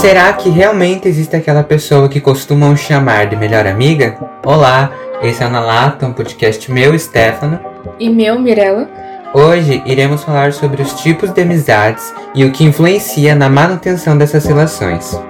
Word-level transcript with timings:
será 0.00 0.32
que 0.32 0.48
realmente 0.48 1.06
existe 1.06 1.36
aquela 1.36 1.62
pessoa 1.62 2.08
que 2.08 2.22
costumam 2.22 2.74
chamar 2.74 3.26
de 3.26 3.36
melhor 3.36 3.66
amiga? 3.66 4.16
Olá, 4.46 4.90
esse 5.22 5.42
é 5.42 5.46
o 5.46 5.50
Na 5.50 5.60
Lata, 5.60 6.06
um 6.06 6.12
podcast 6.14 6.72
meu, 6.72 6.98
Stefano. 6.98 7.60
E 7.98 8.08
meu, 8.08 8.38
Mirella. 8.38 8.88
Hoje 9.34 9.82
iremos 9.84 10.24
falar 10.24 10.54
sobre 10.54 10.80
os 10.80 10.94
tipos 10.94 11.30
de 11.32 11.42
amizades 11.42 12.14
e 12.34 12.46
o 12.46 12.50
que 12.50 12.64
influencia 12.64 13.34
na 13.34 13.50
manutenção 13.50 14.16
dessas 14.16 14.46
relações. 14.46 15.20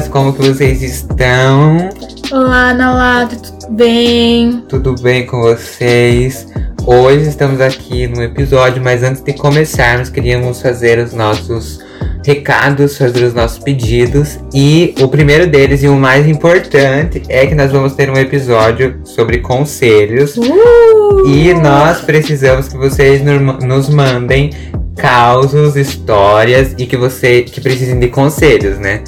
Latinhas, 0.00 0.08
como 0.08 0.32
que 0.32 0.42
vocês 0.42 0.82
estão? 0.82 1.90
Olá, 2.32 2.72
Nalata, 2.72 3.36
tudo 3.36 3.72
bem? 3.74 4.64
Tudo 4.68 4.94
bem 5.00 5.26
com 5.26 5.42
vocês? 5.42 6.46
Hoje 6.86 7.28
estamos 7.28 7.60
aqui 7.60 8.06
no 8.06 8.22
episódio, 8.22 8.82
mas 8.82 9.02
antes 9.02 9.22
de 9.22 9.32
começarmos, 9.34 10.08
queríamos 10.08 10.62
fazer 10.62 10.98
os 10.98 11.12
nossos 11.12 11.80
recados, 12.24 12.96
fazer 12.96 13.24
os 13.24 13.34
nossos 13.34 13.58
pedidos. 13.58 14.38
E 14.54 14.94
o 15.00 15.08
primeiro 15.08 15.46
deles 15.46 15.82
e 15.82 15.88
o 15.88 15.96
mais 15.96 16.26
importante 16.26 17.22
é 17.28 17.46
que 17.46 17.54
nós 17.54 17.70
vamos 17.70 17.94
ter 17.94 18.10
um 18.10 18.16
episódio 18.16 19.00
sobre 19.04 19.38
conselhos. 19.38 20.36
Uh! 20.36 21.26
E 21.26 21.52
nós 21.54 22.00
precisamos 22.00 22.68
que 22.68 22.76
vocês 22.76 23.22
nos 23.22 23.88
mandem 23.88 24.50
causos, 24.96 25.76
histórias 25.76 26.74
e 26.78 26.86
que 26.86 26.96
você 26.96 27.42
que 27.42 27.60
precisem 27.60 27.98
de 27.98 28.08
conselhos, 28.08 28.78
né? 28.78 29.02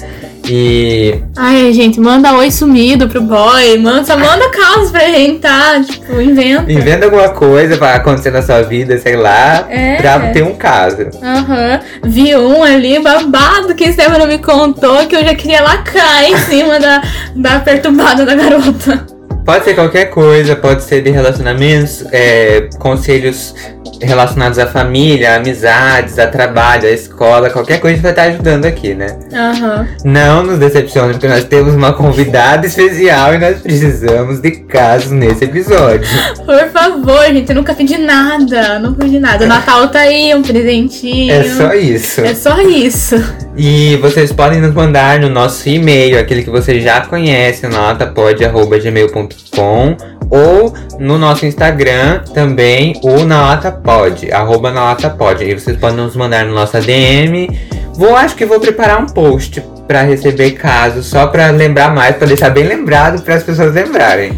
E 0.45 1.21
Ai, 1.37 1.71
gente, 1.71 1.99
manda 1.99 2.33
oi 2.33 2.51
sumido 2.51 3.07
pro 3.07 3.21
boy. 3.21 3.77
Manda, 3.79 4.03
só 4.03 4.17
manda 4.17 4.49
caos 4.49 4.91
pra 4.91 5.07
gente, 5.07 5.39
tá? 5.39 5.81
Tipo, 5.81 6.19
inventa. 6.19 6.71
inventa 6.71 7.05
alguma 7.05 7.29
coisa 7.29 7.77
pra 7.77 7.95
acontecer 7.95 8.31
na 8.31 8.41
sua 8.41 8.61
vida, 8.61 8.97
sei 8.99 9.15
lá, 9.15 9.65
É. 9.69 9.95
pra 10.01 10.19
ter 10.31 10.43
um 10.43 10.55
caso. 10.55 11.07
Aham. 11.21 11.79
Vi 12.03 12.35
um 12.35 12.61
ali, 12.63 12.99
babado, 12.99 13.73
que 13.73 13.87
o 13.89 13.93
Stefano 13.93 14.27
me 14.27 14.37
contou 14.37 15.05
que 15.07 15.15
eu 15.15 15.23
já 15.23 15.33
queria 15.33 15.61
lacrar 15.63 16.23
em 16.25 16.37
cima 16.39 16.79
da, 16.79 17.01
da 17.35 17.59
perturbada 17.59 18.25
da 18.25 18.35
garota. 18.35 19.05
Pode 19.45 19.65
ser 19.65 19.73
qualquer 19.75 20.05
coisa, 20.05 20.55
pode 20.55 20.83
ser 20.83 21.01
de 21.01 21.09
relacionamentos, 21.09 22.05
é, 22.13 22.69
conselhos 22.79 23.53
relacionados 24.01 24.59
à 24.59 24.67
família, 24.67 25.33
a 25.33 25.35
amizades, 25.35 26.19
a 26.19 26.27
trabalho, 26.27 26.87
a 26.87 26.91
escola, 26.91 27.49
qualquer 27.49 27.79
coisa 27.79 28.01
vai 28.01 28.11
estar 28.11 28.23
ajudando 28.23 28.65
aqui, 28.65 28.93
né? 28.93 29.07
Aham. 29.33 29.87
Não 30.03 30.43
nos 30.43 30.59
decepcione, 30.59 31.13
porque 31.13 31.27
nós 31.27 31.45
temos 31.45 31.73
uma 31.73 31.93
convidada 31.93 32.67
especial 32.67 33.35
e 33.35 33.39
nós 33.39 33.59
precisamos 33.59 34.39
de 34.39 34.51
casos 34.51 35.11
nesse 35.11 35.45
episódio. 35.45 36.07
Por 36.45 36.69
favor, 36.69 37.25
gente, 37.27 37.49
eu 37.49 37.55
nunca 37.55 37.73
pedi 37.73 37.97
nada. 37.97 38.79
Não 38.79 38.93
pedi 38.93 39.19
nada. 39.19 39.45
O 39.45 39.47
Natal 39.47 39.87
tá 39.89 39.99
aí, 39.99 40.33
um 40.35 40.41
presentinho. 40.41 41.33
É 41.33 41.43
só 41.43 41.73
isso. 41.73 42.21
É 42.21 42.35
só 42.35 42.61
isso. 42.61 43.15
E 43.55 43.97
vocês 43.97 44.31
podem 44.31 44.59
nos 44.59 44.73
mandar 44.73 45.19
no 45.19 45.29
nosso 45.29 45.69
e-mail, 45.69 46.19
aquele 46.19 46.41
que 46.43 46.49
você 46.49 46.81
já 46.81 47.01
conhece, 47.01 47.67
notapod.gmail.com 47.67 49.95
ou 50.33 50.73
no 50.99 51.19
nosso 51.19 51.45
Instagram 51.45 52.21
também, 52.33 52.99
o 53.03 53.23
nalatapod, 53.23 54.31
arroba 54.31 54.71
nalatapod. 54.71 55.43
Aí 55.43 55.53
vocês 55.53 55.77
podem 55.77 55.97
nos 55.97 56.15
mandar 56.15 56.43
no 56.43 56.55
nosso 56.55 56.75
ADM. 56.75 57.55
Vou, 57.93 58.15
acho 58.15 58.35
que 58.35 58.43
vou 58.43 58.59
preparar 58.59 58.99
um 58.99 59.05
post 59.05 59.63
para 59.87 60.01
receber 60.01 60.51
casos, 60.51 61.05
só 61.05 61.27
para 61.27 61.51
lembrar 61.51 61.93
mais, 61.93 62.15
para 62.15 62.25
deixar 62.25 62.49
bem 62.49 62.63
lembrado 62.63 63.21
para 63.21 63.35
as 63.35 63.43
pessoas 63.43 63.75
lembrarem. 63.75 64.33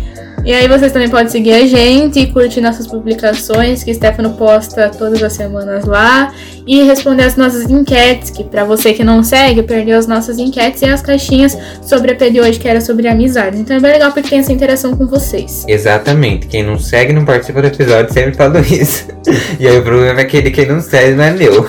E 0.46 0.54
aí 0.54 0.68
vocês 0.68 0.92
também 0.92 1.10
podem 1.10 1.28
seguir 1.28 1.54
a 1.54 1.66
gente 1.66 2.20
e 2.20 2.28
curtir 2.28 2.62
nossas 2.62 2.86
publicações, 2.86 3.84
que 3.84 3.92
Stefano 3.92 4.30
posta 4.34 4.92
todas 4.96 5.24
as 5.24 5.34
semanas 5.34 5.86
lá. 5.86 6.32
E 6.68 6.84
responder 6.84 7.24
as 7.24 7.36
nossas 7.36 7.70
enquetes, 7.70 8.30
que 8.30 8.44
pra 8.44 8.64
você 8.64 8.94
que 8.94 9.04
não 9.04 9.24
segue, 9.24 9.64
perdeu 9.64 9.98
as 9.98 10.06
nossas 10.06 10.38
enquetes 10.38 10.84
e 10.84 10.86
as 10.86 11.02
caixinhas 11.02 11.58
sobre 11.82 12.12
a 12.12 12.30
de 12.30 12.40
hoje, 12.40 12.60
que 12.60 12.68
era 12.68 12.80
sobre 12.80 13.08
amizades. 13.08 13.60
Então 13.60 13.76
é 13.76 13.80
bem 13.80 13.92
legal 13.92 14.12
porque 14.12 14.30
tem 14.30 14.40
essa 14.40 14.54
interação 14.54 14.96
com 14.96 15.08
vocês. 15.08 15.66
Exatamente. 15.68 16.46
Quem 16.46 16.64
não 16.64 16.78
segue 16.78 17.12
não 17.12 17.26
participa 17.26 17.62
do 17.62 17.68
episódio, 17.68 18.14
sempre 18.14 18.34
falo 18.34 18.60
isso. 18.60 19.08
E 19.60 19.68
aí 19.68 19.78
o 19.78 19.84
problema 19.84 20.20
é 20.20 20.26
que 20.26 20.38
ele, 20.38 20.52
quem 20.52 20.68
não 20.68 20.80
segue 20.80 21.16
não 21.16 21.24
é 21.24 21.32
meu. 21.32 21.68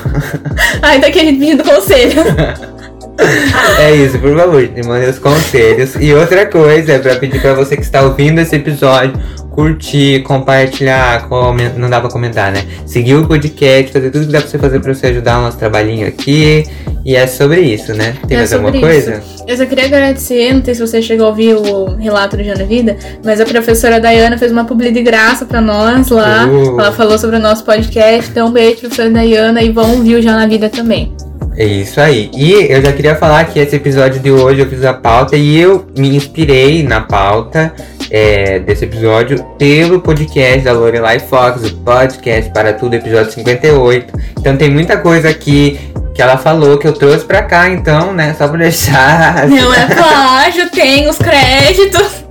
Ai, 0.83 1.01
tá 1.01 1.07
aqui 1.07 1.21
a 1.21 1.23
gente 1.23 1.39
pedindo 1.39 1.65
conselho. 1.65 2.23
É 3.79 3.95
isso, 3.95 4.19
por 4.19 4.35
favor, 4.37 4.63
me 4.75 4.83
mandem 4.83 5.09
os 5.11 5.19
conselhos. 5.19 5.95
E 6.01 6.13
outra 6.15 6.47
coisa 6.47 6.93
é 6.93 6.99
pra 6.99 7.17
pedir 7.17 7.41
pra 7.41 7.55
você 7.55 7.77
que 7.77 7.83
está 7.83 8.03
ouvindo 8.03 8.41
esse 8.41 8.57
episódio 8.57 9.13
curtir, 9.51 10.23
compartilhar, 10.23 11.27
comen- 11.29 11.73
não 11.79 11.89
dá 11.89 11.99
pra 11.99 12.11
comentar, 12.11 12.53
né? 12.53 12.63
Seguir 12.85 13.15
o 13.15 13.27
podcast, 13.27 13.91
fazer 13.91 14.11
tudo 14.11 14.27
que 14.27 14.33
dá 14.33 14.41
pra 14.41 14.49
você 14.51 14.59
fazer 14.59 14.81
pra 14.81 14.93
você 14.95 15.07
ajudar 15.07 15.39
o 15.39 15.43
nosso 15.43 15.57
trabalhinho 15.57 16.07
aqui. 16.07 16.65
E 17.07 17.17
é 17.17 17.27
sobre 17.27 17.61
isso, 17.61 17.95
né? 17.95 18.15
Tem 18.29 18.37
É 18.37 18.41
mais 18.41 18.53
alguma 18.53 18.71
sobre 18.73 18.87
coisa? 18.87 19.23
Eu 19.47 19.57
só 19.57 19.65
queria 19.65 19.87
agradecer, 19.87 20.53
não 20.53 20.63
sei 20.63 20.75
se 20.75 20.81
você 20.81 21.01
chegou 21.01 21.25
a 21.27 21.29
ouvir 21.31 21.55
o 21.55 21.95
relato 21.97 22.37
do 22.37 22.43
Dia 22.43 22.55
na 22.55 22.65
Vida, 22.65 22.97
mas 23.25 23.41
a 23.41 23.47
professora 23.47 23.99
Dayana 24.01 24.37
fez 24.37 24.53
uma 24.53 24.65
publi 24.65 24.91
de 24.93 25.03
graça 25.03 25.47
pra 25.47 25.61
nós 25.63 26.09
lá. 26.09 26.47
Uh. 26.47 26.79
Ela 26.79 26.93
falou 26.93 27.19
sobre 27.19 27.37
o 27.37 27.41
nosso 27.41 27.65
podcast. 27.65 28.31
Então, 28.31 28.49
um 28.49 28.53
beijo, 28.53 28.81
professora 28.81 29.09
Dayana, 29.09 29.63
e 29.63 29.71
vão 29.71 29.93
ouvir 29.93 30.17
o 30.17 30.23
Já 30.23 30.37
na 30.37 30.47
Vida 30.47 30.69
também. 30.69 31.15
É 31.57 31.65
isso 31.65 32.01
aí. 32.01 32.31
E 32.35 32.53
eu 32.71 32.83
já 32.83 32.93
queria 32.93 33.17
falar 33.17 33.45
que 33.45 33.59
esse 33.59 33.77
episódio 33.77 34.21
de 34.21 34.31
hoje 34.31 34.61
eu 34.61 34.69
fiz 34.69 34.85
a 34.85 34.93
pauta 34.93 35.37
e 35.37 35.59
eu 35.59 35.87
me 35.97 36.15
inspirei 36.15 36.83
na 36.83 37.01
pauta 37.01 37.73
é, 38.11 38.59
desse 38.59 38.85
episódio 38.85 39.43
pelo 39.59 40.01
podcast 40.01 40.61
da 40.61 40.73
Lorelai 40.73 41.19
Fox, 41.19 41.65
o 41.65 41.77
podcast 41.79 42.53
para 42.53 42.75
tudo, 42.75 42.95
episódio 42.95 43.33
58. 43.33 44.13
Então 44.39 44.57
tem 44.57 44.71
muita 44.71 44.99
coisa 44.99 45.31
aqui 45.31 45.81
que 46.17 46.23
ela 46.23 46.39
falou 46.39 46.79
que 46.79 46.89
eu 46.89 46.95
trouxe 46.95 47.27
pra 47.27 47.43
cá, 47.43 47.69
então, 47.69 48.15
né? 48.15 48.35
Só 48.39 48.49
pra 48.49 48.57
deixar. 48.57 49.47
Não 49.47 49.75
é 49.75 49.87
plágio, 49.87 50.71
tem 50.71 51.11
os 51.11 51.19
créditos. 51.19 52.25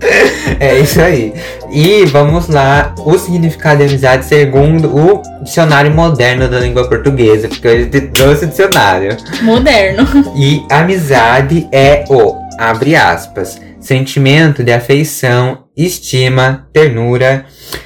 É 0.60 0.80
isso 0.80 1.00
aí. 1.00 1.34
E 1.72 2.04
vamos 2.06 2.48
lá, 2.48 2.96
o 2.98 3.16
significado 3.18 3.78
de 3.78 3.84
amizade 3.84 4.26
segundo 4.26 4.88
o 4.88 5.22
dicionário 5.44 5.92
moderno 5.92 6.48
da 6.48 6.60
língua 6.60 6.90
portuguesa, 6.90 7.48
porque 7.48 7.68
eu 7.68 8.12
trouxe 8.12 8.46
o 8.46 8.48
dicionário. 8.48 9.16
Moderno. 9.44 10.08
E 10.36 10.66
amizade 10.72 11.68
é 11.72 12.06
o, 12.10 12.36
abre 12.58 12.96
aspas, 12.96 13.62
sentimento 13.80 14.64
de 14.64 14.74
afeição, 14.74 15.66
estima, 15.78 16.68
ternura, 16.74 17.46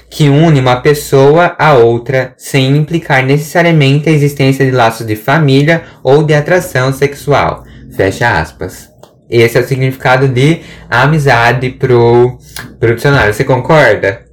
que 0.10 0.28
une 0.28 0.60
uma 0.60 0.78
pessoa 0.78 1.56
a 1.58 1.76
outra 1.76 2.34
sem 2.38 2.76
implicar 2.76 3.24
necessariamente 3.24 4.10
a 4.10 4.12
existência 4.12 4.66
de 4.66 4.72
laços 4.72 5.06
de 5.06 5.16
família 5.16 5.84
ou 6.04 6.24
de 6.24 6.34
atração 6.34 6.92
sexual. 6.92 7.64
Fecha 7.96 8.40
aspas. 8.40 8.90
Esse 9.30 9.58
é 9.58 9.62
o 9.62 9.68
significado 9.68 10.28
de 10.28 10.62
amizade 10.90 11.70
pro, 11.70 12.40
pro 12.80 12.96
dicionário. 12.96 13.34
Você 13.34 13.44
concorda? 13.44 14.26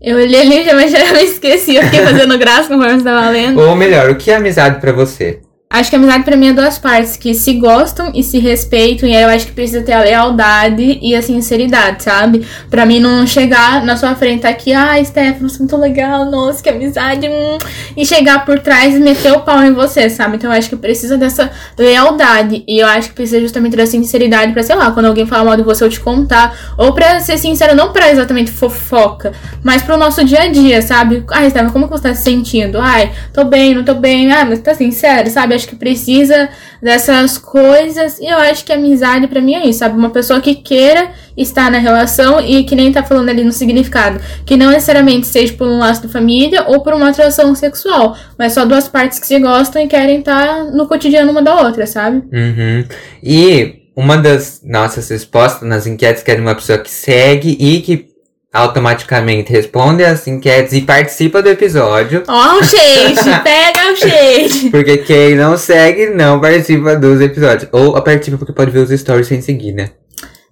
Eu 0.00 0.16
olhei 0.16 0.40
ali, 0.40 0.64
mas 0.72 0.90
já 0.90 1.12
me 1.12 1.24
esqueci. 1.24 1.76
Eu 1.76 1.82
fiquei 1.82 2.00
fazendo 2.00 2.38
graça 2.38 2.68
conforme 2.68 2.98
você 2.98 3.04
tava 3.04 3.28
lendo. 3.28 3.60
Ou 3.60 3.76
melhor, 3.76 4.10
o 4.10 4.16
que 4.16 4.30
é 4.30 4.36
amizade 4.36 4.80
pra 4.80 4.92
você? 4.92 5.40
Acho 5.70 5.90
que 5.90 5.96
a 5.96 5.98
amizade 5.98 6.22
pra 6.22 6.36
mim 6.36 6.48
é 6.48 6.52
duas 6.52 6.78
partes, 6.78 7.16
que 7.16 7.34
se 7.34 7.54
gostam 7.54 8.12
e 8.14 8.22
se 8.22 8.38
respeitam, 8.38 9.08
e 9.08 9.16
aí 9.16 9.22
eu 9.24 9.28
acho 9.28 9.46
que 9.46 9.52
precisa 9.52 9.82
ter 9.82 9.92
a 9.92 10.02
lealdade 10.02 11.00
e 11.02 11.16
a 11.16 11.22
sinceridade, 11.22 12.04
sabe? 12.04 12.46
Pra 12.70 12.86
mim 12.86 13.00
não 13.00 13.26
chegar 13.26 13.84
na 13.84 13.96
sua 13.96 14.14
frente 14.14 14.46
aqui, 14.46 14.72
ai, 14.72 15.04
Stefano, 15.04 15.48
você 15.48 15.56
é 15.56 15.58
muito 15.58 15.76
legal, 15.76 16.26
nossa, 16.30 16.62
que 16.62 16.68
amizade, 16.68 17.26
hum", 17.28 17.58
e 17.96 18.06
chegar 18.06 18.44
por 18.44 18.60
trás 18.60 18.94
e 18.94 19.00
meter 19.00 19.32
o 19.32 19.40
pau 19.40 19.64
em 19.64 19.72
você, 19.72 20.08
sabe? 20.08 20.36
Então 20.36 20.52
eu 20.52 20.56
acho 20.56 20.68
que 20.68 20.76
precisa 20.76 21.18
dessa 21.18 21.50
lealdade, 21.76 22.62
e 22.68 22.78
eu 22.78 22.86
acho 22.86 23.08
que 23.08 23.14
precisa 23.16 23.40
justamente 23.40 23.76
da 23.76 23.86
sinceridade 23.86 24.52
pra, 24.52 24.62
sei 24.62 24.76
lá, 24.76 24.92
quando 24.92 25.06
alguém 25.06 25.26
falar 25.26 25.42
mal 25.44 25.56
de 25.56 25.64
você, 25.64 25.82
eu 25.82 25.90
te 25.90 25.98
contar, 25.98 26.56
ou 26.78 26.92
pra 26.92 27.18
ser 27.18 27.36
sincero, 27.36 27.74
não 27.74 27.92
pra 27.92 28.12
exatamente 28.12 28.52
fofoca, 28.52 29.32
mas 29.64 29.82
pro 29.82 29.96
nosso 29.96 30.24
dia 30.24 30.42
a 30.42 30.48
dia, 30.48 30.80
sabe? 30.82 31.24
Ai, 31.32 31.50
Stefano, 31.50 31.72
como 31.72 31.86
que 31.88 31.92
você 31.98 32.02
tá 32.10 32.14
se 32.14 32.22
sentindo? 32.22 32.78
Ai, 32.78 33.10
tô 33.32 33.42
bem, 33.44 33.74
não 33.74 33.82
tô 33.82 33.94
bem, 33.94 34.30
ah, 34.30 34.44
mas 34.44 34.60
tá 34.60 34.72
sincero, 34.72 35.28
sabe? 35.30 35.53
Acho 35.54 35.68
que 35.68 35.76
precisa 35.76 36.48
dessas 36.82 37.38
coisas. 37.38 38.18
E 38.18 38.26
eu 38.26 38.36
acho 38.38 38.64
que 38.64 38.72
amizade 38.72 39.26
pra 39.26 39.40
mim 39.40 39.54
é 39.54 39.66
isso, 39.66 39.80
sabe? 39.80 39.96
Uma 39.96 40.10
pessoa 40.10 40.40
que 40.40 40.54
queira 40.54 41.10
estar 41.36 41.70
na 41.70 41.78
relação 41.78 42.40
e 42.40 42.64
que 42.64 42.74
nem 42.74 42.92
tá 42.92 43.02
falando 43.02 43.28
ali 43.28 43.44
no 43.44 43.52
significado. 43.52 44.20
Que 44.44 44.56
não 44.56 44.70
necessariamente 44.70 45.26
seja 45.26 45.52
por 45.54 45.66
um 45.66 45.78
laço 45.78 46.02
de 46.02 46.08
família 46.12 46.64
ou 46.68 46.82
por 46.82 46.92
uma 46.92 47.10
atração 47.10 47.54
sexual. 47.54 48.16
Mas 48.38 48.52
só 48.52 48.64
duas 48.64 48.88
partes 48.88 49.18
que 49.18 49.26
se 49.26 49.38
gostam 49.38 49.82
e 49.82 49.88
querem 49.88 50.20
estar 50.20 50.64
no 50.66 50.86
cotidiano 50.86 51.30
uma 51.30 51.42
da 51.42 51.54
outra, 51.62 51.86
sabe? 51.86 52.22
Uhum. 52.32 52.84
E 53.22 53.84
uma 53.96 54.16
das 54.16 54.60
nossas 54.64 55.08
respostas 55.08 55.68
nas 55.68 55.86
enquetes 55.86 56.22
que 56.22 56.30
é 56.30 56.34
de 56.34 56.40
uma 56.40 56.54
pessoa 56.54 56.78
que 56.78 56.90
segue 56.90 57.56
e 57.58 57.80
que 57.80 58.13
automaticamente 58.54 59.52
responde 59.52 60.04
as 60.04 60.26
enquetes 60.28 60.72
e 60.72 60.82
participa 60.82 61.42
do 61.42 61.48
episódio. 61.48 62.22
Ó, 62.28 62.58
o 62.60 62.64
shade, 62.64 63.18
pega 63.42 63.92
o 63.92 63.96
shade. 63.96 64.70
Porque 64.70 64.98
quem 64.98 65.34
não 65.34 65.56
segue 65.56 66.06
não 66.06 66.40
participa 66.40 66.94
dos 66.94 67.20
episódios. 67.20 67.68
Ou 67.72 68.00
participa 68.00 68.38
porque 68.38 68.52
pode 68.52 68.70
ver 68.70 68.78
os 68.78 68.90
stories 68.90 69.26
sem 69.26 69.40
seguir, 69.40 69.72
né? 69.72 69.90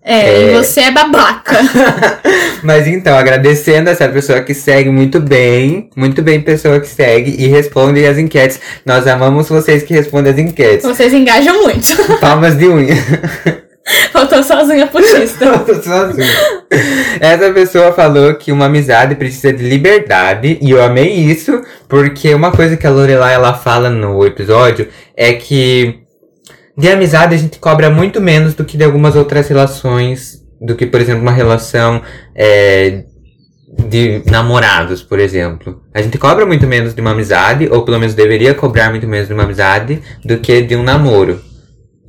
É, 0.05 0.51
e 0.51 0.55
você 0.55 0.81
é 0.81 0.91
babaca. 0.91 1.57
Mas 2.61 2.89
então, 2.89 3.17
agradecendo 3.17 3.89
essa 3.89 4.09
pessoa 4.09 4.41
que 4.41 4.53
segue 4.53 4.91
muito 4.91 5.21
bem, 5.21 5.89
muito 5.95 6.21
bem 6.23 6.41
pessoa 6.41 6.81
que 6.81 6.89
segue 6.89 7.37
e 7.39 7.47
responde 7.47 8.05
as 8.05 8.19
enquetes. 8.19 8.59
Nós 8.85 9.07
amamos 9.07 9.49
vocês 9.49 9.85
que 9.85 9.95
respondem 9.95 10.33
as 10.33 10.39
enquetes. 10.41 10.85
Vocês 10.85 11.13
engajam 11.13 11.63
muito. 11.63 12.19
Palmas 12.19 12.59
de 12.59 12.67
unha. 12.67 12.97
Faltou 14.13 14.39
unhas 14.39 14.89
postiças. 14.91 15.33
Faltou 15.33 15.75
unhas. 15.75 16.17
Essa 17.21 17.53
pessoa 17.53 17.93
falou 17.93 18.35
que 18.35 18.53
uma 18.53 18.67
amizade 18.67 19.15
precisa 19.15 19.53
de 19.53 19.63
liberdade 19.65 20.59
e 20.61 20.71
eu 20.71 20.83
amei 20.83 21.13
isso, 21.13 21.63
porque 21.89 22.35
uma 22.35 22.53
coisa 22.53 22.77
que 22.77 22.87
a 22.87 22.91
Lorelai 22.91 23.35
ela 23.35 23.55
fala 23.55 23.91
no 23.91 24.25
episódio 24.25 24.89
é 25.17 25.33
que 25.33 26.01
de 26.77 26.89
amizade 26.89 27.35
a 27.35 27.39
gente 27.39 27.59
cobra 27.59 27.91
muito 27.91 28.21
menos 28.21 28.55
do 28.55 28.65
que 28.65 28.77
de 28.77 28.85
algumas 28.85 29.15
outras 29.15 29.49
relações, 29.49 30.43
do 30.61 30.75
que, 30.75 30.87
por 30.87 31.01
exemplo, 31.01 31.21
uma 31.21 31.33
relação 31.33 32.01
é, 32.35 33.05
de 33.89 34.23
namorados, 34.27 35.03
por 35.03 35.19
exemplo. 35.19 35.83
A 35.93 36.01
gente 36.01 36.17
cobra 36.17 36.47
muito 36.47 36.67
menos 36.67 36.95
de 36.95 37.01
uma 37.01 37.11
amizade, 37.11 37.69
ou 37.71 37.83
pelo 37.83 37.99
menos 37.99 38.15
deveria 38.15 38.55
cobrar 38.55 38.91
muito 38.91 39.07
menos 39.07 39.29
de 39.29 39.35
uma 39.35 39.43
amizade, 39.43 40.01
do 40.25 40.39
que 40.39 40.63
de 40.63 40.75
um 40.75 40.83
namoro. 40.83 41.41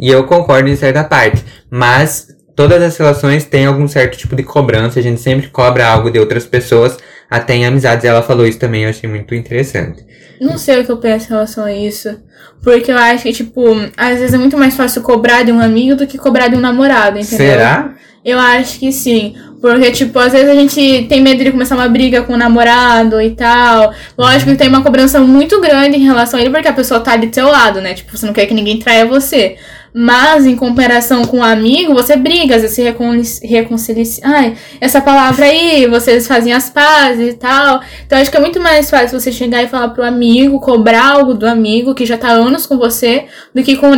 E 0.04 0.10
eu 0.10 0.26
concordo 0.26 0.68
em 0.68 0.76
certa 0.76 1.02
parte. 1.02 1.42
Mas 1.70 2.28
todas 2.54 2.84
as 2.84 2.98
relações 2.98 3.46
têm 3.46 3.66
algum 3.66 3.88
certo 3.88 4.18
tipo 4.18 4.36
de 4.36 4.44
cobrança, 4.44 5.00
a 5.00 5.02
gente 5.02 5.22
sempre 5.22 5.48
cobra 5.48 5.88
algo 5.88 6.12
de 6.12 6.20
outras 6.20 6.46
pessoas, 6.46 6.98
até 7.30 7.56
em 7.56 7.66
amizades. 7.66 8.04
Ela 8.04 8.22
falou 8.22 8.46
isso 8.46 8.60
também, 8.60 8.84
eu 8.84 8.90
achei 8.90 9.10
muito 9.10 9.34
interessante. 9.34 10.06
Não 10.42 10.58
sei 10.58 10.82
o 10.82 10.86
que 10.86 10.92
eu 10.92 10.98
penso 10.98 11.28
em 11.28 11.30
relação 11.30 11.64
a 11.64 11.72
isso. 11.72 12.20
Porque 12.62 12.92
eu 12.92 12.98
acho 12.98 13.24
que, 13.24 13.32
tipo, 13.32 13.64
às 13.96 14.20
vezes 14.20 14.34
é 14.34 14.38
muito 14.38 14.58
mais 14.58 14.76
fácil 14.76 15.02
cobrar 15.02 15.44
de 15.44 15.54
um 15.54 15.62
amigo 15.62 15.96
do 15.96 16.06
que 16.06 16.18
cobrar 16.18 16.50
de 16.50 16.58
um 16.58 16.60
namorado, 16.60 17.18
entendeu? 17.18 17.38
Será? 17.38 17.94
Eu 18.26 18.38
acho 18.38 18.80
que 18.80 18.92
sim. 18.92 19.36
Porque, 19.62 19.90
tipo, 19.92 20.20
às 20.20 20.34
vezes 20.34 20.50
a 20.50 20.54
gente 20.54 21.06
tem 21.08 21.22
medo 21.22 21.42
de 21.42 21.52
começar 21.52 21.76
uma 21.76 21.88
briga 21.88 22.24
com 22.24 22.34
o 22.34 22.38
namorado 22.38 23.22
e 23.22 23.32
tal. 23.32 23.94
Lógico 24.18 24.52
que 24.52 24.58
tem 24.58 24.68
uma 24.68 24.84
cobrança 24.84 25.22
muito 25.22 25.62
grande 25.62 25.96
em 25.96 26.04
relação 26.04 26.38
a 26.38 26.42
ele, 26.42 26.52
porque 26.52 26.68
a 26.68 26.74
pessoa 26.74 27.00
tá 27.00 27.14
ali 27.14 27.28
do 27.28 27.34
seu 27.34 27.48
lado, 27.48 27.80
né? 27.80 27.94
Tipo, 27.94 28.18
você 28.18 28.26
não 28.26 28.34
quer 28.34 28.46
que 28.46 28.54
ninguém 28.54 28.80
traia 28.80 29.06
você. 29.06 29.56
Mas, 29.94 30.46
em 30.48 30.56
comparação 30.56 31.24
com 31.24 31.38
um 31.38 31.44
amigo, 31.44 31.94
você 31.94 32.16
briga, 32.16 32.56
às 32.56 32.62
vezes 32.64 32.76
se 32.76 32.82
reconcilia. 32.82 33.50
reconcilia 33.50 34.04
ai, 34.24 34.56
essa 34.82 35.00
palavra 35.00 35.46
aí, 35.46 35.86
vocês 35.88 36.28
fazem 36.28 36.52
as 36.52 36.70
pazes 36.70 37.34
e 37.34 37.38
tal. 37.38 37.80
Então, 38.06 38.18
acho 38.20 38.32
que 38.32 38.38
é 38.38 38.40
muito 38.40 38.60
mais 38.60 38.90
fácil 38.90 39.20
você 39.20 39.32
chegar 39.32 39.62
e 39.62 39.68
falar 39.68 39.90
pro 39.90 40.04
amigo, 40.04 40.60
cobrar 40.60 41.12
algo 41.12 41.36
do 41.36 41.46
amigo 41.48 41.94
que 41.94 42.06
já 42.06 42.18
tá 42.18 42.30
anos 42.30 42.66
com 42.66 42.78
você, 42.78 43.26
do 43.54 43.62
que 43.62 43.76
com, 43.76 43.92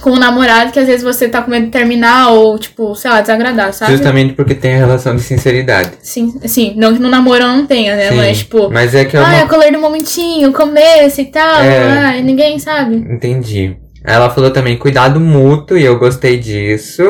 com 0.00 0.10
o 0.12 0.18
namorado 0.18 0.72
que 0.72 0.78
às 0.78 0.86
vezes 0.86 1.02
você 1.02 1.28
tá 1.28 1.42
com 1.42 1.50
medo 1.50 1.66
de 1.66 1.70
terminar 1.70 2.30
ou, 2.30 2.58
tipo, 2.58 2.94
sei 2.94 3.10
lá, 3.10 3.20
desagradar, 3.20 3.74
sabe? 3.74 3.92
Justamente 3.92 4.32
porque 4.32 4.54
tem 4.54 4.74
a 4.74 4.78
relação 4.78 5.14
de 5.14 5.22
sinceridade. 5.22 5.90
Sim, 6.00 6.32
sim. 6.46 6.72
Não 6.76 6.94
que 6.94 7.00
no 7.00 7.10
namoro 7.10 7.44
não 7.46 7.66
tenha, 7.66 7.94
né? 7.94 8.08
Sim, 8.08 8.16
Mas, 8.16 8.38
tipo. 8.38 8.70
Mas 8.70 8.94
é 8.94 9.04
que 9.04 9.16
é 9.16 9.20
Ah, 9.20 9.24
uma... 9.24 9.36
é 9.36 9.44
o 9.44 9.48
color 9.48 9.70
do 9.70 9.78
momentinho, 9.78 10.50
começo 10.52 11.20
e 11.20 11.26
tal. 11.26 11.62
É. 11.62 11.78
Ai, 11.98 12.22
ninguém 12.22 12.58
sabe. 12.58 12.96
Entendi. 12.96 13.76
Ela 14.06 14.30
falou 14.30 14.52
também 14.52 14.78
cuidado 14.78 15.18
mútuo, 15.18 15.76
e 15.76 15.84
eu 15.84 15.98
gostei 15.98 16.38
disso. 16.38 17.02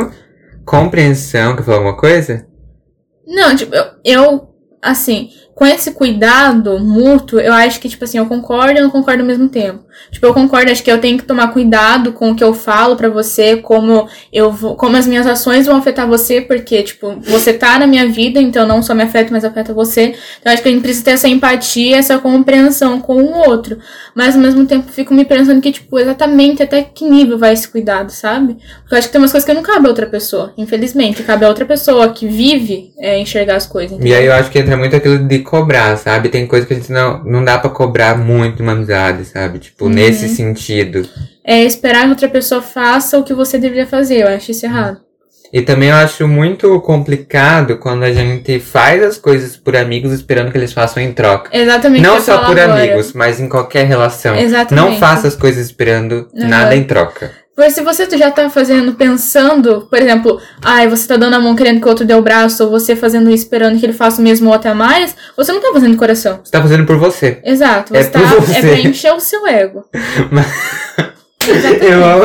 Compreensão, 0.64 1.54
quer 1.54 1.62
falar 1.62 1.76
alguma 1.76 1.96
coisa? 1.96 2.46
Não, 3.26 3.54
tipo, 3.54 3.74
eu, 3.74 3.84
eu, 4.02 4.48
assim, 4.80 5.28
com 5.56 5.64
esse 5.64 5.92
cuidado 5.92 6.78
mútuo, 6.78 7.40
eu 7.40 7.50
acho 7.54 7.80
que, 7.80 7.88
tipo 7.88 8.04
assim, 8.04 8.18
eu 8.18 8.26
concordo 8.26 8.78
e 8.78 8.82
não 8.82 8.90
concordo 8.90 9.22
ao 9.22 9.26
mesmo 9.26 9.48
tempo. 9.48 9.86
Tipo, 10.10 10.26
eu 10.26 10.34
concordo, 10.34 10.70
acho 10.70 10.82
que 10.82 10.92
eu 10.92 11.00
tenho 11.00 11.16
que 11.16 11.24
tomar 11.24 11.48
cuidado 11.48 12.12
com 12.12 12.30
o 12.30 12.36
que 12.36 12.44
eu 12.44 12.52
falo 12.52 12.94
pra 12.94 13.08
você, 13.08 13.56
como 13.56 14.06
eu 14.30 14.52
vou, 14.52 14.76
como 14.76 14.98
as 14.98 15.06
minhas 15.06 15.26
ações 15.26 15.64
vão 15.64 15.76
afetar 15.76 16.06
você, 16.06 16.42
porque, 16.42 16.82
tipo, 16.82 17.18
você 17.22 17.54
tá 17.54 17.78
na 17.78 17.86
minha 17.86 18.06
vida, 18.06 18.38
então 18.38 18.66
não 18.66 18.82
só 18.82 18.94
me 18.94 19.02
afeta, 19.02 19.32
mas 19.32 19.46
afeta 19.46 19.72
você. 19.72 20.14
Então, 20.38 20.52
acho 20.52 20.62
que 20.62 20.68
a 20.68 20.72
gente 20.72 20.82
precisa 20.82 21.06
ter 21.06 21.12
essa 21.12 21.26
empatia, 21.26 21.96
essa 21.96 22.18
compreensão 22.18 23.00
com 23.00 23.16
o 23.16 23.48
outro. 23.48 23.78
Mas, 24.14 24.34
ao 24.34 24.42
mesmo 24.42 24.66
tempo, 24.66 24.92
fico 24.92 25.14
me 25.14 25.24
pensando 25.24 25.62
que, 25.62 25.72
tipo, 25.72 25.98
exatamente 25.98 26.62
até 26.62 26.82
que 26.82 27.08
nível 27.08 27.38
vai 27.38 27.54
esse 27.54 27.66
cuidado, 27.66 28.10
sabe? 28.10 28.58
Porque 28.80 28.92
eu 28.94 28.98
acho 28.98 29.08
que 29.08 29.12
tem 29.12 29.22
umas 29.22 29.32
coisas 29.32 29.46
que 29.46 29.54
não 29.54 29.62
cabe 29.62 29.86
a 29.86 29.88
outra 29.88 30.06
pessoa, 30.06 30.52
infelizmente. 30.58 31.22
Cabe 31.22 31.46
a 31.46 31.48
outra 31.48 31.64
pessoa 31.64 32.10
que 32.10 32.28
vive 32.28 32.92
é, 32.98 33.18
enxergar 33.18 33.56
as 33.56 33.66
coisas. 33.66 33.98
E 33.98 34.14
aí 34.14 34.26
eu 34.26 34.34
acho 34.34 34.50
que 34.50 34.58
entra 34.58 34.76
muito 34.76 34.94
aquilo 34.94 35.26
de 35.26 35.45
cobrar, 35.46 35.96
sabe? 35.96 36.28
Tem 36.28 36.46
coisa 36.46 36.66
que 36.66 36.74
a 36.74 36.76
gente 36.76 36.92
não, 36.92 37.22
não 37.24 37.44
dá 37.44 37.58
pra 37.58 37.70
cobrar 37.70 38.18
muito 38.18 38.62
uma 38.62 38.72
amizade, 38.72 39.24
sabe? 39.24 39.58
Tipo, 39.58 39.88
nesse 39.88 40.28
sentido. 40.28 41.08
É 41.44 41.62
esperar 41.64 42.02
que 42.04 42.10
outra 42.10 42.28
pessoa 42.28 42.60
faça 42.60 43.18
o 43.18 43.24
que 43.24 43.32
você 43.32 43.56
deveria 43.58 43.86
fazer. 43.86 44.22
Eu 44.22 44.28
acho 44.28 44.50
isso 44.50 44.66
errado. 44.66 45.00
E 45.52 45.62
também 45.62 45.90
eu 45.90 45.94
acho 45.94 46.26
muito 46.26 46.80
complicado 46.80 47.78
quando 47.78 48.02
a 48.02 48.12
gente 48.12 48.58
faz 48.58 49.00
as 49.02 49.16
coisas 49.16 49.56
por 49.56 49.76
amigos 49.76 50.12
esperando 50.12 50.50
que 50.50 50.58
eles 50.58 50.72
façam 50.72 51.00
em 51.02 51.12
troca. 51.12 51.56
Exatamente. 51.56 52.02
Não 52.02 52.20
só 52.20 52.38
por 52.44 52.58
agora. 52.58 52.82
amigos, 52.82 53.12
mas 53.12 53.38
em 53.38 53.48
qualquer 53.48 53.86
relação. 53.86 54.34
Exatamente. 54.36 54.84
Não 54.84 54.98
faça 54.98 55.28
as 55.28 55.36
coisas 55.36 55.64
esperando 55.64 56.28
Uhum. 56.34 56.48
nada 56.48 56.74
em 56.74 56.82
troca. 56.82 57.30
Pois 57.56 57.72
se 57.72 57.80
você 57.80 58.06
já 58.18 58.30
tá 58.30 58.50
fazendo 58.50 58.92
pensando, 58.92 59.88
por 59.88 59.98
exemplo, 59.98 60.38
ai, 60.62 60.86
você 60.86 61.08
tá 61.08 61.16
dando 61.16 61.34
a 61.36 61.40
mão 61.40 61.56
querendo 61.56 61.80
que 61.80 61.86
o 61.86 61.88
outro 61.88 62.04
dê 62.04 62.12
o 62.14 62.20
braço, 62.20 62.62
ou 62.64 62.70
você 62.70 62.94
fazendo 62.94 63.30
isso 63.30 63.44
esperando 63.44 63.80
que 63.80 63.86
ele 63.86 63.94
faça 63.94 64.20
o 64.20 64.24
mesmo 64.24 64.48
ou 64.48 64.54
até 64.54 64.74
mais, 64.74 65.16
você 65.34 65.52
não 65.52 65.62
tá 65.62 65.70
fazendo 65.72 65.92
de 65.92 65.96
coração. 65.96 66.40
Você 66.44 66.50
tá 66.50 66.60
fazendo 66.60 66.84
por 66.84 66.98
você. 66.98 67.40
Exato. 67.42 67.96
É 67.96 68.02
Você 68.02 68.10
tá, 68.10 68.20
por 68.20 68.42
você. 68.42 68.58
é 68.58 68.60
pra 68.60 68.78
encher 68.80 69.12
o 69.14 69.20
seu 69.20 69.46
ego. 69.46 69.86
Eu 71.50 72.04
amo. 72.04 72.22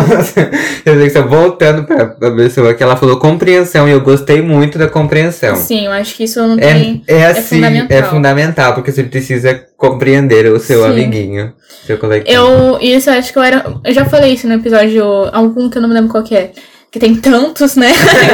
Eu 0.85 0.99
sei 0.99 1.09
que 1.09 1.19
voltando 1.21 1.83
pra, 1.83 2.05
pra 2.07 2.31
pessoa 2.31 2.73
que 2.73 2.81
ela 2.83 2.95
falou 2.95 3.19
compreensão 3.19 3.87
e 3.87 3.91
eu 3.91 4.01
gostei 4.01 4.41
muito 4.41 4.77
da 4.77 4.87
compreensão. 4.87 5.55
Sim, 5.55 5.85
eu 5.85 5.91
acho 5.91 6.15
que 6.15 6.23
isso 6.23 6.39
não 6.45 6.57
É, 6.57 6.73
tem. 6.73 7.03
é 7.07 7.25
assim, 7.27 7.55
fundamental. 7.55 7.97
é 7.97 8.03
fundamental, 8.03 8.73
porque 8.73 8.91
você 8.91 9.03
precisa 9.03 9.63
compreender 9.77 10.45
o 10.51 10.59
seu 10.59 10.83
Sim. 10.83 10.89
amiguinho, 10.89 11.53
seu 11.85 11.97
coleguinha. 11.97 12.35
Eu. 12.35 12.77
Isso 12.81 13.09
eu 13.09 13.13
acho 13.15 13.31
que 13.31 13.37
eu 13.39 13.43
era. 13.43 13.65
Eu 13.83 13.93
já 13.93 14.05
falei 14.05 14.33
isso 14.33 14.47
no 14.47 14.53
episódio. 14.55 15.03
Algum 15.31 15.69
que 15.69 15.77
eu 15.77 15.81
não 15.81 15.89
me 15.89 15.95
lembro 15.95 16.09
qual 16.11 16.23
que 16.23 16.35
é. 16.35 16.51
Que 16.91 16.99
tem 16.99 17.15
tantos, 17.15 17.77
né? 17.77 17.87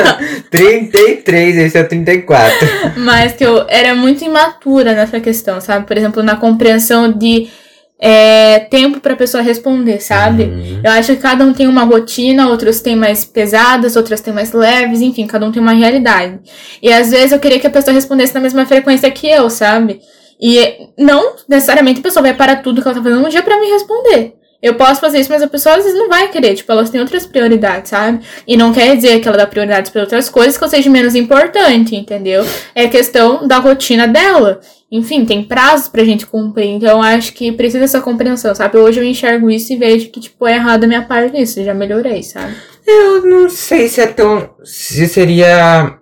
33, 0.50 1.58
esse 1.58 1.78
é 1.78 1.82
o 1.82 1.88
34. 1.88 2.68
Mas 2.98 3.34
que 3.34 3.44
eu 3.46 3.66
era 3.68 3.94
muito 3.94 4.24
imatura 4.24 4.94
nessa 4.94 5.20
questão, 5.20 5.62
sabe? 5.62 5.86
Por 5.86 5.98
exemplo, 5.98 6.24
na 6.24 6.36
compreensão 6.36 7.12
de 7.12 7.48
é, 8.00 8.60
tempo 8.60 9.00
pra 9.00 9.16
pessoa 9.16 9.42
responder, 9.42 10.00
sabe? 10.02 10.44
Uhum. 10.44 10.82
Eu 10.84 10.92
acho 10.92 11.16
que 11.16 11.22
cada 11.22 11.44
um 11.44 11.54
tem 11.54 11.68
uma 11.68 11.84
rotina, 11.84 12.48
outros 12.48 12.80
têm 12.80 12.96
mais 12.96 13.26
pesadas, 13.26 13.96
outras 13.96 14.22
têm 14.22 14.34
mais 14.34 14.52
leves, 14.52 15.02
enfim, 15.02 15.26
cada 15.26 15.46
um 15.46 15.52
tem 15.52 15.62
uma 15.62 15.74
realidade. 15.74 16.40
E 16.82 16.92
às 16.92 17.10
vezes 17.10 17.32
eu 17.32 17.40
queria 17.40 17.60
que 17.60 17.68
a 17.68 17.72
pessoa 17.72 17.94
respondesse 17.94 18.36
na 18.36 18.40
mesma 18.40 18.66
frequência 18.66 19.10
que 19.10 19.28
eu, 19.28 19.50
sabe? 19.50 20.00
E 20.40 20.90
não 20.98 21.36
necessariamente 21.50 22.00
a 22.00 22.04
pessoa 22.04 22.22
vai 22.22 22.34
parar 22.34 22.58
tudo 22.58 22.82
que 22.82 22.88
ela 22.88 22.98
tá 22.98 23.04
fazendo 23.04 23.26
um 23.26 23.30
dia 23.30 23.42
pra 23.42 23.60
me 23.60 23.68
responder. 23.72 24.36
Eu 24.62 24.74
posso 24.74 25.00
fazer 25.00 25.20
isso, 25.20 25.32
mas 25.32 25.44
a 25.44 25.48
pessoa 25.48 25.76
às 25.76 25.84
vezes 25.84 25.98
não 25.98 26.10
vai 26.10 26.30
querer. 26.30 26.56
Tipo, 26.56 26.72
elas 26.72 26.90
têm 26.90 27.00
outras 27.00 27.26
prioridades, 27.26 27.92
sabe? 27.92 28.26
E 28.48 28.58
não 28.58 28.74
quer 28.74 28.96
dizer 28.96 29.20
que 29.20 29.28
ela 29.28 29.38
dá 29.38 29.46
prioridades 29.46 29.92
para 29.92 30.02
outras 30.02 30.30
coisas 30.30 30.58
que 30.58 30.64
eu 30.64 30.68
seja 30.68 30.90
menos 30.90 31.14
importante, 31.14 31.96
entendeu? 31.96 32.46
É 32.74 32.88
questão 32.88 33.48
da 33.48 33.60
rotina 33.60 34.08
dela. 34.08 34.60
Enfim, 34.92 35.26
tem 35.26 35.44
prazos 35.44 35.88
pra 35.88 36.04
gente 36.04 36.26
cumprir. 36.26 36.70
Então, 36.70 37.02
acho 37.04 37.34
que 37.34 37.52
precisa 37.52 37.80
dessa 37.80 38.02
compreensão, 38.02 38.56
sabe? 38.56 38.78
Hoje 38.78 39.00
eu 39.00 39.04
enxergo 39.04 39.50
isso 39.50 39.74
e 39.74 39.78
vejo 39.78 40.10
que, 40.10 40.20
tipo, 40.20 40.48
é 40.48 40.56
errado 40.56 40.86
a 40.86 40.88
minha 40.88 41.04
parte 41.04 41.34
nisso. 41.34 41.64
Já 41.64 41.74
melhorei, 41.74 42.24
sabe? 42.24 42.56
Eu 42.86 43.26
não 43.26 43.50
sei 43.50 43.88
se 43.90 44.02
é 44.02 44.08
tão. 44.08 44.50
Se 44.64 45.08
seria. 45.08 46.00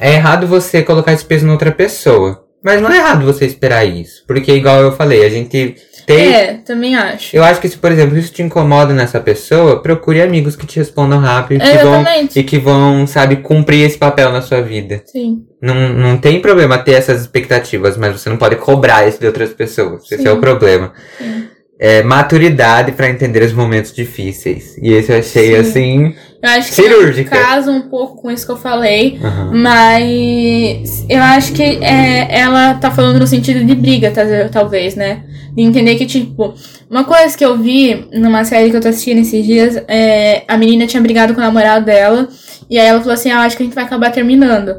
É 0.00 0.14
errado 0.14 0.46
você 0.46 0.82
colocar 0.82 1.12
esse 1.12 1.24
peso 1.24 1.46
em 1.46 1.50
outra 1.50 1.70
pessoa. 1.70 2.43
Mas 2.64 2.80
não 2.80 2.90
é 2.90 2.96
errado 2.96 3.26
você 3.26 3.44
esperar 3.44 3.84
isso. 3.84 4.24
Porque, 4.26 4.50
igual 4.50 4.80
eu 4.80 4.92
falei, 4.92 5.22
a 5.22 5.28
gente 5.28 5.76
tem. 6.06 6.34
É, 6.34 6.54
também 6.54 6.96
acho. 6.96 7.36
Eu 7.36 7.44
acho 7.44 7.60
que 7.60 7.68
se, 7.68 7.76
por 7.76 7.92
exemplo, 7.92 8.16
isso 8.16 8.32
te 8.32 8.42
incomoda 8.42 8.94
nessa 8.94 9.20
pessoa, 9.20 9.82
procure 9.82 10.22
amigos 10.22 10.56
que 10.56 10.66
te 10.66 10.78
respondam 10.78 11.18
rápido 11.18 11.60
que 11.60 11.78
vão, 11.78 12.00
Exatamente. 12.00 12.40
e 12.40 12.42
que 12.42 12.58
vão, 12.58 13.06
sabe, 13.06 13.36
cumprir 13.36 13.84
esse 13.84 13.98
papel 13.98 14.32
na 14.32 14.40
sua 14.40 14.62
vida. 14.62 15.02
Sim. 15.04 15.44
Não, 15.60 15.74
não 15.90 16.16
tem 16.16 16.40
problema 16.40 16.78
ter 16.78 16.92
essas 16.92 17.20
expectativas, 17.20 17.98
mas 17.98 18.18
você 18.18 18.30
não 18.30 18.38
pode 18.38 18.56
cobrar 18.56 19.06
isso 19.06 19.20
de 19.20 19.26
outras 19.26 19.52
pessoas. 19.52 20.04
Esse 20.10 20.22
Sim. 20.22 20.28
é 20.28 20.32
o 20.32 20.38
problema. 20.38 20.92
Sim. 21.18 21.48
É 21.78 22.02
maturidade 22.04 22.92
pra 22.92 23.10
entender 23.10 23.42
os 23.42 23.52
momentos 23.52 23.92
difíceis. 23.92 24.76
E 24.80 24.92
esse 24.92 25.10
eu 25.12 25.18
achei 25.18 25.48
Sim. 25.48 25.56
assim. 25.56 26.14
Eu 26.42 26.50
acho 26.50 26.68
que 26.68 26.74
Cirúrgica. 26.74 27.30
casa 27.36 27.70
um 27.70 27.82
pouco 27.88 28.22
com 28.22 28.30
isso 28.30 28.46
que 28.46 28.52
eu 28.52 28.56
falei. 28.56 29.18
aham. 29.22 29.50
Mas 29.54 31.04
eu 31.08 31.20
acho 31.22 31.52
que 31.52 31.62
é, 31.62 32.28
ela 32.38 32.74
tá 32.74 32.90
falando 32.90 33.18
no 33.18 33.26
sentido 33.26 33.64
de 33.64 33.74
briga, 33.74 34.10
tá- 34.10 34.22
talvez, 34.52 34.94
né? 34.94 35.24
De 35.54 35.62
entender 35.62 35.96
que, 35.96 36.06
tipo, 36.06 36.54
uma 36.90 37.04
coisa 37.04 37.36
que 37.36 37.44
eu 37.44 37.56
vi 37.58 38.06
numa 38.12 38.44
série 38.44 38.70
que 38.70 38.76
eu 38.76 38.80
tô 38.80 38.88
assistindo 38.88 39.18
esses 39.20 39.44
dias, 39.44 39.76
é, 39.88 40.42
a 40.46 40.56
menina 40.56 40.86
tinha 40.86 41.02
brigado 41.02 41.34
com 41.34 41.40
o 41.40 41.44
namorado 41.44 41.84
dela, 41.86 42.28
e 42.70 42.78
aí 42.78 42.86
ela 42.86 42.98
falou 43.00 43.14
assim, 43.14 43.30
ah, 43.30 43.40
acho 43.40 43.56
que 43.56 43.62
a 43.62 43.66
gente 43.66 43.74
vai 43.74 43.84
acabar 43.84 44.10
terminando. 44.10 44.76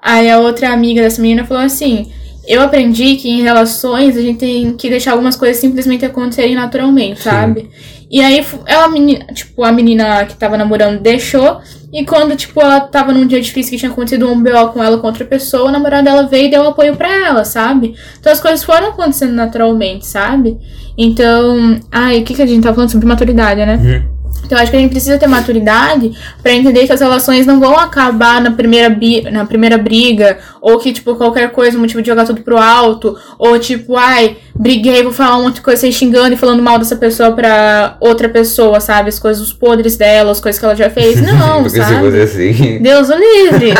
Aí 0.00 0.30
a 0.30 0.38
outra 0.38 0.70
amiga 0.70 1.02
dessa 1.02 1.20
menina 1.20 1.44
falou 1.44 1.62
assim, 1.62 2.10
eu 2.48 2.62
aprendi 2.62 3.16
que 3.16 3.28
em 3.28 3.42
relações 3.42 4.16
a 4.16 4.22
gente 4.22 4.38
tem 4.38 4.72
que 4.74 4.88
deixar 4.88 5.12
algumas 5.12 5.36
coisas 5.36 5.58
simplesmente 5.58 6.04
acontecerem 6.04 6.54
naturalmente, 6.54 7.18
Sim. 7.18 7.30
sabe? 7.30 7.70
E 8.10 8.22
aí 8.22 8.42
ela, 8.64 8.88
tipo, 9.34 9.62
a 9.62 9.70
menina 9.70 10.24
que 10.24 10.34
tava 10.34 10.56
namorando 10.56 11.00
deixou. 11.00 11.60
E 11.92 12.04
quando, 12.04 12.34
tipo, 12.36 12.60
ela 12.60 12.80
tava 12.80 13.12
num 13.12 13.26
dia 13.26 13.40
difícil 13.40 13.72
que 13.72 13.78
tinha 13.78 13.90
acontecido 13.90 14.30
um 14.30 14.42
BO 14.42 14.68
com 14.72 14.82
ela 14.82 14.98
com 14.98 15.06
outra 15.06 15.24
pessoa, 15.26 15.68
o 15.68 15.72
namorado 15.72 16.04
dela 16.04 16.26
veio 16.26 16.46
e 16.46 16.50
deu 16.50 16.66
apoio 16.66 16.96
pra 16.96 17.26
ela, 17.26 17.44
sabe? 17.44 17.94
Então 18.18 18.32
as 18.32 18.40
coisas 18.40 18.64
foram 18.64 18.88
acontecendo 18.88 19.32
naturalmente, 19.32 20.06
sabe? 20.06 20.58
Então. 20.96 21.78
Ai, 21.92 22.20
o 22.20 22.24
que, 22.24 22.34
que 22.34 22.42
a 22.42 22.46
gente 22.46 22.62
tá 22.62 22.72
falando 22.72 22.90
sobre 22.90 23.06
maturidade, 23.06 23.64
né? 23.64 23.76
Uhum. 23.76 24.17
Então 24.44 24.56
eu 24.56 24.62
acho 24.62 24.70
que 24.70 24.76
a 24.78 24.80
gente 24.80 24.90
precisa 24.90 25.18
ter 25.18 25.26
maturidade 25.26 26.10
pra 26.42 26.52
entender 26.52 26.86
que 26.86 26.92
as 26.92 27.00
relações 27.00 27.44
não 27.44 27.60
vão 27.60 27.78
acabar 27.78 28.40
na 28.40 28.50
primeira, 28.50 28.88
na 29.30 29.44
primeira 29.44 29.76
briga, 29.76 30.38
ou 30.60 30.78
que, 30.78 30.90
tipo, 30.92 31.14
qualquer 31.16 31.50
coisa, 31.50 31.76
o 31.76 31.80
motivo 31.80 32.00
de 32.00 32.08
jogar 32.08 32.24
tudo 32.24 32.40
pro 32.40 32.56
alto, 32.56 33.14
ou 33.38 33.58
tipo, 33.58 33.94
ai, 33.94 34.38
briguei, 34.54 35.02
vou 35.02 35.12
falar 35.12 35.36
um 35.36 35.42
monte 35.42 35.56
de 35.56 35.60
coisa, 35.60 35.82
sair 35.82 35.92
xingando 35.92 36.32
e 36.34 36.36
falando 36.38 36.62
mal 36.62 36.78
dessa 36.78 36.96
pessoa 36.96 37.32
pra 37.32 37.96
outra 38.00 38.28
pessoa, 38.28 38.80
sabe? 38.80 39.10
As 39.10 39.18
coisas, 39.18 39.42
os 39.42 39.52
podres 39.52 39.96
dela, 39.96 40.30
as 40.32 40.40
coisas 40.40 40.58
que 40.58 40.64
ela 40.64 40.74
já 40.74 40.88
fez. 40.88 41.20
Não, 41.22 41.62
Porque 41.62 41.70
se 41.70 41.76
sabe? 41.76 42.00
fosse 42.00 42.20
assim. 42.22 42.78
Deus 42.80 43.10
o 43.10 43.14
livre, 43.14 43.74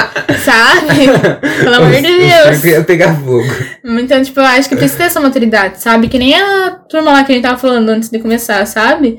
sabe? 0.44 1.08
Pelo 1.64 1.74
amor 1.76 1.92
de 1.92 2.02
Deus. 2.02 2.56
circo 2.58 2.66
ia 2.66 2.84
pegar 2.84 3.14
fogo. 3.14 3.46
Então, 3.84 4.22
tipo, 4.22 4.38
eu 4.38 4.44
acho 4.44 4.68
que 4.68 4.76
precisa 4.76 4.98
ter 4.98 5.04
essa 5.04 5.20
maturidade, 5.20 5.80
sabe? 5.80 6.08
Que 6.08 6.18
nem 6.18 6.34
a 6.34 6.70
turma 6.88 7.12
lá 7.12 7.24
que 7.24 7.32
a 7.32 7.34
gente 7.34 7.44
tava 7.44 7.58
falando 7.58 7.88
antes 7.88 8.10
de 8.10 8.18
começar, 8.18 8.66
sabe? 8.66 9.18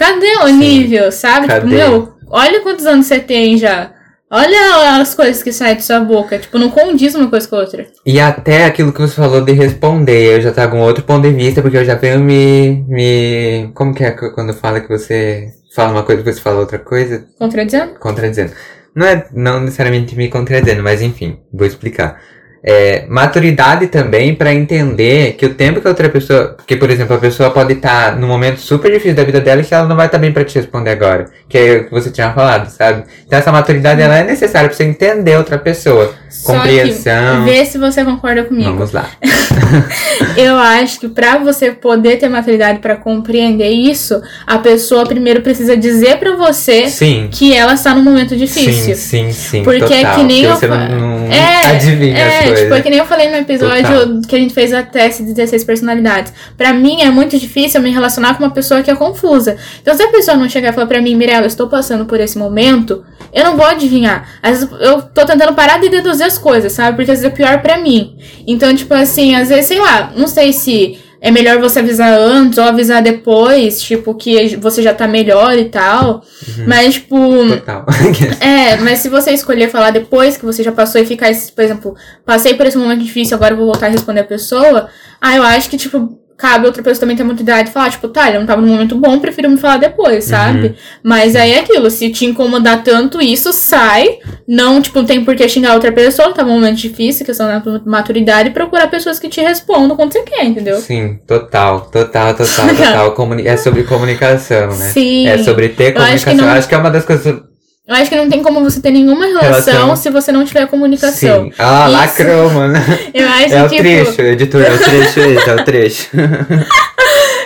Cadê 0.00 0.34
o 0.38 0.46
Sim. 0.46 0.56
nível, 0.56 1.12
sabe? 1.12 1.46
Tipo, 1.46 1.60
Cadê? 1.60 1.76
meu, 1.76 2.14
olha 2.30 2.62
quantos 2.62 2.86
anos 2.86 3.04
você 3.04 3.20
tem 3.20 3.58
já. 3.58 3.92
Olha 4.30 4.98
as 4.98 5.14
coisas 5.14 5.42
que 5.42 5.52
saem 5.52 5.76
de 5.76 5.82
sua 5.82 6.00
boca. 6.00 6.38
Tipo, 6.38 6.58
não 6.58 6.70
condiz 6.70 7.14
uma 7.14 7.28
coisa 7.28 7.46
com 7.46 7.56
a 7.56 7.58
outra. 7.58 7.86
E 8.06 8.18
até 8.18 8.64
aquilo 8.64 8.94
que 8.94 9.00
você 9.00 9.14
falou 9.14 9.42
de 9.42 9.52
responder, 9.52 10.36
eu 10.36 10.40
já 10.40 10.52
trago 10.52 10.74
um 10.74 10.80
outro 10.80 11.04
ponto 11.04 11.28
de 11.28 11.34
vista, 11.34 11.60
porque 11.60 11.76
eu 11.76 11.84
já 11.84 11.96
venho 11.96 12.18
me. 12.18 12.82
me 12.88 13.70
como 13.74 13.92
que 13.94 14.02
é 14.02 14.12
quando 14.12 14.54
fala 14.54 14.80
que 14.80 14.88
você 14.88 15.50
fala 15.74 15.92
uma 15.92 16.02
coisa 16.02 16.22
e 16.22 16.24
você 16.24 16.40
fala 16.40 16.60
outra 16.60 16.78
coisa? 16.78 17.26
Contradizendo? 17.38 17.98
Contradizendo. 17.98 18.52
Não 18.96 19.06
é 19.06 19.26
não 19.34 19.60
necessariamente 19.60 20.16
me 20.16 20.30
contradizendo, 20.30 20.82
mas 20.82 21.02
enfim, 21.02 21.40
vou 21.52 21.66
explicar. 21.66 22.22
É, 22.62 23.04
maturidade 23.08 23.86
também 23.86 24.34
pra 24.34 24.52
entender 24.52 25.32
que 25.38 25.46
o 25.46 25.54
tempo 25.54 25.80
que 25.80 25.86
a 25.86 25.90
outra 25.90 26.08
pessoa. 26.10 26.54
Porque, 26.56 26.76
por 26.76 26.90
exemplo, 26.90 27.16
a 27.16 27.18
pessoa 27.18 27.50
pode 27.50 27.72
estar 27.72 28.16
num 28.18 28.28
momento 28.28 28.60
super 28.60 28.90
difícil 28.92 29.14
da 29.14 29.24
vida 29.24 29.40
dela 29.40 29.62
e 29.62 29.64
que 29.64 29.74
ela 29.74 29.88
não 29.88 29.96
vai 29.96 30.06
estar 30.06 30.18
bem 30.18 30.30
pra 30.30 30.44
te 30.44 30.56
responder 30.56 30.90
agora. 30.90 31.24
Que 31.48 31.56
é 31.58 31.76
o 31.78 31.84
que 31.86 31.90
você 31.90 32.10
tinha 32.10 32.30
falado, 32.32 32.68
sabe? 32.70 33.04
Então 33.26 33.38
essa 33.38 33.50
maturidade 33.50 34.02
ela 34.02 34.18
é 34.18 34.24
necessária 34.24 34.68
pra 34.68 34.76
você 34.76 34.84
entender 34.84 35.36
outra 35.38 35.56
pessoa. 35.58 36.14
Só 36.28 36.52
Compreensão. 36.54 37.44
que, 37.44 37.50
vê 37.50 37.64
se 37.64 37.78
você 37.78 38.04
concorda 38.04 38.44
comigo. 38.44 38.70
Vamos 38.72 38.92
lá. 38.92 39.06
Eu 40.36 40.56
acho 40.56 41.00
que 41.00 41.08
pra 41.08 41.38
você 41.38 41.70
poder 41.70 42.18
ter 42.18 42.28
maturidade 42.28 42.78
pra 42.78 42.96
compreender 42.96 43.70
isso, 43.70 44.20
a 44.46 44.58
pessoa 44.58 45.04
primeiro 45.06 45.40
precisa 45.42 45.76
dizer 45.76 46.18
pra 46.18 46.36
você 46.36 46.88
Sim. 46.88 47.28
que 47.32 47.54
ela 47.54 47.74
está 47.74 47.94
num 47.94 48.02
momento 48.02 48.36
difícil. 48.36 48.94
Sim, 48.94 49.30
sim, 49.30 49.32
sim. 49.32 49.62
Porque 49.62 49.92
é 49.92 49.98
total, 50.02 50.14
que 50.16 50.22
nem 50.24 50.42
eu 50.44 50.54
você 50.54 50.68
fa- 50.68 50.88
não, 50.88 51.18
não 51.20 51.32
É, 51.32 51.66
adivinha 51.66 52.18
é, 52.18 52.49
coisas. 52.50 52.64
tipo, 52.64 52.74
é 52.74 52.82
que 52.82 52.90
nem 52.90 52.98
eu 52.98 53.06
falei 53.06 53.28
no 53.30 53.36
episódio 53.36 53.82
Total. 53.82 54.20
que 54.28 54.36
a 54.36 54.38
gente 54.38 54.54
fez 54.54 54.72
a 54.72 54.82
teste 54.82 55.24
de 55.24 55.32
16 55.34 55.64
personalidades. 55.64 56.32
Pra 56.56 56.72
mim 56.72 57.02
é 57.02 57.10
muito 57.10 57.38
difícil 57.38 57.80
me 57.80 57.90
relacionar 57.90 58.34
com 58.34 58.44
uma 58.44 58.50
pessoa 58.50 58.82
que 58.82 58.90
é 58.90 58.94
confusa. 58.94 59.56
Então, 59.80 59.94
se 59.94 60.02
a 60.02 60.08
pessoa 60.08 60.36
não 60.36 60.48
chegar 60.48 60.70
e 60.70 60.72
falar 60.72 60.86
pra 60.86 61.00
mim, 61.00 61.14
Mirella, 61.14 61.42
eu 61.42 61.46
estou 61.46 61.68
passando 61.68 62.04
por 62.06 62.20
esse 62.20 62.38
momento, 62.38 63.04
eu 63.32 63.44
não 63.44 63.56
vou 63.56 63.66
adivinhar. 63.66 64.28
Às 64.42 64.60
vezes 64.60 64.68
eu 64.80 65.02
tô 65.02 65.24
tentando 65.24 65.54
parar 65.54 65.78
de 65.78 65.88
deduzir 65.88 66.26
as 66.26 66.38
coisas, 66.38 66.72
sabe? 66.72 66.96
Porque 66.96 67.10
às 67.10 67.20
vezes 67.20 67.32
é 67.32 67.36
pior 67.36 67.60
pra 67.62 67.78
mim. 67.78 68.16
Então, 68.46 68.74
tipo 68.74 68.92
assim, 68.94 69.34
às 69.34 69.48
vezes, 69.48 69.66
sei 69.66 69.78
lá, 69.78 70.12
não 70.16 70.26
sei 70.26 70.52
se 70.52 70.98
é 71.20 71.30
melhor 71.30 71.58
você 71.60 71.80
avisar 71.80 72.12
antes 72.12 72.56
ou 72.58 72.64
avisar 72.64 73.02
depois, 73.02 73.82
tipo, 73.82 74.14
que 74.14 74.56
você 74.56 74.82
já 74.82 74.94
tá 74.94 75.06
melhor 75.06 75.56
e 75.58 75.66
tal. 75.66 76.24
Uhum. 76.48 76.64
Mas, 76.66 76.94
tipo. 76.94 77.16
Total. 77.48 77.84
É, 78.40 78.76
mas 78.76 79.00
se 79.00 79.08
você 79.08 79.32
escolher 79.32 79.68
falar 79.70 79.90
depois 79.90 80.36
que 80.36 80.44
você 80.44 80.62
já 80.62 80.72
passou 80.72 81.00
e 81.00 81.06
ficar, 81.06 81.30
por 81.54 81.62
exemplo, 81.62 81.94
passei 82.24 82.54
por 82.54 82.66
esse 82.66 82.78
momento 82.78 83.02
difícil, 83.02 83.36
agora 83.36 83.52
eu 83.52 83.58
vou 83.58 83.66
voltar 83.66 83.86
a 83.86 83.90
responder 83.90 84.20
a 84.20 84.24
pessoa, 84.24 84.88
ah, 85.20 85.36
eu 85.36 85.42
acho 85.42 85.68
que, 85.68 85.76
tipo, 85.76 86.19
cabe 86.40 86.64
outra 86.66 86.82
pessoa 86.82 87.00
também 87.00 87.16
ter 87.16 87.22
maturidade 87.22 87.68
e 87.68 87.72
falar, 87.72 87.90
tipo, 87.90 88.08
tá, 88.08 88.28
ele 88.28 88.38
não 88.38 88.46
tava 88.46 88.62
num 88.62 88.68
momento 88.68 88.96
bom, 88.96 89.18
prefiro 89.18 89.50
me 89.50 89.58
falar 89.58 89.76
depois, 89.76 90.24
sabe? 90.24 90.74
Mas 91.02 91.36
aí 91.36 91.52
é 91.52 91.60
aquilo, 91.60 91.90
se 91.90 92.08
te 92.10 92.24
incomodar 92.24 92.82
tanto 92.82 93.20
isso, 93.20 93.52
sai, 93.52 94.18
não, 94.48 94.80
tipo, 94.80 95.04
tem 95.04 95.22
por 95.24 95.36
que 95.36 95.46
xingar 95.48 95.74
outra 95.74 95.92
pessoa, 95.92 96.32
tá 96.32 96.42
num 96.42 96.54
momento 96.54 96.76
difícil, 96.78 97.26
questão 97.26 97.46
da 97.46 97.62
maturidade, 97.84 98.48
e 98.48 98.52
procurar 98.52 98.86
pessoas 98.88 99.18
que 99.18 99.28
te 99.28 99.40
respondam 99.40 99.96
quando 99.96 100.12
você 100.12 100.22
quer, 100.22 100.44
entendeu? 100.44 100.78
Sim, 100.80 101.18
total, 101.26 101.82
total, 101.92 102.34
total, 102.34 102.68
total. 103.14 103.16
É 103.44 103.56
sobre 103.58 103.82
comunicação, 103.84 104.68
né? 104.68 104.88
Sim. 104.92 105.26
É 105.28 105.38
sobre 105.38 105.68
ter 105.68 105.94
Eu 105.94 106.02
acho 106.02 106.24
que 106.24 106.24
comunicação. 106.24 106.46
não- 106.46 106.58
Acho 106.58 106.68
que 106.68 106.74
é 106.74 106.78
uma 106.78 106.90
das 106.90 107.04
coisas. 107.04 107.49
Eu 107.88 107.94
acho 107.96 108.08
que 108.10 108.16
não 108.16 108.28
tem 108.28 108.42
como 108.42 108.62
você 108.62 108.80
ter 108.80 108.90
nenhuma 108.90 109.26
relação, 109.26 109.72
Relação. 109.72 109.96
se 109.96 110.10
você 110.10 110.30
não 110.30 110.44
tiver 110.44 110.66
comunicação. 110.68 111.44
Sim. 111.44 111.52
Ah, 111.58 111.86
Isso. 111.88 111.96
lacrou, 111.96 112.50
mano. 112.50 112.74
Eu 113.12 113.26
acho 113.28 113.54
É 113.54 113.64
o 113.64 113.68
tipo. 113.68 113.82
trecho, 113.82 114.20
editor, 114.22 114.62
é 114.62 114.74
o 114.74 114.78
trecho 114.78 115.20
esse, 115.20 115.50
é 115.50 115.54
o 115.54 115.64
trecho. 115.64 116.08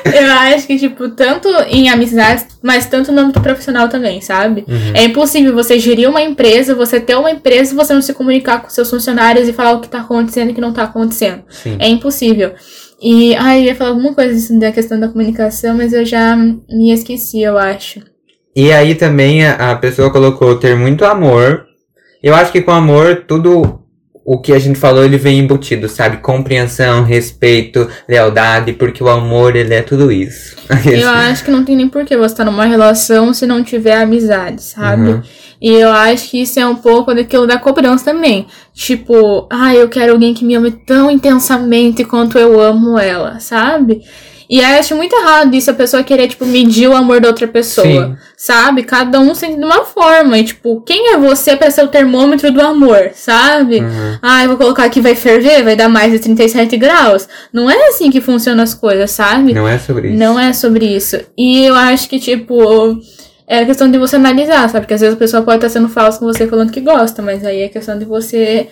Eu 0.05 0.31
acho 0.33 0.67
que, 0.67 0.79
tipo, 0.79 1.09
tanto 1.11 1.49
em 1.67 1.89
amizades, 1.89 2.47
mas 2.63 2.85
tanto 2.87 3.11
no 3.11 3.23
âmbito 3.23 3.41
profissional 3.41 3.89
também, 3.89 4.21
sabe? 4.21 4.65
Uhum. 4.69 4.93
É 4.93 5.05
impossível 5.05 5.55
você 5.55 5.79
gerir 5.79 6.09
uma 6.11 6.21
empresa, 6.21 6.75
você 6.75 7.01
ter 7.01 7.15
uma 7.17 7.31
empresa 7.31 7.73
e 7.73 7.77
você 7.77 7.95
não 7.95 8.03
se 8.03 8.13
comunicar 8.13 8.61
com 8.61 8.69
seus 8.69 8.91
funcionários 8.91 9.49
e 9.49 9.53
falar 9.53 9.73
o 9.73 9.81
que 9.81 9.89
tá 9.89 10.01
acontecendo 10.01 10.49
e 10.51 10.53
o 10.53 10.55
que 10.55 10.61
não 10.61 10.75
tá 10.75 10.83
acontecendo. 10.85 11.43
Sim. 11.49 11.77
É 11.79 11.89
impossível. 11.89 12.53
E, 13.03 13.35
ai, 13.37 13.61
eu 13.61 13.65
ia 13.65 13.75
falar 13.75 13.91
alguma 13.91 14.13
coisa 14.15 14.59
da 14.59 14.71
questão 14.71 15.01
da 15.01 15.09
comunicação, 15.09 15.75
mas 15.75 15.93
eu 15.95 16.05
já 16.05 16.37
me 16.37 16.93
esqueci, 16.93 17.41
eu 17.43 17.57
acho. 17.57 18.01
E 18.55 18.73
aí 18.73 18.95
também 18.95 19.45
a, 19.45 19.73
a 19.73 19.77
pessoa 19.77 20.11
colocou 20.11 20.57
ter 20.57 20.77
muito 20.77 21.05
amor. 21.05 21.67
Eu 22.23 22.35
acho 22.35 22.53
que 22.53 22.63
com 22.63 22.71
amor, 22.71 23.25
tudo 23.27 23.85
o 24.25 24.41
que 24.41 24.53
a 24.53 24.59
gente 24.59 24.79
falou, 24.79 25.05
ele 25.05 25.19
vem 25.19 25.39
embutido, 25.39 25.87
sabe? 25.87 26.17
Compreensão, 26.17 27.05
respeito, 27.05 27.87
lealdade, 28.09 28.73
porque 28.73 29.05
o 29.05 29.09
amor, 29.09 29.55
ele 29.55 29.75
é 29.75 29.83
tudo 29.83 30.11
isso. 30.11 30.57
Eu 30.91 31.11
acho 31.11 31.45
que 31.45 31.51
não 31.51 31.63
tem 31.63 31.77
nem 31.77 31.89
por 31.89 32.07
que 32.07 32.17
você 32.17 32.33
estar 32.33 32.45
numa 32.45 32.65
relação 32.65 33.35
se 33.35 33.47
não 33.47 33.63
tiver 33.63 33.97
amizade, 33.97 34.63
sabe? 34.63 35.11
Uhum. 35.11 35.23
E 35.61 35.71
eu 35.73 35.91
acho 35.91 36.31
que 36.31 36.43
isso 36.43 36.61
é 36.61 36.67
um 36.67 36.77
pouco 36.77 37.15
daquilo 37.15 37.47
da 37.47 37.59
cobrança 37.59 38.05
também. 38.05 38.47
Tipo, 38.75 39.47
ah, 39.51 39.75
eu 39.75 39.89
quero 39.89 40.13
alguém 40.13 40.35
que 40.35 40.45
me 40.45 40.55
ame 40.55 40.71
tão 40.71 41.11
intensamente 41.11 42.05
quanto 42.05 42.39
eu 42.39 42.61
amo 42.61 42.99
ela, 42.99 43.41
sabe? 43.41 44.03
E 44.49 44.63
aí 44.63 44.75
eu 44.75 44.81
acho 44.81 44.95
muito 44.95 45.15
errado 45.15 45.55
isso, 45.55 45.71
a 45.71 45.75
pessoa 45.75 46.03
querer, 46.03 46.29
tipo, 46.29 46.45
medir 46.45 46.89
o 46.89 46.95
amor 46.95 47.21
da 47.21 47.29
outra 47.29 47.49
pessoa, 47.49 47.87
Sim. 47.87 48.17
sabe? 48.37 48.83
Cada 48.83 49.19
um 49.21 49.35
sente 49.35 49.59
de 49.59 49.65
uma 49.65 49.85
forma. 49.85 50.39
E, 50.39 50.45
tipo, 50.45 50.81
quem 50.83 51.13
é 51.15 51.17
você 51.17 51.57
pra 51.57 51.71
ser 51.71 51.85
o 51.85 51.89
termômetro 51.89 52.53
do 52.53 52.61
amor, 52.61 53.11
sabe? 53.15 53.81
Uhum. 53.81 54.19
Ah, 54.21 54.43
eu 54.43 54.49
vou 54.49 54.59
colocar 54.59 54.85
aqui, 54.85 55.01
vai 55.01 55.15
ferver, 55.15 55.63
vai 55.63 55.77
dar 55.77 55.89
mais 55.89 56.13
de 56.13 56.19
37 56.19 56.77
graus. 56.77 57.29
Não 57.53 57.71
é 57.71 57.89
assim 57.89 58.11
que 58.11 58.21
funcionam 58.21 58.63
as 58.63 58.75
coisas, 58.75 59.11
sabe? 59.11 59.55
Não 59.55 59.67
é 59.67 59.79
sobre 59.79 60.09
isso. 60.09 60.19
Não 60.19 60.39
é 60.39 60.53
sobre 60.53 60.87
isso. 60.87 61.21
E 61.37 61.65
eu 61.65 61.75
acho 61.75 62.09
que, 62.09 62.19
tipo, 62.19 62.99
é 63.47 63.61
a 63.61 63.67
questão 63.67 63.91
de 63.91 63.99
você 63.99 64.17
analisar, 64.17 64.69
sabe? 64.69 64.81
Porque 64.81 64.95
às 64.95 65.01
vezes 65.01 65.15
a 65.15 65.19
pessoa 65.19 65.43
pode 65.43 65.57
estar 65.57 65.69
sendo 65.69 65.89
falsa 65.89 66.19
com 66.19 66.27
você 66.27 66.47
falando 66.47 66.73
que 66.73 66.81
gosta, 66.81 67.23
mas 67.23 67.45
aí 67.45 67.63
é 67.63 67.69
questão 67.69 67.99
de 67.99 68.05
você 68.05 68.69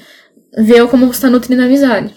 ver 0.56 0.86
como 0.88 1.06
você 1.06 1.12
está 1.12 1.30
nutrindo 1.30 1.62
a 1.62 1.66
amizade. 1.66 2.14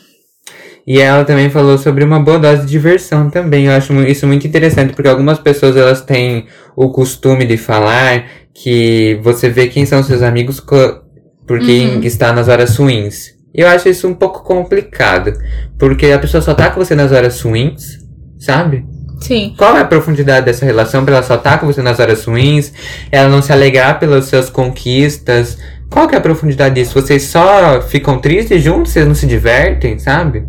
E 0.87 0.99
ela 1.01 1.25
também 1.25 1.49
falou 1.49 1.77
sobre 1.79 2.03
uma 2.03 2.19
boa 2.19 2.37
dose 2.37 2.61
de 2.61 2.67
diversão 2.67 3.29
também. 3.29 3.65
Eu 3.65 3.73
acho 3.73 3.93
isso 4.03 4.27
muito 4.27 4.45
interessante, 4.45 4.93
porque 4.93 5.09
algumas 5.09 5.39
pessoas 5.39 5.75
elas 5.75 6.01
têm 6.01 6.45
o 6.75 6.89
costume 6.89 7.45
de 7.45 7.57
falar 7.57 8.25
que 8.53 9.19
você 9.23 9.49
vê 9.49 9.67
quem 9.67 9.85
são 9.85 10.03
seus 10.03 10.21
amigos 10.21 10.59
por 10.59 11.59
quem 11.59 11.95
Uhum. 11.95 12.01
está 12.03 12.31
nas 12.31 12.47
horas 12.47 12.75
ruins. 12.77 13.33
Eu 13.53 13.67
acho 13.67 13.89
isso 13.89 14.07
um 14.07 14.13
pouco 14.13 14.43
complicado, 14.43 15.33
porque 15.79 16.07
a 16.07 16.19
pessoa 16.19 16.41
só 16.41 16.53
tá 16.53 16.69
com 16.69 16.83
você 16.83 16.93
nas 16.93 17.11
horas 17.11 17.41
ruins, 17.41 17.99
sabe? 18.37 18.85
Sim. 19.21 19.55
Qual 19.57 19.75
é 19.77 19.81
a 19.81 19.85
profundidade 19.85 20.45
dessa 20.45 20.65
relação 20.65 21.03
pra 21.05 21.15
ela 21.15 21.23
só 21.23 21.35
estar 21.35 21.57
com 21.59 21.65
você 21.65 21.81
nas 21.81 21.99
horas 21.99 22.23
ruins? 22.25 22.73
Ela 23.11 23.29
não 23.29 23.41
se 23.41 23.51
alegrar 23.51 23.97
pelas 23.97 24.25
suas 24.25 24.49
conquistas? 24.49 25.57
Qual 25.89 26.07
que 26.07 26.15
é 26.15 26.17
a 26.17 26.21
profundidade 26.21 26.75
disso? 26.75 26.99
Vocês 26.99 27.23
só 27.23 27.81
ficam 27.81 28.19
tristes 28.19 28.61
juntos? 28.61 28.91
Vocês 28.91 29.07
não 29.07 29.15
se 29.15 29.25
divertem, 29.25 29.97
sabe? 29.99 30.43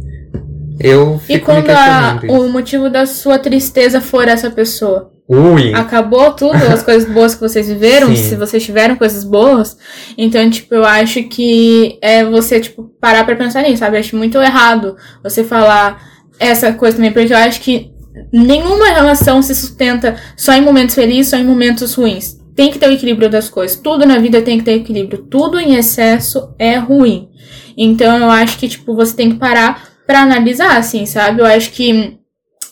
Eu 0.79 1.17
E 1.29 1.35
fico 1.35 1.53
me 1.53 1.63
quando 1.63 1.71
a- 1.71 2.21
o 2.29 2.49
motivo 2.49 2.91
da 2.91 3.07
sua 3.07 3.39
tristeza 3.39 4.01
for 4.01 4.29
essa 4.29 4.51
pessoa? 4.51 5.13
Ui! 5.29 5.75
Acabou 5.75 6.33
tudo, 6.33 6.55
as 6.55 6.83
coisas 6.85 7.11
boas 7.13 7.35
que 7.35 7.41
vocês 7.41 7.67
viveram, 7.69 8.09
Sim. 8.09 8.17
se 8.17 8.37
vocês 8.37 8.65
tiveram 8.65 8.95
coisas 8.97 9.25
boas. 9.25 9.77
Então, 10.17 10.49
tipo, 10.51 10.75
eu 10.75 10.85
acho 10.85 11.23
que 11.25 11.99
é 12.01 12.25
você, 12.25 12.61
tipo, 12.61 12.85
parar 13.01 13.25
pra 13.25 13.35
pensar 13.35 13.63
nisso, 13.63 13.79
sabe? 13.79 13.97
Eu 13.97 14.01
acho 14.01 14.17
muito 14.17 14.39
errado 14.41 14.97
você 15.23 15.43
falar, 15.43 16.01
essa 16.39 16.73
coisa 16.73 16.97
também, 16.97 17.13
porque 17.13 17.33
eu 17.33 17.37
acho 17.39 17.61
que 17.61 17.91
nenhuma 18.33 18.89
relação 18.91 19.43
se 19.43 19.55
sustenta 19.55 20.17
só 20.37 20.53
em 20.53 20.61
momentos 20.63 20.95
felizes, 20.95 21.29
só 21.31 21.37
em 21.37 21.45
momentos 21.45 21.95
ruins. 21.95 22.37
Tem 22.55 22.71
que 22.71 22.79
ter 22.79 22.89
o 22.89 22.93
equilíbrio 22.93 23.29
das 23.29 23.49
coisas. 23.49 23.77
Tudo 23.79 24.07
na 24.07 24.19
vida 24.19 24.41
tem 24.41 24.59
que 24.59 24.65
ter 24.65 24.73
equilíbrio. 24.75 25.25
Tudo 25.29 25.59
em 25.59 25.75
excesso 25.75 26.55
é 26.59 26.77
ruim. 26.77 27.29
Então 27.77 28.17
eu 28.19 28.31
acho 28.31 28.57
que, 28.59 28.69
tipo, 28.69 28.95
você 28.95 29.15
tem 29.15 29.31
que 29.33 29.39
parar 29.39 29.96
pra 30.07 30.21
analisar, 30.21 30.77
assim, 30.77 31.05
sabe? 31.07 31.41
Eu 31.41 31.47
acho 31.47 31.71
que 31.73 32.19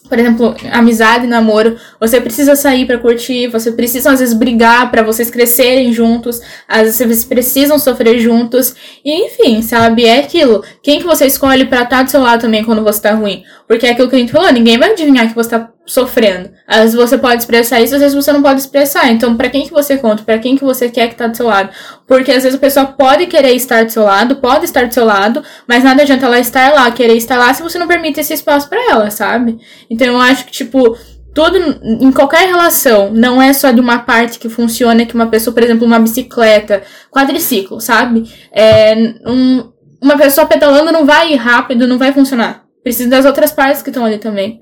por 0.09 0.19
exemplo, 0.19 0.55
amizade, 0.71 1.27
namoro, 1.27 1.79
você 1.99 2.21
precisa 2.21 2.55
sair 2.55 2.87
para 2.87 2.99
curtir, 2.99 3.49
você 3.49 3.73
precisa 3.73 4.11
às 4.13 4.21
vezes 4.21 4.35
brigar 4.35 4.91
para 4.91 5.03
vocês 5.03 5.31
crescerem 5.31 5.93
juntos, 5.95 6.43
às 6.69 6.83
vezes 6.83 6.97
vocês 6.97 7.25
precisam 7.25 7.79
sofrer 7.79 8.19
juntos, 8.19 8.77
e 9.03 9.27
enfim, 9.27 9.63
sabe? 9.63 10.05
É 10.05 10.21
aquilo. 10.21 10.63
Quem 10.83 11.01
que 11.01 11.07
você 11.07 11.27
escolhe 11.27 11.65
para 11.65 11.85
estar 11.85 11.97
tá 11.97 12.03
do 12.03 12.11
seu 12.11 12.21
lado 12.21 12.43
também 12.43 12.63
quando 12.63 12.85
você 12.85 13.01
tá 13.01 13.13
ruim? 13.13 13.45
Porque 13.67 13.87
é 13.87 13.91
aquilo 13.91 14.11
que 14.11 14.17
a 14.17 14.19
gente 14.19 14.33
falou, 14.33 14.53
ninguém 14.53 14.79
vai 14.79 14.93
adivinhar 14.93 15.27
que 15.27 15.35
você 15.35 15.51
tá 15.51 15.71
sofrendo. 15.87 16.51
Às 16.67 16.79
vezes 16.79 16.95
você 16.95 17.19
pode 17.19 17.43
expressar 17.43 17.81
isso, 17.81 17.95
às 17.95 18.01
vezes 18.01 18.15
você 18.15 18.33
não 18.33 18.43
pode 18.43 18.61
expressar. 18.61 19.11
Então, 19.11 19.37
para 19.37 19.49
quem 19.51 19.67
que 19.67 19.73
você 19.73 19.97
conta? 19.97 20.23
Para 20.23 20.39
quem 20.39 20.57
que 20.57 20.65
você 20.65 20.89
quer 20.89 21.09
que 21.09 21.15
tá 21.15 21.27
do 21.27 21.37
seu 21.37 21.47
lado? 21.47 21.71
Porque 22.07 22.31
às 22.31 22.43
vezes 22.43 22.57
a 22.57 22.61
pessoa 22.61 22.87
pode 22.87 23.27
querer 23.27 23.53
estar 23.53 23.85
do 23.85 23.93
seu 23.93 24.05
lado, 24.05 24.37
pode 24.37 24.65
estar 24.65 24.87
do 24.87 24.95
seu 24.95 25.05
lado, 25.05 25.43
mas 25.69 25.85
nada 25.85 26.03
adianta 26.03 26.27
ela 26.27 26.39
estar 26.39 26.73
lá, 26.73 26.91
querer 26.91 27.17
estar 27.17 27.39
lá 27.39 27.53
se 27.53 27.63
você 27.63 27.79
não 27.79 27.87
permite 27.87 28.21
esse 28.21 28.33
espaço 28.33 28.69
para 28.69 28.91
ela, 28.91 29.11
sabe? 29.11 29.59
Então, 29.91 30.07
eu 30.07 30.21
acho 30.21 30.47
que 30.47 30.53
tipo 30.53 30.97
tudo 31.35 31.59
em 31.83 32.13
qualquer 32.13 32.47
relação, 32.47 33.11
não 33.13 33.43
é 33.43 33.53
só 33.53 33.73
de 33.73 33.81
uma 33.81 33.99
parte 33.99 34.39
que 34.39 34.49
funciona 34.49 35.05
que 35.05 35.17
uma 35.17 35.27
pessoa, 35.27 35.53
por 35.53 35.65
exemplo, 35.65 35.85
uma 35.85 35.99
bicicleta, 35.99 36.83
quadriciclo, 37.11 37.81
sabe? 37.81 38.23
É, 38.53 38.95
um, 39.27 39.69
uma 40.01 40.17
pessoa 40.17 40.47
pedalando 40.47 40.93
não 40.93 41.05
vai 41.05 41.33
ir 41.33 41.37
rápido, 41.37 41.89
não 41.89 41.99
vai 41.99 42.13
funcionar. 42.13 42.63
Precisa 42.85 43.11
das 43.11 43.25
outras 43.25 43.51
partes 43.51 43.83
que 43.83 43.91
estão 43.91 44.05
ali 44.05 44.19
também. 44.19 44.61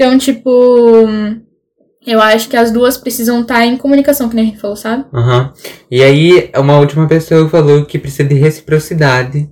Então, 0.00 0.16
tipo, 0.16 1.06
eu 2.06 2.22
acho 2.22 2.48
que 2.48 2.56
as 2.56 2.70
duas 2.70 2.96
precisam 2.96 3.42
estar 3.42 3.66
em 3.66 3.76
comunicação, 3.76 4.30
que 4.30 4.34
nem 4.34 4.46
a 4.46 4.48
gente 4.48 4.58
falou, 4.58 4.74
sabe? 4.74 5.04
Uhum. 5.12 5.50
E 5.90 6.02
aí, 6.02 6.50
uma 6.56 6.78
última 6.78 7.06
pessoa 7.06 7.46
falou 7.50 7.84
que 7.84 7.98
precisa 7.98 8.26
de 8.26 8.34
reciprocidade. 8.34 9.46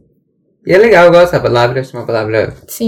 E 0.67 0.73
é 0.73 0.79
legal, 0.79 1.05
eu 1.05 1.11
gosto 1.11 1.33
dessa 1.33 1.41
palavra, 1.41 1.83
acho 1.83 1.95
uma 1.95 2.07
palavra. 2.07 2.55
Sim. 2.67 2.87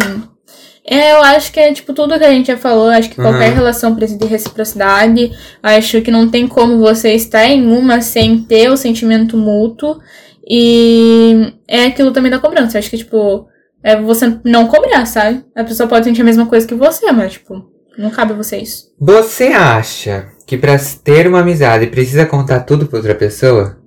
É, 0.87 1.12
eu 1.12 1.23
acho 1.23 1.52
que 1.52 1.61
é 1.61 1.71
tipo 1.75 1.93
tudo 1.93 2.19
que 2.19 2.25
a 2.25 2.31
gente 2.31 2.47
já 2.47 2.57
falou, 2.57 2.88
acho 2.88 3.11
que 3.11 3.17
qualquer 3.17 3.50
uhum. 3.50 3.57
relação 3.57 3.95
precisa 3.95 4.19
de 4.19 4.26
reciprocidade. 4.26 5.31
Acho 5.62 6.00
que 6.00 6.11
não 6.11 6.31
tem 6.31 6.49
como 6.49 6.79
você 6.79 7.12
estar 7.12 7.45
em 7.45 7.71
uma 7.71 8.00
sem 8.00 8.38
ter 8.38 8.71
o 8.71 8.76
sentimento 8.79 9.37
mútuo. 9.37 10.00
E 10.49 11.52
é 11.69 11.85
aquilo 11.85 12.11
também 12.11 12.31
da 12.31 12.38
cobrança. 12.38 12.79
Acho 12.79 12.88
que, 12.88 12.97
tipo, 12.97 13.50
é 13.83 14.01
você 14.01 14.39
não 14.45 14.67
cobrar, 14.67 15.07
sabe? 15.07 15.45
A 15.55 15.65
pessoa 15.65 15.89
pode 15.89 16.05
sentir 16.05 16.23
a 16.23 16.25
mesma 16.25 16.47
coisa 16.47 16.67
que 16.67 16.75
você, 16.75 17.11
mas, 17.13 17.35
tipo, 17.35 17.65
não 17.97 18.11
cabe 18.11 18.33
a 18.33 18.37
vocês. 18.37 18.91
Você 18.99 19.49
acha 19.49 20.29
que 20.47 20.57
pra 20.57 20.77
ter 21.03 21.27
uma 21.27 21.41
amizade 21.41 21.87
precisa 21.87 22.27
contar 22.27 22.61
tudo 22.61 22.87
pra 22.87 22.99
outra 22.99 23.15
pessoa? 23.15 23.79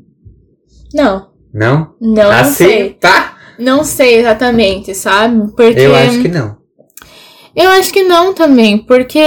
Não. 0.93 1.31
Não? 1.53 1.95
Não, 2.01 2.31
assim, 2.31 2.63
não 2.63 2.69
sei. 2.71 2.89
tá? 2.93 3.37
Não 3.59 3.83
sei 3.83 4.19
exatamente, 4.19 4.95
sabe? 4.95 5.51
Porque... 5.55 5.79
Eu 5.79 5.95
acho 5.95 6.21
que 6.21 6.27
não. 6.27 6.57
Eu 7.55 7.69
acho 7.71 7.93
que 7.93 8.03
não 8.03 8.33
também, 8.33 8.79
porque... 8.79 9.19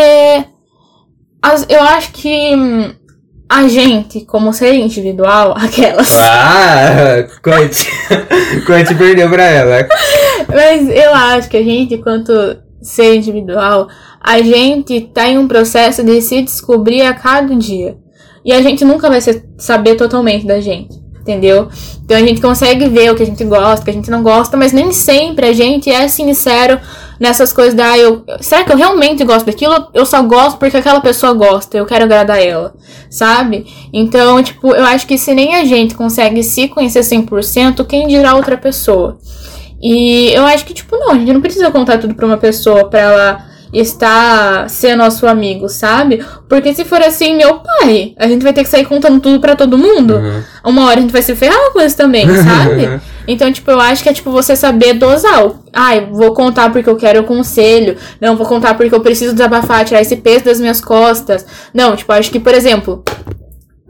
As, 1.41 1.65
eu 1.69 1.81
acho 1.83 2.13
que 2.13 2.51
a 3.49 3.69
gente, 3.69 4.23
como 4.23 4.53
ser 4.53 4.75
individual, 4.75 5.55
aquelas. 5.57 6.13
Ah, 6.19 7.27
Conte. 7.43 7.87
Conte 8.67 8.95
perdeu 8.95 9.29
pra 9.29 9.45
ela. 9.45 9.89
Mas 10.49 10.89
eu 10.89 11.15
acho 11.15 11.49
que 11.49 11.57
a 11.57 11.63
gente, 11.63 11.99
quanto 11.99 12.33
ser 12.83 13.15
individual, 13.17 13.89
a 14.21 14.41
gente 14.43 15.01
tá 15.01 15.29
em 15.29 15.39
um 15.39 15.49
processo 15.49 16.03
de 16.05 16.21
se 16.21 16.43
descobrir 16.43 17.03
a 17.03 17.15
cada 17.15 17.55
dia. 17.55 17.97
E 18.45 18.53
a 18.53 18.63
gente 18.63 18.85
nunca 18.85 19.09
vai 19.09 19.21
saber 19.59 19.97
totalmente 19.97 20.47
da 20.47 20.61
gente, 20.61 20.95
entendeu? 21.27 21.69
Então 22.05 22.17
a 22.17 22.21
gente 22.21 22.41
consegue 22.41 22.89
ver 22.89 23.11
o 23.11 23.17
que 23.17 23.23
a 23.25 23.27
gente 23.27 23.45
gosta, 23.45 23.83
o 23.83 23.85
que 23.85 23.91
a 23.91 23.95
gente 23.95 24.11
não 24.11 24.23
gosta, 24.23 24.57
mas 24.57 24.73
nem 24.73 24.93
sempre 24.93 25.47
a 25.47 25.53
gente 25.53 25.91
é 25.91 26.07
sincero 26.07 26.79
nessas 27.19 27.53
coisas 27.53 27.75
da 27.75 27.99
eu, 27.99 28.25
será 28.41 28.63
que 28.63 28.73
eu 28.73 28.77
realmente 28.77 29.25
gosto 29.25 29.47
daquilo? 29.47 29.89
Eu 29.93 30.07
só 30.07 30.23
gosto 30.23 30.59
porque 30.59 30.77
aquela 30.77 31.01
pessoa 31.01 31.33
gosta, 31.33 31.77
eu 31.77 31.85
quero 31.85 32.05
agradar 32.05 32.41
ela, 32.41 32.75
sabe? 33.11 33.67
Então, 33.93 34.41
tipo, 34.43 34.69
eu 34.75 34.85
acho 34.85 35.07
que 35.07 35.19
se 35.19 35.35
nem 35.35 35.57
a 35.57 35.65
gente 35.65 35.95
consegue 35.95 36.43
se 36.43 36.69
conhecer 36.69 37.01
100%, 37.01 37.85
quem 37.87 38.07
dirá 38.07 38.35
outra 38.35 38.57
pessoa? 38.57 39.19
E 39.83 40.31
eu 40.33 40.45
acho 40.47 40.65
que, 40.65 40.73
tipo, 40.73 40.97
não, 40.97 41.11
a 41.11 41.19
gente 41.19 41.33
não 41.33 41.41
precisa 41.41 41.71
contar 41.71 41.99
tudo 41.99 42.15
pra 42.15 42.27
uma 42.27 42.39
pessoa 42.39 42.89
pra 42.89 43.01
ela 43.01 43.56
está 43.79 44.67
sendo 44.69 44.99
nosso 44.99 45.27
amigo, 45.27 45.69
sabe? 45.69 46.25
Porque 46.49 46.75
se 46.75 46.85
for 46.85 47.01
assim, 47.03 47.37
meu 47.37 47.61
pai, 47.61 48.15
a 48.17 48.27
gente 48.27 48.43
vai 48.43 48.53
ter 48.53 48.63
que 48.63 48.71
sair 48.71 48.87
contando 48.87 49.21
tudo 49.21 49.39
para 49.39 49.55
todo 49.55 49.77
mundo. 49.77 50.15
Uhum. 50.15 50.43
Uma 50.65 50.87
hora 50.87 50.99
a 50.99 51.03
gente 51.03 51.13
vai 51.13 51.21
se 51.21 51.35
ferrar 51.37 51.73
com 51.73 51.81
isso 51.81 51.97
também, 51.97 52.27
sabe? 52.27 53.01
então, 53.29 53.53
tipo, 53.53 53.71
eu 53.71 53.79
acho 53.81 54.03
que 54.03 54.09
é 54.09 54.13
tipo 54.15 54.31
você 54.31 54.57
saber 54.57 54.95
dosar. 54.95 55.51
Ai, 55.73 56.09
vou 56.11 56.33
contar 56.33 56.73
porque 56.73 56.89
eu 56.89 56.97
quero 56.97 57.21
o 57.21 57.25
conselho. 57.25 57.97
Não, 58.21 58.35
vou 58.37 58.47
contar 58.47 58.75
porque 58.75 58.95
eu 58.95 59.01
preciso 59.01 59.35
desabafar, 59.35 59.85
tirar 59.85 60.01
esse 60.01 60.17
peso 60.17 60.45
das 60.45 60.59
minhas 60.59 60.81
costas. 60.81 61.45
Não, 61.75 61.95
tipo, 61.95 62.11
acho 62.13 62.31
que, 62.31 62.41
por 62.41 62.55
exemplo, 62.55 63.05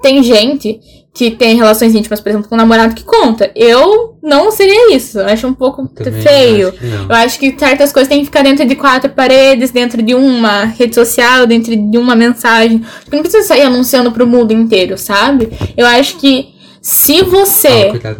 tem 0.02 0.22
gente 0.22 0.80
que 1.16 1.30
tem 1.30 1.56
relações 1.56 1.94
íntimas, 1.94 2.20
por 2.20 2.28
exemplo, 2.28 2.46
com 2.46 2.54
um 2.54 2.58
namorado 2.58 2.94
que 2.94 3.02
conta. 3.02 3.50
Eu 3.56 4.18
não 4.22 4.52
seria 4.52 4.94
isso. 4.94 5.18
Eu 5.18 5.24
acho 5.24 5.46
um 5.46 5.54
pouco 5.54 5.88
Também 5.88 6.20
feio. 6.20 6.68
Acho 6.68 6.84
eu 7.08 7.16
acho 7.16 7.38
que 7.38 7.58
certas 7.58 7.90
coisas 7.90 8.06
têm 8.06 8.18
que 8.18 8.26
ficar 8.26 8.42
dentro 8.42 8.66
de 8.66 8.76
quatro 8.76 9.08
paredes, 9.08 9.70
dentro 9.70 10.02
de 10.02 10.14
uma 10.14 10.64
rede 10.66 10.94
social, 10.94 11.46
dentro 11.46 11.74
de 11.74 11.96
uma 11.96 12.14
mensagem. 12.14 12.84
Porque 13.00 13.16
não 13.16 13.22
precisa 13.22 13.48
sair 13.48 13.62
anunciando 13.62 14.12
pro 14.12 14.26
mundo 14.26 14.52
inteiro, 14.52 14.98
sabe? 14.98 15.48
Eu 15.74 15.86
acho 15.86 16.18
que 16.18 16.48
se 16.82 17.22
você. 17.22 17.86
Oh, 17.86 17.90
cuidado, 17.92 18.18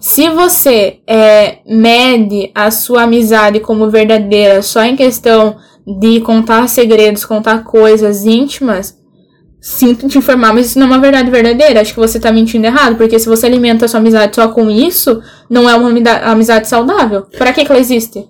se 0.00 0.30
você 0.30 1.00
é, 1.06 1.58
mede 1.66 2.50
a 2.54 2.70
sua 2.70 3.02
amizade 3.02 3.60
como 3.60 3.90
verdadeira 3.90 4.62
só 4.62 4.82
em 4.82 4.96
questão 4.96 5.58
de 6.00 6.20
contar 6.22 6.66
segredos, 6.70 7.26
contar 7.26 7.64
coisas 7.64 8.24
íntimas, 8.24 8.96
sinto 9.62 10.08
te 10.08 10.18
informar, 10.18 10.52
mas 10.52 10.66
isso 10.66 10.78
não 10.78 10.88
é 10.88 10.90
uma 10.90 10.98
verdade 10.98 11.30
verdadeira. 11.30 11.80
Acho 11.80 11.94
que 11.94 12.00
você 12.00 12.18
tá 12.18 12.32
mentindo 12.32 12.66
errado, 12.66 12.96
porque 12.96 13.18
se 13.18 13.28
você 13.28 13.46
alimenta 13.46 13.84
a 13.84 13.88
sua 13.88 14.00
amizade 14.00 14.34
só 14.34 14.48
com 14.48 14.68
isso, 14.68 15.22
não 15.48 15.70
é 15.70 15.74
uma 15.76 15.88
amizade 16.24 16.66
saudável. 16.66 17.22
Para 17.38 17.52
que, 17.52 17.64
que 17.64 17.70
ela 17.70 17.80
existe? 17.80 18.26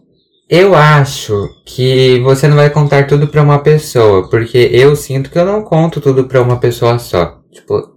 Eu 0.48 0.74
acho 0.74 1.48
que 1.64 2.20
você 2.20 2.46
não 2.46 2.56
vai 2.56 2.68
contar 2.68 3.06
tudo 3.06 3.26
pra 3.26 3.42
uma 3.42 3.60
pessoa, 3.60 4.28
porque 4.28 4.68
eu 4.70 4.94
sinto 4.94 5.30
que 5.30 5.38
eu 5.38 5.46
não 5.46 5.62
conto 5.62 5.98
tudo 5.98 6.24
pra 6.24 6.42
uma 6.42 6.58
pessoa 6.58 6.98
só. 6.98 7.38
Tipo, 7.50 7.90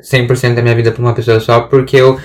100% 0.00 0.54
da 0.54 0.62
minha 0.62 0.76
vida 0.76 0.92
pra 0.92 1.02
uma 1.02 1.14
pessoa 1.14 1.40
só, 1.40 1.62
porque 1.62 1.96
eu 1.96 2.16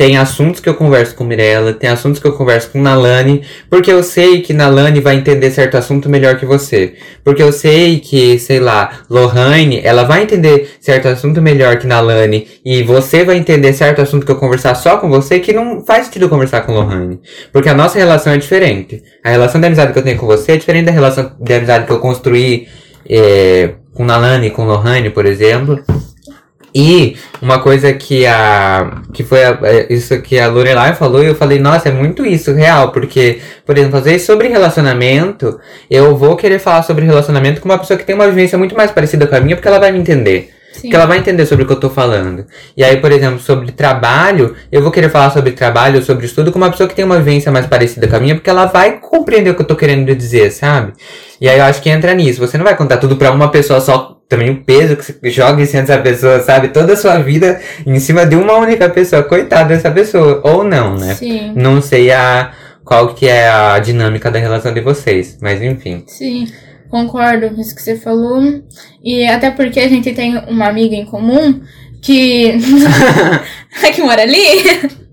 tem 0.00 0.16
assuntos 0.16 0.62
que 0.62 0.68
eu 0.70 0.72
converso 0.72 1.14
com 1.14 1.24
Mirella, 1.24 1.74
tem 1.74 1.90
assuntos 1.90 2.18
que 2.18 2.26
eu 2.26 2.32
converso 2.32 2.70
com 2.70 2.80
Nalane, 2.80 3.42
porque 3.68 3.92
eu 3.92 4.02
sei 4.02 4.40
que 4.40 4.54
Nalane 4.54 4.98
vai 4.98 5.14
entender 5.16 5.50
certo 5.50 5.76
assunto 5.76 6.08
melhor 6.08 6.38
que 6.38 6.46
você. 6.46 6.94
Porque 7.22 7.42
eu 7.42 7.52
sei 7.52 8.00
que, 8.00 8.38
sei 8.38 8.60
lá, 8.60 9.02
Lohane, 9.10 9.78
ela 9.84 10.04
vai 10.04 10.22
entender 10.22 10.70
certo 10.80 11.06
assunto 11.06 11.42
melhor 11.42 11.76
que 11.76 11.86
Nalane, 11.86 12.48
e 12.64 12.82
você 12.82 13.26
vai 13.26 13.36
entender 13.36 13.74
certo 13.74 14.00
assunto 14.00 14.24
que 14.24 14.32
eu 14.32 14.36
conversar 14.36 14.74
só 14.74 14.96
com 14.96 15.10
você, 15.10 15.38
que 15.38 15.52
não 15.52 15.84
faz 15.84 16.06
sentido 16.06 16.30
conversar 16.30 16.62
com 16.62 16.72
Lohane. 16.72 17.20
Porque 17.52 17.68
a 17.68 17.74
nossa 17.74 17.98
relação 17.98 18.32
é 18.32 18.38
diferente. 18.38 19.02
A 19.22 19.28
relação 19.28 19.60
de 19.60 19.66
amizade 19.66 19.92
que 19.92 19.98
eu 19.98 20.02
tenho 20.02 20.16
com 20.16 20.24
você 20.24 20.52
é 20.52 20.56
diferente 20.56 20.86
da 20.86 20.92
relação 20.92 21.36
de 21.38 21.52
amizade 21.52 21.84
que 21.84 21.92
eu 21.92 21.98
construí 21.98 22.68
é, 23.06 23.74
com 23.92 24.06
Nalane, 24.06 24.48
com 24.48 24.64
Lohane, 24.64 25.10
por 25.10 25.26
exemplo. 25.26 25.78
E 26.74 27.16
uma 27.42 27.58
coisa 27.58 27.92
que 27.92 28.26
a. 28.26 29.02
que 29.12 29.24
foi 29.24 29.44
a, 29.44 29.58
é, 29.62 29.92
isso 29.92 30.20
que 30.22 30.38
a 30.38 30.48
Lorelai 30.48 30.94
falou, 30.94 31.22
e 31.22 31.26
eu 31.26 31.34
falei, 31.34 31.58
nossa, 31.58 31.88
é 31.88 31.92
muito 31.92 32.24
isso, 32.24 32.52
real, 32.52 32.92
porque, 32.92 33.40
por 33.66 33.76
exemplo, 33.76 33.98
fazer 33.98 34.18
sobre 34.18 34.48
relacionamento, 34.48 35.58
eu 35.90 36.16
vou 36.16 36.36
querer 36.36 36.58
falar 36.58 36.82
sobre 36.82 37.04
relacionamento 37.04 37.60
com 37.60 37.68
uma 37.68 37.78
pessoa 37.78 37.98
que 37.98 38.04
tem 38.04 38.14
uma 38.14 38.28
vivência 38.28 38.56
muito 38.56 38.76
mais 38.76 38.90
parecida 38.90 39.26
com 39.26 39.34
a 39.34 39.40
minha, 39.40 39.56
porque 39.56 39.68
ela 39.68 39.78
vai 39.78 39.90
me 39.90 39.98
entender. 39.98 40.50
Sim. 40.72 40.88
Que 40.88 40.96
ela 40.96 41.06
vai 41.06 41.18
entender 41.18 41.44
sobre 41.46 41.64
o 41.64 41.66
que 41.66 41.72
eu 41.72 41.80
tô 41.80 41.90
falando. 41.90 42.46
E 42.76 42.84
aí, 42.84 42.98
por 42.98 43.10
exemplo, 43.10 43.40
sobre 43.40 43.72
trabalho, 43.72 44.54
eu 44.70 44.80
vou 44.82 44.90
querer 44.90 45.08
falar 45.08 45.30
sobre 45.30 45.52
trabalho, 45.52 46.02
sobre 46.02 46.26
estudo 46.26 46.52
com 46.52 46.58
uma 46.58 46.70
pessoa 46.70 46.88
que 46.88 46.94
tem 46.94 47.04
uma 47.04 47.18
vivência 47.18 47.50
mais 47.50 47.66
parecida 47.66 48.06
com 48.06 48.16
a 48.16 48.20
minha, 48.20 48.34
porque 48.34 48.48
ela 48.48 48.66
vai 48.66 48.98
compreender 49.00 49.50
o 49.50 49.54
que 49.54 49.62
eu 49.62 49.66
tô 49.66 49.74
querendo 49.74 50.14
dizer, 50.14 50.50
sabe? 50.52 50.92
E 51.40 51.48
aí 51.48 51.58
eu 51.58 51.64
acho 51.64 51.82
que 51.82 51.90
entra 51.90 52.14
nisso. 52.14 52.40
Você 52.40 52.56
não 52.56 52.64
vai 52.64 52.76
contar 52.76 52.98
tudo 52.98 53.16
pra 53.16 53.32
uma 53.32 53.50
pessoa 53.50 53.80
só, 53.80 54.19
também 54.30 54.48
o 54.48 54.62
peso 54.62 54.96
que 54.96 55.04
você 55.04 55.28
joga 55.28 55.60
em 55.60 55.66
cima 55.66 55.82
dessa 55.82 56.00
pessoa, 56.00 56.40
sabe? 56.40 56.68
Toda 56.68 56.92
a 56.92 56.96
sua 56.96 57.18
vida 57.18 57.60
em 57.84 57.98
cima 57.98 58.24
de 58.24 58.36
uma 58.36 58.54
única 58.54 58.88
pessoa. 58.88 59.24
Coitada 59.24 59.74
dessa 59.74 59.90
pessoa. 59.90 60.40
Ou 60.44 60.62
não, 60.62 60.96
né? 60.96 61.16
Sim. 61.16 61.52
Não 61.56 61.82
sei 61.82 62.12
a, 62.12 62.52
qual 62.84 63.12
que 63.12 63.26
é 63.26 63.48
a 63.48 63.76
dinâmica 63.80 64.30
da 64.30 64.38
relação 64.38 64.72
de 64.72 64.80
vocês, 64.80 65.36
mas 65.42 65.60
enfim. 65.60 66.04
Sim. 66.06 66.46
Concordo 66.88 67.50
com 67.50 67.60
isso 67.60 67.74
que 67.74 67.82
você 67.82 67.96
falou. 67.96 68.40
E 69.02 69.26
até 69.26 69.50
porque 69.50 69.80
a 69.80 69.88
gente 69.88 70.12
tem 70.12 70.38
uma 70.46 70.68
amiga 70.68 70.94
em 70.94 71.04
comum 71.04 71.60
que. 72.00 72.54
que 73.92 74.00
mora 74.00 74.22
ali. 74.22 74.38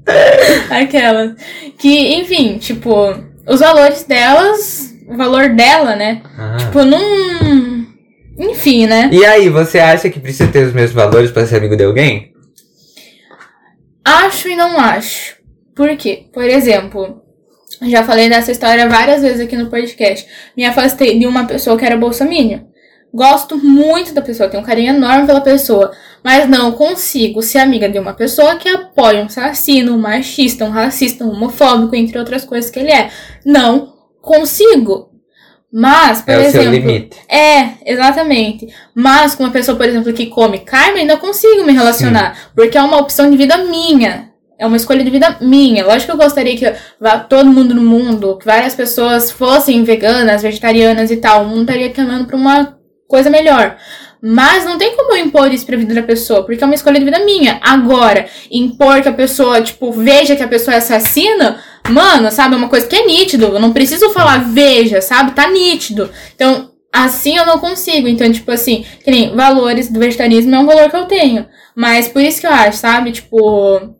Aquela. 0.70 1.36
Que, 1.80 2.14
enfim, 2.18 2.60
tipo, 2.60 3.16
os 3.48 3.60
valores 3.60 4.04
delas 4.04 4.96
o 5.08 5.16
valor 5.16 5.50
dela, 5.50 5.96
né? 5.96 6.22
Ah. 6.38 6.58
Tipo, 6.60 6.84
não. 6.84 7.00
Enfim, 8.38 8.86
né? 8.86 9.10
E 9.12 9.26
aí, 9.26 9.50
você 9.50 9.80
acha 9.80 10.10
que 10.10 10.20
precisa 10.20 10.52
ter 10.52 10.66
os 10.66 10.74
mesmos 10.74 10.94
valores 10.94 11.32
pra 11.32 11.46
ser 11.46 11.58
amigo 11.58 11.76
de 11.76 11.84
alguém? 11.84 12.34
Acho 14.06 14.48
e 14.48 14.56
não 14.56 14.80
acho. 14.80 15.38
Por 15.76 15.96
quê? 15.98 16.26
Por 16.34 16.44
exemplo, 16.44 17.22
já 17.84 18.04
falei 18.04 18.30
dessa 18.30 18.52
história 18.52 18.88
várias 18.88 19.22
vezes 19.22 19.42
aqui 19.42 19.56
no 19.56 19.70
podcast. 19.70 20.28
Me 20.56 20.66
afastei 20.66 21.20
de 21.20 21.26
uma 21.26 21.46
pessoa 21.46 21.78
que 21.78 21.86
era 21.86 21.98
bolsominion. 21.98 22.62
Gosto 23.14 23.58
muito 23.58 24.14
da 24.14 24.22
pessoa, 24.22 24.50
tenho 24.50 24.62
um 24.62 24.66
carinho 24.66 24.94
enorme 24.94 25.26
pela 25.26 25.42
pessoa, 25.42 25.92
mas 26.24 26.48
não 26.50 26.74
consigo 26.74 27.42
ser 27.42 27.60
amiga 27.60 27.88
de 27.88 27.98
uma 27.98 28.14
pessoa 28.14 28.58
que 28.58 28.68
apoia 28.68 29.22
um 29.22 29.26
assassino, 29.26 29.96
um 29.96 29.98
machista, 29.98 30.66
um 30.66 30.70
racista, 30.70 31.24
um 31.24 31.32
homofóbico, 31.32 31.96
entre 31.96 32.20
outras 32.20 32.44
coisas 32.44 32.70
que 32.70 32.80
ele 32.80 32.92
é. 32.92 33.10
Não 33.46 33.94
consigo. 34.22 35.10
Mas, 35.72 36.22
por 36.22 36.32
é 36.32 36.38
o 36.38 36.42
exemplo. 36.42 36.62
seu 36.62 36.72
limite. 36.72 37.18
É, 37.30 37.70
exatamente. 37.86 38.68
Mas 38.96 39.36
com 39.36 39.44
uma 39.44 39.52
pessoa, 39.52 39.78
por 39.78 39.88
exemplo, 39.88 40.14
que 40.14 40.28
come 40.28 40.60
carne, 40.60 41.02
ainda 41.02 41.18
consigo 41.18 41.66
me 41.66 41.74
relacionar. 41.74 42.52
Porque 42.56 42.78
é 42.78 42.82
uma 42.82 42.98
opção 42.98 43.30
de 43.30 43.38
vida 43.38 43.58
minha. 43.58 44.32
É 44.58 44.66
uma 44.66 44.78
escolha 44.78 45.04
de 45.04 45.10
vida 45.10 45.38
minha. 45.42 45.86
Lógico 45.86 46.06
que 46.06 46.12
eu 46.12 46.24
gostaria 46.24 46.58
que 46.58 46.74
vá 47.00 47.20
todo 47.20 47.52
mundo 47.52 47.76
no 47.76 47.82
mundo, 47.82 48.38
que 48.38 48.46
várias 48.46 48.74
pessoas 48.74 49.30
fossem 49.30 49.84
veganas, 49.84 50.42
vegetarianas 50.42 51.12
e 51.12 51.18
tal. 51.18 51.44
O 51.44 51.48
mundo 51.48 51.62
estaria 51.62 51.92
caminhando 51.92 52.26
pra 52.26 52.38
uma 52.38 52.78
coisa 53.08 53.30
melhor. 53.30 53.78
Mas 54.22 54.66
não 54.66 54.78
tem 54.78 54.96
como 54.96 55.14
eu 55.14 55.18
impor 55.18 55.54
isso 55.54 55.66
pra 55.66 55.78
vida 55.78 55.94
da 55.94 56.02
pessoa, 56.02 56.44
porque 56.44 56.64
é 56.64 56.66
uma 56.66 56.74
escolha 56.74 56.98
de 56.98 57.06
vida 57.06 57.24
minha. 57.24 57.60
Agora, 57.62 58.26
impor 58.50 59.02
que 59.02 59.10
a 59.10 59.14
pessoa, 59.14 59.62
tipo, 59.62 59.92
veja 59.92 60.36
que 60.36 60.42
a 60.42 60.48
pessoa 60.48 60.74
é 60.74 60.78
assassina, 60.78 61.60
mano, 61.90 62.32
sabe? 62.32 62.56
É 62.56 62.58
uma 62.58 62.70
coisa 62.70 62.88
que 62.88 62.96
é 62.96 63.06
nítido. 63.06 63.46
Eu 63.46 63.60
não 63.60 63.74
preciso 63.74 64.10
falar 64.12 64.44
veja, 64.50 65.02
sabe? 65.02 65.32
Tá 65.32 65.50
nítido. 65.50 66.10
Então, 66.36 66.72
assim 66.92 67.38
eu 67.38 67.46
não 67.46 67.60
consigo. 67.60 68.08
Então, 68.08 68.32
tipo 68.32 68.52
assim, 68.52 68.86
que 69.04 69.12
nem 69.12 69.36
valores 69.36 69.90
do 69.90 70.00
vegetarianismo 70.00 70.56
é 70.56 70.60
um 70.60 70.66
valor 70.66 70.90
que 70.90 70.96
eu 70.96 71.06
tenho. 71.06 71.46
Mas 71.76 72.08
por 72.08 72.22
isso 72.22 72.42
que 72.42 72.48
eu 72.48 72.52
acho, 72.52 72.78
sabe? 72.78 73.12
Tipo. 73.12 73.96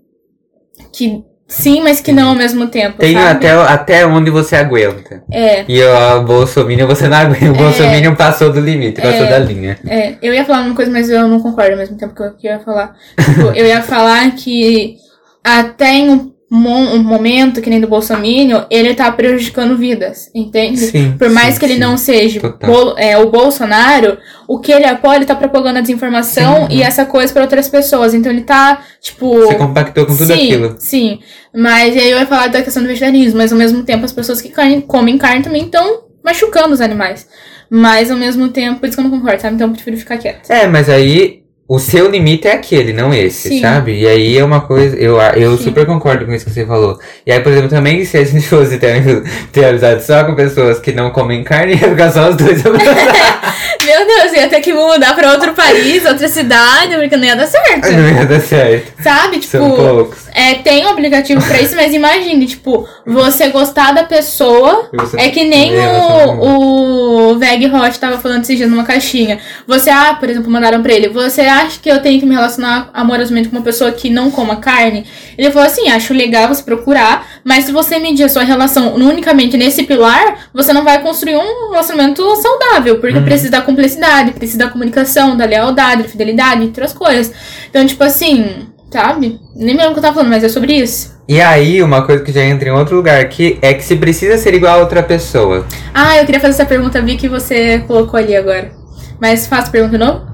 Que 0.92 1.24
sim, 1.48 1.82
mas 1.82 2.02
que 2.02 2.12
não 2.12 2.30
ao 2.30 2.36
mesmo 2.36 2.68
tempo. 2.68 2.98
Tem 2.98 3.14
sabe? 3.14 3.30
até, 3.30 3.52
até 3.52 4.06
onde 4.06 4.30
você 4.30 4.56
aguenta. 4.56 5.24
É. 5.32 5.64
E 5.68 5.82
o 5.84 6.24
Bolsonaro 6.24 6.88
você 6.88 7.08
não 7.08 7.18
aguenta. 7.18 7.52
O 7.52 7.56
Bolsonaro 7.56 8.16
passou 8.16 8.52
do 8.52 8.60
limite, 8.60 9.02
passou 9.02 9.26
É. 9.26 9.30
da 9.30 9.40
linha. 9.40 9.80
É, 9.88 10.16
eu 10.22 10.34
ia 10.34 10.44
falar 10.44 10.62
uma 10.62 10.76
coisa, 10.76 10.92
mas 10.92 11.10
eu 11.10 11.28
não 11.28 11.40
concordo 11.40 11.72
ao 11.72 11.78
mesmo 11.78 11.98
tempo 11.98 12.14
que 12.14 12.22
eu, 12.22 12.34
que 12.36 12.48
eu 12.48 12.52
ia 12.54 12.60
falar. 12.60 12.96
Tipo, 13.18 13.48
eu 13.56 13.66
ia 13.66 13.82
falar 13.82 14.32
que 14.32 14.98
até 15.44 15.94
em 15.94 16.10
um, 16.10 16.34
um 16.50 17.04
momento, 17.04 17.62
que 17.62 17.70
nem 17.70 17.82
do 17.82 17.88
Bolsonaro, 17.88 18.66
ele 18.70 18.94
tá 18.94 19.12
prejudicando 19.12 19.76
vidas, 19.76 20.32
entende? 20.34 20.80
Sim. 20.80 21.16
Por 21.18 21.30
mais 21.30 21.54
sim, 21.56 21.60
que 21.60 21.66
ele 21.66 21.74
sim. 21.74 21.80
não 21.80 21.98
seja 21.98 22.40
bol- 22.66 22.98
é, 22.98 23.18
o 23.18 23.30
Bolsonaro, 23.30 24.18
o 24.48 24.58
que 24.60 24.72
ele 24.72 24.86
apoia, 24.86 25.18
ele 25.18 25.26
tá 25.26 25.36
propagando 25.36 25.80
a 25.80 25.82
desinformação 25.82 26.68
e 26.72 26.82
essa 26.82 27.06
coisa 27.06 27.34
pra 27.34 27.42
outras 27.44 27.68
pessoas. 27.68 28.14
Então 28.14 28.32
ele 28.32 28.42
tá, 28.42 28.82
tipo. 29.02 29.34
Você 29.42 29.56
compactou 29.56 30.06
com 30.06 30.16
tudo 30.16 30.32
aquilo. 30.32 30.76
Sim. 30.80 31.20
Mas 31.54 31.96
aí 31.98 32.10
eu 32.12 32.18
ia 32.20 32.26
falar 32.26 32.48
da 32.48 32.62
questão 32.62 32.82
do 32.82 32.88
vegetarianismo, 32.88 33.38
mas 33.38 33.52
ao 33.52 33.58
mesmo 33.58 33.84
tempo 33.84 34.06
as 34.06 34.14
pessoas 34.14 34.42
que 34.42 34.50
carne- 34.50 34.82
comem 34.82 35.18
carne 35.18 35.44
também 35.44 35.64
estão 35.66 36.04
machucando 36.24 36.74
os 36.74 36.80
animais. 36.82 37.28
Mas 37.70 38.10
ao 38.10 38.18
mesmo 38.18 38.48
tempo, 38.50 38.80
por 38.80 38.88
isso 38.88 38.96
que 38.98 39.04
eu 39.06 39.10
não 39.10 39.18
concordo, 39.20 39.42
sabe? 39.42 39.56
Então 39.56 39.68
eu 39.68 39.74
prefiro 39.74 39.98
ficar 39.98 40.18
quieta. 40.18 40.54
É, 40.54 40.66
mas 40.68 40.88
aí 40.90 41.42
o 41.70 41.80
seu 41.80 42.10
limite 42.10 42.48
é 42.48 42.54
aquele, 42.54 42.94
não 42.94 43.14
esse, 43.14 43.50
Sim. 43.50 43.62
sabe? 43.62 44.00
E 44.00 44.08
aí 44.08 44.38
é 44.38 44.44
uma 44.44 44.62
coisa, 44.62 44.96
eu, 44.96 45.20
eu 45.36 45.58
Sim. 45.58 45.66
super 45.66 45.86
concordo 45.86 46.26
com 46.26 46.34
isso 46.34 46.46
que 46.46 46.52
você 46.52 46.66
falou. 46.66 46.98
E 47.26 47.32
aí, 47.32 47.42
por 47.42 47.52
exemplo, 47.52 47.70
também 47.70 48.06
se 48.06 48.18
a 48.18 48.24
gente 48.24 48.44
fosse 48.48 48.78
ter, 48.78 49.04
ter 49.52 49.66
amizade 49.66 50.06
só 50.06 50.24
com 50.24 50.34
pessoas 50.34 50.80
que 50.80 50.94
não 50.94 51.10
comem 51.10 51.44
carne, 51.44 51.74
ia 51.80 51.90
ficar 51.90 52.10
só 52.12 52.30
os 52.30 52.38
dois. 52.38 52.64
Meu 53.84 54.06
Deus, 54.06 54.34
eu 54.34 54.42
ia 54.42 54.50
ter 54.50 54.62
que 54.62 54.74
mudar 54.74 55.14
pra 55.14 55.34
outro 55.34 55.54
país, 55.54 56.06
outra 56.06 56.30
cidade, 56.30 56.96
porque 56.96 57.18
não 57.18 57.26
ia 57.26 57.36
dar 57.36 57.48
certo. 57.48 57.92
não 57.92 58.10
ia 58.10 58.26
dar 58.26 58.40
certo. 58.40 58.94
Sabe? 59.04 59.40
Tipo, 59.40 59.58
São 59.58 59.72
poucos. 59.72 60.27
É, 60.38 60.54
tem 60.54 60.86
um 60.86 60.90
aplicativo 60.90 61.44
pra 61.44 61.60
isso, 61.60 61.76
mas 61.76 61.94
imagine, 61.94 62.46
tipo, 62.46 62.88
você 63.06 63.50
gostar 63.50 63.92
da 63.92 64.04
pessoa. 64.04 64.88
É 65.18 65.30
que 65.30 65.44
nem 65.44 65.74
o, 65.76 67.32
o 67.32 67.40
Veg 67.40 67.66
Hot 67.66 68.00
tava 68.00 68.20
falando 68.20 68.44
esses 68.44 68.56
dias 68.56 68.70
numa 68.70 68.84
caixinha. 68.84 69.40
Você, 69.66 69.90
ah, 69.90 70.16
por 70.20 70.30
exemplo, 70.30 70.52
mandaram 70.52 70.82
pra 70.84 70.94
ele. 70.94 71.10
Você 71.10 71.42
acha 71.42 71.80
que 71.82 71.90
eu 71.90 72.02
tenho 72.02 72.20
que 72.20 72.26
me 72.26 72.36
relacionar 72.36 72.90
amorosamente 72.94 73.50
com 73.50 73.56
uma 73.58 73.64
pessoa 73.64 73.92
que 73.92 74.10
não 74.12 74.30
coma 74.30 74.58
carne? 74.58 75.06
Ele 75.36 75.50
falou 75.50 75.68
assim: 75.68 75.90
acho 75.90 76.14
legal 76.14 76.48
você 76.48 76.62
procurar, 76.62 77.28
mas 77.44 77.64
se 77.66 77.72
você 77.72 77.98
medir 77.98 78.24
a 78.24 78.30
sua 78.30 78.44
relação 78.44 78.94
unicamente 78.94 79.58
nesse 79.58 79.84
pilar, 79.84 80.50
você 80.54 80.72
não 80.72 80.84
vai 80.84 81.02
construir 81.02 81.36
um 81.36 81.72
relacionamento 81.72 82.24
saudável, 82.36 83.00
porque 83.00 83.18
Uhum. 83.18 83.26
precisa 83.26 83.50
da 83.50 83.62
cumplicidade, 83.62 84.32
precisa 84.34 84.60
da 84.60 84.70
comunicação, 84.70 85.36
da 85.36 85.46
lealdade, 85.46 86.04
da 86.04 86.10
fidelidade, 86.10 86.58
entre 86.58 86.68
outras 86.68 86.94
coisas. 86.94 87.34
Então, 87.70 87.84
tipo 87.88 88.04
assim, 88.04 88.67
sabe? 88.92 89.40
Nem 89.56 89.76
me 89.76 89.82
lembro 89.82 89.92
o 89.92 89.94
que 89.94 90.00
eu 90.00 90.04
tava 90.04 90.16
falando, 90.16 90.30
mas 90.30 90.44
é 90.44 90.50
sobre 90.50 90.74
isso. 90.74 91.18
E 91.28 91.42
aí, 91.42 91.84
uma 91.84 92.06
coisa 92.06 92.24
que 92.24 92.32
já 92.32 92.44
entra 92.44 92.70
em 92.70 92.72
outro 92.72 92.96
lugar 92.96 93.20
aqui 93.20 93.60
é 93.62 93.74
que 93.74 93.84
se 93.84 93.98
precisa 93.98 94.38
ser 94.38 94.54
igual 94.54 94.78
a 94.78 94.82
outra 94.82 95.04
pessoa. 95.04 95.66
Ah, 95.94 96.18
eu 96.18 96.26
queria 96.26 96.40
fazer 96.40 96.54
essa 96.54 96.66
pergunta, 96.66 97.02
vi 97.02 97.18
que 97.18 97.28
você 97.28 97.80
colocou 97.80 98.18
ali 98.18 98.36
agora. 98.36 98.72
Mas 99.20 99.46
faço 99.46 99.68
a 99.68 99.72
pergunta 99.72 99.98
novo? 99.98 100.26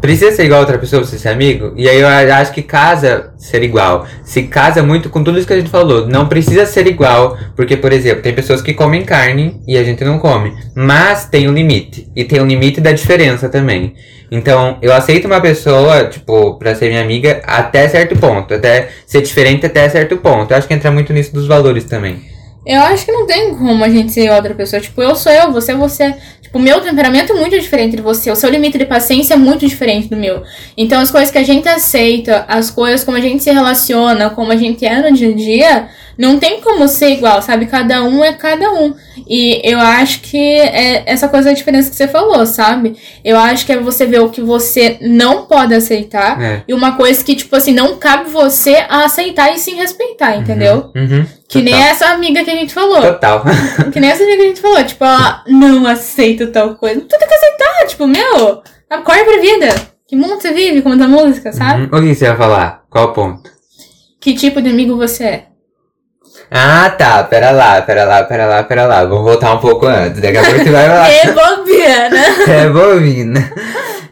Precisa 0.00 0.30
ser 0.32 0.44
igual 0.44 0.58
a 0.58 0.60
outra 0.60 0.78
pessoa 0.78 1.00
pra 1.00 1.10
você 1.10 1.18
ser 1.18 1.30
amigo? 1.30 1.72
E 1.76 1.88
aí 1.88 1.98
eu 1.98 2.06
acho 2.06 2.52
que 2.52 2.62
casa 2.62 3.32
ser 3.36 3.62
igual. 3.62 4.06
Se 4.22 4.44
casa 4.44 4.82
muito 4.82 5.08
com 5.08 5.24
tudo 5.24 5.38
isso 5.38 5.46
que 5.46 5.52
a 5.52 5.58
gente 5.58 5.70
falou. 5.70 6.06
Não 6.06 6.28
precisa 6.28 6.66
ser 6.66 6.86
igual, 6.86 7.36
porque, 7.56 7.76
por 7.76 7.92
exemplo, 7.92 8.22
tem 8.22 8.34
pessoas 8.34 8.62
que 8.62 8.74
comem 8.74 9.04
carne 9.04 9.60
e 9.66 9.76
a 9.76 9.82
gente 9.82 10.04
não 10.04 10.18
come. 10.18 10.52
Mas 10.74 11.26
tem 11.26 11.48
um 11.48 11.52
limite. 11.52 12.08
E 12.14 12.24
tem 12.24 12.40
um 12.40 12.46
limite 12.46 12.80
da 12.80 12.92
diferença 12.92 13.48
também. 13.48 13.94
Então, 14.30 14.78
eu 14.82 14.92
aceito 14.92 15.26
uma 15.26 15.40
pessoa, 15.40 16.04
tipo, 16.04 16.58
pra 16.58 16.74
ser 16.74 16.88
minha 16.88 17.02
amiga 17.02 17.40
até 17.44 17.88
certo 17.88 18.16
ponto. 18.16 18.54
Até 18.54 18.90
ser 19.06 19.22
diferente 19.22 19.64
até 19.66 19.88
certo 19.88 20.16
ponto. 20.18 20.50
Eu 20.50 20.58
acho 20.58 20.68
que 20.68 20.74
entra 20.74 20.90
muito 20.90 21.12
nisso 21.12 21.32
dos 21.32 21.46
valores 21.46 21.84
também. 21.84 22.35
Eu 22.66 22.80
acho 22.82 23.04
que 23.04 23.12
não 23.12 23.26
tem 23.26 23.54
como 23.54 23.84
a 23.84 23.88
gente 23.88 24.10
ser 24.10 24.28
outra 24.32 24.52
pessoa. 24.52 24.82
Tipo, 24.82 25.00
eu 25.00 25.14
sou 25.14 25.30
eu, 25.30 25.52
você 25.52 25.70
é 25.70 25.76
você. 25.76 26.16
Tipo, 26.42 26.58
o 26.58 26.60
meu 26.60 26.80
temperamento 26.80 27.32
é 27.32 27.36
muito 27.36 27.58
diferente 27.58 27.94
de 27.94 28.02
você. 28.02 28.28
O 28.28 28.34
seu 28.34 28.50
limite 28.50 28.76
de 28.76 28.84
paciência 28.84 29.34
é 29.34 29.36
muito 29.36 29.64
diferente 29.66 30.08
do 30.08 30.16
meu. 30.16 30.42
Então, 30.76 31.00
as 31.00 31.10
coisas 31.10 31.30
que 31.30 31.38
a 31.38 31.44
gente 31.44 31.68
aceita, 31.68 32.44
as 32.48 32.68
coisas 32.68 33.04
como 33.04 33.16
a 33.16 33.20
gente 33.20 33.42
se 33.42 33.52
relaciona, 33.52 34.30
como 34.30 34.50
a 34.50 34.56
gente 34.56 34.84
é 34.84 35.00
no 35.00 35.16
dia 35.16 35.30
a 35.30 35.34
dia, 35.34 35.88
não 36.18 36.38
tem 36.38 36.60
como 36.60 36.86
ser 36.88 37.10
igual, 37.10 37.42
sabe? 37.42 37.66
Cada 37.66 38.02
um 38.02 38.24
é 38.24 38.32
cada 38.32 38.72
um. 38.72 38.94
E 39.28 39.60
eu 39.64 39.78
acho 39.78 40.20
que 40.20 40.36
é 40.38 41.02
essa 41.06 41.28
coisa 41.28 41.48
da 41.50 41.54
diferença 41.54 41.90
que 41.90 41.96
você 41.96 42.06
falou, 42.08 42.46
sabe? 42.46 42.96
Eu 43.24 43.36
acho 43.38 43.66
que 43.66 43.72
é 43.72 43.78
você 43.78 44.06
ver 44.06 44.20
o 44.20 44.30
que 44.30 44.40
você 44.40 44.98
não 45.00 45.46
pode 45.46 45.74
aceitar 45.74 46.40
É. 46.40 46.62
e 46.68 46.72
uma 46.74 46.96
coisa 46.96 47.22
que, 47.24 47.34
tipo 47.34 47.54
assim, 47.56 47.72
não 47.72 47.96
cabe 47.96 48.30
você 48.30 48.84
a 48.88 49.04
aceitar 49.04 49.52
e 49.54 49.58
sim 49.58 49.74
respeitar, 49.74 50.36
entendeu? 50.36 50.90
Uhum. 50.94 51.26
Que 51.48 51.62
nem 51.62 51.74
essa 51.74 52.06
amiga 52.06 52.42
que 52.44 52.50
a 52.50 52.54
gente 52.56 52.72
falou. 52.74 53.00
Total. 53.00 53.44
Que 53.92 54.00
nem 54.00 54.10
essa 54.10 54.22
amiga 54.22 54.36
que 54.38 54.42
a 54.44 54.48
gente 54.48 54.60
falou. 54.60 54.84
Tipo, 54.84 55.04
ela 55.04 55.42
não 55.46 55.86
aceita 55.86 56.46
tal 56.48 56.74
coisa. 56.76 57.00
Tu 57.00 57.06
tem 57.18 57.28
que 57.28 57.34
aceitar. 57.34 57.86
Tipo, 57.88 58.06
meu, 58.06 58.62
acorda 58.90 59.24
pra 59.24 59.40
vida. 59.40 59.74
Que 60.08 60.14
mundo 60.16 60.40
você 60.40 60.52
vive 60.52 60.82
com 60.82 60.88
muita 60.90 61.08
música, 61.08 61.52
sabe? 61.52 61.82
Uhum. 61.92 61.98
O 61.98 62.02
que 62.02 62.14
você 62.14 62.28
vai 62.28 62.36
falar? 62.36 62.82
Qual 62.90 63.06
o 63.08 63.12
ponto? 63.12 63.50
Que 64.20 64.34
tipo 64.34 64.60
de 64.62 64.70
amigo 64.70 64.96
você 64.96 65.24
é? 65.24 65.44
Ah, 66.50 66.90
tá. 66.90 67.24
Pera 67.24 67.50
lá, 67.50 67.82
pera 67.82 68.04
lá, 68.04 68.22
pera 68.22 68.46
lá, 68.46 68.62
pera 68.62 68.86
lá. 68.86 69.04
Vamos 69.04 69.24
voltar 69.24 69.54
um 69.54 69.58
pouco 69.58 69.86
antes. 69.86 70.20
Daqui 70.20 70.38
a 70.38 70.44
pouco 70.44 70.58
você 70.58 70.70
vai 70.70 70.88
lá. 70.88 71.08
É 71.10 71.32
bobiana. 71.32 72.20
É 72.48 72.68
bovina. 72.68 73.52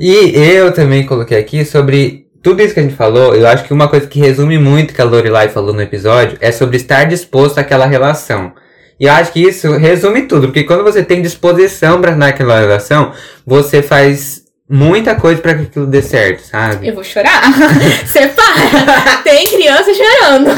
E 0.01 0.33
eu 0.37 0.73
também 0.73 1.07
coloquei 1.07 1.38
aqui 1.38 1.64
sobre 1.64 2.27
tudo 2.42 2.62
isso 2.62 2.75
que 2.75 2.81
a 2.81 2.83
gente 2.83 2.97
falou. 2.97 3.35
Eu 3.35 3.47
acho 3.47 3.64
que 3.64 3.73
uma 3.73 3.88
coisa 3.88 4.07
que 4.07 4.20
resume 4.20 4.59
muito 4.59 4.92
que 4.92 5.01
a 5.01 5.05
Lorelai 5.05 5.49
falou 5.49 5.73
no 5.73 5.81
episódio 5.81 6.37
é 6.40 6.53
sobre 6.53 6.77
estar 6.77 7.05
disposto 7.05 7.59
àquela 7.59 7.87
relação. 7.87 8.53
E 8.99 9.07
eu 9.07 9.12
acho 9.12 9.33
que 9.33 9.40
isso 9.40 9.73
resume 9.73 10.23
tudo, 10.23 10.49
porque 10.49 10.62
quando 10.62 10.85
você 10.85 11.03
tem 11.03 11.20
disposição 11.20 12.01
pra 12.01 12.14
naquela 12.14 12.61
relação, 12.61 13.12
você 13.44 13.83
faz 13.83 14.43
muita 14.68 15.14
coisa 15.14 15.40
pra 15.40 15.55
que 15.55 15.62
aquilo 15.62 15.87
dê 15.87 16.03
certo, 16.03 16.40
sabe? 16.40 16.88
Eu 16.88 16.94
vou 16.94 17.05
chorar. 17.05 17.42
Separa. 18.07 19.22
Tem 19.22 19.46
criança 19.46 19.92
chorando. 19.94 20.50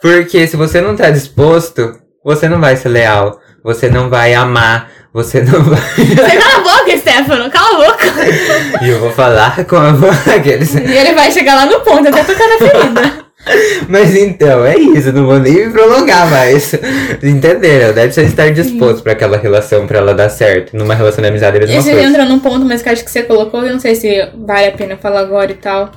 Porque 0.00 0.46
se 0.46 0.56
você 0.56 0.80
não 0.80 0.96
tá 0.96 1.10
disposto, 1.10 1.98
você 2.24 2.48
não 2.48 2.60
vai 2.60 2.76
ser 2.76 2.88
leal, 2.88 3.40
você 3.62 3.88
não 3.88 4.08
vai 4.08 4.34
amar, 4.34 4.90
você 5.12 5.40
não 5.42 5.62
vai. 5.62 5.80
Você 5.80 6.36
cala 6.36 6.56
a 6.56 6.78
boca, 6.78 6.98
Stefano. 6.98 7.50
Cala 7.50 7.68
a 7.68 7.90
boca. 7.90 8.04
e 8.84 8.88
eu 8.88 8.98
vou 8.98 9.12
falar 9.12 9.64
com 9.64 9.76
a 9.76 10.34
aqueles. 10.34 10.74
E 10.76 10.96
ele 10.96 11.14
vai 11.14 11.30
chegar 11.30 11.54
lá 11.54 11.66
no 11.66 11.80
ponto, 11.80 12.08
até 12.08 12.24
tocar 12.24 12.48
na 12.48 12.58
ferida. 12.58 13.23
Mas 13.88 14.14
então, 14.14 14.64
é 14.64 14.76
isso, 14.76 15.12
não 15.12 15.26
vou 15.26 15.38
nem 15.38 15.66
me 15.66 15.72
prolongar 15.72 16.30
mais. 16.30 16.74
Entenderam? 17.22 17.92
Deve 17.92 18.12
ser 18.12 18.24
estar 18.24 18.50
disposto 18.50 19.02
pra 19.02 19.12
aquela 19.12 19.36
relação, 19.36 19.86
pra 19.86 19.98
ela 19.98 20.14
dar 20.14 20.28
certo. 20.28 20.76
Numa 20.76 20.94
relação 20.94 21.22
de 21.22 21.28
amizade 21.28 21.56
é 21.56 21.58
a 21.58 21.66
mesma 21.66 21.78
Esse 21.80 21.90
coisa. 21.90 22.06
entra 22.08 22.24
num 22.24 22.38
ponto, 22.38 22.64
mas 22.64 22.82
que 22.82 22.88
acho 22.88 23.04
que 23.04 23.10
você 23.10 23.22
colocou, 23.22 23.64
eu 23.64 23.72
não 23.72 23.80
sei 23.80 23.94
se 23.94 24.08
vale 24.34 24.68
a 24.68 24.72
pena 24.72 24.96
falar 24.96 25.20
agora 25.20 25.52
e 25.52 25.56
tal. 25.56 25.90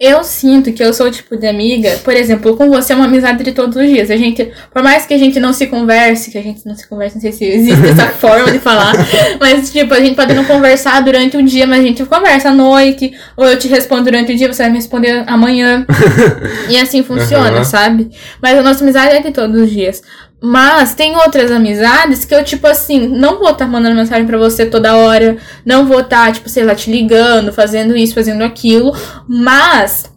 Eu 0.00 0.22
sinto 0.22 0.72
que 0.72 0.82
eu 0.82 0.94
sou 0.94 1.08
o 1.08 1.10
tipo 1.10 1.36
de 1.36 1.46
amiga, 1.46 1.98
por 2.04 2.14
exemplo, 2.14 2.56
com 2.56 2.68
você 2.70 2.92
é 2.92 2.96
uma 2.96 3.06
amizade 3.06 3.42
de 3.42 3.50
todos 3.50 3.74
os 3.76 3.86
dias. 3.88 4.10
A 4.12 4.16
gente, 4.16 4.48
por 4.72 4.80
mais 4.80 5.04
que 5.06 5.12
a 5.12 5.18
gente 5.18 5.40
não 5.40 5.52
se 5.52 5.66
converse, 5.66 6.30
que 6.30 6.38
a 6.38 6.42
gente 6.42 6.64
não 6.64 6.76
se 6.76 6.88
converse, 6.88 7.16
não 7.16 7.22
sei 7.22 7.32
se 7.32 7.44
existe 7.44 7.84
essa 7.88 8.06
forma 8.16 8.52
de 8.52 8.60
falar, 8.60 8.92
mas 9.40 9.72
tipo, 9.72 9.92
a 9.92 9.98
gente 10.00 10.14
pode 10.14 10.34
não 10.34 10.44
conversar 10.44 11.00
durante 11.02 11.36
o 11.36 11.42
dia, 11.42 11.66
mas 11.66 11.80
a 11.80 11.82
gente 11.82 12.04
conversa 12.04 12.50
à 12.50 12.54
noite, 12.54 13.12
ou 13.36 13.44
eu 13.44 13.58
te 13.58 13.66
respondo 13.66 14.04
durante 14.04 14.32
o 14.32 14.36
dia, 14.36 14.52
você 14.52 14.62
vai 14.62 14.70
me 14.70 14.78
responder 14.78 15.24
amanhã. 15.26 15.84
e 16.70 16.76
assim 16.76 17.02
funciona, 17.02 17.58
Uhum. 17.58 17.64
sabe? 17.64 18.08
Mas 18.40 18.56
a 18.56 18.62
nossa 18.62 18.84
amizade 18.84 19.16
é 19.16 19.20
de 19.20 19.32
todos 19.32 19.60
os 19.60 19.70
dias. 19.70 20.00
Mas 20.40 20.94
tem 20.94 21.16
outras 21.16 21.50
amizades 21.50 22.24
que 22.24 22.32
eu, 22.32 22.44
tipo 22.44 22.66
assim, 22.66 23.08
não 23.08 23.38
vou 23.38 23.50
estar 23.50 23.66
mandando 23.66 23.96
mensagem 23.96 24.24
pra 24.24 24.38
você 24.38 24.66
toda 24.66 24.96
hora, 24.96 25.36
não 25.64 25.86
vou 25.86 26.00
estar, 26.00 26.32
tipo, 26.32 26.48
sei 26.48 26.64
lá, 26.64 26.76
te 26.76 26.90
ligando, 26.90 27.52
fazendo 27.52 27.96
isso, 27.96 28.14
fazendo 28.14 28.44
aquilo, 28.44 28.94
mas 29.26 30.12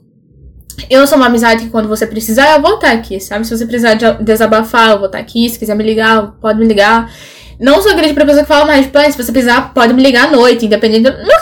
eu 0.90 1.06
sou 1.08 1.18
uma 1.18 1.28
amizade 1.28 1.66
que 1.66 1.70
quando 1.72 1.88
você 1.88 2.06
precisar, 2.06 2.56
eu 2.56 2.62
vou 2.62 2.76
estar 2.76 2.92
aqui, 2.92 3.20
sabe? 3.20 3.46
Se 3.46 3.58
você 3.58 3.66
precisar 3.66 3.96
de 3.96 4.24
desabafar, 4.24 4.92
eu 4.92 4.98
vou 4.98 5.08
estar 5.08 5.20
aqui, 5.20 5.50
se 5.50 5.58
quiser 5.58 5.76
me 5.76 5.84
ligar, 5.84 6.34
pode 6.40 6.60
me 6.60 6.68
ligar. 6.68 7.12
Não 7.60 7.82
sou 7.82 7.92
aquele 7.92 8.08
tipo 8.08 8.20
de 8.20 8.26
pessoa 8.26 8.44
que 8.44 8.48
fala, 8.48 8.66
mas, 8.66 8.86
tipo, 8.86 8.98
ah, 8.98 9.12
se 9.12 9.18
você 9.18 9.32
precisar, 9.32 9.74
pode 9.74 9.94
me 9.94 10.02
ligar 10.02 10.28
à 10.28 10.32
noite, 10.32 10.66
independente 10.66 11.04
do. 11.04 11.18
Meu 11.18 11.40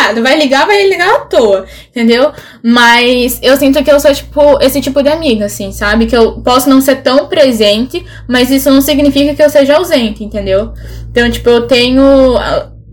desligado. 0.00 0.22
Vai 0.22 0.38
ligar, 0.38 0.66
vai 0.66 0.88
ligar 0.88 1.14
à 1.14 1.18
toa. 1.20 1.66
Entendeu? 1.90 2.32
Mas 2.62 3.38
eu 3.42 3.56
sinto 3.56 3.82
que 3.82 3.90
eu 3.90 4.00
sou, 4.00 4.12
tipo, 4.12 4.58
esse 4.60 4.80
tipo 4.80 5.02
de 5.02 5.08
amiga, 5.08 5.46
assim, 5.46 5.72
sabe? 5.72 6.06
Que 6.06 6.16
eu 6.16 6.40
posso 6.40 6.68
não 6.68 6.80
ser 6.80 6.96
tão 6.96 7.26
presente, 7.26 8.04
mas 8.28 8.50
isso 8.50 8.70
não 8.70 8.80
significa 8.80 9.34
que 9.34 9.42
eu 9.42 9.50
seja 9.50 9.76
ausente, 9.76 10.24
entendeu? 10.24 10.72
Então, 11.10 11.30
tipo, 11.30 11.48
eu 11.48 11.66
tenho. 11.66 12.02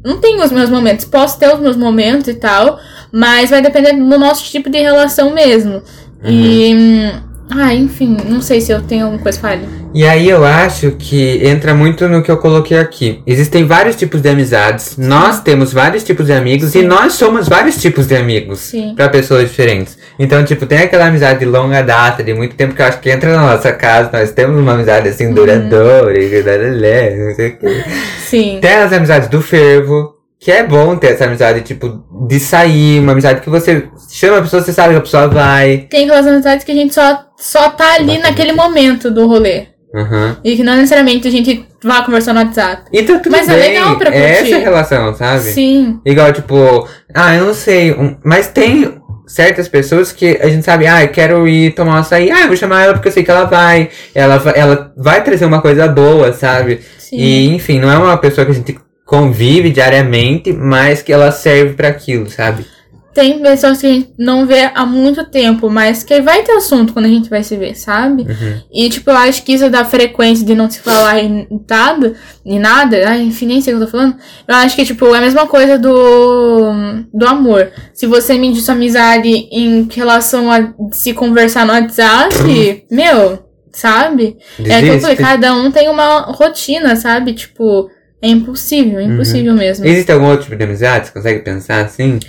Não 0.04 0.20
tenho 0.20 0.43
os 0.43 0.52
meus 0.52 0.70
momentos. 0.70 1.06
Posso 1.06 1.39
ter 1.39 1.54
os 1.54 1.60
meus 1.60 1.76
momentos 1.76 2.28
e 2.28 2.36
tal, 2.36 2.80
mas 3.12 3.50
vai 3.50 3.62
depender 3.62 3.93
do 3.93 4.20
nosso 4.20 4.43
tipo 4.43 4.70
de 4.70 4.80
relação 4.80 5.34
mesmo. 5.34 5.82
E. 6.24 7.27
hum, 7.52 7.58
Ah, 7.60 7.74
enfim, 7.74 8.18
não 8.26 8.42
sei 8.42 8.62
se 8.62 8.72
eu 8.72 8.82
tenho 8.82 9.06
alguma 9.06 9.22
coisa 9.22 9.40
falha. 9.40 9.68
E 9.94 10.06
aí 10.06 10.30
eu 10.30 10.46
acho 10.46 10.92
que 10.92 11.40
entra 11.44 11.74
muito 11.74 12.08
no 12.08 12.22
que 12.22 12.30
eu 12.30 12.38
coloquei 12.38 12.78
aqui. 12.78 13.22
Existem 13.26 13.66
vários 13.66 13.96
tipos 13.96 14.22
de 14.22 14.30
amizades, 14.30 14.98
nós 14.98 15.42
temos 15.42 15.74
vários 15.74 16.04
tipos 16.04 16.28
de 16.28 16.34
amigos 16.34 16.76
e 16.76 16.82
Sim. 16.82 16.86
nós 16.86 17.14
somos 17.14 17.48
vários 17.48 17.82
tipos 17.82 18.06
de 18.06 18.16
amigos 18.16 18.60
Sim. 18.60 18.94
para 18.96 19.10
pessoas 19.10 19.50
diferentes. 19.50 19.98
Então, 20.20 20.44
tipo, 20.44 20.66
tem 20.66 20.80
aquela 20.80 21.08
amizade 21.08 21.40
de 21.40 21.46
longa 21.46 21.82
data, 21.82 22.24
de 22.24 22.34
muito 22.34 22.56
tempo 22.56 22.76
que 22.76 22.82
eu 22.82 22.86
acho 22.86 23.00
que 23.00 23.10
entra 23.10 23.36
na 23.36 23.54
nossa 23.54 23.72
casa, 23.72 24.10
nós 24.14 24.32
temos 24.32 24.60
uma 24.60 24.74
amizade 24.74 25.08
assim 25.08 25.34
duradoura, 25.34 26.20
e 26.20 26.44
dadalé, 26.44 27.16
não 27.16 27.36
sei 27.36 27.50
o 27.50 27.58
quê. 27.58 27.84
Sim. 28.20 28.60
Tem 28.62 28.74
as 28.76 28.92
amizades 28.92 29.30
do 29.30 29.42
fervo, 29.42 30.16
que 30.39 30.52
é 30.52 30.63
bom 30.63 30.95
ter 30.95 31.13
essa 31.13 31.26
amizade, 31.26 31.62
tipo, 31.62 32.04
de 32.28 32.39
sair, 32.39 33.00
uma 33.00 33.13
amizade 33.13 33.41
que 33.41 33.50
você 33.50 33.88
chama 34.12 34.38
a 34.38 34.41
pessoa, 34.41 34.62
você 34.62 34.71
sabe 34.73 34.93
que 34.93 35.00
a 35.00 35.02
pessoa 35.02 35.28
vai. 35.28 35.88
Tem 35.89 36.06
aquelas 36.06 36.28
amizades 36.28 36.63
que 36.63 36.71
a 36.71 36.76
gente 36.76 36.93
só, 36.93 37.26
só 37.38 37.69
tá 37.69 37.95
ali 37.95 38.06
Bacana. 38.08 38.30
naquele 38.30 38.52
momento 38.54 39.10
do 39.10 39.28
rolê. 39.28 39.65
Aham. 39.95 40.38
E 40.43 40.56
que 40.56 40.63
não 40.63 40.76
necessariamente 40.76 41.28
a 41.28 41.32
gente 41.32 41.65
vá 41.84 42.04
conversar 42.04 42.34
no 42.34 42.41
WhatsApp. 42.41 42.84
E 42.93 43.02
tá 43.04 43.17
tudo 43.19 43.32
Mas 43.32 43.47
é 43.50 43.54
bem. 43.56 43.69
legal 43.73 43.97
pra 43.97 44.10
é 44.13 44.36
curtir. 44.36 44.54
essa 44.54 44.63
relação, 44.63 45.15
sabe? 45.15 45.41
Sim. 45.43 46.00
Igual, 46.06 46.32
tipo, 46.34 46.88
ah, 47.15 47.36
eu 47.36 47.45
não 47.45 47.54
sei, 47.54 47.93
um- 47.93 48.15
mas 48.23 48.47
tem 48.47 49.02
certas 49.26 49.67
pessoas 49.67 50.12
que 50.12 50.38
a 50.41 50.47
gente 50.50 50.63
sabe, 50.63 50.86
ah, 50.88 51.04
eu 51.04 51.10
quero 51.10 51.47
ir 51.47 51.73
tomar 51.73 51.93
um 51.93 51.97
açaí, 51.97 52.30
ah, 52.32 52.41
eu 52.41 52.47
vou 52.47 52.56
chamar 52.58 52.84
ela 52.84 52.93
porque 52.93 53.08
eu 53.08 53.12
sei 53.12 53.23
que 53.23 53.32
ela 53.32 53.45
vai, 53.45 53.89
ela, 54.13 54.41
ela 54.56 54.93
vai 54.95 55.23
trazer 55.23 55.45
uma 55.45 55.62
coisa 55.62 55.88
boa, 55.88 56.32
sabe? 56.32 56.82
Sim. 57.00 57.17
E, 57.17 57.47
enfim, 57.56 57.80
não 57.80 57.89
é 57.91 57.97
uma 57.97 58.17
pessoa 58.17 58.45
que 58.45 58.52
a 58.52 58.56
gente 58.56 58.78
convive 59.08 59.72
diariamente, 59.72 60.52
mas 60.52 61.02
que 61.02 61.13
ela 61.13 61.32
serve 61.32 61.74
pra 61.74 61.88
aquilo, 61.88 62.30
sabe? 62.30 62.65
Tem 63.13 63.41
pessoas 63.41 63.80
que 63.80 63.88
a 63.88 63.89
gente 63.89 64.13
não 64.20 64.46
vê 64.46 64.70
há 64.76 64.86
muito 64.86 65.26
tempo, 65.26 65.72
mas 65.72 66.04
que 66.04 66.22
vai 66.22 66.43
ter 66.43 66.52
assunto 66.52 66.93
quando 66.93 67.06
a 67.06 67.10
gente 67.10 67.32
vai 67.32 67.41
se 67.41 67.56
ver, 67.56 67.74
sabe? 67.74 68.24
Uhum. 68.24 68.62
E, 68.72 68.88
tipo, 68.89 69.10
eu 69.10 69.15
acho 69.15 69.41
que 69.41 69.54
isso 69.54 69.72
da 69.72 69.84
frequência 69.84 70.46
de 70.46 70.54
não 70.54 70.70
se 70.70 70.82
falar 70.82 71.20
em 71.24 71.48
nada, 71.67 72.13
em 72.46 72.60
nada, 72.60 73.10
ai, 73.10 73.24
enfim, 73.24 73.48
nem 73.48 73.60
sei 73.60 73.74
o 73.74 73.78
que 73.78 73.84
eu 73.84 73.88
tô 73.88 73.91
falando. 73.91 74.17
Eu 74.48 74.56
acho 74.56 74.76
que, 74.76 74.86
tipo, 74.86 75.15
é 75.15 75.17
a 75.17 75.22
mesma 75.22 75.48
coisa 75.48 75.80
do, 75.80 76.72
do 77.12 77.26
amor. 77.26 77.72
Se 77.91 78.06
você 78.06 78.38
medir 78.38 78.62
sua 78.62 78.76
amizade 78.76 79.30
em 79.30 79.88
relação 79.91 80.52
a 80.52 80.74
se 80.91 81.13
conversar 81.13 81.65
no 81.65 81.74
WhatsApp, 81.74 82.86
meu, 82.91 83.39
sabe? 83.72 84.38
É 84.60 84.63
que 84.63 84.70
eu 84.70 84.96
Desiste. 84.96 85.02
falei, 85.02 85.15
cada 85.15 85.56
um 85.56 85.72
tem 85.72 85.89
uma 85.89 86.20
rotina, 86.34 86.96
sabe? 86.96 87.34
Tipo, 87.34 87.89
é 88.21 88.30
impossível, 88.30 88.99
é 88.99 89.03
impossível 89.03 89.53
mesmo. 89.53 89.86
Existe 89.86 90.12
algum 90.12 90.25
outro 90.27 90.45
tipo 90.45 90.56
de 90.56 90.63
amizade? 90.63 91.08
Você 91.08 91.13
consegue 91.13 91.39
pensar 91.41 91.86
assim? 91.86 92.19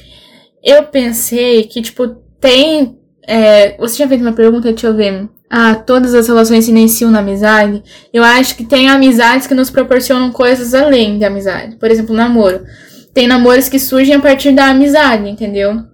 Eu 0.62 0.85
pensei 0.85 1.64
que, 1.64 1.81
tipo, 1.81 2.09
tem. 2.40 2.98
é, 3.27 3.77
você 3.79 3.96
tinha 3.96 4.09
feito 4.09 4.20
uma 4.20 4.33
pergunta, 4.33 4.68
deixa 4.70 4.87
eu 4.87 4.94
ver. 4.94 5.29
Ah, 5.51 5.74
todas 5.74 6.14
as 6.14 6.29
relações 6.29 6.66
se 6.66 6.70
iniciam 6.70 7.11
na 7.11 7.20
amizade. 7.20 7.83
Eu 8.12 8.22
acho 8.22 8.55
que 8.55 8.64
tem 8.64 8.90
amizades 8.90 9.46
que 9.46 9.55
nos 9.55 9.70
proporcionam 9.70 10.31
coisas 10.31 10.74
além 10.74 11.18
da 11.18 11.29
amizade. 11.29 11.77
Por 11.77 11.90
exemplo, 11.90 12.14
namoro. 12.14 12.64
Tem 13.14 13.27
namoros 13.27 13.68
que 13.68 13.79
surgem 13.79 14.14
a 14.14 14.20
partir 14.20 14.53
da 14.53 14.66
amizade, 14.66 15.29
entendeu? 15.29 15.85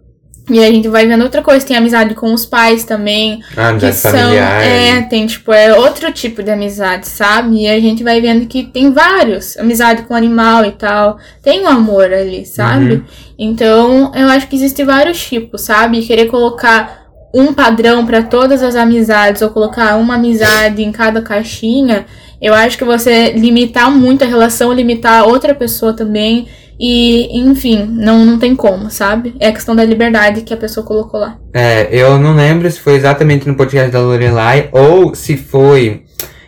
E 0.51 0.63
a 0.63 0.67
gente 0.71 0.89
vai 0.89 1.07
vendo 1.07 1.23
outra 1.23 1.41
coisa. 1.41 1.65
Tem 1.65 1.77
amizade 1.77 2.15
com 2.15 2.33
os 2.35 2.45
pais 2.45 2.85
também. 2.85 3.43
Ah, 3.53 3.73
Que 3.79 3.87
amizade 3.87 3.97
são. 3.97 4.11
familiar. 4.13 4.63
É, 4.63 5.01
tem, 5.03 5.27
tipo, 5.27 5.53
é 5.53 5.75
outro 5.75 6.13
tipo 6.13 6.43
de 6.43 6.51
amizade, 6.51 7.09
sabe? 7.09 7.63
E 7.63 7.69
a 7.69 7.81
gente 7.81 8.05
vai 8.05 8.21
vendo 8.21 8.47
que 8.47 8.63
tem 8.65 8.93
vários. 8.93 9.57
Amizade 9.57 10.03
com 10.03 10.15
animal 10.15 10.67
e 10.67 10.73
tal. 10.73 11.19
Tem 11.43 11.63
um 11.63 11.69
amor 11.69 12.13
ali, 12.13 12.45
sabe? 12.45 12.95
Uhum. 12.95 13.05
Então, 13.39 14.13
eu 14.15 14.29
acho 14.29 14.47
que 14.47 14.57
existem 14.57 14.85
vários 14.85 15.25
tipos, 15.25 15.63
sabe? 15.63 16.03
Querer 16.03 16.27
colocar 16.27 17.05
um 17.35 17.53
padrão 17.53 18.05
pra 18.07 18.23
todas 18.23 18.63
as 18.63 18.77
amizades 18.77 19.43
ou 19.43 19.51
colocar 19.51 19.97
uma 19.97 20.15
amizade 20.15 20.83
em 20.85 20.93
cada 20.93 21.21
caixinha, 21.21 22.07
eu 22.45 22.53
acho 22.53 22.77
que 22.77 22.85
você 22.85 23.33
limitar 23.33 23.91
muito 23.91 24.23
a 24.23 24.27
relação, 24.27 24.71
limitar 24.71 25.27
outra 25.27 25.55
pessoa 25.55 25.95
também. 25.95 26.47
E, 26.79 27.41
enfim, 27.41 27.87
não, 27.89 28.23
não 28.27 28.39
tem 28.39 28.55
como, 28.55 28.91
sabe? 28.91 29.35
É 29.41 29.49
a 29.49 29.53
questão 29.53 29.75
da 29.75 29.83
liberdade 29.83 30.43
que 30.43 30.53
a 30.53 30.57
pessoa 30.57 30.85
colocou 30.85 31.21
lá. 31.21 31.39
É, 31.55 31.89
eu 31.91 32.19
não 32.19 32.37
lembro 32.37 32.71
se 32.71 32.79
foi 32.81 32.97
exatamente 32.97 33.49
no 33.49 33.55
podcast 33.55 33.91
da 33.91 34.01
Lorelai 34.01 34.69
ou 34.73 35.15
se 35.15 35.39
foi 35.39 36.03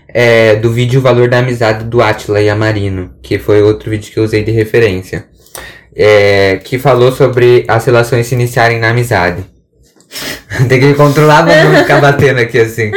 é, 0.08 0.56
do 0.56 0.70
vídeo 0.70 1.00
Valor 1.00 1.30
da 1.30 1.38
Amizade 1.38 1.84
do 1.84 2.02
Atila 2.02 2.42
e 2.42 2.50
Amarino, 2.50 3.14
que 3.22 3.38
foi 3.38 3.62
outro 3.62 3.88
vídeo 3.88 4.12
que 4.12 4.18
eu 4.18 4.24
usei 4.24 4.44
de 4.44 4.50
referência. 4.50 5.24
É, 5.96 6.60
que 6.62 6.78
falou 6.78 7.10
sobre 7.10 7.64
as 7.66 7.86
relações 7.86 8.26
se 8.26 8.34
iniciarem 8.34 8.78
na 8.78 8.90
amizade. 8.90 9.42
Tem 10.68 10.78
que 10.78 10.92
controlar 10.92 11.42
pra 11.42 11.64
não 11.64 11.74
ficar 11.76 12.02
batendo 12.02 12.40
aqui 12.40 12.58
assim. 12.58 12.90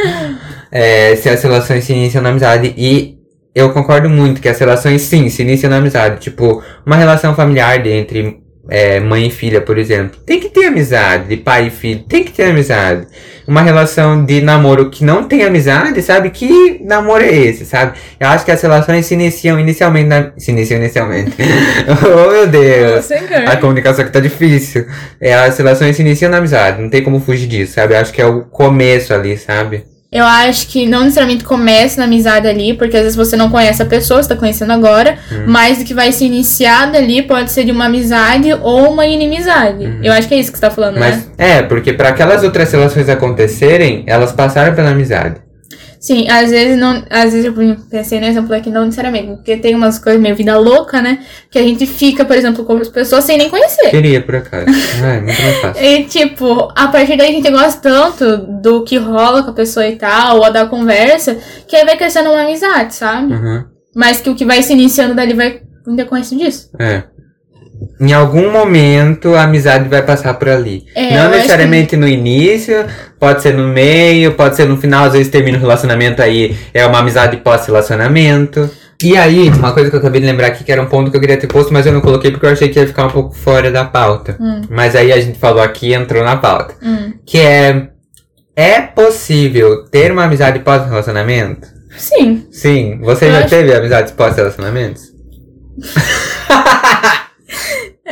É, 0.70 1.16
se 1.16 1.28
as 1.28 1.42
relações 1.42 1.84
se 1.84 1.92
iniciam 1.92 2.22
na 2.22 2.30
amizade 2.30 2.74
e 2.76 3.18
eu 3.54 3.72
concordo 3.72 4.08
muito 4.08 4.40
que 4.40 4.48
as 4.48 4.58
relações 4.58 5.02
sim 5.02 5.28
se 5.28 5.42
iniciam 5.42 5.70
na 5.70 5.78
amizade. 5.78 6.20
Tipo, 6.20 6.62
uma 6.86 6.96
relação 6.96 7.34
familiar 7.34 7.84
entre 7.86 8.40
é, 8.68 9.00
mãe 9.00 9.26
e 9.26 9.30
filha, 9.30 9.60
por 9.60 9.76
exemplo. 9.76 10.20
Tem 10.24 10.38
que 10.38 10.48
ter 10.48 10.66
amizade, 10.66 11.28
de 11.28 11.36
pai 11.36 11.66
e 11.66 11.70
filho, 11.70 12.04
tem 12.04 12.22
que 12.22 12.32
ter 12.32 12.44
amizade. 12.44 13.06
Uma 13.46 13.62
relação 13.62 14.24
de 14.24 14.40
namoro 14.40 14.90
que 14.90 15.04
não 15.04 15.24
tem 15.24 15.42
amizade, 15.42 16.00
sabe? 16.02 16.30
Que 16.30 16.80
namoro 16.84 17.24
é 17.24 17.34
esse, 17.34 17.66
sabe? 17.66 17.98
Eu 18.20 18.28
acho 18.28 18.44
que 18.44 18.52
as 18.52 18.62
relações 18.62 19.06
se 19.06 19.14
iniciam 19.14 19.58
inicialmente 19.58 20.06
na... 20.06 20.30
Se 20.36 20.52
iniciam 20.52 20.78
inicialmente. 20.78 21.32
oh 22.06 22.30
meu 22.30 22.46
Deus! 22.46 23.10
A 23.48 23.56
comunicação 23.56 24.04
aqui 24.04 24.12
tá 24.12 24.20
difícil. 24.20 24.86
É, 25.20 25.34
as 25.34 25.58
relações 25.58 25.96
se 25.96 26.02
iniciam 26.02 26.30
na 26.30 26.38
amizade, 26.38 26.80
não 26.80 26.88
tem 26.88 27.02
como 27.02 27.18
fugir 27.18 27.48
disso, 27.48 27.72
sabe? 27.72 27.94
Eu 27.94 27.98
acho 27.98 28.12
que 28.12 28.22
é 28.22 28.26
o 28.26 28.42
começo 28.42 29.12
ali, 29.12 29.36
sabe? 29.36 29.84
Eu 30.12 30.24
acho 30.24 30.66
que 30.66 30.86
não 30.86 31.04
necessariamente 31.04 31.44
começa 31.44 32.00
na 32.00 32.06
amizade 32.06 32.48
ali, 32.48 32.74
porque 32.74 32.96
às 32.96 33.02
vezes 33.04 33.16
você 33.16 33.36
não 33.36 33.48
conhece 33.48 33.80
a 33.80 33.86
pessoa, 33.86 34.20
você 34.20 34.28
tá 34.28 34.34
conhecendo 34.34 34.72
agora, 34.72 35.18
mas 35.46 35.80
o 35.80 35.84
que 35.84 35.94
vai 35.94 36.10
se 36.10 36.24
iniciar 36.24 36.90
dali 36.90 37.22
pode 37.22 37.52
ser 37.52 37.64
de 37.64 37.70
uma 37.70 37.84
amizade 37.84 38.52
ou 38.54 38.90
uma 38.92 39.06
inimizade. 39.06 39.88
Eu 40.02 40.12
acho 40.12 40.26
que 40.26 40.34
é 40.34 40.38
isso 40.38 40.50
que 40.50 40.58
você 40.58 40.62
tá 40.62 40.70
falando, 40.70 40.96
né? 40.96 41.00
Mas 41.00 41.30
é, 41.38 41.62
porque 41.62 41.92
para 41.92 42.08
aquelas 42.08 42.42
outras 42.42 42.72
relações 42.72 43.08
acontecerem, 43.08 44.02
elas 44.04 44.32
passaram 44.32 44.74
pela 44.74 44.90
amizade. 44.90 45.36
Sim, 46.00 46.26
às 46.30 46.50
vezes 46.50 46.78
não. 46.78 47.04
Às 47.10 47.34
vezes 47.34 47.44
eu 47.44 47.54
pensei 47.90 48.18
no 48.18 48.26
exemplo 48.26 48.54
aqui, 48.54 48.70
não 48.70 48.86
necessariamente, 48.86 49.36
porque 49.36 49.58
tem 49.58 49.74
umas 49.74 49.98
coisas 49.98 50.18
meio 50.18 50.34
vida 50.34 50.56
louca, 50.56 51.02
né? 51.02 51.18
Que 51.50 51.58
a 51.58 51.62
gente 51.62 51.86
fica, 51.86 52.24
por 52.24 52.34
exemplo, 52.34 52.64
com 52.64 52.78
as 52.78 52.88
pessoas 52.88 53.24
sem 53.24 53.36
nem 53.36 53.50
conhecer. 53.50 53.90
Queria, 53.90 54.22
por 54.22 54.36
acaso. 54.36 54.64
Ai, 55.04 55.20
muito 55.20 55.42
mais 55.42 55.58
fácil. 55.58 55.84
E, 55.84 56.04
tipo, 56.04 56.72
a 56.74 56.88
partir 56.88 57.18
daí 57.18 57.28
a 57.28 57.32
gente 57.32 57.50
gosta 57.50 57.82
tanto 57.82 58.38
do 58.62 58.82
que 58.82 58.96
rola 58.96 59.42
com 59.42 59.50
a 59.50 59.54
pessoa 59.54 59.86
e 59.86 59.96
tal, 59.96 60.38
ou 60.38 60.50
da 60.50 60.64
conversa, 60.64 61.36
que 61.68 61.76
aí 61.76 61.84
vai 61.84 61.98
crescendo 61.98 62.30
uma 62.30 62.44
amizade, 62.44 62.94
sabe? 62.94 63.34
Uhum. 63.34 63.64
Mas 63.94 64.22
que 64.22 64.30
o 64.30 64.34
que 64.34 64.46
vai 64.46 64.62
se 64.62 64.72
iniciando 64.72 65.14
dali 65.14 65.34
vai 65.34 65.60
em 65.86 65.96
decorrência 65.96 66.34
disso. 66.34 66.70
É. 66.78 67.04
Em 68.00 68.12
algum 68.14 68.50
momento 68.50 69.34
a 69.34 69.42
amizade 69.42 69.88
vai 69.88 70.02
passar 70.02 70.34
por 70.34 70.48
ali. 70.48 70.86
É, 70.94 71.16
Não 71.18 71.30
necessariamente 71.30 71.96
no 71.96 72.08
início, 72.08 72.86
pode 73.18 73.42
ser 73.42 73.52
no 73.54 73.68
meio, 73.68 74.32
pode 74.32 74.56
ser 74.56 74.66
no 74.66 74.76
final, 74.78 75.04
às 75.04 75.12
vezes 75.12 75.28
termina 75.30 75.58
o 75.58 75.60
relacionamento 75.60 76.22
aí, 76.22 76.56
é 76.72 76.86
uma 76.86 77.00
amizade 77.00 77.36
pós-relacionamento. 77.38 78.70
E 79.02 79.16
aí, 79.16 79.48
uma 79.48 79.72
coisa 79.72 79.88
que 79.88 79.96
eu 79.96 80.00
acabei 80.00 80.20
de 80.20 80.26
lembrar 80.26 80.48
aqui, 80.48 80.62
que 80.62 80.70
era 80.70 80.80
um 80.82 80.86
ponto 80.86 81.10
que 81.10 81.16
eu 81.16 81.20
queria 81.20 81.36
ter 81.38 81.46
posto, 81.46 81.72
mas 81.72 81.86
eu 81.86 81.92
não 81.92 82.02
coloquei 82.02 82.30
porque 82.30 82.44
eu 82.44 82.50
achei 82.50 82.68
que 82.68 82.78
ia 82.78 82.86
ficar 82.86 83.06
um 83.06 83.10
pouco 83.10 83.34
fora 83.34 83.70
da 83.70 83.82
pauta. 83.84 84.36
Hum. 84.38 84.60
Mas 84.68 84.94
aí 84.94 85.10
a 85.10 85.18
gente 85.20 85.38
falou 85.38 85.62
aqui 85.62 85.88
e 85.88 85.94
entrou 85.94 86.22
na 86.22 86.36
pauta. 86.36 86.74
Hum. 86.82 87.12
Que 87.24 87.38
é. 87.38 87.88
É 88.54 88.80
possível 88.82 89.84
ter 89.90 90.12
uma 90.12 90.24
amizade 90.24 90.58
pós-relacionamento? 90.58 91.66
Sim. 91.96 92.46
Sim. 92.50 92.98
Você 93.02 93.26
Eu 93.26 93.32
já 93.32 93.38
acho- 93.40 93.48
teve 93.48 93.74
amizades 93.74 94.12
pós-relacionamentos? 94.12 95.02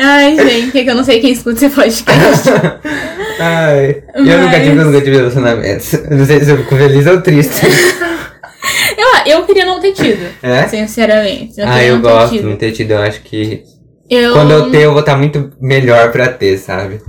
Ai, 0.01 0.37
gente, 0.37 0.79
é 0.79 0.85
que 0.85 0.91
eu 0.91 0.95
não 0.95 1.05
sei 1.05 1.21
quem 1.21 1.33
escuta 1.33 1.65
esse 1.67 1.75
podcast. 1.75 2.49
Ai. 3.41 4.03
Eu 4.15 4.25
Mas- 4.25 4.41
nunca 4.41 4.61
tive, 4.61 4.77
eu 4.79 4.85
nunca 4.85 5.01
tive 5.01 5.17
relacionamentos. 5.17 5.93
Não 6.11 6.25
sei 6.27 6.41
se 6.45 6.51
eu 6.51 6.57
fico 6.59 6.77
feliz 6.77 7.07
ou 7.07 7.21
triste. 7.21 7.67
eu, 8.97 9.33
eu 9.33 9.43
queria 9.47 9.65
não 9.67 9.81
ter 9.81 9.93
tido, 9.93 10.27
É? 10.43 10.69
sinceramente. 10.69 11.61
Ah, 11.61 11.83
eu 11.83 12.01
gosto 12.01 12.33
de 12.37 12.43
não 12.43 12.57
ter 12.57 12.73
tido. 12.73 12.93
Eu 12.93 13.03
acho 13.03 13.21
que 13.23 13.63
Eu, 14.09 14.33
quando 14.33 14.51
eu 14.53 14.71
ter, 14.71 14.83
eu 14.83 14.93
vou 14.93 15.01
estar 15.01 15.17
muito 15.17 15.51
melhor 15.61 16.13
pra 16.13 16.29
ter, 16.29 16.59
sabe? 16.59 17.01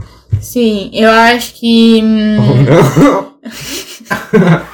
Sim, 0.42 0.90
eu 0.94 1.10
acho 1.12 1.54
que. 1.60 2.02
hum, 2.04 2.38
Ou 2.40 2.56
não? 3.04 3.34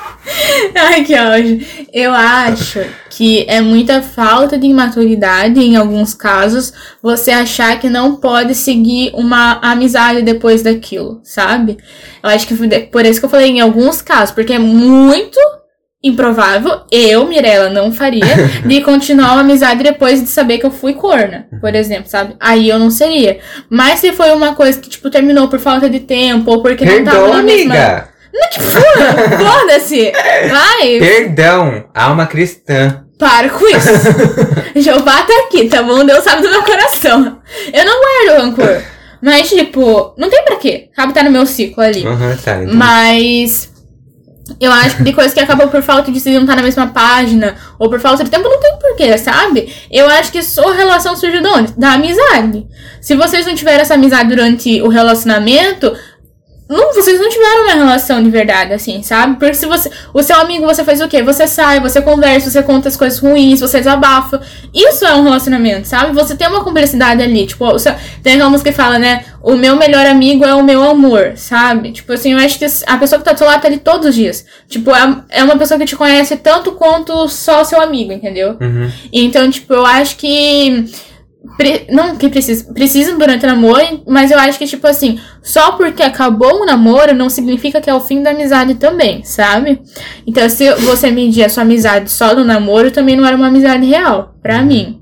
Ai, 0.76 1.04
que 1.04 1.16
ódio. 1.16 1.60
Eu 1.94 2.12
acho 2.14 2.80
que 3.16 3.46
é 3.48 3.62
muita 3.62 4.02
falta 4.02 4.58
de 4.58 4.68
imaturidade, 4.68 5.62
em 5.62 5.78
alguns 5.78 6.14
casos, 6.14 6.74
você 7.02 7.32
achar 7.32 7.80
que 7.80 7.90
não 7.90 8.18
pode 8.18 8.54
seguir 8.54 9.12
uma 9.14 9.58
amizade 9.62 10.22
depois 10.22 10.62
daquilo, 10.62 11.22
sabe? 11.24 11.78
Eu 12.22 12.30
acho 12.30 12.46
que 12.46 12.54
por 12.92 13.06
isso 13.06 13.20
que 13.22 13.26
eu 13.26 13.30
falei 13.30 13.52
em 13.52 13.62
alguns 13.62 14.02
casos, 14.02 14.36
porque 14.36 14.52
é 14.52 14.60
muito 14.60 15.40
improvável, 16.04 16.82
eu, 16.92 17.26
Mirella, 17.26 17.70
não 17.70 17.90
faria, 17.90 18.36
de 18.68 18.82
continuar 18.82 19.32
uma 19.32 19.42
amizade 19.42 19.82
depois 19.82 20.22
de 20.22 20.28
saber 20.28 20.58
que 20.58 20.66
eu 20.66 20.72
fui 20.72 20.94
corna, 20.94 21.48
por 21.62 21.74
exemplo, 21.74 22.10
sabe? 22.10 22.36
Aí 22.38 22.68
eu 22.68 22.78
não 22.78 22.92
seria. 22.92 23.40
Mas 23.70 24.02
se 24.02 24.12
foi 24.12 24.32
uma 24.32 24.56
coisa 24.56 24.78
que, 24.78 24.90
tipo, 24.90 25.10
terminou 25.10 25.48
por 25.48 25.60
falta 25.60 25.90
de 25.90 26.02
tempo, 26.02 26.52
ou 26.52 26.62
porque 26.62 26.84
não 26.84 27.02
tava 27.06 27.30
na 27.30 27.42
mesma... 27.42 27.76
amiga! 27.76 28.10
Foda-se! 29.38 30.12
Vai! 30.52 31.00
Perdão, 31.00 31.86
alma 31.94 32.28
cristã. 32.28 33.05
Para 33.18 33.50
com 33.50 33.66
isso! 33.68 33.90
Jeová 34.76 35.22
tá 35.22 35.34
aqui, 35.46 35.70
tá 35.70 35.82
bom? 35.82 36.04
Deus 36.06 36.24
sabe 36.24 36.42
do 36.42 36.50
meu 36.50 36.64
coração. 36.64 37.40
Eu 37.72 37.86
não 37.86 38.02
guardo 38.02 38.42
rancor. 38.42 38.82
Mas, 39.22 39.50
tipo, 39.50 40.14
não 40.18 40.30
tem 40.30 40.44
pra 40.44 40.58
quê. 40.58 40.90
Sabe, 40.96 41.14
tá 41.14 41.24
no 41.24 41.32
meu 41.32 41.46
ciclo 41.46 41.82
ali. 41.82 42.06
Aham, 42.06 42.38
tá. 42.44 42.62
Então. 42.62 42.76
Mas. 42.76 43.74
Eu 44.60 44.72
acho 44.72 44.98
que 44.98 45.04
de 45.04 45.14
coisas 45.14 45.34
que 45.34 45.40
acabam 45.40 45.68
por 45.68 45.82
falta 45.82 46.12
de 46.12 46.20
se 46.20 46.30
não 46.30 46.42
estar 46.42 46.56
na 46.56 46.62
mesma 46.62 46.88
página, 46.88 47.56
ou 47.80 47.90
por 47.90 48.00
falta 48.00 48.24
de 48.24 48.30
tempo, 48.30 48.48
não 48.48 48.60
tem 48.60 48.78
porquê, 48.80 49.18
sabe? 49.18 49.74
Eu 49.90 50.08
acho 50.08 50.32
que 50.32 50.44
sua 50.44 50.76
relação 50.76 51.16
surge 51.16 51.42
de 51.42 51.48
onde? 51.48 51.74
Da 51.74 51.94
amizade. 51.94 52.68
Se 53.02 53.16
vocês 53.16 53.48
não 53.48 53.56
tiverem 53.56 53.82
essa 53.82 53.96
amizade 53.96 54.30
durante 54.30 54.80
o 54.84 54.88
relacionamento, 54.88 55.92
não, 56.68 56.94
vocês 56.96 57.20
não 57.20 57.30
tiveram 57.30 57.64
uma 57.64 57.74
relação 57.74 58.24
de 58.24 58.30
verdade, 58.30 58.74
assim, 58.74 59.04
sabe? 59.04 59.38
Porque 59.38 59.54
se 59.54 59.68
você. 59.68 59.92
O 60.14 60.24
seu 60.24 60.36
amigo, 60.40 60.66
você 60.66 60.84
faz 60.84 61.00
o 61.00 61.08
quê? 61.08 61.22
Você 61.22 61.46
sai, 61.46 61.80
você 61.80 62.02
conversa, 62.02 62.50
você 62.50 62.64
conta 62.64 62.88
as 62.90 62.98
coisas 62.98 63.20
ruins, 63.20 63.60
você 63.60 63.78
desabafa. 63.78 64.42
Isso 64.74 65.06
é 65.06 65.14
um 65.14 65.22
relacionamento, 65.24 65.88
sabe? 65.88 66.12
Você 66.14 66.36
tem 66.36 66.48
uma 66.48 66.64
cumplicidade 66.64 67.22
ali. 67.22 67.46
Tipo, 67.46 67.68
o 67.68 67.78
seu- 67.78 67.94
tem 68.24 68.34
aquela 68.34 68.50
música 68.50 68.72
que 68.72 68.76
fala, 68.76 68.98
né? 68.98 69.26
O 69.44 69.56
meu 69.56 69.76
melhor 69.76 70.08
amigo 70.08 70.44
é 70.44 70.56
o 70.56 70.64
meu 70.64 70.82
amor, 70.82 71.34
sabe? 71.36 71.92
Tipo 71.92 72.14
assim, 72.14 72.34
eu 72.34 72.40
acho 72.40 72.58
que 72.58 72.66
a 72.88 72.98
pessoa 72.98 73.20
que 73.20 73.26
tá 73.26 73.34
do 73.34 73.38
seu 73.38 73.46
lado 73.46 73.62
tá 73.62 73.68
ali 73.68 73.78
todos 73.78 74.08
os 74.10 74.16
dias. 74.16 74.44
Tipo, 74.68 74.90
é, 74.96 75.18
é 75.30 75.44
uma 75.44 75.58
pessoa 75.58 75.80
que 75.80 75.86
te 75.86 75.96
conhece 75.96 76.36
tanto 76.38 76.72
quanto 76.72 77.28
só 77.30 77.64
seu 77.64 77.80
amigo, 77.80 78.12
entendeu? 78.12 78.58
Uhum. 78.60 78.92
Então, 79.14 79.50
tipo, 79.52 79.72
eu 79.72 79.86
acho 79.86 80.18
que. 80.18 80.86
Pre- 81.58 81.88
não 81.92 82.16
que 82.16 82.30
precisa, 82.30 82.74
precisam 82.74 83.18
durante 83.18 83.46
o 83.46 83.48
namoro, 83.48 84.02
mas 84.08 84.32
eu 84.32 84.40
acho 84.40 84.58
que, 84.58 84.66
tipo 84.68 84.86
assim, 84.88 85.20
só 85.42 85.74
porque 85.74 86.04
acabou 86.04 86.62
o 86.62 86.66
namoro 86.66 87.14
não 87.14 87.30
significa 87.30 87.80
que 87.82 87.90
é 87.90 87.94
o 87.94 88.00
fim 88.00 88.22
da 88.24 88.32
amizade 88.32 88.76
também, 88.76 89.24
sabe? 89.24 89.82
Então, 90.26 90.48
se 90.50 90.70
você 90.76 91.12
medir 91.12 91.44
a 91.44 91.50
sua 91.50 91.64
amizade 91.64 92.10
só 92.12 92.36
no 92.36 92.44
namoro, 92.44 92.92
também 92.92 93.16
não 93.16 93.26
era 93.26 93.36
uma 93.36 93.48
amizade 93.48 93.86
real, 93.86 94.36
pra 94.42 94.62
mim. 94.62 95.02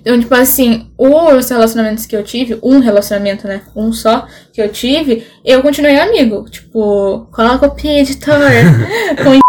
Então, 0.00 0.18
tipo 0.20 0.34
assim, 0.34 0.88
os 0.96 1.48
relacionamentos 1.50 2.06
que 2.06 2.16
eu 2.16 2.22
tive, 2.22 2.58
um 2.62 2.78
relacionamento, 2.78 3.48
né? 3.48 3.62
Um 3.74 3.92
só 3.92 4.26
que 4.52 4.62
eu 4.62 4.68
tive, 4.68 5.26
eu 5.44 5.60
continuei 5.62 5.98
amigo. 5.98 6.48
Tipo, 6.48 7.26
coloca 7.32 7.66
o 7.66 7.70
pi 7.74 7.88
editor. 7.88 8.38
com 9.24 9.40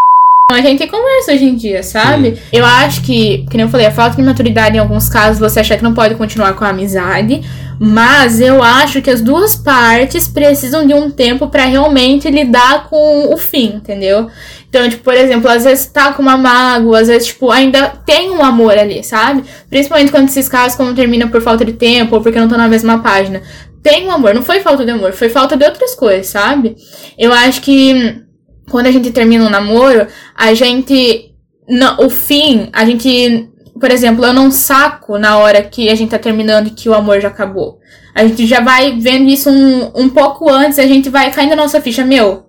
a 0.50 0.62
gente 0.62 0.86
conversa 0.86 1.32
hoje 1.34 1.44
em 1.44 1.54
dia, 1.54 1.82
sabe? 1.82 2.38
Eu 2.50 2.64
acho 2.64 3.02
que, 3.02 3.44
que 3.50 3.56
nem 3.58 3.66
eu 3.66 3.68
falei, 3.68 3.84
a 3.84 3.90
falta 3.90 4.16
de 4.16 4.22
maturidade 4.22 4.76
em 4.76 4.80
alguns 4.80 5.06
casos, 5.06 5.38
você 5.38 5.60
achar 5.60 5.76
que 5.76 5.84
não 5.84 5.92
pode 5.92 6.14
continuar 6.14 6.54
com 6.54 6.64
a 6.64 6.70
amizade. 6.70 7.42
Mas 7.78 8.40
eu 8.40 8.62
acho 8.62 9.02
que 9.02 9.10
as 9.10 9.20
duas 9.20 9.54
partes 9.54 10.26
precisam 10.26 10.86
de 10.86 10.94
um 10.94 11.10
tempo 11.10 11.48
pra 11.48 11.66
realmente 11.66 12.30
lidar 12.30 12.88
com 12.88 13.30
o 13.30 13.36
fim, 13.36 13.74
entendeu? 13.74 14.30
Então, 14.70 14.88
tipo, 14.88 15.04
por 15.04 15.12
exemplo, 15.12 15.50
às 15.50 15.64
vezes 15.64 15.84
tá 15.84 16.14
com 16.14 16.22
uma 16.22 16.38
mágoa, 16.38 17.00
às 17.00 17.08
vezes, 17.08 17.28
tipo, 17.28 17.50
ainda 17.50 17.88
tem 18.06 18.30
um 18.30 18.42
amor 18.42 18.76
ali, 18.78 19.04
sabe? 19.04 19.44
Principalmente 19.68 20.10
quando 20.10 20.28
esses 20.28 20.48
casos, 20.48 20.78
quando 20.78 20.96
termina 20.96 21.28
por 21.28 21.42
falta 21.42 21.62
de 21.62 21.74
tempo 21.74 22.16
ou 22.16 22.22
porque 22.22 22.38
não 22.38 22.46
estão 22.46 22.58
na 22.58 22.68
mesma 22.68 23.00
página. 23.00 23.42
Tem 23.82 24.06
um 24.06 24.10
amor, 24.10 24.34
não 24.34 24.42
foi 24.42 24.60
falta 24.60 24.82
de 24.82 24.90
amor, 24.90 25.12
foi 25.12 25.28
falta 25.28 25.58
de 25.58 25.64
outras 25.66 25.94
coisas, 25.94 26.26
sabe? 26.26 26.74
Eu 27.18 27.34
acho 27.34 27.60
que 27.60 28.26
quando 28.68 28.86
a 28.86 28.90
gente 28.90 29.10
termina 29.10 29.44
um 29.44 29.50
namoro, 29.50 30.06
a 30.34 30.54
gente. 30.54 31.34
O 31.98 32.08
fim, 32.08 32.68
a 32.72 32.84
gente. 32.84 33.48
Por 33.78 33.90
exemplo, 33.90 34.24
eu 34.24 34.32
não 34.32 34.50
saco 34.50 35.18
na 35.18 35.38
hora 35.38 35.62
que 35.62 35.88
a 35.88 35.94
gente 35.94 36.10
tá 36.10 36.18
terminando 36.18 36.66
e 36.66 36.70
que 36.70 36.88
o 36.88 36.94
amor 36.94 37.20
já 37.20 37.28
acabou. 37.28 37.78
A 38.14 38.26
gente 38.26 38.46
já 38.46 38.60
vai 38.60 38.98
vendo 38.98 39.28
isso 39.28 39.48
um, 39.48 39.92
um 39.94 40.08
pouco 40.08 40.50
antes, 40.50 40.78
a 40.78 40.86
gente 40.86 41.08
vai 41.08 41.30
caindo 41.30 41.50
na 41.50 41.62
nossa 41.62 41.80
ficha, 41.80 42.04
meu. 42.04 42.47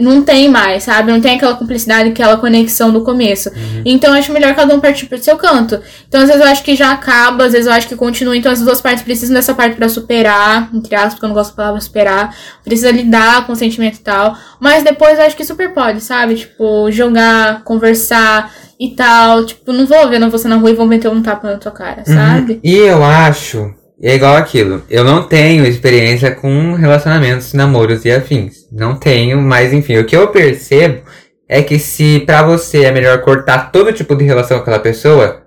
Não 0.00 0.22
tem 0.22 0.48
mais, 0.48 0.84
sabe? 0.84 1.12
Não 1.12 1.20
tem 1.20 1.36
aquela 1.36 1.54
cumplicidade, 1.54 2.10
aquela 2.10 2.36
conexão 2.36 2.92
do 2.92 3.02
começo. 3.02 3.50
Então 3.84 4.10
eu 4.10 4.18
acho 4.18 4.32
melhor 4.32 4.54
cada 4.54 4.74
um 4.74 4.80
partir 4.80 5.06
pro 5.06 5.18
seu 5.18 5.36
canto. 5.36 5.80
Então 6.08 6.20
às 6.20 6.28
vezes 6.28 6.42
eu 6.42 6.48
acho 6.48 6.62
que 6.62 6.74
já 6.74 6.92
acaba, 6.92 7.44
às 7.44 7.52
vezes 7.52 7.66
eu 7.66 7.72
acho 7.72 7.88
que 7.88 7.96
continua. 7.96 8.36
Então 8.36 8.50
as 8.50 8.60
duas 8.60 8.80
partes 8.80 9.04
precisam 9.04 9.34
dessa 9.34 9.54
parte 9.54 9.76
pra 9.76 9.88
superar, 9.88 10.68
entre 10.74 10.94
aspas, 10.94 11.14
porque 11.14 11.26
eu 11.26 11.28
não 11.28 11.34
gosto 11.34 11.50
da 11.50 11.56
palavra 11.56 11.80
superar. 11.80 12.34
Precisa 12.64 12.90
lidar 12.90 13.46
com 13.46 13.52
o 13.52 13.56
sentimento 13.56 13.96
e 13.96 14.00
tal. 14.02 14.36
Mas 14.58 14.82
depois 14.82 15.18
eu 15.18 15.24
acho 15.24 15.36
que 15.36 15.44
super 15.44 15.72
pode, 15.72 16.00
sabe? 16.00 16.34
Tipo, 16.34 16.90
jogar, 16.90 17.62
conversar 17.62 18.52
e 18.78 18.90
tal. 18.90 19.44
Tipo, 19.44 19.72
não 19.72 19.86
vou 19.86 20.08
vendo 20.08 20.30
você 20.30 20.48
na 20.48 20.56
rua 20.56 20.70
e 20.70 20.74
vou 20.74 20.86
meter 20.86 21.08
um 21.08 21.22
tapa 21.22 21.50
na 21.50 21.58
tua 21.58 21.72
cara, 21.72 22.04
sabe? 22.04 22.54
Uhum. 22.54 22.60
E 22.62 22.76
eu 22.76 23.04
acho, 23.04 23.72
é 24.02 24.14
igual 24.14 24.36
aquilo. 24.36 24.82
Eu 24.90 25.04
não 25.04 25.22
tenho 25.22 25.64
experiência 25.66 26.30
com 26.30 26.74
relacionamentos, 26.74 27.52
namoros 27.52 28.04
e 28.04 28.10
afins. 28.10 28.66
Não 28.70 28.96
tenho, 28.96 29.40
mas 29.40 29.72
enfim, 29.72 29.98
o 29.98 30.04
que 30.04 30.16
eu 30.16 30.28
percebo 30.28 31.02
é 31.48 31.62
que 31.62 31.78
se 31.78 32.20
pra 32.20 32.42
você 32.42 32.84
é 32.84 32.90
melhor 32.92 33.20
cortar 33.20 33.70
todo 33.70 33.92
tipo 33.92 34.16
de 34.16 34.24
relação 34.24 34.58
com 34.58 34.62
aquela 34.62 34.78
pessoa, 34.78 35.42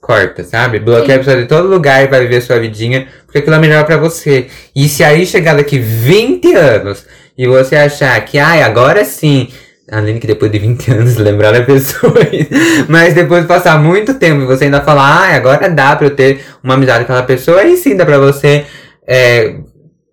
corta, 0.00 0.42
sabe? 0.42 0.78
Bloqueia 0.78 1.16
a 1.16 1.18
pessoa 1.18 1.36
de 1.36 1.46
todo 1.46 1.68
lugar 1.68 2.02
e 2.02 2.08
vai 2.08 2.20
viver 2.20 2.40
sua 2.40 2.58
vidinha, 2.58 3.06
porque 3.24 3.38
aquilo 3.38 3.56
é 3.56 3.58
melhor 3.58 3.84
pra 3.84 3.96
você. 3.96 4.48
E 4.74 4.88
se 4.88 5.04
aí 5.04 5.24
chegar 5.24 5.54
daqui 5.54 5.78
20 5.78 6.54
anos 6.54 7.06
e 7.36 7.46
você 7.46 7.76
achar 7.76 8.20
que, 8.24 8.38
ai, 8.38 8.62
agora 8.62 9.04
sim. 9.04 9.48
Além 9.92 10.18
que 10.18 10.26
depois 10.26 10.50
de 10.50 10.58
20 10.58 10.90
anos 10.90 11.16
lembrar 11.20 11.52
da 11.52 11.62
pessoa. 11.62 12.14
Mas 12.88 13.12
depois 13.14 13.42
de 13.42 13.48
passar 13.48 13.78
muito 13.78 14.14
tempo 14.14 14.40
e 14.42 14.46
você 14.46 14.64
ainda 14.64 14.80
falar, 14.80 15.28
ah, 15.30 15.36
agora 15.36 15.68
dá 15.68 15.94
pra 15.94 16.06
eu 16.06 16.16
ter 16.16 16.40
uma 16.64 16.74
amizade 16.74 17.04
com 17.04 17.12
aquela 17.12 17.26
pessoa, 17.26 17.60
aí 17.60 17.76
sim 17.76 17.94
dá 17.94 18.06
pra 18.06 18.18
você 18.18 18.64
é, 19.06 19.56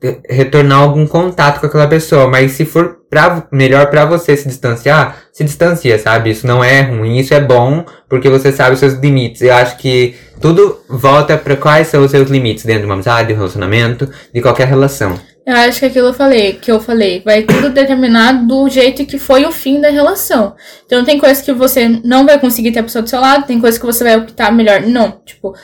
re- 0.04 0.20
retornar 0.30 0.80
algum 0.80 1.08
contato 1.08 1.62
com 1.62 1.66
aquela 1.68 1.88
pessoa. 1.88 2.28
Mas 2.28 2.52
se 2.52 2.66
for 2.66 2.98
pra, 3.10 3.48
melhor 3.54 3.88
pra 3.88 4.04
você 4.06 4.36
se 4.36 4.48
distanciar, 4.50 5.18
se 5.32 5.44
distancia, 5.46 5.98
sabe? 5.98 6.32
Isso 6.32 6.46
não 6.46 6.62
é 6.62 6.82
ruim, 6.82 7.18
isso 7.18 7.34
é 7.34 7.40
bom, 7.40 7.86
porque 8.10 8.30
você 8.30 8.52
sabe 8.52 8.74
os 8.74 8.80
seus 8.80 8.96
limites. 8.96 9.42
Eu 9.42 9.54
acho 9.54 9.78
que 9.78 10.14
tudo 10.42 10.78
volta 10.90 11.38
pra 11.38 11.56
quais 11.56 11.88
são 11.88 12.04
os 12.04 12.12
seus 12.12 12.30
limites 12.30 12.66
dentro 12.66 12.82
de 12.82 12.86
uma 12.88 12.96
amizade, 12.96 13.30
de 13.30 13.34
um 13.34 13.38
relacionamento, 13.38 14.10
de 14.34 14.42
qualquer 14.42 14.68
relação. 14.68 15.18
Eu 15.50 15.56
acho 15.56 15.80
que 15.80 15.88
aquilo 15.88 16.10
eu 16.10 16.14
falei, 16.14 16.54
que 16.54 16.72
eu 16.72 16.80
falei, 16.80 17.24
vai 17.26 17.42
tudo 17.42 17.72
determinado 17.72 18.46
do 18.46 18.70
jeito 18.70 19.04
que 19.04 19.18
foi 19.18 19.48
o 19.48 19.52
fim 19.52 19.82
da 19.82 19.90
relação. 19.90 20.56
Então 20.86 21.04
tem 21.04 21.18
coisas 21.18 21.44
que 21.44 21.52
você 21.52 21.90
não 22.04 22.24
vai 22.24 22.40
conseguir 22.40 22.72
ter 22.72 22.78
a 22.78 22.84
pessoa 22.84 23.02
do 23.02 23.10
seu 23.10 23.20
lado, 23.20 23.48
tem 23.48 23.60
coisas 23.60 23.80
que 23.80 23.86
você 23.86 24.04
vai 24.04 24.16
optar 24.16 24.52
melhor. 24.52 24.82
Não, 24.82 25.20
tipo, 25.26 25.56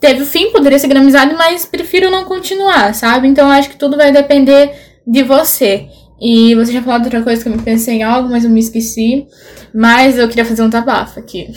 teve 0.00 0.22
o 0.22 0.24
fim, 0.24 0.50
poderia 0.52 0.78
seguir 0.78 0.94
na 0.94 1.00
amizade, 1.00 1.34
mas 1.34 1.66
prefiro 1.66 2.10
não 2.10 2.24
continuar, 2.24 2.94
sabe? 2.94 3.28
Então 3.28 3.46
eu 3.46 3.52
acho 3.52 3.68
que 3.68 3.76
tudo 3.76 3.94
vai 3.94 4.10
depender 4.10 4.72
de 5.06 5.22
você. 5.22 5.86
E 6.20 6.54
você 6.54 6.70
tinha 6.70 6.82
falado 6.82 7.04
outra 7.04 7.22
coisa 7.22 7.42
que 7.42 7.48
eu 7.48 7.52
me 7.52 7.62
pensei 7.62 7.96
em 7.96 8.02
algo, 8.02 8.28
mas 8.28 8.44
eu 8.44 8.50
me 8.50 8.60
esqueci. 8.60 9.26
Mas 9.74 10.16
eu 10.16 10.26
queria 10.28 10.44
fazer 10.44 10.62
um 10.62 10.70
tabafa 10.70 11.20
aqui. 11.20 11.48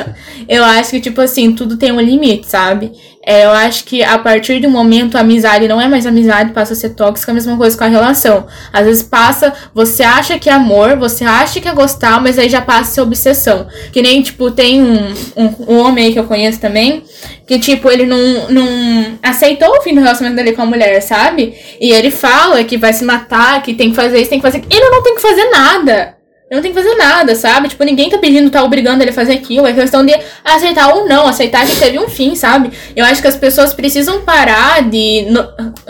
eu 0.48 0.64
acho 0.64 0.90
que, 0.90 1.00
tipo 1.00 1.20
assim, 1.20 1.52
tudo 1.52 1.76
tem 1.76 1.92
um 1.92 2.00
limite, 2.00 2.46
sabe? 2.46 2.92
É, 3.28 3.44
eu 3.44 3.50
acho 3.50 3.84
que 3.84 4.04
a 4.04 4.16
partir 4.18 4.64
um 4.64 4.70
momento 4.70 5.16
a 5.16 5.20
amizade 5.20 5.66
não 5.66 5.80
é 5.80 5.88
mais 5.88 6.06
amizade, 6.06 6.52
passa 6.52 6.74
a 6.74 6.76
ser 6.76 6.90
tóxica, 6.90 7.32
a 7.32 7.34
mesma 7.34 7.56
coisa 7.56 7.76
com 7.76 7.82
a 7.82 7.88
relação. 7.88 8.46
Às 8.72 8.86
vezes 8.86 9.02
passa, 9.02 9.52
você 9.74 10.04
acha 10.04 10.38
que 10.38 10.48
é 10.48 10.52
amor, 10.52 10.96
você 10.96 11.24
acha 11.24 11.60
que 11.60 11.68
é 11.68 11.72
gostar, 11.74 12.22
mas 12.22 12.38
aí 12.38 12.48
já 12.48 12.62
passa 12.62 12.82
a 12.82 12.94
ser 12.94 13.00
obsessão. 13.00 13.66
Que 13.92 14.00
nem, 14.00 14.22
tipo, 14.22 14.52
tem 14.52 14.80
um, 14.80 15.12
um, 15.36 15.74
um 15.74 15.78
homem 15.80 16.06
aí 16.06 16.12
que 16.12 16.20
eu 16.20 16.24
conheço 16.24 16.60
também, 16.60 17.02
que, 17.46 17.60
tipo, 17.60 17.88
ele 17.88 18.04
não, 18.04 18.50
não 18.50 19.18
aceitou 19.22 19.68
o 19.68 19.82
fim 19.82 19.94
do 19.94 20.00
relacionamento 20.00 20.42
dele 20.42 20.56
com 20.56 20.62
a 20.62 20.66
mulher, 20.66 21.00
sabe? 21.00 21.54
E 21.80 21.92
ele 21.92 22.10
fala 22.10 22.64
que 22.64 22.76
vai 22.76 22.92
se 22.92 23.04
matar, 23.04 23.62
que 23.62 23.72
tem 23.72 23.90
que 23.90 23.96
fazer 23.96 24.20
isso, 24.20 24.30
tem 24.30 24.40
que 24.40 24.46
fazer 24.46 24.58
aquilo. 24.58 24.74
Ele 24.74 24.90
não 24.90 25.02
tem 25.02 25.14
que 25.14 25.22
fazer 25.22 25.48
nada. 25.50 26.15
Não 26.48 26.62
tem 26.62 26.72
que 26.72 26.80
fazer 26.80 26.94
nada, 26.94 27.34
sabe? 27.34 27.68
Tipo, 27.68 27.82
ninguém 27.82 28.08
tá 28.08 28.18
pedindo, 28.18 28.50
tá 28.50 28.62
obrigando 28.62 29.02
ele 29.02 29.10
a 29.10 29.12
fazer 29.12 29.32
aquilo. 29.32 29.66
É 29.66 29.72
questão 29.72 30.06
de 30.06 30.14
aceitar 30.44 30.94
ou 30.94 31.08
não, 31.08 31.26
aceitar 31.26 31.66
que 31.66 31.74
teve 31.74 31.98
um 31.98 32.08
fim, 32.08 32.36
sabe? 32.36 32.70
Eu 32.94 33.04
acho 33.04 33.20
que 33.20 33.26
as 33.26 33.34
pessoas 33.34 33.74
precisam 33.74 34.20
parar 34.20 34.88
de 34.88 35.26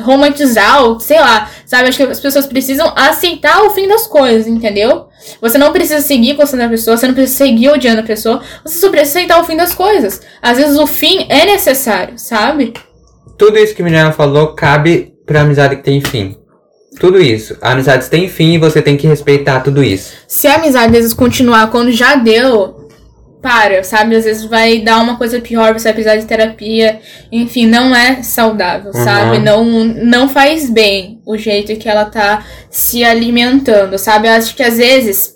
romantizar, 0.01 0.83
ou 0.83 0.99
sei 0.99 1.21
lá, 1.21 1.51
sabe? 1.67 1.89
Acho 1.89 1.99
que 1.99 2.05
as 2.05 2.21
pessoas 2.21 2.47
precisam 2.47 2.91
aceitar 2.97 3.65
o 3.65 3.71
fim 3.71 3.87
das 3.87 4.07
coisas, 4.07 4.47
entendeu? 4.47 5.09
Você 5.43 5.59
não 5.59 5.73
precisa 5.73 6.01
seguir 6.01 6.33
gostando 6.33 6.63
da 6.63 6.71
pessoa, 6.71 6.97
você 6.97 7.07
não 7.07 7.15
precisa 7.15 7.37
seguir 7.37 7.69
odiando 7.69 8.01
a 8.01 8.05
pessoa, 8.05 8.41
você 8.65 8.79
só 8.79 8.89
precisa 8.89 9.19
aceitar 9.19 9.39
o 9.39 9.45
fim 9.45 9.57
das 9.57 9.75
coisas. 9.75 10.23
Às 10.41 10.57
vezes 10.57 10.79
o 10.79 10.87
fim 10.87 11.27
é 11.29 11.45
necessário, 11.45 12.19
sabe? 12.19 12.73
Tudo 13.37 13.59
isso 13.59 13.75
que 13.75 13.83
a 13.83 13.85
Mirella 13.85 14.13
falou 14.13 14.55
cabe 14.55 15.13
pra 15.27 15.43
amizade 15.43 15.77
que 15.77 15.83
tem 15.83 16.01
fim. 16.01 16.35
Tudo 16.99 17.21
isso. 17.21 17.57
A 17.61 17.73
amizade 17.73 18.09
tem 18.09 18.29
fim 18.29 18.55
e 18.55 18.59
você 18.59 18.81
tem 18.81 18.97
que 18.97 19.07
respeitar 19.07 19.61
tudo 19.61 19.83
isso. 19.85 20.15
Se 20.27 20.47
a 20.47 20.55
amizade 20.57 20.87
às 20.87 20.93
vezes 20.93 21.13
continuar 21.15 21.71
quando 21.71 21.93
já 21.93 22.15
deu, 22.17 22.87
para, 23.43 23.85
sabe? 23.85 24.17
Às 24.17 24.25
vezes 24.25 24.45
vai 24.45 24.81
dar 24.81 25.01
uma 25.01 25.17
coisa 25.17 25.39
pior, 25.41 25.73
você 25.73 25.85
vai 25.85 25.93
precisar 25.93 26.17
de 26.17 26.25
terapia. 26.27 26.99
Enfim, 27.31 27.67
não 27.67 27.95
é 27.95 28.23
saudável, 28.23 28.91
Uhum. 28.93 29.05
sabe? 29.05 29.39
Não, 29.39 29.65
não 29.85 30.29
faz 30.29 30.69
bem 30.69 31.21
o 31.25 31.37
jeito 31.37 31.77
que 31.77 31.89
ela 31.89 32.07
tá 32.07 32.45
se 32.71 33.05
alimentando, 33.05 33.97
sabe? 33.99 34.27
Eu 34.27 34.33
acho 34.33 34.57
que 34.57 34.63
às 34.65 34.79
vezes 34.79 35.36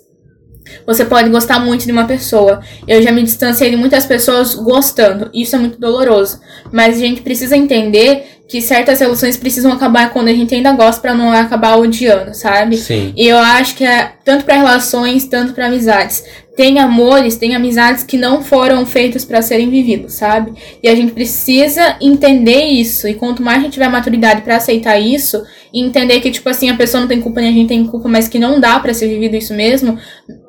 você 0.85 1.05
pode 1.05 1.29
gostar 1.29 1.59
muito 1.59 1.85
de 1.85 1.91
uma 1.91 2.05
pessoa. 2.05 2.61
Eu 2.87 3.01
já 3.01 3.11
me 3.11 3.23
distanciei 3.23 3.69
de 3.69 3.77
muitas 3.77 4.05
pessoas 4.05 4.53
gostando. 4.55 5.29
Isso 5.33 5.55
é 5.55 5.59
muito 5.59 5.79
doloroso. 5.79 6.39
Mas 6.71 6.97
a 6.97 6.99
gente 6.99 7.21
precisa 7.21 7.55
entender 7.55 8.41
que 8.47 8.61
certas 8.61 8.99
relações 8.99 9.37
precisam 9.37 9.71
acabar 9.71 10.11
quando 10.11 10.27
a 10.27 10.33
gente 10.33 10.53
ainda 10.53 10.73
gosta 10.73 11.01
pra 11.01 11.13
não 11.13 11.31
acabar 11.31 11.77
odiando, 11.77 12.35
sabe? 12.35 12.75
Sim. 12.75 13.13
E 13.15 13.25
eu 13.25 13.37
acho 13.37 13.75
que 13.75 13.85
é 13.85 14.11
tanto 14.25 14.43
pra 14.43 14.57
relações, 14.57 15.25
tanto 15.25 15.53
pra 15.53 15.67
amizades. 15.67 16.25
Tem 16.61 16.77
amores, 16.77 17.37
tem 17.37 17.55
amizades 17.55 18.03
que 18.03 18.15
não 18.15 18.43
foram 18.43 18.85
feitas 18.85 19.25
pra 19.25 19.41
serem 19.41 19.67
vividos, 19.71 20.13
sabe? 20.13 20.53
E 20.83 20.87
a 20.87 20.93
gente 20.93 21.11
precisa 21.11 21.97
entender 21.99 22.65
isso. 22.65 23.07
E 23.07 23.15
quanto 23.15 23.41
mais 23.41 23.57
a 23.57 23.61
gente 23.63 23.73
tiver 23.73 23.89
maturidade 23.89 24.43
pra 24.43 24.57
aceitar 24.57 24.99
isso, 24.99 25.41
e 25.73 25.81
entender 25.81 26.19
que, 26.19 26.29
tipo 26.29 26.47
assim, 26.47 26.69
a 26.69 26.75
pessoa 26.75 27.01
não 27.01 27.07
tem 27.07 27.19
culpa 27.19 27.41
nem 27.41 27.49
a 27.49 27.53
gente 27.53 27.67
tem 27.69 27.83
culpa, 27.87 28.07
mas 28.07 28.27
que 28.27 28.37
não 28.37 28.59
dá 28.59 28.79
pra 28.79 28.93
ser 28.93 29.07
vivido 29.07 29.35
isso 29.35 29.55
mesmo, 29.55 29.97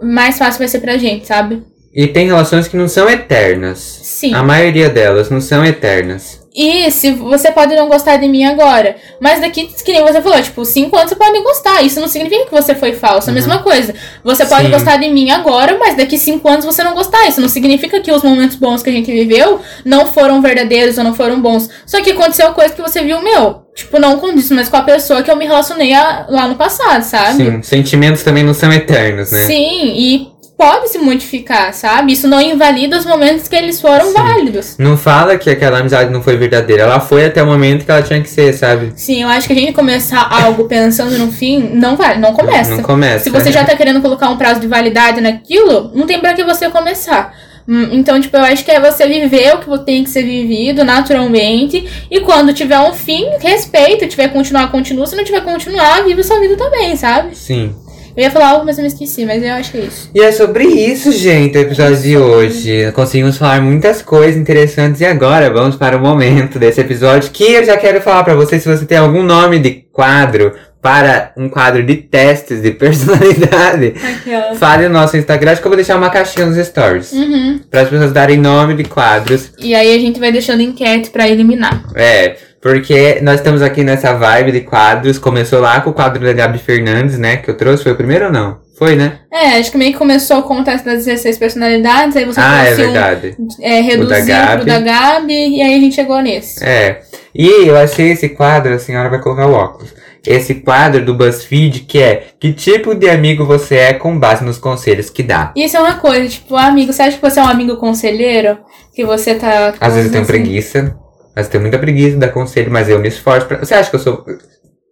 mais 0.02 0.36
fácil 0.36 0.58
vai 0.58 0.68
ser 0.68 0.80
pra 0.80 0.98
gente, 0.98 1.26
sabe? 1.26 1.62
E 1.94 2.06
tem 2.06 2.26
relações 2.26 2.68
que 2.68 2.76
não 2.76 2.88
são 2.88 3.08
eternas. 3.08 3.78
Sim. 3.78 4.34
A 4.34 4.42
maioria 4.42 4.90
delas 4.90 5.30
não 5.30 5.40
são 5.40 5.64
eternas. 5.64 6.41
E 6.54 6.90
se 6.90 7.12
você 7.12 7.50
pode 7.50 7.74
não 7.74 7.88
gostar 7.88 8.18
de 8.18 8.28
mim 8.28 8.44
agora, 8.44 8.96
mas 9.18 9.40
daqui, 9.40 9.66
que 9.82 9.92
nem 9.92 10.02
você 10.02 10.20
falou, 10.20 10.42
tipo, 10.42 10.64
cinco 10.66 10.94
anos 10.96 11.08
você 11.08 11.16
pode 11.16 11.42
gostar. 11.42 11.82
Isso 11.82 11.98
não 11.98 12.08
significa 12.08 12.44
que 12.44 12.50
você 12.50 12.74
foi 12.74 12.92
falso. 12.92 13.28
É 13.28 13.30
a 13.30 13.34
mesma 13.34 13.60
coisa. 13.60 13.94
Você 14.22 14.44
pode 14.44 14.64
Sim. 14.66 14.70
gostar 14.70 14.96
de 14.98 15.08
mim 15.08 15.30
agora, 15.30 15.78
mas 15.78 15.96
daqui 15.96 16.18
cinco 16.18 16.46
anos 16.48 16.64
você 16.64 16.84
não 16.84 16.92
gostar. 16.94 17.26
Isso 17.26 17.40
não 17.40 17.48
significa 17.48 18.00
que 18.00 18.12
os 18.12 18.22
momentos 18.22 18.56
bons 18.56 18.82
que 18.82 18.90
a 18.90 18.92
gente 18.92 19.10
viveu 19.10 19.60
não 19.84 20.06
foram 20.06 20.42
verdadeiros 20.42 20.98
ou 20.98 21.04
não 21.04 21.14
foram 21.14 21.40
bons. 21.40 21.70
Só 21.86 22.02
que 22.02 22.10
aconteceu 22.10 22.52
coisa 22.52 22.74
que 22.74 22.82
você 22.82 23.02
viu, 23.02 23.22
meu. 23.22 23.62
Tipo, 23.74 23.98
não 23.98 24.18
condiz, 24.18 24.50
mas 24.50 24.68
com 24.68 24.76
a 24.76 24.82
pessoa 24.82 25.22
que 25.22 25.30
eu 25.30 25.36
me 25.36 25.46
relacionei 25.46 25.94
a- 25.94 26.26
lá 26.28 26.46
no 26.46 26.56
passado, 26.56 27.02
sabe? 27.02 27.36
Sim. 27.36 27.62
Sentimentos 27.62 28.22
também 28.22 28.44
não 28.44 28.52
são 28.52 28.70
eternos, 28.70 29.32
né? 29.32 29.46
Sim, 29.46 29.94
e 29.96 30.31
pode 30.56 30.88
se 30.90 30.98
modificar, 30.98 31.72
sabe? 31.74 32.12
Isso 32.12 32.28
não 32.28 32.40
invalida 32.40 32.96
os 32.98 33.04
momentos 33.04 33.48
que 33.48 33.56
eles 33.56 33.80
foram 33.80 34.06
Sim. 34.06 34.12
válidos. 34.12 34.76
Não 34.78 34.96
fala 34.96 35.36
que 35.36 35.50
aquela 35.50 35.78
amizade 35.78 36.10
não 36.12 36.22
foi 36.22 36.36
verdadeira. 36.36 36.82
Ela 36.84 37.00
foi 37.00 37.24
até 37.26 37.42
o 37.42 37.46
momento 37.46 37.84
que 37.84 37.90
ela 37.90 38.02
tinha 38.02 38.20
que 38.22 38.28
ser, 38.30 38.52
sabe? 38.52 38.92
Sim, 38.96 39.22
eu 39.22 39.28
acho 39.28 39.46
que 39.46 39.52
a 39.52 39.56
gente 39.56 39.72
começar 39.72 40.28
algo 40.30 40.64
pensando 40.64 41.18
no 41.18 41.32
fim, 41.32 41.70
não 41.74 41.96
vai, 41.96 42.18
não 42.18 42.32
começa. 42.32 42.76
Não 42.76 42.82
começa. 42.82 43.24
Se 43.24 43.30
você 43.30 43.50
já 43.50 43.64
tá 43.64 43.74
querendo 43.76 44.00
colocar 44.00 44.28
um 44.30 44.36
prazo 44.36 44.60
de 44.60 44.66
validade 44.66 45.20
naquilo, 45.20 45.90
não 45.94 46.06
tem 46.06 46.20
pra 46.20 46.34
que 46.34 46.44
você 46.44 46.68
começar. 46.70 47.34
Hum, 47.68 47.88
Então, 47.92 48.20
tipo, 48.20 48.36
eu 48.36 48.42
acho 48.42 48.64
que 48.64 48.70
é 48.70 48.80
você 48.80 49.06
viver 49.06 49.54
o 49.54 49.58
que 49.58 49.84
tem 49.84 50.02
que 50.04 50.10
ser 50.10 50.22
vivido 50.22 50.84
naturalmente. 50.84 51.86
E 52.10 52.20
quando 52.20 52.52
tiver 52.52 52.78
um 52.80 52.92
fim, 52.92 53.24
respeita. 53.40 54.06
Tiver 54.06 54.28
continuar, 54.28 54.70
continua. 54.70 55.06
Se 55.06 55.14
não 55.16 55.24
tiver 55.24 55.42
continuar, 55.42 56.02
vive 56.04 56.22
sua 56.24 56.40
vida 56.40 56.56
também, 56.56 56.96
sabe? 56.96 57.36
Sim. 57.36 57.74
Eu 58.16 58.22
ia 58.22 58.30
falar 58.30 58.50
algo, 58.50 58.64
mas 58.66 58.76
eu 58.78 58.82
me 58.82 58.88
esqueci. 58.88 59.24
Mas 59.24 59.42
eu 59.42 59.52
acho 59.52 59.72
que 59.72 59.78
é 59.78 59.80
isso. 59.82 60.10
E 60.14 60.20
é 60.20 60.32
sobre 60.32 60.64
isso, 60.64 61.10
gente, 61.12 61.56
o 61.56 61.60
episódio 61.60 61.96
de 61.96 62.16
hoje. 62.16 62.92
Conseguimos 62.92 63.38
falar 63.38 63.60
muitas 63.62 64.02
coisas 64.02 64.36
interessantes 64.36 65.00
e 65.00 65.04
agora 65.04 65.50
vamos 65.50 65.76
para 65.76 65.96
o 65.96 66.00
momento 66.00 66.58
desse 66.58 66.80
episódio 66.80 67.30
que 67.30 67.44
eu 67.44 67.64
já 67.64 67.76
quero 67.76 68.00
falar 68.00 68.24
pra 68.24 68.34
vocês 68.34 68.62
se 68.62 68.68
você 68.68 68.84
tem 68.84 68.98
algum 68.98 69.22
nome 69.22 69.58
de 69.58 69.70
quadro 69.92 70.52
para 70.82 71.32
um 71.36 71.48
quadro 71.48 71.82
de 71.84 71.94
testes 71.94 72.60
de 72.60 72.72
personalidade. 72.74 73.94
Aquela. 73.96 74.56
Fale 74.56 74.88
no 74.88 74.94
nosso 74.94 75.16
Instagram, 75.16 75.52
acho 75.52 75.60
que 75.60 75.66
eu 75.66 75.70
vou 75.70 75.76
deixar 75.76 75.96
uma 75.96 76.10
caixinha 76.10 76.44
nos 76.44 76.66
stories. 76.66 77.12
Uhum. 77.12 77.60
Para 77.70 77.82
as 77.82 77.88
pessoas 77.88 78.12
darem 78.12 78.36
nome 78.36 78.74
de 78.74 78.84
quadros. 78.84 79.52
E 79.58 79.74
aí 79.74 79.94
a 79.94 79.98
gente 79.98 80.18
vai 80.18 80.32
deixando 80.32 80.60
enquete 80.60 81.10
pra 81.10 81.28
eliminar. 81.28 81.84
É, 81.94 82.36
porque 82.62 83.18
nós 83.22 83.40
estamos 83.40 83.60
aqui 83.60 83.82
nessa 83.82 84.12
vibe 84.12 84.52
de 84.52 84.60
quadros. 84.60 85.18
Começou 85.18 85.60
lá 85.60 85.80
com 85.80 85.90
o 85.90 85.92
quadro 85.92 86.24
da 86.24 86.32
Gabi 86.32 86.58
Fernandes, 86.58 87.18
né? 87.18 87.38
Que 87.38 87.50
eu 87.50 87.56
trouxe. 87.56 87.82
Foi 87.82 87.90
o 87.90 87.96
primeiro 87.96 88.26
ou 88.26 88.32
não? 88.32 88.60
Foi, 88.78 88.94
né? 88.94 89.18
É, 89.32 89.58
acho 89.58 89.72
que 89.72 89.76
meio 89.76 89.90
que 89.90 89.98
começou 89.98 90.44
com 90.44 90.60
o 90.60 90.64
teste 90.64 90.86
das 90.86 91.04
16 91.04 91.38
personalidades. 91.38 92.16
Aí 92.16 92.24
você 92.24 92.40
ah, 92.40 92.62
é 92.62 92.66
trouxe 92.66 92.82
um 92.82 92.92
verdade. 92.92 93.36
é, 93.60 93.80
reduziu 93.80 94.26
Gabi. 94.26 94.56
pro 94.58 94.66
da 94.66 94.80
Gabi 94.80 95.56
e 95.56 95.60
aí 95.60 95.74
a 95.74 95.80
gente 95.80 95.96
chegou 95.96 96.20
nesse. 96.22 96.64
É. 96.64 97.02
E 97.34 97.66
eu 97.66 97.76
achei 97.76 98.12
esse 98.12 98.28
quadro, 98.28 98.72
a 98.72 98.78
senhora 98.78 99.08
vai 99.08 99.20
colocar 99.20 99.48
o 99.48 99.54
óculos. 99.54 99.92
Esse 100.24 100.54
quadro 100.54 101.04
do 101.04 101.14
BuzzFeed 101.14 101.80
que 101.80 101.98
é 101.98 102.26
Que 102.38 102.52
tipo 102.52 102.94
de 102.94 103.10
amigo 103.10 103.44
você 103.44 103.74
é 103.74 103.92
com 103.92 104.16
base 104.16 104.44
nos 104.44 104.56
conselhos 104.56 105.10
que 105.10 105.24
dá. 105.24 105.52
Isso 105.56 105.76
é 105.76 105.80
uma 105.80 105.94
coisa, 105.94 106.28
tipo, 106.28 106.54
amigo, 106.54 106.92
você 106.92 107.02
acha 107.02 107.16
que 107.16 107.22
você 107.22 107.40
é 107.40 107.42
um 107.42 107.48
amigo 107.48 107.76
conselheiro? 107.76 108.56
Que 108.94 109.04
você 109.04 109.34
tá. 109.34 109.74
Às 109.80 109.94
vezes 109.94 110.06
eu 110.06 110.12
tenho 110.12 110.22
assim? 110.22 110.32
preguiça. 110.32 111.01
Eu 111.34 111.44
tenho 111.44 111.62
muita 111.62 111.78
preguiça 111.78 112.10
de 112.10 112.16
dar 112.16 112.28
conselho, 112.28 112.70
mas 112.70 112.88
eu 112.88 112.98
me 112.98 113.08
esforço 113.08 113.46
pra. 113.46 113.58
Você 113.58 113.74
acha 113.74 113.88
que 113.88 113.96
eu 113.96 114.00
sou. 114.00 114.24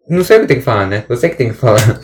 Não 0.09 0.25
sei 0.25 0.39
o 0.39 0.41
que 0.41 0.47
tenho 0.47 0.61
que 0.61 0.65
falar, 0.65 0.87
né? 0.87 1.05
Você 1.09 1.29
que 1.29 1.37
tem 1.37 1.51
que 1.51 1.55
falar. 1.55 2.01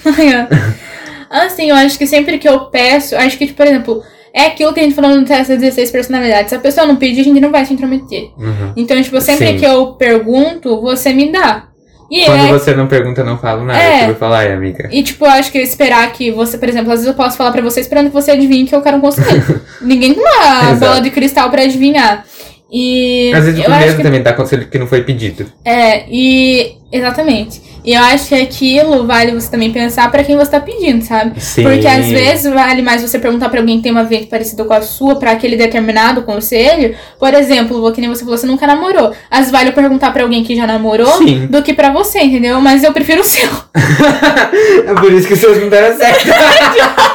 assim, 1.30 1.70
eu 1.70 1.76
acho 1.76 1.98
que 1.98 2.06
sempre 2.06 2.38
que 2.38 2.48
eu 2.48 2.66
peço, 2.66 3.16
acho 3.16 3.36
que, 3.36 3.46
tipo, 3.46 3.56
por 3.56 3.66
exemplo, 3.66 4.02
é 4.32 4.46
aquilo 4.46 4.72
que 4.72 4.80
a 4.80 4.82
gente 4.82 4.94
falou 4.94 5.18
no 5.18 5.24
teste 5.24 5.52
das 5.52 5.60
16 5.60 5.90
personalidades. 5.90 6.50
Se 6.50 6.54
a 6.54 6.60
pessoa 6.60 6.86
não 6.86 6.96
pedir, 6.96 7.22
a 7.22 7.24
gente 7.24 7.40
não 7.40 7.50
vai 7.50 7.64
se 7.64 7.72
intrometer. 7.72 8.30
Uhum. 8.36 8.72
Então, 8.76 9.02
tipo, 9.02 9.20
sempre 9.20 9.48
Sim. 9.48 9.58
que 9.58 9.64
eu 9.64 9.94
pergunto, 9.94 10.80
você 10.80 11.12
me 11.12 11.32
dá. 11.32 11.68
E 12.10 12.24
Quando 12.24 12.46
é 12.46 12.48
você 12.48 12.74
não 12.74 12.86
pergunta, 12.86 13.22
eu 13.22 13.24
não 13.24 13.38
falo 13.38 13.64
nada. 13.64 13.82
É. 13.82 14.02
Eu 14.02 14.06
vou 14.08 14.16
falar 14.16 14.46
amiga. 14.50 14.88
E, 14.92 15.02
tipo, 15.02 15.24
eu 15.24 15.30
acho 15.30 15.50
que 15.50 15.58
esperar 15.58 16.12
que 16.12 16.30
você, 16.30 16.56
por 16.56 16.68
exemplo, 16.68 16.92
às 16.92 17.00
vezes 17.00 17.08
eu 17.08 17.14
posso 17.14 17.36
falar 17.36 17.50
pra 17.50 17.62
você 17.62 17.80
esperando 17.80 18.08
que 18.08 18.12
você 18.12 18.30
adivinhe 18.30 18.64
que 18.64 18.74
eu 18.74 18.82
quero 18.82 18.98
um 18.98 19.00
conselho. 19.00 19.60
Ninguém 19.82 20.14
tem 20.14 20.22
uma 20.22 20.74
bola 20.74 21.00
de 21.00 21.10
cristal 21.10 21.50
pra 21.50 21.62
adivinhar. 21.62 22.24
E. 22.70 23.32
Às 23.34 23.44
vezes 23.44 23.64
eu 23.64 23.70
mesmo 23.70 23.96
que 23.96 24.02
também 24.02 24.22
dá 24.22 24.32
conselho 24.32 24.66
que 24.66 24.78
não 24.78 24.86
foi 24.86 25.02
pedido. 25.02 25.46
É, 25.64 26.04
e. 26.08 26.76
Exatamente. 26.90 27.60
E 27.84 27.94
eu 27.94 28.02
acho 28.02 28.28
que 28.28 28.34
aquilo 28.34 29.06
vale 29.06 29.32
você 29.32 29.48
também 29.48 29.70
pensar 29.70 30.10
pra 30.10 30.24
quem 30.24 30.36
você 30.36 30.50
tá 30.50 30.60
pedindo, 30.60 31.04
sabe? 31.04 31.40
Sim. 31.40 31.62
Porque 31.62 31.86
às 31.86 32.06
vezes 32.06 32.52
vale 32.52 32.82
mais 32.82 33.02
você 33.02 33.18
perguntar 33.18 33.48
pra 33.48 33.60
alguém 33.60 33.76
que 33.76 33.84
tem 33.84 33.92
uma 33.92 34.04
vida 34.04 34.26
parecida 34.26 34.64
com 34.64 34.72
a 34.72 34.80
sua 34.80 35.16
pra 35.16 35.32
aquele 35.32 35.56
determinado 35.56 36.22
conselho. 36.22 36.96
Por 37.18 37.32
exemplo, 37.34 37.92
que 37.92 38.00
nem 38.00 38.10
você 38.10 38.24
falou, 38.24 38.36
você 38.36 38.46
nunca 38.46 38.66
namorou. 38.66 39.12
Às 39.30 39.38
vezes 39.38 39.52
vale 39.52 39.70
eu 39.70 39.72
perguntar 39.72 40.12
pra 40.12 40.22
alguém 40.22 40.42
que 40.42 40.56
já 40.56 40.66
namorou 40.66 41.18
Sim. 41.18 41.46
do 41.46 41.62
que 41.62 41.72
pra 41.72 41.92
você, 41.92 42.20
entendeu? 42.20 42.60
Mas 42.60 42.82
eu 42.82 42.92
prefiro 42.92 43.20
o 43.20 43.24
seu. 43.24 43.48
é 44.86 44.94
por 44.94 45.12
isso 45.12 45.28
que 45.28 45.34
os 45.34 45.40
seus 45.40 45.60
não 45.60 45.68
deram 45.68 45.96
certo. 45.96 46.26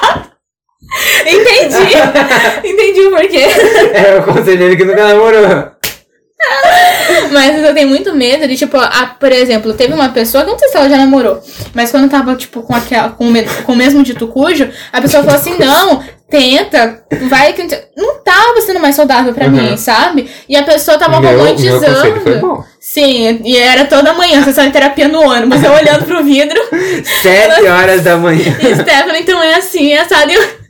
Entendi. 1.26 1.98
Entendi 2.68 3.02
o 3.02 3.12
porquê. 3.12 3.46
é 3.94 4.20
o 4.20 4.24
conselheiro 4.24 4.76
que 4.78 4.84
nunca 4.86 5.08
namorou. 5.08 5.72
Mas 7.32 7.64
eu 7.64 7.74
tenho 7.74 7.88
muito 7.88 8.14
medo 8.16 8.48
de, 8.48 8.58
tipo, 8.58 8.76
a, 8.78 9.16
por 9.20 9.32
exemplo, 9.32 9.74
teve 9.74 9.94
uma 9.94 10.10
pessoa, 10.10 10.44
que 10.44 10.50
eu 10.50 10.54
não 10.54 10.60
sei 10.60 10.70
se 10.70 10.78
ela 10.78 10.90
já 10.90 10.98
namorou, 10.98 11.40
mas 11.74 11.92
quando 11.92 12.10
tava, 12.10 12.36
tipo, 12.36 12.64
com, 12.64 12.74
aquela, 12.76 13.10
com, 13.10 13.30
o, 13.30 13.34
com 13.64 13.74
o 13.74 13.76
mesmo 13.76 14.02
dito 14.04 14.28
cujo, 14.28 14.68
a 14.92 15.00
pessoa 15.02 15.24
falou 15.24 15.40
assim: 15.40 15.56
não, 15.60 16.04
tenta, 16.30 17.04
vai 17.30 17.54
que. 17.54 17.64
Não 17.96 18.16
tava 18.24 18.60
sendo 18.62 18.80
mais 18.80 18.96
saudável 18.96 19.34
pra 19.34 19.46
Uhum. 19.46 19.52
mim, 19.52 19.78
sabe? 19.78 20.30
E 20.50 20.56
a 20.56 20.64
pessoa 20.64 20.98
tava 20.98 21.20
meu, 21.22 21.38
romantizando. 21.38 22.66
Sim, 22.80 23.40
e 23.44 23.56
era 23.58 23.86
toda 23.86 24.14
manhã, 24.14 24.44
sessão 24.44 24.66
de 24.66 24.72
terapia 24.74 25.08
no 25.08 25.22
ônibus, 25.22 25.64
eu 25.64 25.72
olhando 25.72 26.06
pro 26.06 26.24
vidro. 26.24 26.60
Sete 27.22 27.68
horas 27.68 28.02
da 28.02 28.18
manhã. 28.18 28.58
E 28.62 28.76
Stephanie, 28.76 29.22
então 29.22 29.42
é 29.44 29.56
assim, 29.56 29.94
é 29.94 30.02
assado. 30.02 30.32
e- 30.32 30.61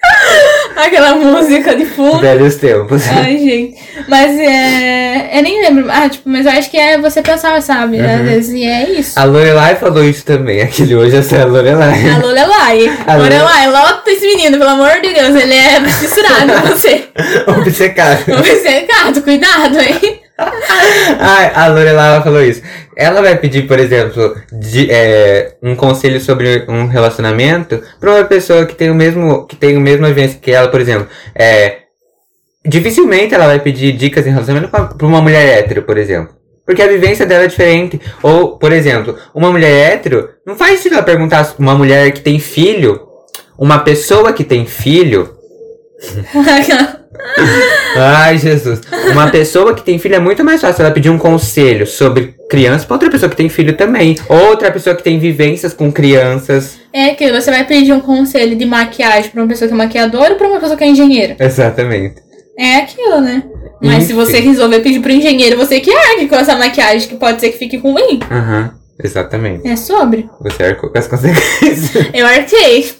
Aquela 0.76 1.14
música 1.16 1.74
de 1.74 1.84
fundo. 1.84 2.20
Velhos 2.20 2.54
tempos. 2.56 3.02
Ai, 3.08 3.36
gente. 3.38 3.76
Mas 4.08 4.38
é. 4.38 5.30
Eu 5.38 5.42
nem 5.42 5.60
lembro. 5.60 5.86
Ah, 5.90 6.08
tipo, 6.08 6.28
mas 6.28 6.46
eu 6.46 6.52
acho 6.52 6.70
que 6.70 6.76
é 6.76 6.98
você 6.98 7.20
pensar, 7.20 7.60
sabe? 7.60 8.00
Às 8.00 8.20
Uhum. 8.20 8.24
vezes, 8.26 8.54
e 8.54 8.64
é 8.64 8.90
isso. 8.90 9.18
A 9.18 9.24
Lorelai 9.24 9.74
falou 9.74 10.04
isso 10.04 10.24
também. 10.24 10.62
Aquele 10.62 10.94
hoje 10.94 11.16
essa 11.16 11.36
é 11.36 11.42
a 11.42 11.46
Lorelai. 11.46 12.10
A 12.10 12.18
Lorelai. 12.18 12.86
A 13.06 13.14
Lore- 13.16 13.28
Lorelai, 13.38 13.68
lota 13.70 14.10
esse 14.10 14.24
menino, 14.26 14.56
pelo 14.58 14.70
amor 14.70 15.00
de 15.02 15.12
Deus. 15.12 15.34
Ele 15.34 15.54
é 15.54 15.80
fissurado 15.88 16.52
em 16.52 16.68
você. 16.70 17.04
Obcecada. 17.58 18.20
Obcecado, 18.38 19.22
cuidado, 19.22 19.80
hein? 19.80 20.20
Ai, 21.18 21.50
a 21.54 21.66
Lorelai 21.66 22.06
ela 22.14 22.22
falou 22.22 22.42
isso. 22.42 22.62
Ela 23.00 23.22
vai 23.22 23.38
pedir, 23.38 23.68
por 23.68 23.78
exemplo, 23.78 24.34
de, 24.50 24.90
é, 24.90 25.56
um 25.62 25.76
conselho 25.76 26.20
sobre 26.20 26.64
um 26.68 26.88
relacionamento 26.88 27.80
pra 28.00 28.16
uma 28.16 28.24
pessoa 28.24 28.66
que 28.66 28.74
tem 28.74 28.90
o 28.90 28.94
mesmo, 28.94 29.46
que 29.46 29.54
tem 29.54 29.76
a 29.76 29.80
mesma 29.80 30.08
vivência 30.08 30.40
que 30.42 30.50
ela, 30.50 30.66
por 30.66 30.80
exemplo. 30.80 31.06
É, 31.32 31.82
dificilmente 32.66 33.36
ela 33.36 33.46
vai 33.46 33.60
pedir 33.60 33.92
dicas 33.92 34.26
em 34.26 34.30
relacionamento 34.30 34.72
pra 34.72 35.06
uma 35.06 35.22
mulher 35.22 35.60
hétero, 35.60 35.82
por 35.82 35.96
exemplo. 35.96 36.34
Porque 36.66 36.82
a 36.82 36.88
vivência 36.88 37.24
dela 37.24 37.44
é 37.44 37.46
diferente. 37.46 38.00
Ou, 38.20 38.58
por 38.58 38.72
exemplo, 38.72 39.16
uma 39.32 39.52
mulher 39.52 39.92
hétero, 39.92 40.30
não 40.44 40.56
faz 40.56 40.78
sentido 40.78 40.94
ela 40.94 41.04
perguntar 41.04 41.54
uma 41.56 41.76
mulher 41.76 42.10
que 42.10 42.20
tem 42.20 42.40
filho, 42.40 43.00
uma 43.56 43.78
pessoa 43.78 44.32
que 44.32 44.42
tem 44.42 44.66
filho, 44.66 45.37
Ai, 47.96 48.38
Jesus. 48.38 48.80
Uma 49.12 49.30
pessoa 49.30 49.74
que 49.74 49.82
tem 49.82 49.98
filho 49.98 50.14
é 50.14 50.18
muito 50.20 50.44
mais 50.44 50.60
fácil 50.60 50.82
ela 50.82 50.92
pedir 50.94 51.10
um 51.10 51.18
conselho 51.18 51.86
sobre 51.86 52.34
criança 52.48 52.86
pra 52.86 52.94
outra 52.94 53.10
pessoa 53.10 53.28
que 53.28 53.36
tem 53.36 53.48
filho 53.48 53.76
também. 53.76 54.16
Outra 54.28 54.70
pessoa 54.70 54.94
que 54.94 55.02
tem 55.02 55.18
vivências 55.18 55.72
com 55.72 55.90
crianças. 55.90 56.78
É 56.92 57.10
aquilo, 57.10 57.40
você 57.40 57.50
vai 57.50 57.64
pedir 57.64 57.92
um 57.92 58.00
conselho 58.00 58.56
de 58.56 58.64
maquiagem 58.64 59.30
pra 59.30 59.42
uma 59.42 59.48
pessoa 59.48 59.68
que 59.68 59.74
é 59.74 59.76
maquiadora 59.76 60.32
ou 60.32 60.36
pra 60.36 60.48
uma 60.48 60.60
pessoa 60.60 60.76
que 60.76 60.84
é 60.84 60.88
engenheiro? 60.88 61.36
Exatamente. 61.38 62.16
É 62.58 62.76
aquilo, 62.76 63.20
né? 63.20 63.44
Mas 63.80 64.04
se 64.04 64.12
você 64.12 64.38
Enfim. 64.38 64.48
resolver 64.48 64.80
pedir 64.80 65.00
pro 65.00 65.12
engenheiro, 65.12 65.56
você 65.56 65.78
que 65.80 65.92
arque 65.92 66.26
com 66.26 66.34
essa 66.34 66.56
maquiagem, 66.56 67.08
que 67.08 67.14
pode 67.16 67.40
ser 67.40 67.50
que 67.50 67.58
fique 67.58 67.76
ruim. 67.76 68.18
Aham, 68.28 68.72
exatamente. 69.02 69.66
É 69.68 69.76
sobre. 69.76 70.28
Você 70.40 70.64
arcou 70.64 70.90
com 70.90 70.98
as 70.98 71.06
consequências. 71.06 72.06
Eu 72.12 72.26
arquei. 72.26 72.90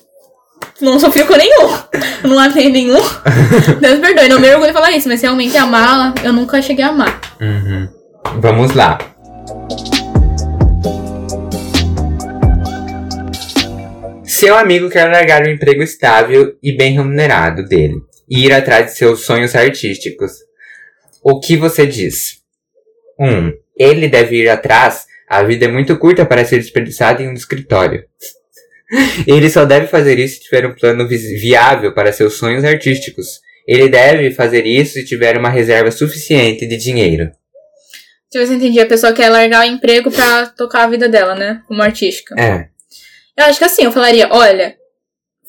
Não 0.80 0.98
sofri 1.00 1.24
com 1.24 1.34
nenhum. 1.34 1.76
Não 2.22 2.38
amei 2.38 2.70
nenhum. 2.70 3.00
Deus 3.80 3.98
perdoe, 3.98 4.28
não 4.28 4.38
me 4.38 4.48
orgulho 4.50 4.68
de 4.68 4.72
falar 4.72 4.92
isso, 4.92 5.08
mas 5.08 5.20
realmente 5.20 5.56
amar, 5.56 6.14
eu 6.24 6.32
nunca 6.32 6.62
cheguei 6.62 6.84
a 6.84 6.88
amar. 6.88 7.20
Uhum. 7.40 7.88
Vamos 8.40 8.72
lá. 8.74 8.96
Seu 14.24 14.56
amigo 14.56 14.88
quer 14.88 15.10
largar 15.10 15.42
o 15.42 15.50
emprego 15.50 15.82
estável 15.82 16.56
e 16.62 16.76
bem 16.76 16.92
remunerado 16.92 17.64
dele 17.64 17.96
e 18.30 18.46
ir 18.46 18.52
atrás 18.52 18.86
de 18.86 18.98
seus 18.98 19.24
sonhos 19.24 19.56
artísticos. 19.56 20.30
O 21.24 21.40
que 21.40 21.56
você 21.56 21.86
diz? 21.86 22.38
1. 23.18 23.26
Um, 23.26 23.52
ele 23.76 24.06
deve 24.06 24.36
ir 24.36 24.48
atrás. 24.48 25.06
A 25.28 25.42
vida 25.42 25.64
é 25.64 25.68
muito 25.68 25.98
curta 25.98 26.24
para 26.24 26.44
ser 26.44 26.58
desperdiçada 26.58 27.20
em 27.20 27.28
um 27.28 27.32
escritório. 27.32 28.04
Ele 29.26 29.50
só 29.50 29.64
deve 29.64 29.86
fazer 29.86 30.18
isso 30.18 30.36
se 30.36 30.42
tiver 30.44 30.66
um 30.66 30.74
plano 30.74 31.06
vis- 31.06 31.40
viável 31.40 31.92
para 31.92 32.12
seus 32.12 32.34
sonhos 32.34 32.64
artísticos. 32.64 33.40
Ele 33.66 33.88
deve 33.88 34.30
fazer 34.30 34.66
isso 34.66 34.94
se 34.94 35.04
tiver 35.04 35.36
uma 35.36 35.50
reserva 35.50 35.90
suficiente 35.90 36.66
de 36.66 36.76
dinheiro. 36.76 37.30
Se 38.30 38.44
você 38.44 38.54
entendi, 38.54 38.80
a 38.80 38.86
pessoa 38.86 39.12
quer 39.12 39.28
largar 39.28 39.60
o 39.66 39.70
emprego 39.70 40.10
pra 40.10 40.46
tocar 40.46 40.84
a 40.84 40.88
vida 40.88 41.08
dela, 41.08 41.34
né? 41.34 41.62
Como 41.66 41.82
artística. 41.82 42.34
É. 42.38 42.68
Eu 43.36 43.44
acho 43.44 43.58
que 43.58 43.64
assim, 43.64 43.84
eu 43.84 43.92
falaria, 43.92 44.28
olha, 44.30 44.74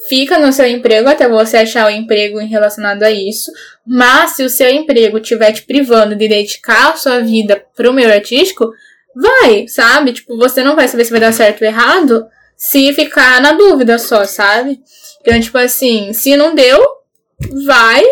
fica 0.08 0.38
no 0.38 0.52
seu 0.54 0.66
emprego 0.66 1.08
até 1.10 1.28
você 1.28 1.58
achar 1.58 1.88
o 1.88 1.90
emprego 1.90 2.40
relacionado 2.40 3.04
a 3.04 3.12
isso. 3.12 3.52
Mas 3.86 4.32
se 4.32 4.44
o 4.44 4.50
seu 4.50 4.70
emprego 4.70 5.18
estiver 5.18 5.52
te 5.54 5.64
privando 5.64 6.16
de 6.16 6.28
dedicar 6.28 6.92
a 6.92 6.96
sua 6.98 7.20
vida 7.20 7.64
pro 7.76 7.94
meio 7.94 8.12
artístico, 8.12 8.70
vai, 9.16 9.68
sabe? 9.68 10.14
Tipo, 10.14 10.38
você 10.38 10.64
não 10.64 10.76
vai 10.76 10.88
saber 10.88 11.06
se 11.06 11.12
vai 11.12 11.20
dar 11.20 11.34
certo 11.34 11.62
ou 11.62 11.68
errado 11.68 12.26
se 12.60 12.92
ficar 12.94 13.42
na 13.42 13.54
dúvida 13.54 13.98
só, 13.98 14.26
sabe? 14.26 14.82
Então, 15.22 15.40
tipo 15.40 15.58
assim, 15.58 16.12
se 16.12 16.36
não 16.36 16.54
deu, 16.54 16.86
vai 17.66 18.04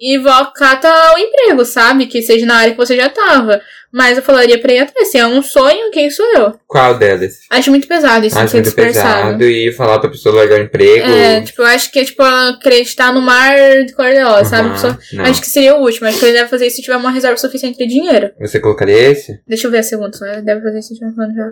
e 0.00 0.18
cata 0.54 0.88
o 1.14 1.18
emprego, 1.18 1.62
sabe? 1.66 2.06
Que 2.06 2.22
seja 2.22 2.46
na 2.46 2.56
área 2.56 2.72
que 2.72 2.78
você 2.78 2.96
já 2.96 3.10
tava. 3.10 3.60
Mas 3.92 4.16
eu 4.16 4.22
falaria 4.22 4.58
pra 4.58 4.72
ir 4.72 4.78
atrás. 4.78 5.08
Se 5.10 5.18
é 5.18 5.26
um 5.26 5.42
sonho, 5.42 5.90
quem 5.90 6.08
sou 6.08 6.24
eu? 6.34 6.54
Qual 6.66 6.96
delas? 6.96 7.40
Acho 7.50 7.70
muito 7.70 7.88
pesado 7.88 8.24
isso 8.24 8.38
Acho 8.38 8.52
ser 8.52 8.62
muito 8.62 8.74
pesado 8.74 9.44
e 9.44 9.72
falar 9.72 9.98
pra 9.98 10.08
pessoa 10.08 10.36
largar 10.36 10.60
o 10.60 10.62
emprego. 10.62 11.06
É, 11.06 11.42
tipo, 11.42 11.60
eu 11.60 11.66
acho 11.66 11.90
que 11.90 11.98
é 11.98 12.04
tipo 12.04 12.22
acreditar 12.22 13.12
no 13.12 13.20
mar 13.20 13.84
de 13.84 13.92
cor-de-rosa, 13.92 14.44
sabe? 14.44 14.68
Aham, 14.68 14.74
Pessoa-. 14.74 15.28
Acho 15.28 15.40
que 15.40 15.48
seria 15.48 15.76
o 15.76 15.82
último. 15.82 16.06
Acho 16.06 16.18
que 16.18 16.24
ele 16.24 16.38
deve 16.38 16.48
fazer 16.48 16.68
isso 16.68 16.76
se 16.76 16.82
tiver 16.82 16.96
uma 16.96 17.10
reserva 17.10 17.36
suficiente 17.36 17.76
de 17.76 17.86
dinheiro. 17.86 18.30
Você 18.40 18.60
colocaria 18.60 19.10
esse? 19.10 19.40
Deixa 19.46 19.66
eu 19.66 19.70
ver 19.70 19.78
a 19.78 19.82
segunda 19.82 20.16
só. 20.16 20.24
Ele 20.24 20.42
deve 20.42 20.62
fazer 20.62 20.78
isso 20.78 20.88
se 20.88 20.94
tiver 20.94 21.12
já. 21.34 21.50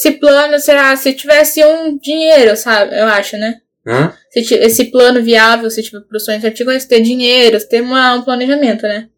Se 0.00 0.12
plano, 0.12 0.58
será? 0.58 0.96
Se 0.96 1.12
tivesse 1.12 1.62
um 1.62 1.98
dinheiro, 1.98 2.56
sabe? 2.56 2.98
Eu 2.98 3.06
acho, 3.08 3.36
né? 3.36 3.56
Hã? 3.86 4.14
Se 4.30 4.54
esse 4.54 4.86
plano 4.86 5.22
viável, 5.22 5.68
se 5.68 5.82
tiver 5.82 6.00
pro 6.00 6.18
sonho 6.18 6.42
artigo, 6.42 6.70
é 6.70 6.78
ter 6.78 7.02
dinheiro, 7.02 7.60
ter 7.68 7.82
uma, 7.82 8.14
um 8.14 8.22
planejamento, 8.22 8.84
né? 8.84 9.08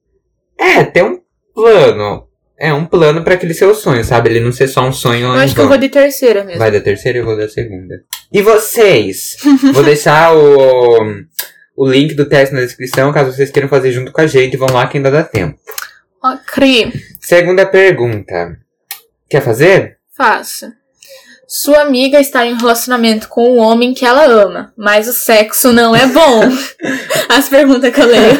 É, 0.58 0.82
tem 0.82 1.04
um 1.04 1.20
plano. 1.54 2.26
É 2.58 2.74
um 2.74 2.84
plano 2.84 3.22
pra 3.22 3.34
aquele 3.34 3.54
seu 3.54 3.76
sonho, 3.76 4.02
sabe? 4.02 4.30
Ele 4.30 4.40
não 4.40 4.50
ser 4.50 4.66
só 4.66 4.82
um 4.82 4.92
sonho. 4.92 5.28
Eu 5.28 5.32
acho 5.34 5.54
que 5.54 5.60
eu 5.60 5.68
vou 5.68 5.78
de 5.78 5.88
terceira 5.88 6.42
mesmo. 6.42 6.58
Vai 6.58 6.72
da 6.72 6.80
terceira 6.80 7.18
e 7.18 7.20
eu 7.20 7.26
vou 7.26 7.36
da 7.36 7.48
segunda. 7.48 8.02
E 8.32 8.42
vocês? 8.42 9.36
vou 9.72 9.84
deixar 9.84 10.34
o, 10.34 10.98
o 11.76 11.88
link 11.88 12.14
do 12.14 12.28
teste 12.28 12.56
na 12.56 12.60
descrição, 12.60 13.12
caso 13.12 13.30
vocês 13.30 13.52
queiram 13.52 13.68
fazer 13.68 13.92
junto 13.92 14.10
com 14.10 14.20
a 14.20 14.26
gente. 14.26 14.56
Vão 14.56 14.72
lá 14.72 14.88
que 14.88 14.96
ainda 14.96 15.12
dá 15.12 15.22
tempo. 15.22 15.56
Ó, 16.24 16.36
Cri, 16.44 16.92
Segunda 17.20 17.66
pergunta. 17.66 18.58
Quer 19.30 19.42
fazer? 19.42 20.01
Faça. 20.16 20.74
Sua 21.46 21.82
amiga 21.82 22.18
está 22.18 22.46
em 22.46 22.54
um 22.54 22.56
relacionamento 22.56 23.28
com 23.28 23.56
um 23.56 23.58
homem 23.58 23.92
que 23.92 24.06
ela 24.06 24.24
ama, 24.24 24.72
mas 24.74 25.06
o 25.06 25.12
sexo 25.12 25.70
não 25.70 25.94
é 25.94 26.06
bom. 26.06 26.40
As 27.28 27.48
perguntas 27.48 27.92
que 27.92 28.00
eu 28.00 28.06
leio. 28.06 28.38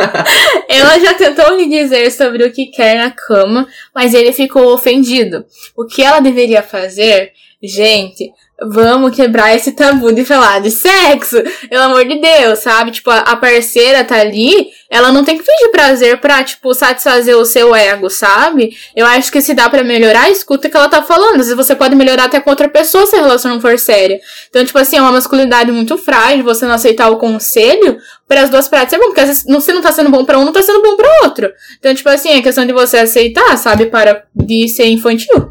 Ela 0.68 0.98
já 0.98 1.12
tentou 1.14 1.54
lhe 1.54 1.68
dizer 1.68 2.10
sobre 2.10 2.44
o 2.44 2.52
que 2.52 2.66
quer 2.66 2.96
na 2.96 3.10
cama, 3.10 3.68
mas 3.94 4.14
ele 4.14 4.32
ficou 4.32 4.72
ofendido. 4.72 5.44
O 5.76 5.86
que 5.86 6.02
ela 6.02 6.20
deveria 6.20 6.62
fazer? 6.62 7.32
Gente, 7.66 8.32
vamos 8.60 9.14
quebrar 9.14 9.54
esse 9.54 9.72
tabu 9.72 10.12
de 10.12 10.24
falar 10.24 10.60
de 10.60 10.70
sexo. 10.70 11.36
Pelo 11.68 11.82
amor 11.82 12.04
de 12.04 12.20
Deus, 12.20 12.60
sabe? 12.60 12.90
Tipo, 12.90 13.10
a 13.10 13.36
parceira 13.36 14.04
tá 14.04 14.16
ali, 14.16 14.68
ela 14.88 15.10
não 15.10 15.24
tem 15.24 15.36
que 15.36 15.44
fingir 15.44 15.70
prazer 15.70 16.20
pra, 16.20 16.44
tipo, 16.44 16.72
satisfazer 16.72 17.36
o 17.36 17.44
seu 17.44 17.74
ego, 17.74 18.08
sabe? 18.08 18.76
Eu 18.94 19.04
acho 19.06 19.32
que 19.32 19.40
se 19.40 19.52
dá 19.52 19.68
pra 19.68 19.82
melhorar, 19.82 20.30
escuta 20.30 20.68
o 20.68 20.70
que 20.70 20.76
ela 20.76 20.88
tá 20.88 21.02
falando. 21.02 21.40
Às 21.40 21.48
vezes 21.48 21.56
você 21.56 21.74
pode 21.74 21.96
melhorar 21.96 22.24
até 22.24 22.40
com 22.40 22.50
outra 22.50 22.68
pessoa 22.68 23.06
se 23.06 23.16
a 23.16 23.20
relação 23.20 23.54
não 23.54 23.60
for 23.60 23.78
séria. 23.78 24.20
Então, 24.48 24.64
tipo 24.64 24.78
assim, 24.78 24.96
é 24.96 25.00
uma 25.00 25.12
masculinidade 25.12 25.72
muito 25.72 25.98
frágil 25.98 26.44
você 26.44 26.66
não 26.66 26.74
aceitar 26.74 27.10
o 27.10 27.18
conselho 27.18 27.98
para 28.28 28.42
as 28.42 28.50
duas 28.50 28.68
partes 28.68 28.90
ser 28.90 28.98
bom, 28.98 29.06
porque 29.06 29.20
às 29.20 29.28
vezes 29.28 29.64
se 29.64 29.72
não 29.72 29.82
tá 29.82 29.92
sendo 29.92 30.10
bom 30.10 30.24
pra 30.24 30.38
um, 30.38 30.44
não 30.44 30.52
tá 30.52 30.62
sendo 30.62 30.82
bom 30.82 30.96
pra 30.96 31.08
outro. 31.24 31.50
Então, 31.78 31.94
tipo 31.94 32.08
assim, 32.08 32.30
é 32.30 32.42
questão 32.42 32.64
de 32.64 32.72
você 32.72 32.98
aceitar, 32.98 33.56
sabe? 33.58 33.86
Para 33.86 34.24
de 34.34 34.68
ser 34.68 34.86
infantil. 34.86 35.48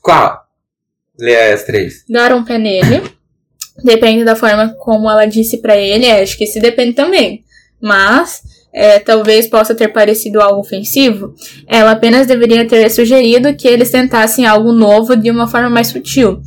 Qual? 0.00 0.43
Lê 1.18 1.52
as 1.52 1.64
três. 1.64 2.04
Dar 2.08 2.32
um 2.32 2.44
pé 2.44 2.58
nele. 2.58 3.02
Depende 3.82 4.24
da 4.24 4.36
forma 4.36 4.74
como 4.78 5.10
ela 5.10 5.26
disse 5.26 5.58
pra 5.58 5.76
ele, 5.76 6.06
é, 6.06 6.22
acho 6.22 6.36
que 6.36 6.44
isso 6.44 6.60
depende 6.60 6.92
também. 6.92 7.42
Mas, 7.80 8.42
é, 8.72 8.98
talvez 8.98 9.46
possa 9.46 9.74
ter 9.74 9.88
parecido 9.88 10.40
algo 10.40 10.60
ofensivo. 10.60 11.34
Ela 11.66 11.92
apenas 11.92 12.26
deveria 12.26 12.66
ter 12.66 12.88
sugerido 12.90 13.54
que 13.54 13.66
eles 13.68 13.90
tentassem 13.90 14.46
algo 14.46 14.72
novo 14.72 15.16
de 15.16 15.30
uma 15.30 15.46
forma 15.48 15.68
mais 15.68 15.88
sutil. 15.88 16.40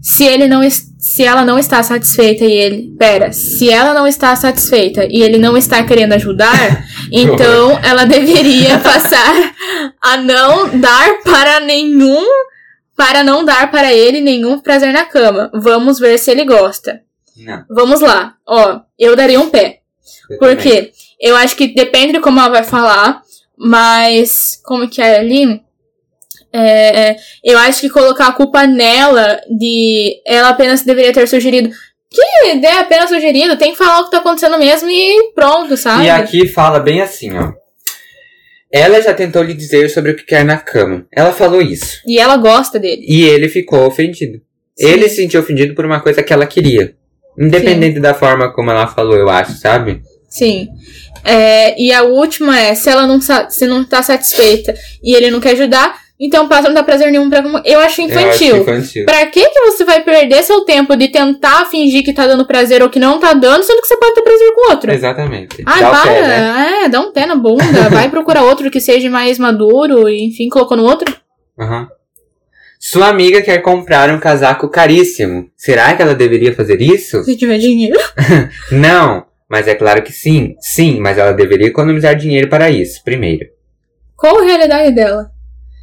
Se 0.00 0.24
ele 0.24 0.46
não 0.46 0.62
se 1.06 1.22
ela 1.22 1.44
não 1.44 1.56
está 1.56 1.80
satisfeita 1.84 2.44
e 2.44 2.52
ele, 2.52 2.94
pera, 2.98 3.32
se 3.32 3.70
ela 3.70 3.94
não 3.94 4.08
está 4.08 4.34
satisfeita 4.34 5.06
e 5.08 5.22
ele 5.22 5.38
não 5.38 5.56
está 5.56 5.84
querendo 5.84 6.14
ajudar, 6.14 6.84
então 7.12 7.78
ela 7.82 8.04
deveria 8.04 8.78
passar 8.82 9.54
a 10.02 10.16
não 10.16 10.78
dar 10.78 11.22
para 11.22 11.60
nenhum 11.60 12.24
para 12.96 13.22
não 13.22 13.44
dar 13.44 13.70
para 13.70 13.92
ele 13.92 14.20
nenhum 14.20 14.58
prazer 14.58 14.92
na 14.92 15.04
cama. 15.04 15.50
Vamos 15.52 15.98
ver 15.98 16.18
se 16.18 16.30
ele 16.30 16.44
gosta. 16.44 17.02
Não. 17.36 17.64
Vamos 17.68 18.00
lá. 18.00 18.34
Ó, 18.46 18.80
eu 18.98 19.14
daria 19.14 19.38
um 19.38 19.50
pé. 19.50 19.80
eu 20.30 20.38
Por 20.38 20.56
também. 20.56 20.62
quê? 20.64 20.92
Eu 21.20 21.36
acho 21.36 21.54
que 21.54 21.68
depende 21.68 22.14
de 22.14 22.20
como 22.20 22.40
ela 22.40 22.48
vai 22.48 22.64
falar. 22.64 23.22
Mas, 23.58 24.60
como 24.64 24.88
que 24.88 25.00
é 25.00 25.18
ali? 25.18 25.62
É, 26.52 27.16
eu 27.44 27.58
acho 27.58 27.80
que 27.80 27.90
colocar 27.90 28.28
a 28.28 28.32
culpa 28.32 28.66
nela 28.66 29.40
de 29.50 30.20
ela 30.26 30.50
apenas 30.50 30.82
deveria 30.82 31.12
ter 31.12 31.26
sugerido. 31.26 31.70
Que 32.10 32.50
ideia 32.50 32.80
apenas 32.80 33.10
sugerido, 33.10 33.56
tem 33.58 33.72
que 33.72 33.78
falar 33.78 34.00
o 34.00 34.04
que 34.04 34.10
tá 34.10 34.18
acontecendo 34.18 34.58
mesmo 34.58 34.88
e 34.88 35.32
pronto, 35.34 35.76
sabe? 35.76 36.04
E 36.04 36.10
aqui 36.10 36.48
fala 36.48 36.80
bem 36.80 37.02
assim, 37.02 37.36
ó. 37.36 37.52
Ela 38.76 39.00
já 39.00 39.14
tentou 39.14 39.42
lhe 39.42 39.54
dizer 39.54 39.88
sobre 39.88 40.12
o 40.12 40.14
que 40.14 40.24
quer 40.24 40.44
na 40.44 40.58
cama. 40.58 41.06
Ela 41.10 41.32
falou 41.32 41.62
isso. 41.62 42.02
E 42.06 42.18
ela 42.18 42.36
gosta 42.36 42.78
dele. 42.78 43.02
E 43.08 43.24
ele 43.24 43.48
ficou 43.48 43.86
ofendido. 43.86 44.38
Sim. 44.78 44.86
Ele 44.86 45.08
se 45.08 45.16
sentiu 45.16 45.40
ofendido 45.40 45.74
por 45.74 45.86
uma 45.86 45.98
coisa 45.98 46.22
que 46.22 46.30
ela 46.30 46.46
queria. 46.46 46.94
Independente 47.38 47.98
da 47.98 48.12
forma 48.12 48.52
como 48.52 48.70
ela 48.70 48.86
falou, 48.86 49.16
eu 49.16 49.30
acho, 49.30 49.52
sabe? 49.52 50.02
Sim. 50.28 50.68
É, 51.24 51.80
e 51.80 51.90
a 51.90 52.02
última 52.02 52.60
é, 52.60 52.74
se 52.74 52.90
ela 52.90 53.06
não, 53.06 53.18
se 53.18 53.66
não 53.66 53.82
tá 53.82 54.02
satisfeita 54.02 54.74
e 55.02 55.14
ele 55.14 55.30
não 55.30 55.40
quer 55.40 55.52
ajudar, 55.52 55.98
então 56.18 56.48
passa 56.48 56.62
a 56.62 56.68
não 56.68 56.74
dar 56.74 56.82
prazer 56.82 57.10
nenhum 57.10 57.28
pra. 57.28 57.44
Eu 57.64 57.78
acho 57.80 58.00
infantil. 58.00 58.56
Eu 58.56 58.62
acho 58.62 58.70
infantil. 58.70 59.04
Pra 59.04 59.26
que 59.26 59.50
que 59.50 59.60
você 59.60 59.84
vai 59.84 60.02
perder 60.02 60.42
seu 60.42 60.62
tempo 60.62 60.96
de 60.96 61.08
tentar 61.08 61.66
fingir 61.66 62.02
que 62.02 62.12
tá 62.12 62.26
dando 62.26 62.46
prazer 62.46 62.82
ou 62.82 62.88
que 62.88 62.98
não 62.98 63.20
tá 63.20 63.34
dando, 63.34 63.62
sendo 63.62 63.82
que 63.82 63.86
você 63.86 63.96
pode 63.98 64.14
ter 64.14 64.22
prazer 64.22 64.52
com 64.54 64.70
outro? 64.70 64.90
Exatamente. 64.92 65.62
Dá 65.62 65.76
o 65.76 65.90
para. 65.92 66.02
pé, 66.04 66.22
né? 66.22 66.80
É, 66.84 66.88
dá 66.88 67.00
um 67.00 67.12
pé 67.12 67.26
na 67.26 67.36
bunda. 67.36 67.88
vai 67.92 68.08
procurar 68.08 68.44
outro 68.44 68.70
que 68.70 68.80
seja 68.80 69.10
mais 69.10 69.38
maduro 69.38 70.08
e, 70.08 70.24
enfim, 70.24 70.48
colocou 70.48 70.76
no 70.76 70.84
outro. 70.84 71.14
Aham. 71.58 71.88
Sua 72.78 73.08
amiga 73.08 73.42
quer 73.42 73.58
comprar 73.58 74.10
um 74.10 74.18
casaco 74.18 74.68
caríssimo. 74.68 75.50
Será 75.56 75.94
que 75.94 76.02
ela 76.02 76.14
deveria 76.14 76.54
fazer 76.54 76.80
isso? 76.80 77.24
Se 77.24 77.36
tiver 77.36 77.58
dinheiro. 77.58 77.98
Não, 78.70 79.26
mas 79.48 79.66
é 79.68 79.74
claro 79.74 80.02
que 80.02 80.12
sim. 80.12 80.54
Sim, 80.60 81.00
mas 81.00 81.18
ela 81.18 81.32
deveria 81.32 81.66
economizar 81.66 82.14
dinheiro 82.14 82.48
para 82.48 82.70
isso, 82.70 83.02
primeiro. 83.02 83.46
Qual 84.16 84.40
a 84.40 84.44
realidade 84.44 84.94
dela? 84.94 85.30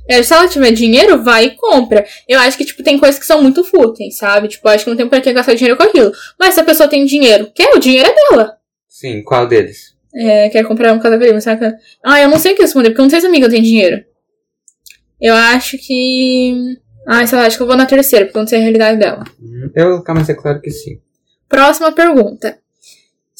É, 0.08 0.22
se 0.22 0.34
ela 0.34 0.48
tiver 0.48 0.72
dinheiro, 0.72 1.24
vai 1.24 1.46
e 1.46 1.52
compra. 1.52 2.06
Eu 2.28 2.40
acho 2.40 2.58
que, 2.58 2.66
tipo, 2.66 2.84
tem 2.84 3.00
coisas 3.00 3.20
que 3.20 3.26
são 3.26 3.42
muito 3.42 3.64
fúteis, 3.64 4.18
sabe? 4.18 4.48
Tipo, 4.50 4.68
acho 4.68 4.84
que 4.84 4.90
não 4.90 4.98
tem 4.98 5.08
por 5.08 5.22
que 5.22 5.32
gastar 5.34 5.54
dinheiro 5.56 5.78
com 5.78 5.84
aquilo. 5.84 6.12
Mas 6.40 6.54
se 6.54 6.60
a 6.60 6.64
pessoa 6.64 6.90
tem 6.90 7.06
dinheiro, 7.06 7.50
quer, 7.56 7.74
o 7.76 7.80
dinheiro 7.80 8.10
é 8.10 8.14
dela. 8.32 8.58
Sim, 8.88 9.24
qual 9.24 9.48
deles? 9.48 9.94
É, 10.16 10.50
quer 10.50 10.64
comprar 10.66 10.94
um 10.94 11.00
casaco 11.00 11.24
ali, 11.24 11.42
saca? 11.42 11.76
Ah, 12.04 12.20
eu 12.22 12.30
não 12.30 12.38
sei 12.38 12.54
o 12.54 12.56
que 12.56 12.62
responder, 12.62 12.90
porque 12.90 13.02
eu 13.02 13.04
não 13.04 13.10
sei 13.10 13.20
se 13.22 13.26
a 13.26 13.30
amiga 13.30 13.50
tem 13.50 13.62
dinheiro. 13.64 14.04
Eu 15.20 15.34
acho 15.34 15.78
que. 15.78 16.78
Ah, 17.08 17.26
sei 17.26 17.38
lá, 17.38 17.46
acho 17.46 17.58
que 17.58 17.64
eu 17.64 17.68
vou 17.68 17.76
na 17.76 17.86
terceira, 17.86 18.26
porque 18.26 18.38
eu 18.38 18.42
não 18.42 18.48
sei 18.48 18.60
a 18.60 18.62
realidade 18.62 19.00
dela. 19.00 19.24
Hum, 19.42 19.72
Eu, 19.76 20.04
calma, 20.04 20.22
mas 20.22 20.30
é 20.30 20.34
claro 20.34 20.62
que 20.62 20.70
sim. 20.70 21.00
Próxima 21.50 21.92
pergunta. 21.92 22.58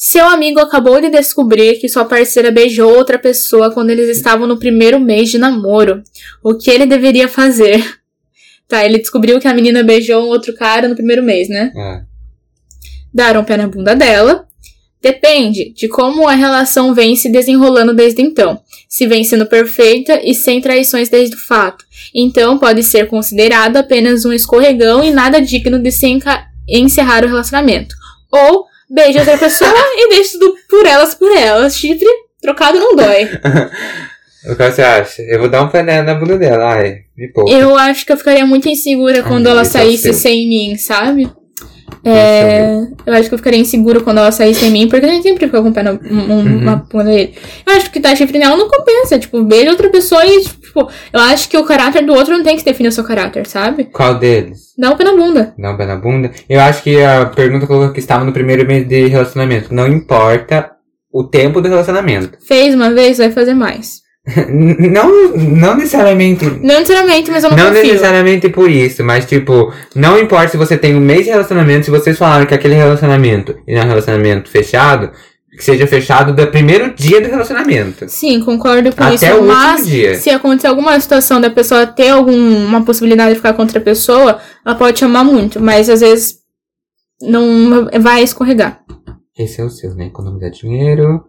Seu 0.06 0.28
amigo 0.28 0.60
acabou 0.60 1.00
de 1.00 1.08
descobrir 1.08 1.80
que 1.80 1.88
sua 1.88 2.04
parceira 2.04 2.50
beijou 2.50 2.94
outra 2.94 3.18
pessoa 3.18 3.72
quando 3.72 3.88
eles 3.88 4.14
estavam 4.14 4.46
no 4.46 4.58
primeiro 4.58 5.00
mês 5.00 5.30
de 5.30 5.38
namoro. 5.38 6.02
O 6.42 6.54
que 6.54 6.70
ele 6.70 6.84
deveria 6.84 7.26
fazer? 7.26 7.82
Tá, 8.66 8.82
ele 8.82 8.96
descobriu 8.96 9.38
que 9.38 9.46
a 9.46 9.52
menina 9.52 9.82
beijou 9.82 10.24
um 10.24 10.28
outro 10.28 10.54
cara 10.54 10.88
no 10.88 10.94
primeiro 10.94 11.22
mês, 11.22 11.50
né? 11.50 11.70
Ah, 11.76 12.02
Dar 13.12 13.36
um 13.36 13.44
pé 13.44 13.58
na 13.58 13.68
bunda 13.68 13.94
dela. 13.94 14.46
Depende 15.02 15.74
de 15.74 15.86
como 15.86 16.26
a 16.26 16.32
relação 16.32 16.94
vem 16.94 17.14
se 17.14 17.30
desenrolando 17.30 17.92
desde 17.92 18.22
então. 18.22 18.58
Se 18.88 19.06
vem 19.06 19.22
sendo 19.22 19.44
perfeita 19.44 20.18
e 20.24 20.34
sem 20.34 20.62
traições 20.62 21.10
desde 21.10 21.36
o 21.36 21.38
fato. 21.38 21.84
Então 22.14 22.58
pode 22.58 22.82
ser 22.82 23.06
considerado 23.06 23.76
apenas 23.76 24.24
um 24.24 24.32
escorregão 24.32 25.04
e 25.04 25.10
nada 25.10 25.42
digno 25.42 25.78
de 25.78 25.92
se 25.92 26.18
encerrar 26.66 27.22
o 27.22 27.28
relacionamento. 27.28 27.94
Ou 28.32 28.64
beija 28.94 29.20
outra 29.20 29.36
pessoa 29.36 29.74
e 29.74 30.08
deixa 30.08 30.38
tudo 30.38 30.54
por 30.68 30.86
elas 30.86 31.14
por 31.14 31.30
elas. 31.36 31.76
Chifre 31.76 32.08
trocado 32.40 32.78
não 32.78 32.94
dói. 32.96 33.28
O 34.46 34.54
que 34.54 34.70
você 34.70 34.82
acha? 34.82 35.22
Eu 35.22 35.38
vou 35.40 35.48
dar 35.48 35.62
um 35.62 35.68
pé 35.70 35.82
na 35.82 36.14
bunda 36.14 36.36
dela. 36.36 36.74
Ai, 36.74 37.04
me 37.16 37.28
poupa. 37.32 37.50
Eu 37.50 37.74
acho 37.76 38.04
que 38.04 38.12
eu 38.12 38.16
ficaria 38.18 38.44
muito 38.44 38.68
insegura 38.68 39.22
quando 39.22 39.46
Ai, 39.46 39.52
ela 39.52 39.62
é 39.62 39.64
saísse 39.64 40.02
seu. 40.02 40.12
sem 40.12 40.46
mim, 40.46 40.76
sabe? 40.76 41.30
É 42.04 42.10
É, 42.10 42.86
eu 43.06 43.14
acho 43.14 43.28
que 43.28 43.34
eu 43.34 43.38
ficaria 43.38 43.58
insegura 43.60 44.00
quando 44.00 44.18
ela 44.18 44.30
saísse 44.32 44.60
sem 44.60 44.70
mim, 44.70 44.88
porque 44.88 45.04
a 45.06 45.08
gente 45.08 45.22
sempre 45.22 45.46
fica 45.46 45.62
com 45.62 45.68
o 45.68 45.72
pé 45.72 45.82
na 45.82 45.92
um, 45.92 45.98
um- 46.02 46.34
Uhum. 46.34 46.58
uma 46.58 47.04
dele. 47.04 47.34
Eu 47.66 47.76
acho 47.76 47.90
que 47.90 48.00
tá 48.00 48.14
chifre 48.14 48.38
nela 48.38 48.56
não 48.56 48.68
compensa. 48.68 49.18
Tipo, 49.18 49.42
beija 49.42 49.70
outra 49.70 49.88
pessoa 49.88 50.24
e, 50.26 50.42
tipo, 50.42 50.88
eu 51.12 51.20
acho 51.20 51.48
que 51.48 51.56
o 51.56 51.64
caráter 51.64 52.04
do 52.04 52.12
outro 52.14 52.36
não 52.36 52.42
tem 52.44 52.56
que 52.56 52.64
definir 52.64 52.88
o 52.88 52.92
seu 52.92 53.04
caráter, 53.04 53.46
sabe? 53.46 53.84
Qual 53.84 54.14
deles? 54.18 54.74
Dá 54.78 54.90
um 54.90 54.96
pé 54.96 55.04
na 55.04 55.16
bunda. 55.16 55.54
Dar 55.58 55.72
um 55.72 55.76
pé 55.76 55.86
na 55.86 55.96
bunda? 55.96 56.30
Eu 56.48 56.60
acho 56.60 56.82
que 56.82 57.00
a 57.02 57.26
pergunta 57.26 57.66
que 57.92 58.00
estava 58.00 58.24
no 58.24 58.32
primeiro 58.32 58.66
mês 58.66 58.86
de 58.86 59.06
relacionamento. 59.06 59.74
Não 59.74 59.86
importa 59.86 60.70
o 61.12 61.24
tempo 61.24 61.60
do 61.60 61.68
relacionamento. 61.68 62.36
Fez 62.46 62.74
uma 62.74 62.90
vez, 62.90 63.18
vai 63.18 63.30
fazer 63.30 63.54
mais. 63.54 64.03
Não, 64.48 65.36
não 65.36 65.76
necessariamente. 65.76 66.46
Não 66.46 66.78
necessariamente, 66.80 67.30
mas 67.30 67.44
eu 67.44 67.50
não, 67.50 67.56
Não 67.58 67.66
confio. 67.66 67.82
necessariamente 67.82 68.48
por 68.48 68.70
isso, 68.70 69.04
mas 69.04 69.26
tipo, 69.26 69.70
não 69.94 70.18
importa 70.18 70.48
se 70.48 70.56
você 70.56 70.78
tem 70.78 70.96
um 70.96 71.00
mês 71.00 71.24
de 71.24 71.30
relacionamento, 71.30 71.84
se 71.84 71.90
vocês 71.90 72.16
falaram 72.16 72.46
que 72.46 72.54
aquele 72.54 72.74
relacionamento 72.74 73.54
é 73.66 73.78
um 73.82 73.86
relacionamento 73.86 74.48
fechado, 74.48 75.10
que 75.52 75.62
seja 75.62 75.86
fechado 75.86 76.32
do 76.34 76.46
primeiro 76.50 76.94
dia 76.94 77.20
do 77.20 77.28
relacionamento. 77.28 78.08
Sim, 78.08 78.40
concordo 78.42 78.90
com 78.96 79.04
Até 79.04 79.14
isso. 79.14 79.26
o 79.26 79.28
último 79.40 79.46
mas 79.48 79.86
dia. 79.86 80.14
se 80.14 80.30
acontecer 80.30 80.68
alguma 80.68 80.98
situação 80.98 81.38
da 81.38 81.50
pessoa 81.50 81.86
ter 81.86 82.08
alguma 82.08 82.82
possibilidade 82.82 83.30
de 83.32 83.36
ficar 83.36 83.52
com 83.52 83.60
outra 83.62 83.80
pessoa, 83.80 84.40
ela 84.64 84.74
pode 84.74 84.96
te 84.96 85.04
amar 85.04 85.24
muito, 85.24 85.60
mas 85.60 85.90
às 85.90 86.00
vezes 86.00 86.38
não 87.20 87.88
vai 88.00 88.22
escorregar. 88.22 88.80
Esse 89.38 89.60
é 89.60 89.64
o 89.64 89.68
seu, 89.70 89.94
né? 89.94 90.06
Economizar 90.06 90.50
dinheiro. 90.50 91.24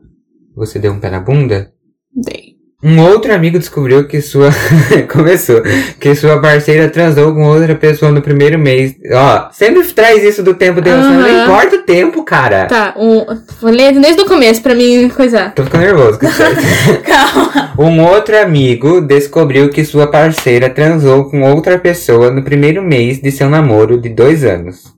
Você 0.56 0.80
deu 0.80 0.94
um 0.94 1.00
pé 1.00 1.10
na 1.10 1.20
bunda? 1.20 1.72
Dei. 2.16 2.45
Um 2.86 3.02
outro 3.02 3.34
amigo 3.34 3.58
descobriu 3.58 4.08
que 4.08 4.22
sua. 4.22 4.52
Começou. 5.12 5.64
Que 6.00 6.14
sua 6.14 6.40
parceira 6.40 6.88
transou 6.88 7.34
com 7.34 7.42
outra 7.42 7.74
pessoa 7.74 8.12
no 8.12 8.22
primeiro 8.22 8.60
mês. 8.60 8.94
Ó, 9.12 9.50
sempre 9.52 9.84
traz 9.86 10.24
isso 10.24 10.44
do 10.44 10.54
tempo 10.54 10.80
de 10.80 10.92
relacionamento. 10.92 11.34
Não 11.34 11.44
importa 11.46 11.76
o 11.78 11.82
tempo, 11.82 12.24
cara. 12.24 12.68
Tá, 12.68 12.94
um, 12.96 13.26
vou 13.60 13.72
ler 13.72 14.00
desde 14.00 14.22
o 14.22 14.28
começo 14.28 14.62
pra 14.62 14.76
mim 14.76 15.10
coisar. 15.10 15.56
Tô 15.56 15.64
ficando 15.64 15.82
nervoso. 15.82 16.20
Calma. 17.04 17.74
Um 17.80 18.04
outro 18.04 18.40
amigo 18.40 19.02
descobriu 19.02 19.70
que 19.70 19.84
sua 19.84 20.06
parceira 20.06 20.70
transou 20.70 21.26
com 21.32 21.42
outra 21.42 21.80
pessoa 21.80 22.30
no 22.30 22.44
primeiro 22.44 22.84
mês 22.84 23.20
de 23.20 23.32
seu 23.32 23.50
namoro 23.50 24.00
de 24.00 24.10
dois 24.10 24.44
anos. 24.44 24.95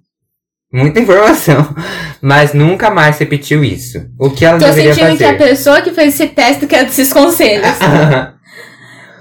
Muita 0.72 1.00
informação. 1.00 1.74
Mas 2.22 2.54
nunca 2.54 2.90
mais 2.90 3.18
repetiu 3.18 3.64
isso. 3.64 4.06
O 4.20 4.30
que 4.30 4.44
ela 4.46 4.60
Tô 4.60 4.66
deveria 4.66 4.94
sentindo 4.94 5.18
que 5.18 5.24
a 5.24 5.28
fazer? 5.34 5.38
pessoa 5.50 5.82
que 5.82 5.92
fez 5.92 6.14
esse 6.14 6.28
teste 6.28 6.68
quer 6.68 6.86
esses 6.86 7.12
conselhos. 7.14 7.68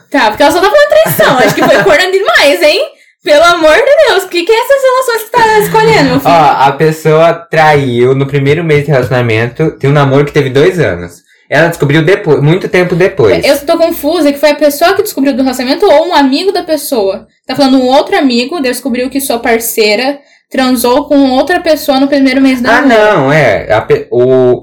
Tá, 0.09 0.29
porque 0.31 0.43
ela 0.43 0.53
só 0.53 0.61
tá 0.61 0.71
falando 0.71 0.89
traição. 0.89 1.39
Acho 1.39 1.55
que 1.55 1.65
foi 1.65 1.83
corna 1.83 2.11
demais, 2.11 2.63
hein? 2.63 2.81
Pelo 3.25 3.43
amor 3.43 3.75
de 3.75 4.09
Deus, 4.09 4.23
o 4.23 4.29
que, 4.29 4.45
que 4.45 4.53
é 4.53 4.57
essas 4.57 4.83
relações 4.83 5.23
que 5.25 5.31
tá 5.31 5.59
escolhendo, 5.59 6.05
meu 6.05 6.17
Ó, 6.17 6.21
filho? 6.21 6.31
a 6.33 6.73
pessoa 6.73 7.35
traiu 7.35 8.15
no 8.15 8.25
primeiro 8.25 8.63
mês 8.63 8.85
de 8.85 8.93
relacionamento. 8.93 9.73
Tem 9.73 9.91
um 9.91 9.93
namoro 9.93 10.25
que 10.25 10.33
teve 10.33 10.49
dois 10.49 10.79
anos. 10.79 11.23
Ela 11.51 11.69
descobriu 11.69 12.03
depois, 12.05 12.41
muito 12.41 12.69
tempo 12.69 12.95
depois. 12.95 13.45
Eu 13.45 13.67
tô 13.67 13.77
confusa 13.77 14.33
que 14.33 14.39
foi 14.39 14.51
a 14.51 14.55
pessoa 14.55 14.95
que 14.95 15.03
descobriu 15.03 15.35
do 15.35 15.43
relacionamento 15.43 15.85
ou 15.87 16.09
um 16.09 16.15
amigo 16.15 16.53
da 16.53 16.63
pessoa. 16.63 17.27
Tá 17.47 17.57
falando 17.57 17.79
um 17.79 17.87
outro 17.87 18.17
amigo 18.17 18.61
descobriu 18.61 19.11
que 19.11 19.21
sua 19.21 19.41
parceira 19.41 20.21
transou 20.51 21.05
com 21.07 21.31
outra 21.31 21.61
pessoa 21.61 21.99
no 22.01 22.09
primeiro 22.09 22.41
mês 22.41 22.61
da 22.61 22.79
Ah, 22.79 22.83
não, 22.83 23.33
é. 23.33 23.73
A 23.73 23.87
o, 24.11 24.63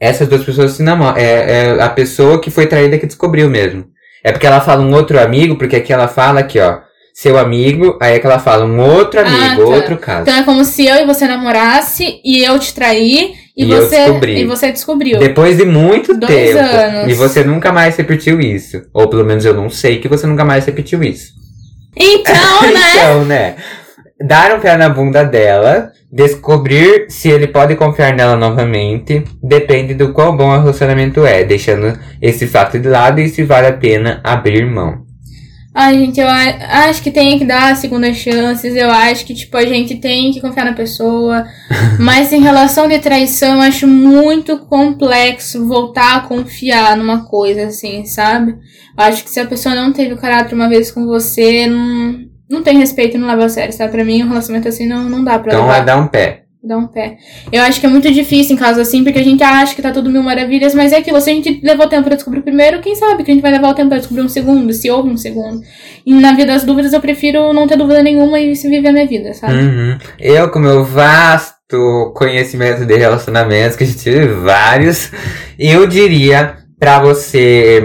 essas 0.00 0.28
duas 0.28 0.44
pessoas 0.44 0.72
se 0.72 0.82
namoram. 0.82 1.16
É, 1.16 1.76
é 1.76 1.82
a 1.82 1.88
pessoa 1.88 2.40
que 2.40 2.50
foi 2.50 2.66
traída 2.66 2.98
que 2.98 3.06
descobriu 3.06 3.48
mesmo. 3.48 3.86
É 4.22 4.32
porque 4.32 4.46
ela 4.46 4.60
fala 4.60 4.82
um 4.82 4.92
outro 4.94 5.18
amigo, 5.20 5.56
porque 5.56 5.76
aqui 5.76 5.92
ela 5.92 6.08
fala 6.08 6.40
aqui, 6.40 6.58
ó. 6.58 6.78
Seu 7.14 7.36
amigo, 7.36 7.98
aí 8.00 8.14
é 8.14 8.18
que 8.20 8.26
ela 8.26 8.38
fala 8.38 8.64
um 8.64 8.78
outro 8.80 9.18
amigo, 9.20 9.42
Ah, 9.44 9.56
tá. 9.56 9.62
outro 9.62 9.96
caso. 9.96 10.22
Então 10.22 10.36
é 10.36 10.42
como 10.44 10.64
se 10.64 10.86
eu 10.86 10.96
e 10.96 11.04
você 11.04 11.26
namorasse 11.26 12.20
e 12.24 12.44
eu 12.44 12.56
te 12.60 12.72
traí 12.72 13.32
e, 13.56 13.64
E 13.64 13.66
você 13.66 14.06
e 14.28 14.44
você 14.44 14.70
descobriu. 14.70 15.18
Depois 15.18 15.56
de 15.56 15.64
muito 15.64 16.16
Dois 16.16 16.32
tempo. 16.32 16.60
anos. 16.60 17.10
E 17.10 17.14
você 17.14 17.42
nunca 17.42 17.72
mais 17.72 17.96
repetiu 17.96 18.40
isso. 18.40 18.82
Ou 18.94 19.08
pelo 19.08 19.24
menos 19.24 19.44
eu 19.44 19.52
não 19.52 19.68
sei 19.68 19.98
que 19.98 20.06
você 20.06 20.28
nunca 20.28 20.44
mais 20.44 20.64
repetiu 20.64 21.02
isso. 21.02 21.32
Então, 21.96 22.62
né? 22.72 22.92
Então, 22.94 23.24
né? 23.24 23.56
Dar 24.20 24.54
um 24.54 24.60
pé 24.60 24.76
na 24.76 24.88
bunda 24.88 25.24
dela, 25.24 25.92
descobrir 26.10 27.06
se 27.08 27.28
ele 27.28 27.46
pode 27.46 27.76
confiar 27.76 28.14
nela 28.14 28.36
novamente, 28.36 29.22
depende 29.42 29.94
do 29.94 30.12
quão 30.12 30.36
bom 30.36 30.48
o 30.48 30.60
relacionamento 30.60 31.24
é, 31.24 31.44
deixando 31.44 31.96
esse 32.20 32.46
fato 32.46 32.78
de 32.78 32.88
lado 32.88 33.20
e 33.20 33.28
se 33.28 33.44
vale 33.44 33.68
a 33.68 33.72
pena 33.72 34.20
abrir 34.24 34.66
mão. 34.66 35.06
Ai, 35.80 35.96
gente, 35.96 36.18
eu 36.18 36.26
acho 36.26 37.00
que 37.00 37.10
tem 37.10 37.38
que 37.38 37.44
dar 37.44 37.76
segundas 37.76 38.16
chances. 38.16 38.74
Eu 38.74 38.90
acho 38.90 39.24
que, 39.24 39.32
tipo, 39.32 39.56
a 39.56 39.64
gente 39.64 39.94
tem 39.94 40.32
que 40.32 40.40
confiar 40.40 40.64
na 40.64 40.72
pessoa. 40.72 41.46
Mas 42.00 42.32
em 42.32 42.40
relação 42.40 42.88
de 42.88 42.98
traição, 42.98 43.54
eu 43.54 43.60
acho 43.60 43.86
muito 43.86 44.58
complexo 44.58 45.68
voltar 45.68 46.16
a 46.16 46.20
confiar 46.22 46.96
numa 46.96 47.26
coisa, 47.26 47.66
assim, 47.66 48.04
sabe? 48.06 48.52
Eu 48.52 49.04
acho 49.04 49.22
que 49.22 49.30
se 49.30 49.38
a 49.38 49.46
pessoa 49.46 49.72
não 49.72 49.92
teve 49.92 50.14
o 50.14 50.18
caráter 50.18 50.56
uma 50.56 50.68
vez 50.68 50.90
com 50.90 51.06
você, 51.06 51.68
não, 51.68 52.27
não 52.50 52.62
tem 52.62 52.78
respeito 52.78 53.18
não 53.18 53.28
leva 53.28 53.44
a 53.44 53.48
sério, 53.48 53.72
sabe? 53.72 53.90
Pra 53.92 54.04
mim, 54.04 54.22
um 54.22 54.28
relacionamento 54.28 54.68
assim 54.68 54.86
não, 54.86 55.04
não 55.08 55.22
dá 55.24 55.38
pra 55.38 55.52
Então 55.52 55.64
é 55.66 55.72
levar. 55.72 55.84
dar 55.84 55.96
um 55.98 56.06
pé. 56.06 56.44
Dá 56.62 56.76
um 56.76 56.88
pé. 56.88 57.18
Eu 57.52 57.62
acho 57.62 57.78
que 57.78 57.86
é 57.86 57.88
muito 57.88 58.10
difícil 58.12 58.56
em 58.56 58.58
casos 58.58 58.78
assim, 58.82 59.04
porque 59.04 59.20
a 59.20 59.22
gente 59.24 59.42
acha 59.44 59.74
que 59.76 59.80
tá 59.80 59.92
tudo 59.92 60.10
mil 60.10 60.24
maravilhas, 60.24 60.74
mas 60.74 60.92
é 60.92 60.96
aquilo. 60.98 61.20
Se 61.20 61.30
a 61.30 61.32
gente 61.32 61.60
levou 61.62 61.86
tempo 61.86 62.04
pra 62.04 62.16
descobrir 62.16 62.40
o 62.40 62.42
primeiro, 62.42 62.80
quem 62.80 62.96
sabe 62.96 63.22
que 63.22 63.30
a 63.30 63.34
gente 63.34 63.42
vai 63.42 63.52
levar 63.52 63.68
o 63.70 63.74
tempo 63.74 63.90
pra 63.90 63.98
descobrir 63.98 64.22
um 64.22 64.28
segundo, 64.28 64.72
se 64.72 64.90
houve 64.90 65.08
um 65.08 65.16
segundo. 65.16 65.60
E 66.04 66.12
na 66.12 66.32
vida 66.32 66.46
das 66.52 66.64
dúvidas, 66.64 66.92
eu 66.92 67.00
prefiro 67.00 67.52
não 67.52 67.68
ter 67.68 67.76
dúvida 67.78 68.02
nenhuma 68.02 68.40
e 68.40 68.56
se 68.56 68.68
viver 68.68 68.88
a 68.88 68.92
minha 68.92 69.06
vida, 69.06 69.32
sabe? 69.34 69.54
Uhum. 69.54 69.98
Eu, 70.18 70.50
com 70.50 70.58
meu 70.58 70.84
vasto 70.84 72.12
conhecimento 72.14 72.84
de 72.84 72.96
relacionamentos, 72.96 73.76
que 73.76 73.84
a 73.84 73.86
gente 73.86 74.00
tive 74.00 74.26
vários, 74.26 75.12
eu 75.58 75.86
diria 75.86 76.56
pra 76.78 76.98
você 76.98 77.82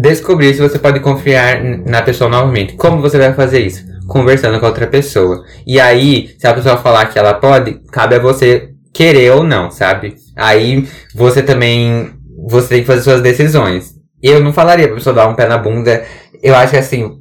descobrir 0.00 0.54
se 0.54 0.60
você 0.60 0.78
pode 0.78 1.00
confiar 1.00 1.62
na 1.62 2.00
pessoa 2.00 2.30
novamente. 2.30 2.74
Como 2.74 3.02
você 3.02 3.18
vai 3.18 3.34
fazer 3.34 3.60
isso? 3.60 3.84
Conversando 4.06 4.58
com 4.58 4.66
outra 4.66 4.86
pessoa. 4.86 5.44
E 5.66 5.78
aí, 5.78 6.34
se 6.38 6.46
a 6.46 6.54
pessoa 6.54 6.78
falar 6.78 7.06
que 7.06 7.18
ela 7.18 7.34
pode, 7.34 7.80
cabe 7.92 8.16
a 8.16 8.18
você 8.18 8.70
querer 8.92 9.32
ou 9.32 9.44
não, 9.44 9.70
sabe? 9.70 10.16
Aí 10.34 10.88
você 11.14 11.42
também 11.42 12.10
você 12.48 12.68
tem 12.68 12.80
que 12.80 12.86
fazer 12.86 13.02
suas 13.02 13.20
decisões. 13.20 13.94
Eu 14.22 14.40
não 14.40 14.52
falaria 14.52 14.86
pra 14.86 14.96
pessoa 14.96 15.14
dar 15.14 15.28
um 15.28 15.34
pé 15.34 15.46
na 15.46 15.58
bunda. 15.58 16.04
Eu 16.42 16.54
acho 16.54 16.72
que 16.72 16.78
assim. 16.78 17.19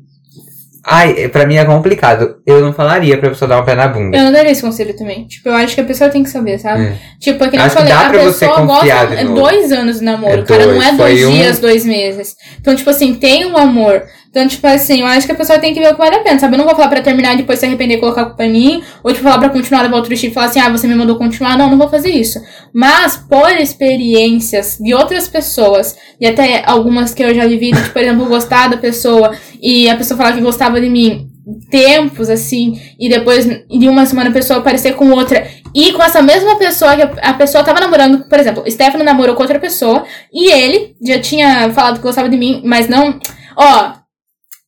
Ai, 0.86 1.28
pra 1.28 1.46
mim 1.46 1.56
é 1.58 1.66
complicado. 1.66 2.38
Eu 2.46 2.62
não 2.62 2.72
falaria 2.74 3.18
pra 3.18 3.30
pessoa 3.30 3.48
dar 3.50 3.62
um 3.62 3.66
pé 3.66 3.76
na 3.76 3.88
bunda. 3.88 4.18
Eu 4.18 4.24
não 4.24 4.32
daria 4.32 4.52
esse 4.52 4.62
conselho 4.62 4.96
também. 4.96 5.26
Tipo, 5.28 5.50
eu 5.50 5.56
acho 5.56 5.76
que 5.76 5.82
a 5.82 5.84
pessoa 5.84 6.10
tem 6.10 6.24
que 6.24 6.30
saber, 6.30 6.58
sabe? 6.58 6.84
É. 6.84 6.94
Tipo, 7.20 7.44
é 7.44 7.50
que 7.50 7.58
nem 7.58 7.66
eu 7.66 7.72
falei, 7.72 7.90
dá 7.90 8.08
a 8.08 8.10
pessoa 8.12 8.62
gosta. 8.62 8.88
É 8.88 9.24
dois 9.26 9.72
anos 9.72 10.00
de 10.00 10.06
namoro, 10.06 10.42
É 10.42 10.44
cara. 10.44 10.66
Não 10.66 10.74
dois. 10.76 10.88
é 10.88 10.92
dois 10.94 11.20
Foi 11.20 11.26
um- 11.26 11.32
dias, 11.32 11.60
dois 11.60 11.86
meses. 11.86 12.36
Então, 12.60 12.76
tipo 12.76 12.90
assim, 12.90 13.14
tem 13.16 13.46
um 13.46 13.58
amor. 13.58 14.04
Então, 14.30 14.48
tipo 14.48 14.66
assim, 14.68 15.02
eu 15.02 15.08
acho 15.08 15.26
que 15.26 15.32
a 15.32 15.36
pessoa 15.36 15.58
tem 15.58 15.74
que 15.74 15.80
ver 15.80 15.88
o 15.88 15.94
que 15.94 15.98
vale 15.98 16.16
a 16.16 16.20
pena, 16.20 16.38
sabe? 16.38 16.54
Eu 16.54 16.60
não 16.60 16.66
vou 16.66 16.76
falar 16.76 16.88
pra 16.88 17.02
terminar 17.02 17.34
e 17.34 17.38
depois 17.38 17.58
se 17.58 17.66
arrepender 17.66 17.98
e 17.98 18.00
colocar 18.00 18.22
a 18.22 18.26
culpa 18.26 18.46
em 18.46 18.52
mim. 18.52 18.84
Ou, 19.04 19.12
tipo, 19.12 19.24
falar 19.24 19.40
pra 19.40 19.50
continuar, 19.50 19.82
levar 19.82 19.98
outro 19.98 20.16
chifre 20.16 20.30
e 20.30 20.34
falar 20.34 20.46
assim, 20.46 20.60
ah, 20.60 20.70
você 20.70 20.88
me 20.88 20.94
mandou 20.94 21.16
continuar. 21.16 21.58
Não, 21.58 21.68
não 21.70 21.78
vou 21.78 21.90
fazer 21.90 22.12
isso. 22.12 22.40
Mas, 22.72 23.18
por 23.18 23.52
experiências 23.58 24.78
de 24.80 24.94
outras 24.94 25.28
pessoas, 25.28 25.98
e 26.22 26.28
até 26.28 26.64
algumas 26.64 27.14
que 27.14 27.24
eu 27.24 27.34
já 27.34 27.48
vivi, 27.48 27.72
de, 27.72 27.90
por 27.90 28.02
exemplo, 28.02 28.28
gostar 28.28 28.70
da 28.70 28.78
pessoa 28.78 29.32
e 29.60 29.90
a 29.90 29.96
pessoa 29.96 30.18
falar 30.18 30.34
que 30.34 30.42
gostava 30.42 30.80
de 30.80 30.90
mim 30.90 31.28
tempos, 31.72 32.30
assim, 32.30 32.80
e 33.00 33.10
depois, 33.10 33.46
de 33.46 33.90
uma 33.90 34.06
semana, 34.06 34.30
a 34.30 34.34
pessoa 34.34 34.60
aparecer 34.60 34.94
com 34.94 35.10
outra. 35.10 35.48
E 35.74 35.92
com 35.94 36.04
essa 36.04 36.22
mesma 36.22 36.56
pessoa, 36.58 36.96
que 36.96 37.02
a 37.02 37.34
pessoa 37.34 37.64
tava 37.64 37.80
namorando, 37.80 38.26
por 38.26 38.40
exemplo, 38.40 38.64
Stefano 38.70 39.04
namorou 39.04 39.36
com 39.36 39.42
outra 39.42 39.60
pessoa, 39.60 40.04
e 40.32 40.52
ele 40.52 40.96
já 41.04 41.20
tinha 41.20 41.72
falado 41.72 41.96
que 41.96 42.04
gostava 42.04 42.30
de 42.30 42.38
mim, 42.38 42.62
mas 42.64 42.88
não. 42.88 43.20
Ó, 43.58 43.99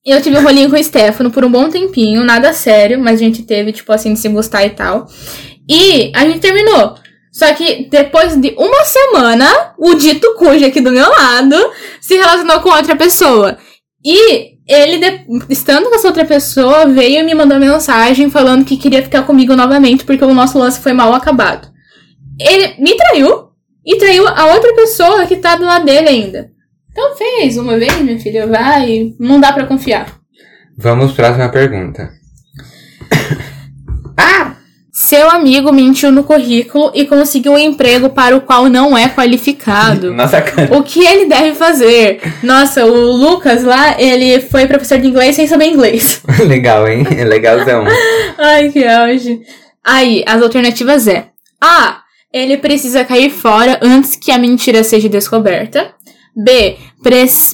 eu 0.05 0.21
tive 0.21 0.37
um 0.37 0.43
rolinho 0.43 0.69
com 0.69 0.75
o 0.75 0.83
Stefano 0.83 1.29
por 1.31 1.43
um 1.45 1.51
bom 1.51 1.69
tempinho, 1.69 2.23
nada 2.23 2.53
sério, 2.53 2.99
mas 2.99 3.15
a 3.19 3.23
gente 3.23 3.43
teve, 3.43 3.71
tipo 3.71 3.91
assim, 3.91 4.13
de 4.13 4.19
se 4.19 4.29
gostar 4.29 4.65
e 4.65 4.71
tal. 4.71 5.07
E 5.69 6.11
a 6.15 6.25
gente 6.25 6.39
terminou. 6.39 6.95
Só 7.31 7.53
que 7.53 7.87
depois 7.89 8.35
de 8.35 8.53
uma 8.57 8.83
semana, 8.83 9.73
o 9.77 9.93
dito 9.93 10.35
cujo 10.35 10.65
aqui 10.65 10.81
do 10.81 10.91
meu 10.91 11.09
lado 11.09 11.55
se 12.01 12.15
relacionou 12.15 12.59
com 12.59 12.69
outra 12.69 12.95
pessoa. 12.95 13.57
E 14.03 14.57
ele, 14.67 14.97
de- 14.97 15.25
estando 15.49 15.87
com 15.89 15.95
essa 15.95 16.07
outra 16.07 16.25
pessoa, 16.25 16.87
veio 16.87 17.19
e 17.19 17.23
me 17.23 17.33
mandou 17.33 17.57
mensagem 17.59 18.29
falando 18.29 18.65
que 18.65 18.75
queria 18.77 19.01
ficar 19.03 19.21
comigo 19.23 19.55
novamente 19.55 20.03
porque 20.03 20.25
o 20.25 20.33
nosso 20.33 20.57
lance 20.57 20.79
foi 20.81 20.91
mal 20.93 21.13
acabado. 21.13 21.69
Ele 22.39 22.75
me 22.79 22.95
traiu 22.97 23.49
e 23.85 23.97
traiu 23.97 24.27
a 24.27 24.47
outra 24.53 24.73
pessoa 24.75 25.25
que 25.25 25.37
tá 25.37 25.55
do 25.55 25.65
lado 25.65 25.85
dele 25.85 26.09
ainda. 26.09 26.49
Então 26.91 27.15
fez 27.15 27.57
uma 27.57 27.77
vez, 27.77 27.99
minha 27.99 28.19
filha, 28.19 28.47
vai, 28.47 29.13
não 29.19 29.39
dá 29.39 29.53
pra 29.53 29.65
confiar. 29.65 30.19
Vamos 30.77 31.13
para 31.13 31.29
a 31.29 31.33
próxima 31.33 31.51
pergunta. 31.51 32.11
Seu 34.93 35.29
amigo 35.29 35.71
mentiu 35.71 36.11
no 36.11 36.23
currículo 36.23 36.91
e 36.93 37.05
conseguiu 37.05 37.53
um 37.53 37.57
emprego 37.57 38.09
para 38.09 38.35
o 38.35 38.41
qual 38.41 38.69
não 38.69 38.97
é 38.97 39.07
qualificado. 39.07 40.11
Nossa, 40.15 40.41
cara. 40.41 40.77
O 40.77 40.83
que 40.83 41.03
ele 41.05 41.25
deve 41.25 41.55
fazer? 41.55 42.21
Nossa, 42.43 42.85
o 42.85 43.11
Lucas 43.11 43.63
lá, 43.63 43.99
ele 43.99 44.41
foi 44.41 44.67
professor 44.67 44.99
de 44.99 45.07
inglês 45.07 45.35
sem 45.35 45.47
saber 45.47 45.67
inglês. 45.67 46.21
Legal, 46.45 46.87
hein? 46.87 47.03
Legalzão. 47.25 47.85
Ai, 48.37 48.69
que 48.69 48.85
auge. 48.85 49.41
Aí, 49.83 50.23
as 50.27 50.41
alternativas 50.41 51.07
é: 51.07 51.27
A. 51.59 52.01
Ele 52.33 52.57
precisa 52.57 53.03
cair 53.03 53.29
fora 53.29 53.79
antes 53.81 54.15
que 54.15 54.31
a 54.31 54.37
mentira 54.37 54.83
seja 54.83 55.09
descoberta. 55.09 55.93
B. 56.35 56.77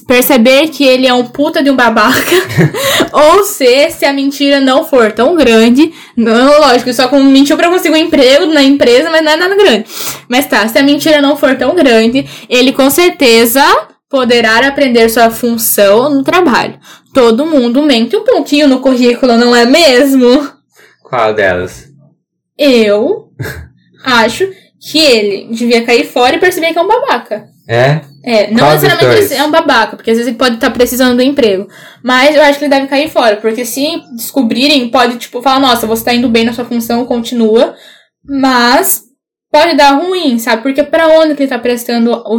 perceber 0.06 0.68
que 0.68 0.84
ele 0.84 1.06
é 1.06 1.12
um 1.12 1.24
puta 1.24 1.62
de 1.62 1.70
um 1.70 1.76
babaca. 1.76 2.36
Ou 3.12 3.44
C. 3.44 3.90
Se 3.90 4.04
a 4.04 4.12
mentira 4.12 4.60
não 4.60 4.84
for 4.84 5.10
tão 5.12 5.34
grande. 5.34 5.92
Não, 6.16 6.60
lógico, 6.60 6.92
só 6.92 7.08
com 7.08 7.22
mentiu 7.22 7.56
pra 7.56 7.68
conseguir 7.68 7.94
um 7.94 7.96
emprego 7.96 8.46
na 8.46 8.62
empresa, 8.62 9.10
mas 9.10 9.22
não 9.22 9.32
é 9.32 9.36
nada 9.36 9.56
grande. 9.56 9.86
Mas 10.28 10.46
tá, 10.46 10.66
se 10.68 10.78
a 10.78 10.82
mentira 10.82 11.20
não 11.20 11.36
for 11.36 11.56
tão 11.56 11.74
grande, 11.74 12.26
ele 12.48 12.72
com 12.72 12.88
certeza 12.88 13.62
poderá 14.08 14.66
aprender 14.66 15.08
sua 15.08 15.30
função 15.30 16.08
no 16.10 16.22
trabalho. 16.22 16.78
Todo 17.12 17.46
mundo 17.46 17.82
mente 17.82 18.16
um 18.16 18.24
pouquinho 18.24 18.68
no 18.68 18.80
currículo, 18.80 19.36
não 19.36 19.54
é 19.54 19.66
mesmo? 19.66 20.50
Qual 21.02 21.34
delas? 21.34 21.88
Eu 22.56 23.30
acho 24.04 24.48
que 24.80 24.98
ele 24.98 25.48
devia 25.50 25.84
cair 25.84 26.06
fora 26.06 26.36
e 26.36 26.40
perceber 26.40 26.72
que 26.72 26.78
é 26.78 26.82
um 26.82 26.86
babaca. 26.86 27.48
É? 27.68 28.00
É, 28.24 28.50
não 28.50 28.58
Qual 28.58 28.72
necessariamente 28.72 29.34
é 29.34 29.44
um 29.44 29.50
babaca, 29.50 29.96
porque 29.96 30.10
às 30.10 30.16
vezes 30.16 30.28
ele 30.28 30.38
pode 30.38 30.56
estar 30.56 30.70
precisando 30.70 31.16
do 31.16 31.22
emprego. 31.22 31.68
Mas 32.02 32.34
eu 32.34 32.42
acho 32.42 32.58
que 32.58 32.64
ele 32.64 32.74
deve 32.74 32.88
cair 32.88 33.10
fora, 33.10 33.36
porque 33.36 33.64
se 33.64 34.02
descobrirem, 34.16 34.88
pode, 34.88 35.18
tipo, 35.18 35.40
falar, 35.40 35.60
nossa, 35.60 35.86
você 35.86 36.04
tá 36.04 36.14
indo 36.14 36.28
bem 36.28 36.44
na 36.44 36.52
sua 36.52 36.64
função, 36.64 37.04
continua. 37.04 37.74
Mas 38.24 39.02
pode 39.50 39.76
dar 39.76 39.92
ruim, 39.92 40.38
sabe? 40.38 40.62
Porque 40.62 40.82
pra 40.82 41.08
onde 41.08 41.34
que 41.34 41.42
ele 41.42 41.50
tá 41.50 41.58
prestando 41.58 42.12
o, 42.26 42.38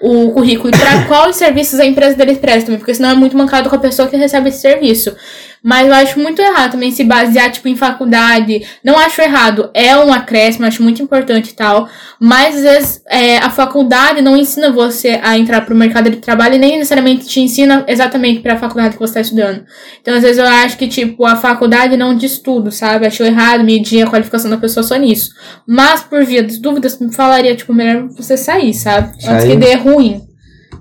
o 0.00 0.32
currículo 0.32 0.70
e 0.70 0.78
pra 0.78 1.06
quais 1.08 1.36
serviços 1.36 1.80
a 1.80 1.86
empresa 1.86 2.16
dele 2.16 2.36
presta 2.36 2.76
porque 2.76 2.94
senão 2.94 3.10
é 3.10 3.14
muito 3.14 3.36
mancado 3.36 3.68
com 3.68 3.76
a 3.76 3.80
pessoa 3.80 4.08
que 4.08 4.16
recebe 4.16 4.48
esse 4.48 4.60
serviço. 4.60 5.14
Mas 5.62 5.86
eu 5.86 5.94
acho 5.94 6.18
muito 6.18 6.40
errado 6.40 6.72
também 6.72 6.90
se 6.90 7.04
basear, 7.04 7.50
tipo, 7.50 7.68
em 7.68 7.76
faculdade. 7.76 8.66
Não 8.82 8.98
acho 8.98 9.20
errado, 9.20 9.70
é 9.74 9.96
um 9.96 10.12
acréscimo, 10.12 10.66
acho 10.66 10.82
muito 10.82 11.02
importante 11.02 11.50
e 11.50 11.54
tal. 11.54 11.88
Mas 12.18 12.56
às 12.56 12.62
vezes 12.62 13.02
é, 13.08 13.38
a 13.38 13.50
faculdade 13.50 14.22
não 14.22 14.36
ensina 14.36 14.70
você 14.70 15.20
a 15.22 15.36
entrar 15.36 15.62
pro 15.62 15.74
mercado 15.74 16.10
de 16.10 16.16
trabalho 16.16 16.54
e 16.54 16.58
nem 16.58 16.78
necessariamente 16.78 17.26
te 17.26 17.40
ensina 17.40 17.84
exatamente 17.86 18.40
pra 18.40 18.56
faculdade 18.58 18.94
que 18.94 19.00
você 19.00 19.14
tá 19.14 19.20
estudando. 19.20 19.64
Então, 20.00 20.14
às 20.14 20.22
vezes, 20.22 20.38
eu 20.38 20.46
acho 20.46 20.76
que, 20.76 20.88
tipo, 20.88 21.24
a 21.24 21.36
faculdade 21.36 21.96
não 21.96 22.14
diz 22.14 22.38
tudo, 22.38 22.70
sabe? 22.70 23.06
Acho 23.06 23.22
errado 23.22 23.64
medir 23.64 24.02
a 24.02 24.10
qualificação 24.10 24.50
da 24.50 24.56
pessoa 24.56 24.82
só 24.82 24.96
nisso. 24.96 25.30
Mas, 25.66 26.02
por 26.02 26.24
via 26.24 26.42
das 26.42 26.58
dúvidas, 26.58 26.98
me 26.98 27.12
falaria, 27.12 27.54
tipo, 27.54 27.74
melhor 27.74 28.08
você 28.08 28.36
sair, 28.36 28.74
sabe? 28.74 29.08
Antes 29.08 29.24
Sair? 29.24 29.50
que 29.50 29.56
dê 29.56 29.74
ruim. 29.74 30.29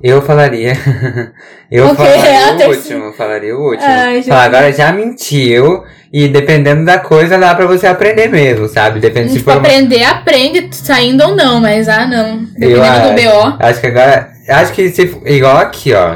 Eu 0.02 0.22
falaria. 0.22 0.74
Eu 1.72 1.86
Ok, 1.88 1.98
falaria 2.06 2.40
a 2.48 2.54
o 2.54 2.58
terceira. 2.58 2.70
último. 2.78 3.04
Eu 3.06 3.14
falaria 3.14 3.56
o 3.56 3.62
último. 3.62 3.86
Ai, 3.88 4.16
gente. 4.22 4.32
agora 4.32 4.72
já 4.74 4.92
mentiu. 4.92 5.84
E 6.12 6.28
dependendo 6.28 6.84
da 6.86 6.98
coisa, 6.98 7.38
dá 7.38 7.54
pra 7.54 7.68
você 7.68 7.86
aprender 7.86 8.28
mesmo, 8.30 8.68
sabe? 8.68 9.00
Depende 9.00 9.30
se 9.30 9.38
Tipo, 9.38 9.52
for 9.52 9.58
uma... 9.60 9.68
aprender, 9.68 10.04
aprende 10.04 10.68
saindo 10.72 11.24
ou 11.24 11.36
não, 11.36 11.62
mas, 11.62 11.88
ah, 11.88 12.08
não. 12.08 12.40
Eu 12.60 12.70
Dependendo 12.80 12.80
do 12.80 13.30
acho. 13.30 13.48
BO. 13.52 13.58
Acho 13.60 13.82
que 13.82 13.88
agora. 13.88 14.30
Acho 14.50 14.74
que 14.74 14.90
se, 14.90 15.16
igual 15.26 15.58
aqui, 15.58 15.94
ó. 15.94 16.16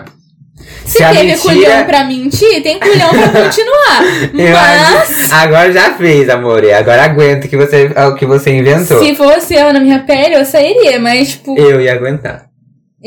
Se 0.86 1.04
a 1.04 1.10
teve 1.12 1.24
mentira- 1.26 1.42
culhão 1.54 1.86
pra 1.86 2.04
mentir, 2.06 2.64
tem 2.64 2.80
culhão 2.80 3.10
pra 3.10 3.28
continuar. 3.44 4.02
Eu 4.34 4.54
Mas, 4.56 5.32
Agora 5.32 5.72
já 5.72 5.92
fez, 5.94 6.28
amor. 6.30 6.64
Agora 6.72 7.04
aguenta 7.04 7.48
que 7.48 7.56
você, 7.56 7.92
o 7.96 8.16
que 8.16 8.26
você 8.26 8.52
inventou. 8.52 8.98
se 9.04 9.14
fosse 9.16 9.54
eu 9.54 9.72
na 9.72 9.80
minha 9.80 10.00
pele, 10.00 10.36
eu 10.36 10.46
sairia. 10.46 11.00
Mas, 11.00 11.34
tipo, 11.34 11.56
Eu 11.58 11.80
ia 11.80 11.94
aguentar. 11.94 12.46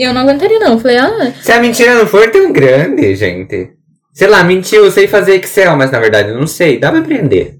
Eu 0.04 0.12
não 0.12 0.22
aguentaria, 0.22 0.58
não. 0.58 0.72
Eu 0.72 0.78
falei, 0.78 0.98
ah, 0.98 1.32
Se 1.40 1.52
a 1.52 1.60
mentira 1.60 1.94
não 1.94 2.06
for 2.06 2.30
tão 2.30 2.52
grande, 2.52 3.14
gente. 3.14 3.70
Sei 4.12 4.28
lá, 4.28 4.42
mentiu, 4.42 4.84
eu 4.84 4.90
sei 4.90 5.06
fazer 5.06 5.34
Excel, 5.36 5.76
mas 5.76 5.90
na 5.90 6.00
verdade 6.00 6.30
eu 6.30 6.38
não 6.38 6.46
sei. 6.46 6.78
Dá 6.78 6.90
pra 6.90 7.00
aprender. 7.00 7.58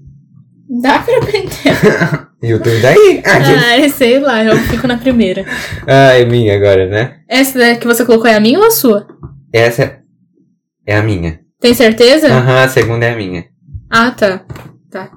dá 0.81 0.99
pra 0.99 1.17
aprender. 1.17 2.27
YouTube 2.41 2.79
daí. 2.81 3.21
Ai, 3.25 3.89
sei 3.93 4.19
lá, 4.19 4.43
eu 4.43 4.55
fico 4.57 4.87
na 4.87 4.97
primeira. 4.97 5.45
Ai, 5.87 6.25
minha 6.25 6.55
agora, 6.55 6.87
né? 6.87 7.17
Essa 7.27 7.75
que 7.75 7.87
você 7.87 8.05
colocou 8.05 8.27
é 8.29 8.35
a 8.35 8.39
minha 8.39 8.59
ou 8.59 8.65
a 8.65 8.71
sua? 8.71 9.07
Essa 9.51 9.99
é 10.85 10.95
a 10.95 11.01
minha. 11.01 11.39
Tem 11.59 11.73
certeza? 11.73 12.27
Aham, 12.27 12.63
a 12.63 12.67
segunda 12.67 13.05
é 13.05 13.13
a 13.13 13.15
minha. 13.15 13.45
Ah, 13.89 14.11
tá. 14.11 14.45
Tá. 14.91 15.11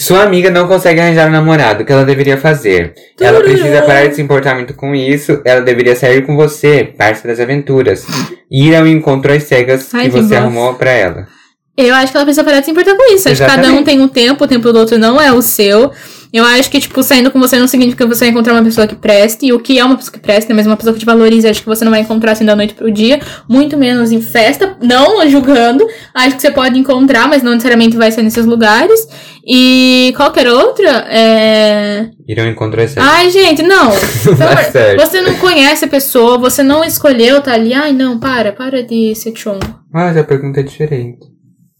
Sua 0.00 0.22
amiga 0.22 0.50
não 0.50 0.66
consegue 0.66 0.98
arranjar 0.98 1.28
um 1.28 1.30
namorado, 1.30 1.82
o 1.82 1.86
que 1.86 1.92
ela 1.92 2.06
deveria 2.06 2.38
fazer? 2.38 2.94
Ela 3.20 3.38
precisa 3.40 3.82
parar 3.82 4.06
de 4.06 4.14
se 4.14 4.22
importar 4.22 4.54
muito 4.54 4.72
com 4.72 4.94
isso, 4.94 5.42
ela 5.44 5.60
deveria 5.60 5.94
sair 5.94 6.24
com 6.24 6.36
você, 6.36 6.94
parte 6.96 7.26
das 7.26 7.38
aventuras. 7.38 8.06
Ir 8.50 8.74
ao 8.74 8.86
encontro 8.86 9.30
às 9.30 9.42
cegas 9.42 9.92
Ai, 9.92 10.06
que 10.06 10.12
você 10.12 10.20
bosta. 10.20 10.38
arrumou 10.38 10.72
pra 10.72 10.90
ela. 10.90 11.28
Eu 11.76 11.94
acho 11.94 12.12
que 12.12 12.16
ela 12.16 12.24
precisa 12.24 12.42
parar 12.42 12.60
de 12.60 12.64
se 12.64 12.70
importar 12.70 12.96
com 12.96 13.14
isso. 13.14 13.28
Acho 13.28 13.42
que 13.42 13.46
cada 13.46 13.68
um 13.68 13.84
tem 13.84 14.00
um 14.00 14.08
tempo, 14.08 14.42
o 14.42 14.48
tempo 14.48 14.72
do 14.72 14.78
outro 14.78 14.96
não 14.96 15.20
é 15.20 15.30
o 15.32 15.42
seu. 15.42 15.92
Eu 16.32 16.44
acho 16.44 16.70
que, 16.70 16.78
tipo, 16.78 17.02
saindo 17.02 17.30
com 17.30 17.40
você 17.40 17.58
não 17.58 17.66
significa 17.66 18.04
que 18.04 18.14
você 18.14 18.20
vai 18.20 18.28
encontrar 18.28 18.54
uma 18.54 18.62
pessoa 18.62 18.86
que 18.86 18.94
preste, 18.94 19.46
e 19.46 19.52
o 19.52 19.58
que 19.58 19.78
é 19.78 19.84
uma 19.84 19.96
pessoa 19.96 20.12
que 20.12 20.20
preste, 20.20 20.52
mas 20.52 20.66
uma 20.66 20.76
pessoa 20.76 20.92
que 20.92 21.00
te 21.00 21.06
valorize, 21.06 21.48
acho 21.48 21.60
que 21.60 21.68
você 21.68 21.84
não 21.84 21.90
vai 21.90 22.00
encontrar 22.00 22.32
assim 22.32 22.44
da 22.44 22.54
noite 22.54 22.74
pro 22.74 22.90
dia, 22.90 23.20
muito 23.48 23.76
menos 23.76 24.12
em 24.12 24.20
festa, 24.20 24.76
não 24.80 25.26
julgando. 25.28 25.84
Acho 26.14 26.36
que 26.36 26.42
você 26.42 26.50
pode 26.50 26.78
encontrar, 26.78 27.28
mas 27.28 27.42
não 27.42 27.52
necessariamente 27.52 27.96
vai 27.96 28.12
ser 28.12 28.22
nesses 28.22 28.46
lugares. 28.46 29.08
E 29.44 30.12
qualquer 30.16 30.46
outra, 30.48 31.06
é. 31.08 32.10
Irão 32.28 32.46
encontrar 32.46 32.84
esse. 32.84 32.98
Ai, 32.98 33.30
gente, 33.30 33.62
não. 33.62 33.90
Certo. 34.70 35.00
você 35.00 35.20
não 35.20 35.34
conhece 35.36 35.84
a 35.84 35.88
pessoa, 35.88 36.38
você 36.38 36.62
não 36.62 36.84
escolheu 36.84 37.40
tá 37.40 37.54
ali. 37.54 37.72
Ai, 37.72 37.92
não, 37.92 38.20
para, 38.20 38.52
para 38.52 38.82
de 38.82 39.14
ser 39.14 39.34
chongo. 39.36 39.60
Mas 39.92 40.16
a 40.16 40.22
pergunta 40.22 40.60
é 40.60 40.62
diferente. 40.62 41.18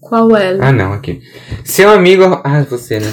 Qual 0.01 0.35
é? 0.35 0.57
Ah, 0.61 0.73
não, 0.73 0.93
aqui. 0.93 1.21
Seu 1.63 1.91
amigo. 1.91 2.41
Ah, 2.43 2.65
você, 2.69 2.99
né? 2.99 3.13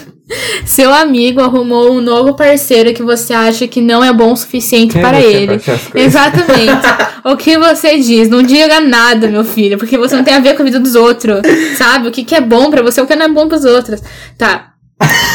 Seu 0.65 0.93
amigo 0.93 1.41
arrumou 1.41 1.91
um 1.93 2.01
novo 2.01 2.34
parceiro 2.34 2.93
que 2.93 3.01
você 3.01 3.34
acha 3.34 3.67
que 3.67 3.80
não 3.80 4.03
é 4.03 4.11
bom 4.11 4.34
o 4.34 4.38
suficiente 4.38 4.93
Quem 4.93 5.01
para 5.01 5.21
ele. 5.21 5.61
Exatamente. 5.95 6.86
o 7.23 7.38
que 7.38 7.57
você 7.57 7.97
diz? 7.97 8.28
Não 8.28 8.43
diga 8.43 8.82
nada, 8.82 9.28
meu 9.28 9.45
filho, 9.45 9.78
porque 9.78 9.97
você 9.97 10.15
não 10.15 10.23
tem 10.23 10.34
a 10.34 10.39
ver 10.39 10.55
com 10.55 10.63
a 10.63 10.65
vida 10.65 10.80
dos 10.80 10.95
outros. 10.95 11.41
Sabe? 11.78 12.09
O 12.09 12.11
que, 12.11 12.25
que 12.25 12.36
é 12.36 12.41
bom 12.41 12.69
pra 12.69 12.82
você, 12.82 12.99
o 12.99 13.07
que 13.07 13.15
não 13.15 13.25
é 13.25 13.30
bom 13.30 13.47
pros 13.47 13.63
outros. 13.63 14.01
Tá. 14.38 14.73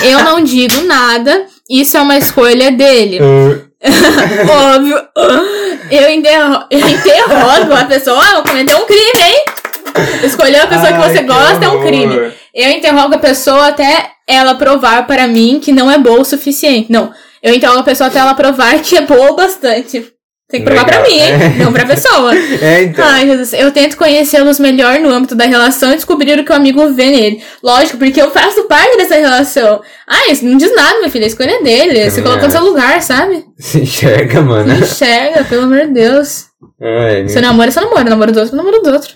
Eu 0.03 0.23
não 0.25 0.43
digo 0.43 0.83
nada, 0.83 1.47
isso 1.71 1.97
é 1.97 2.01
uma 2.01 2.19
escolha 2.19 2.71
dele. 2.73 3.19
Óbvio. 4.51 4.99
Eu, 5.91 6.11
interro 6.11 6.65
eu 6.71 6.89
interrogo 6.89 7.75
a 7.75 7.85
pessoa, 7.85 8.21
ah, 8.21 8.37
eu 8.37 8.43
cometeu 8.43 8.79
um 8.79 8.87
crime, 8.87 9.23
hein? 9.25 9.45
Escolher 10.25 10.61
a 10.61 10.67
pessoa 10.67 10.89
que 10.89 10.95
Ai, 10.95 11.09
você 11.11 11.19
que 11.19 11.25
gosta 11.25 11.65
é 11.65 11.69
um 11.69 11.83
crime. 11.85 12.33
Eu 12.55 12.71
interrogo 12.71 13.15
a 13.15 13.19
pessoa 13.19 13.69
até 13.69 14.11
ela 14.27 14.55
provar 14.55 15.07
para 15.07 15.27
mim 15.27 15.61
que 15.63 15.73
não 15.73 15.91
é 15.91 15.99
boa 15.99 16.21
o 16.21 16.25
suficiente. 16.25 16.91
Não. 16.91 17.13
Eu 17.43 17.55
interrogo 17.55 17.81
a 17.81 17.85
pessoa 17.85 18.09
até 18.09 18.19
ela 18.21 18.35
provar 18.35 18.81
que 18.81 18.97
é 18.97 19.01
boa 19.03 19.33
o 19.33 19.37
bastante. 19.37 20.07
Tem 20.49 20.61
que 20.61 20.67
provar 20.67 20.85
pra 20.85 21.01
Legal. 21.01 21.11
mim, 21.11 21.19
hein? 21.19 21.33
É. 21.33 21.49
Não 21.65 21.73
pra 21.73 21.87
pessoa. 21.87 22.31
É, 22.61 22.83
então. 22.83 23.03
Ai, 23.05 23.27
Jesus. 23.27 23.55
Eu 23.55 23.71
tento 23.73 23.97
conhecê-los 23.97 24.59
melhor 24.61 25.01
no 25.01 25.09
âmbito 25.09 25.35
da 25.35 25.47
relação 25.47 25.91
e 25.93 25.97
descobrir 25.97 26.39
o 26.39 26.45
que 26.45 26.53
o 26.53 26.55
amigo 26.55 26.93
vê 26.93 27.07
nele. 27.07 27.43
Lógico, 27.63 27.97
porque 27.97 28.21
eu 28.21 28.31
faço 28.31 28.65
parte 28.65 28.97
dessa 28.99 29.15
relação. 29.17 29.81
Ah, 30.07 30.31
isso 30.31 30.45
não 30.45 30.59
diz 30.59 30.75
nada, 30.77 31.01
meu 31.01 31.11
filho. 31.11 31.25
A 31.25 31.29
escolha 31.29 31.53
é 31.53 31.63
dele. 31.63 32.11
Você 32.11 32.21
colocou 32.21 32.45
no 32.45 32.51
seu 32.51 32.63
lugar, 32.63 33.01
sabe? 33.01 33.45
Se 33.59 33.81
enxerga, 33.83 34.43
mano. 34.43 34.75
Enxerga, 34.75 35.43
pelo 35.45 35.63
amor 35.63 35.87
de 35.87 35.95
Deus. 35.95 36.45
Ai, 36.81 37.23
meu- 37.23 37.41
namora, 37.41 37.71
você 37.71 37.81
namora. 37.81 38.05
Namora 38.11 38.33
do 38.33 38.41
outro, 38.41 38.55
namora 38.57 38.81
do 38.83 38.91
outro. 38.93 39.15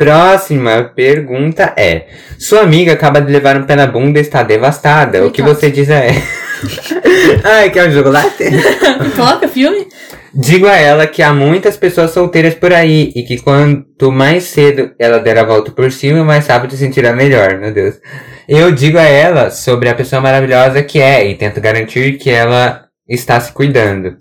Próxima 0.00 0.90
pergunta 0.96 1.74
é: 1.76 2.06
Sua 2.38 2.62
amiga 2.62 2.94
acaba 2.94 3.20
de 3.20 3.30
levar 3.30 3.58
um 3.58 3.64
pé 3.64 3.76
na 3.76 3.86
bunda 3.86 4.18
e 4.18 4.22
está 4.22 4.42
devastada. 4.42 5.26
O 5.26 5.30
que 5.30 5.42
você 5.42 5.70
diz 5.70 5.90
a 5.90 5.96
ela? 5.96 6.22
Ai, 7.44 7.68
quer 7.68 7.86
um 7.86 7.92
chocolate? 7.92 8.44
Pipoca, 9.04 9.46
filme? 9.46 9.86
Digo 10.32 10.66
a 10.66 10.74
ela 10.74 11.06
que 11.06 11.22
há 11.22 11.34
muitas 11.34 11.76
pessoas 11.76 12.12
solteiras 12.12 12.54
por 12.54 12.72
aí 12.72 13.12
e 13.14 13.24
que 13.24 13.42
quanto 13.42 14.10
mais 14.10 14.44
cedo 14.44 14.90
ela 14.98 15.18
der 15.18 15.36
a 15.36 15.44
volta 15.44 15.70
por 15.70 15.92
cima, 15.92 16.24
mais 16.24 16.46
rápido 16.46 16.70
se 16.70 16.78
sentirá 16.78 17.12
melhor, 17.12 17.58
meu 17.58 17.70
Deus. 17.70 17.96
Eu 18.48 18.72
digo 18.72 18.96
a 18.96 19.02
ela 19.02 19.50
sobre 19.50 19.90
a 19.90 19.94
pessoa 19.94 20.22
maravilhosa 20.22 20.82
que 20.82 20.98
é 20.98 21.28
e 21.28 21.34
tento 21.34 21.60
garantir 21.60 22.16
que 22.16 22.30
ela 22.30 22.89
está 23.10 23.40
se 23.40 23.52
cuidando. 23.52 24.16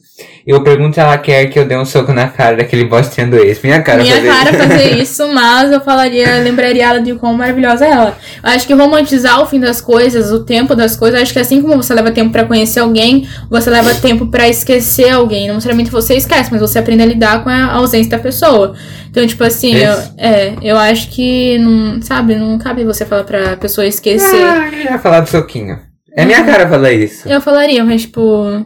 Eu 0.47 0.63
pergunto 0.63 0.95
se 0.95 0.99
ela 0.99 1.15
quer 1.17 1.45
que 1.45 1.59
eu 1.59 1.65
dê 1.65 1.77
um 1.77 1.85
soco 1.85 2.11
na 2.11 2.27
cara 2.27 2.57
daquele 2.57 2.85
bostinha 2.85 3.27
do 3.27 3.37
ex. 3.37 3.61
Minha 3.61 3.83
cara 3.83 4.01
Minha 4.01 4.15
fazer 4.15 4.27
cara 4.27 4.49
isso. 4.49 4.57
fazer 4.57 4.97
isso, 4.97 5.27
mas 5.31 5.71
eu 5.71 5.79
falaria, 5.79 6.41
lembraria 6.41 6.85
ela 6.85 6.99
de 6.99 7.13
quão 7.13 7.35
maravilhosa 7.35 7.85
é 7.85 7.91
ela. 7.91 8.17
Eu 8.43 8.49
acho 8.49 8.65
que 8.65 8.73
romantizar 8.73 9.39
o 9.41 9.45
fim 9.45 9.59
das 9.59 9.79
coisas, 9.79 10.31
o 10.31 10.43
tempo 10.43 10.73
das 10.75 10.95
coisas, 10.95 11.19
eu 11.19 11.23
acho 11.23 11.31
que 11.31 11.39
assim 11.39 11.61
como 11.61 11.75
você 11.75 11.93
leva 11.93 12.11
tempo 12.11 12.31
pra 12.31 12.45
conhecer 12.45 12.79
alguém, 12.79 13.27
você 13.47 13.69
leva 13.69 13.93
tempo 13.93 14.25
pra 14.25 14.49
esquecer 14.49 15.11
alguém. 15.11 15.47
Não 15.47 15.55
necessariamente 15.55 15.91
você 15.91 16.15
esquece, 16.15 16.51
mas 16.51 16.59
você 16.59 16.79
aprende 16.79 17.03
a 17.03 17.05
lidar 17.05 17.43
com 17.43 17.49
a 17.49 17.73
ausência 17.73 18.09
da 18.09 18.19
pessoa. 18.19 18.73
Então, 19.11 19.25
tipo 19.27 19.43
assim, 19.43 19.75
eu, 19.75 19.97
é, 20.17 20.53
eu 20.63 20.77
acho 20.77 21.09
que 21.09 21.59
não, 21.59 22.01
sabe, 22.01 22.35
não 22.35 22.57
cabe 22.57 22.83
você 22.83 23.05
falar 23.05 23.23
pra 23.23 23.55
pessoa 23.55 23.85
esquecer. 23.85 24.43
Ah, 24.43 24.69
eu 24.73 24.91
ia 24.93 24.99
falar 24.99 25.19
do 25.19 25.29
soquinho. 25.29 25.77
É 26.15 26.25
minha 26.25 26.43
cara 26.43 26.67
falar 26.67 26.91
isso. 26.91 27.29
Eu 27.29 27.39
falaria, 27.39 27.83
mas 27.83 28.01
tipo, 28.01 28.65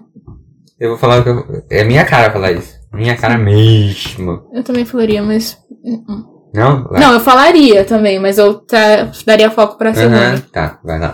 Eu 0.79 0.89
vou 0.89 0.97
falar 0.97 1.19
o 1.19 1.23
que 1.23 1.29
eu... 1.29 1.63
É 1.69 1.83
minha 1.83 2.05
cara 2.05 2.31
falar 2.31 2.51
isso. 2.51 2.73
Minha 2.93 3.15
cara 3.17 3.37
mesmo. 3.37 4.43
eu 4.53 4.63
também 4.63 4.85
falaria, 4.85 5.23
mas. 5.23 5.57
Não? 6.53 6.83
Vai. 6.83 7.01
Não, 7.01 7.13
eu 7.13 7.19
falaria 7.19 7.83
também, 7.83 8.19
mas 8.19 8.37
eu 8.37 8.53
tá- 8.55 9.11
daria 9.25 9.49
foco 9.49 9.77
pra 9.77 9.93
segunda. 9.93 10.17
Aham, 10.33 10.37
tá, 10.51 10.79
vai 10.83 10.99
lá. 10.99 11.13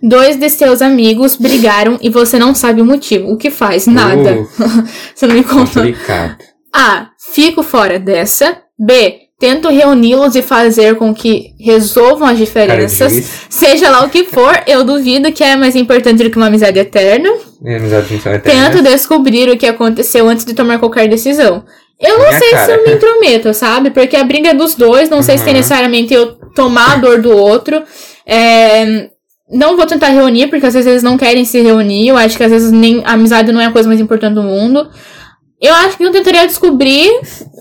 Dois 0.00 0.36
de 0.36 0.48
seus 0.48 0.80
amigos 0.80 1.34
brigaram 1.34 1.98
e 2.00 2.08
você 2.08 2.38
não 2.38 2.54
sabe 2.54 2.80
o 2.80 2.84
motivo. 2.84 3.32
O 3.32 3.36
que 3.36 3.50
faz? 3.50 3.88
Nada. 3.88 4.36
Uh, 4.36 4.48
você 5.14 5.26
não 5.26 5.34
me 5.34 5.42
contou. 5.42 5.82
complicado. 5.82 6.36
A. 6.72 7.08
Fico 7.34 7.64
fora 7.64 7.98
dessa. 7.98 8.62
B. 8.78 9.27
Tento 9.40 9.68
reuni-los 9.68 10.34
e 10.34 10.42
fazer 10.42 10.96
com 10.96 11.14
que 11.14 11.52
resolvam 11.60 12.26
as 12.26 12.36
diferenças. 12.36 13.12
Seja 13.48 13.88
lá 13.88 14.04
o 14.04 14.08
que 14.10 14.24
for, 14.24 14.60
eu 14.66 14.82
duvido 14.82 15.30
que 15.30 15.44
é 15.44 15.54
mais 15.54 15.76
importante 15.76 16.24
do 16.24 16.28
que 16.30 16.36
uma 16.36 16.46
amizade 16.48 16.76
eterna. 16.76 17.28
É, 17.64 17.76
Amizade 17.76 18.12
eternas. 18.14 18.42
Tento 18.42 18.82
descobrir 18.82 19.48
o 19.48 19.56
que 19.56 19.66
aconteceu 19.66 20.28
antes 20.28 20.44
de 20.44 20.54
tomar 20.54 20.80
qualquer 20.80 21.08
decisão. 21.08 21.64
Eu 22.00 22.18
não 22.18 22.26
Minha 22.28 22.38
sei 22.38 22.48
se 22.48 22.54
cara. 22.54 22.72
eu 22.72 22.84
me 22.84 22.94
intrometo, 22.94 23.54
sabe? 23.54 23.90
Porque 23.90 24.16
a 24.16 24.24
briga 24.24 24.50
é 24.50 24.54
dos 24.54 24.74
dois, 24.74 25.08
não 25.08 25.22
sei 25.22 25.38
se 25.38 25.44
tem 25.44 25.52
Uhum. 25.52 25.58
necessariamente 25.58 26.12
eu 26.12 26.32
tomar 26.56 26.94
a 26.94 26.96
dor 26.96 27.22
do 27.22 27.30
outro. 27.30 27.80
É, 28.26 29.08
Não 29.50 29.76
vou 29.76 29.86
tentar 29.86 30.08
reunir, 30.08 30.48
porque 30.48 30.66
às 30.66 30.74
vezes 30.74 30.86
eles 30.90 31.02
não 31.02 31.16
querem 31.16 31.44
se 31.44 31.60
reunir. 31.62 32.08
Eu 32.08 32.16
acho 32.18 32.36
que 32.36 32.42
às 32.44 32.50
vezes 32.50 32.70
nem 32.72 33.02
a 33.04 33.12
amizade 33.12 33.50
não 33.52 33.60
é 33.60 33.66
a 33.66 33.70
coisa 33.72 33.88
mais 33.88 34.00
importante 34.00 34.34
do 34.34 34.42
mundo. 34.42 34.88
Eu 35.60 35.74
acho 35.74 35.96
que 35.96 36.04
eu 36.04 36.12
tentaria 36.12 36.46
descobrir 36.46 37.10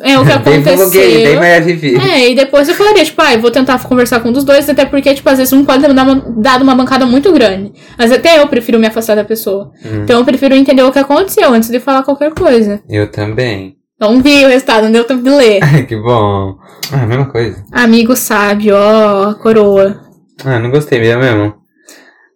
é, 0.04 0.20
o 0.20 0.24
que 0.24 0.38
Bem 0.38 0.62
blogueiro, 0.76 0.92
bem 0.94 1.36
aconteceu. 1.36 1.40
mais 1.40 1.66
difícil. 1.66 2.00
É, 2.00 2.30
e 2.30 2.36
depois 2.36 2.70
eu 2.70 2.76
falaria, 2.76 3.04
tipo, 3.04 3.20
ah, 3.22 3.34
eu 3.34 3.42
vou 3.42 3.50
tentar 3.50 3.80
conversar 3.84 4.20
com 4.20 4.30
um 4.30 4.32
dos 4.32 4.44
dois, 4.44 4.70
até 4.70 4.86
porque, 4.86 5.16
tipo, 5.16 5.28
às 5.28 5.40
vezes 5.40 5.52
um 5.52 5.66
pode 5.66 5.82
dar 5.82 6.04
uma, 6.04 6.16
dado 6.38 6.62
uma 6.62 6.76
bancada 6.76 7.08
muito 7.08 7.32
grande. 7.34 7.74
Mas 7.98 8.12
até 8.12 8.40
eu 8.40 8.48
prefiro 8.48 8.80
me 8.80 8.86
afastar 8.86 9.16
da 9.16 9.24
pessoa. 9.24 9.72
Hum. 9.84 10.04
Então 10.04 10.20
eu 10.20 10.26
prefiro 10.26 10.54
entender 10.54 10.84
o 10.84 10.92
que 10.92 11.00
aconteceu 11.00 11.52
antes 11.52 11.70
de 11.70 11.80
falar 11.80 12.04
qualquer 12.04 12.32
coisa. 12.34 12.82
Eu 12.88 13.12
também. 13.12 13.76
Não 14.00 14.22
vi 14.22 14.46
o 14.46 14.48
resultado, 14.48 14.84
não 14.84 14.92
deu 14.92 15.04
tempo 15.04 15.24
de 15.24 15.30
ler. 15.32 15.60
Ai, 15.64 15.84
que 15.88 15.96
bom. 15.96 16.56
Ah, 16.92 17.06
mesma 17.08 17.26
coisa. 17.26 17.64
Amigo 17.72 18.16
sábio, 18.16 18.76
ó, 18.76 19.34
coroa. 19.34 20.00
Ah, 20.46 20.60
não 20.60 20.70
gostei 20.70 21.00
mesmo, 21.00 21.24
mesmo. 21.24 21.56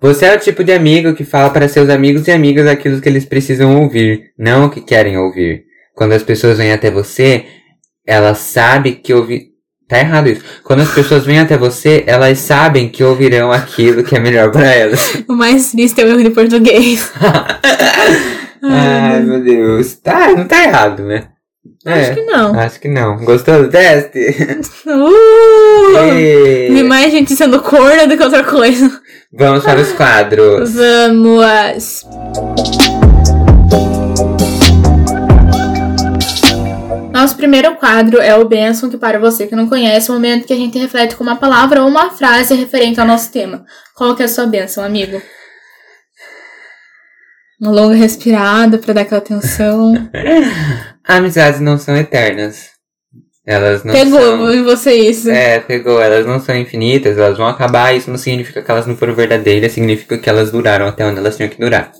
Você 0.01 0.25
é 0.25 0.35
o 0.35 0.39
tipo 0.39 0.63
de 0.63 0.73
amigo 0.73 1.13
que 1.13 1.23
fala 1.23 1.51
para 1.51 1.67
seus 1.67 1.87
amigos 1.87 2.27
e 2.27 2.31
amigas 2.31 2.65
aquilo 2.65 2.99
que 2.99 3.07
eles 3.07 3.23
precisam 3.23 3.79
ouvir, 3.79 4.31
não 4.35 4.65
o 4.65 4.69
que 4.71 4.81
querem 4.81 5.15
ouvir. 5.15 5.65
Quando 5.93 6.13
as 6.13 6.23
pessoas 6.23 6.57
vêm 6.57 6.71
até 6.71 6.89
você, 6.89 7.45
elas 8.05 8.39
sabem 8.39 8.95
que 8.95 9.13
ouvir. 9.13 9.51
Tá 9.87 9.99
errado 9.99 10.27
isso. 10.29 10.41
Quando 10.63 10.79
as 10.79 10.91
pessoas 10.91 11.23
vêm 11.23 11.37
até 11.37 11.55
você, 11.55 12.03
elas 12.07 12.39
sabem 12.39 12.89
que 12.89 13.03
ouvirão 13.03 13.51
aquilo 13.51 14.03
que 14.03 14.15
é 14.15 14.19
melhor 14.19 14.51
para 14.51 14.73
elas. 14.73 15.21
O 15.29 15.33
mais 15.33 15.69
triste 15.69 16.01
é 16.01 16.05
o 16.05 16.07
erro 16.07 16.23
de 16.23 16.31
português. 16.31 17.11
Ai, 18.63 19.21
meu 19.21 19.43
Deus. 19.43 19.93
Tá, 19.97 20.33
não 20.33 20.47
tá 20.47 20.63
errado, 20.63 21.03
né? 21.03 21.27
Acho 21.86 22.13
que 22.13 22.21
não. 22.25 22.59
Acho 22.59 22.79
que 22.79 22.88
não. 22.88 23.17
Gostou 23.17 23.63
do 23.63 23.69
teste? 23.69 24.19
Uh! 24.86 26.71
Vi 26.73 26.84
mais 26.84 27.11
gente 27.11 27.36
sendo 27.36 27.59
corna 27.59 28.05
do 28.05 28.15
que 28.15 28.23
outra 28.23 28.43
coisa. 28.43 29.01
Vamos 29.34 29.63
para 29.63 29.79
os 29.79 29.91
quadros. 29.93 30.71
Vamos. 30.73 32.05
Nosso 37.11 37.36
primeiro 37.36 37.75
quadro 37.75 38.19
é 38.21 38.36
o 38.36 38.47
Benção, 38.47 38.89
que 38.89 38.97
para 38.97 39.19
você 39.19 39.47
que 39.47 39.55
não 39.55 39.67
conhece, 39.67 40.09
é 40.09 40.11
o 40.11 40.15
momento 40.15 40.45
que 40.45 40.53
a 40.53 40.57
gente 40.57 40.77
reflete 40.77 41.15
com 41.15 41.23
uma 41.23 41.36
palavra 41.36 41.82
ou 41.82 41.88
uma 41.88 42.11
frase 42.11 42.53
referente 42.53 42.99
ao 42.99 43.07
nosso 43.07 43.32
tema. 43.32 43.65
Qual 43.95 44.15
que 44.15 44.21
é 44.21 44.25
a 44.25 44.29
sua 44.29 44.45
benção, 44.45 44.84
amigo? 44.84 45.21
Uma 47.62 47.72
longa 47.72 47.93
respirada 47.93 48.80
para 48.80 48.91
dar 48.91 49.01
aquela 49.01 49.22
atenção. 49.22 49.93
Amizades 51.07 51.62
não 51.62 51.78
são 51.78 51.95
eternas. 51.95 52.72
Elas 53.45 53.84
não 53.84 53.93
Pegou 53.93 54.20
são... 54.20 54.51
em 54.51 54.64
você 54.64 54.93
isso. 54.93 55.30
É, 55.30 55.59
pegou. 55.59 56.01
Elas 56.01 56.26
não 56.26 56.39
são 56.39 56.57
infinitas, 56.57 57.20
elas 57.20 57.38
vão 57.38 57.45
acabar. 57.45 57.95
Isso 57.95 58.09
não 58.09 58.18
significa 58.18 58.64
que 58.64 58.72
elas 58.72 58.88
não 58.88 58.97
foram 58.97 59.14
verdadeiras, 59.14 59.74
significa 59.74 60.18
que 60.18 60.28
elas 60.28 60.51
duraram 60.51 60.88
até 60.88 61.05
onde 61.05 61.20
elas 61.20 61.38
tinham 61.38 61.49
que 61.49 61.59
durar. 61.59 61.91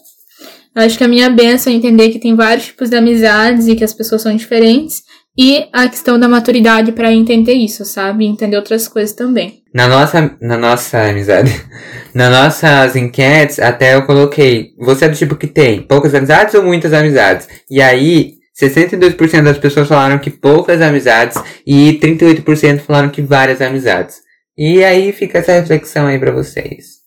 Acho 0.74 0.97
que 0.97 1.03
a 1.03 1.07
minha 1.07 1.30
benção 1.30 1.72
é 1.72 1.76
entender 1.76 2.09
que 2.09 2.20
tem 2.20 2.36
vários 2.36 2.68
tipos 2.68 2.89
de 2.89 2.95
amizades 2.95 3.68
e 3.68 3.76
que 3.76 3.84
as 3.84 3.93
pessoas 3.93 4.24
são 4.24 4.36
diferentes. 4.36 5.03
E 5.38 5.69
a 5.71 5.88
questão 5.88 6.19
da 6.19 6.27
maturidade 6.27 6.91
para 6.91 7.11
entender 7.11 7.53
isso, 7.53 7.86
sabe? 7.86 8.25
Entender 8.25 8.57
outras 8.57 8.88
coisas 8.88 9.15
também. 9.15 9.61
Na 9.73 9.88
nossa, 9.88 10.38
na 10.41 10.57
nossa 10.57 11.01
amizade, 11.01 11.51
nas 12.13 12.29
nossas 12.29 12.95
enquetes, 12.97 13.57
até 13.59 13.95
eu 13.95 14.05
coloquei, 14.05 14.71
você 14.77 15.05
é 15.05 15.09
do 15.09 15.15
tipo 15.15 15.38
que 15.38 15.47
tem 15.47 15.82
poucas 15.82 16.13
amizades 16.13 16.53
ou 16.53 16.63
muitas 16.63 16.91
amizades? 16.91 17.47
E 17.69 17.82
aí, 17.82 18.34
62% 18.61 19.43
das 19.43 19.57
pessoas 19.57 19.88
falaram 19.88 20.19
que 20.19 20.29
poucas 20.29 20.82
amizades 20.82 21.41
e 21.65 21.97
38% 22.01 22.79
falaram 22.79 23.09
que 23.09 23.21
várias 23.21 23.61
amizades. 23.61 24.17
E 24.57 24.84
aí 24.84 25.13
fica 25.13 25.39
essa 25.39 25.53
reflexão 25.53 26.07
aí 26.07 26.19
pra 26.19 26.32
vocês. 26.32 27.00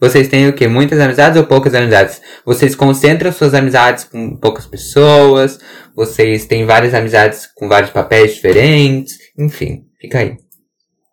Vocês 0.00 0.28
têm 0.28 0.48
o 0.48 0.52
quê? 0.52 0.68
Muitas 0.68 1.00
amizades 1.00 1.36
ou 1.36 1.46
poucas 1.46 1.74
amizades? 1.74 2.20
Vocês 2.44 2.74
concentram 2.76 3.32
suas 3.32 3.52
amizades 3.52 4.04
com 4.04 4.36
poucas 4.36 4.64
pessoas? 4.64 5.58
Vocês 5.94 6.46
têm 6.46 6.64
várias 6.64 6.94
amizades 6.94 7.48
com 7.54 7.68
vários 7.68 7.90
papéis 7.90 8.34
diferentes? 8.34 9.18
Enfim, 9.36 9.84
fica 10.00 10.20
aí. 10.20 10.36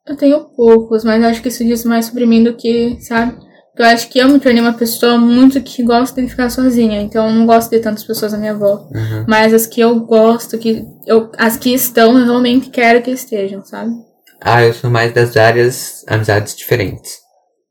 Eu 0.07 0.15
tenho 0.15 0.39
poucos, 0.55 1.03
mas 1.03 1.23
acho 1.23 1.41
que 1.41 1.47
isso 1.47 1.65
diz 1.65 1.83
mais 1.83 2.05
sobre 2.05 2.27
mim 2.27 2.43
do 2.43 2.53
que, 2.53 2.97
sabe? 3.01 3.36
Eu 3.77 3.86
acho 3.86 4.07
que 4.07 4.19
eu 4.19 4.29
me 4.29 4.39
tornei 4.39 4.61
uma 4.61 4.73
pessoa 4.73 5.17
muito 5.17 5.59
que 5.61 5.83
gosta 5.83 6.21
de 6.21 6.29
ficar 6.29 6.49
sozinha, 6.49 7.01
então 7.01 7.27
eu 7.27 7.33
não 7.33 7.45
gosto 7.45 7.71
de 7.71 7.79
tantas 7.79 8.03
pessoas 8.03 8.33
à 8.33 8.38
minha 8.38 8.53
volta. 8.53 8.97
Uhum. 8.97 9.25
Mas 9.27 9.53
as 9.53 9.65
que 9.65 9.81
eu 9.81 9.99
gosto, 9.99 10.57
que 10.57 10.86
eu, 11.07 11.31
as 11.38 11.57
que 11.57 11.73
estão, 11.73 12.17
eu 12.17 12.23
realmente 12.23 12.69
quero 12.69 13.01
que 13.01 13.11
estejam, 13.11 13.65
sabe? 13.65 13.91
Ah, 14.39 14.63
eu 14.63 14.73
sou 14.73 14.89
mais 14.89 15.11
das 15.11 15.33
várias 15.33 16.05
amizades 16.07 16.55
diferentes. 16.55 17.24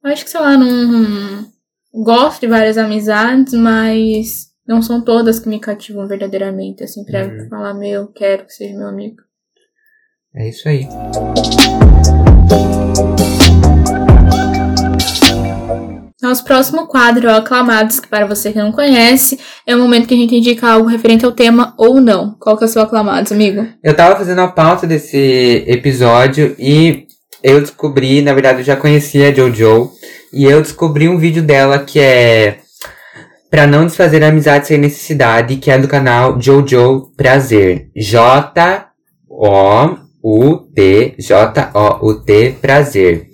Acho 0.04 0.24
que, 0.24 0.30
sei 0.30 0.40
lá, 0.40 0.56
não. 0.56 1.46
Gosto 1.94 2.40
de 2.42 2.46
várias 2.48 2.76
amizades, 2.76 3.54
mas 3.54 4.48
não 4.66 4.82
são 4.82 5.02
todas 5.02 5.38
que 5.38 5.48
me 5.48 5.58
cativam 5.60 6.06
verdadeiramente, 6.06 6.82
assim, 6.84 7.04
pra 7.04 7.24
Uhum. 7.26 7.48
falar, 7.48 7.74
meu, 7.74 8.08
quero 8.08 8.44
que 8.46 8.52
seja 8.52 8.76
meu 8.76 8.88
amigo. 8.88 9.16
É 10.34 10.48
isso 10.48 10.68
aí. 10.68 10.86
Nosso 16.20 16.42
próximo 16.44 16.86
quadro 16.86 17.28
é 17.28 17.32
o 17.32 17.36
Aclamados, 17.36 18.00
que 18.00 18.08
para 18.08 18.26
você 18.26 18.50
que 18.50 18.58
não 18.58 18.72
conhece, 18.72 19.38
é 19.66 19.76
o 19.76 19.78
momento 19.78 20.08
que 20.08 20.14
a 20.14 20.16
gente 20.16 20.34
indica 20.34 20.68
algo 20.70 20.88
referente 20.88 21.24
ao 21.24 21.32
tema 21.32 21.74
ou 21.76 22.00
não. 22.00 22.34
Qual 22.40 22.56
que 22.56 22.64
é 22.64 22.66
o 22.66 22.68
seu 22.68 22.80
Aclamados, 22.82 23.30
amigo? 23.30 23.66
Eu 23.82 23.94
tava 23.94 24.16
fazendo 24.16 24.40
a 24.40 24.48
pauta 24.48 24.86
desse 24.86 25.64
episódio 25.66 26.56
e 26.58 27.06
eu 27.44 27.60
descobri, 27.60 28.22
na 28.22 28.32
verdade 28.32 28.60
eu 28.60 28.64
já 28.64 28.74
conhecia 28.74 29.28
a 29.28 29.32
Jojo, 29.32 29.92
e 30.32 30.44
eu 30.44 30.60
descobri 30.60 31.08
um 31.08 31.18
vídeo 31.18 31.42
dela 31.42 31.78
que 31.78 32.00
é 32.00 32.58
Pra 33.54 33.68
não 33.68 33.86
desfazer 33.86 34.24
a 34.24 34.28
amizade 34.30 34.66
sem 34.66 34.78
necessidade, 34.78 35.58
que 35.58 35.70
é 35.70 35.78
do 35.78 35.86
canal 35.86 36.40
Jojo 36.42 37.12
Prazer. 37.16 37.86
J-O-U-T, 37.94 38.84
J-O-U-T 41.16 42.56
Prazer. 42.60 43.28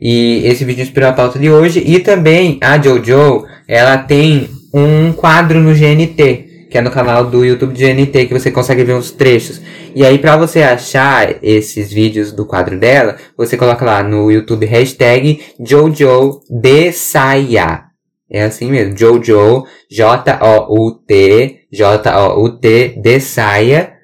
E 0.00 0.46
esse 0.46 0.64
vídeo 0.64 0.82
inspirou 0.82 1.10
a 1.10 1.12
pauta 1.12 1.38
de 1.38 1.50
hoje. 1.50 1.82
E 1.84 1.98
também 1.98 2.58
a 2.62 2.80
Jojo, 2.80 3.44
ela 3.68 3.98
tem 3.98 4.48
um 4.72 5.12
quadro 5.12 5.60
no 5.60 5.74
GNT, 5.74 6.45
que 6.76 6.78
é 6.78 6.82
no 6.82 6.90
canal 6.90 7.24
do 7.24 7.42
YouTube 7.42 7.72
do 7.72 7.78
GNT, 7.78 8.26
que 8.26 8.34
você 8.34 8.50
consegue 8.50 8.84
ver 8.84 8.92
uns 8.92 9.10
trechos. 9.10 9.62
E 9.94 10.04
aí, 10.04 10.18
pra 10.18 10.36
você 10.36 10.62
achar 10.62 11.42
esses 11.42 11.90
vídeos 11.90 12.32
do 12.32 12.44
quadro 12.44 12.78
dela, 12.78 13.16
você 13.34 13.56
coloca 13.56 13.82
lá 13.82 14.02
no 14.02 14.30
YouTube 14.30 14.66
hashtag 14.66 15.42
Jojo 15.58 16.42
Desaya. 16.50 17.84
É 18.30 18.42
assim 18.42 18.70
mesmo, 18.70 18.94
Jojo, 18.94 19.64
J-O-U-T, 19.90 21.60
J-O-U-T, 21.72 23.00
Desaya. 23.02 23.94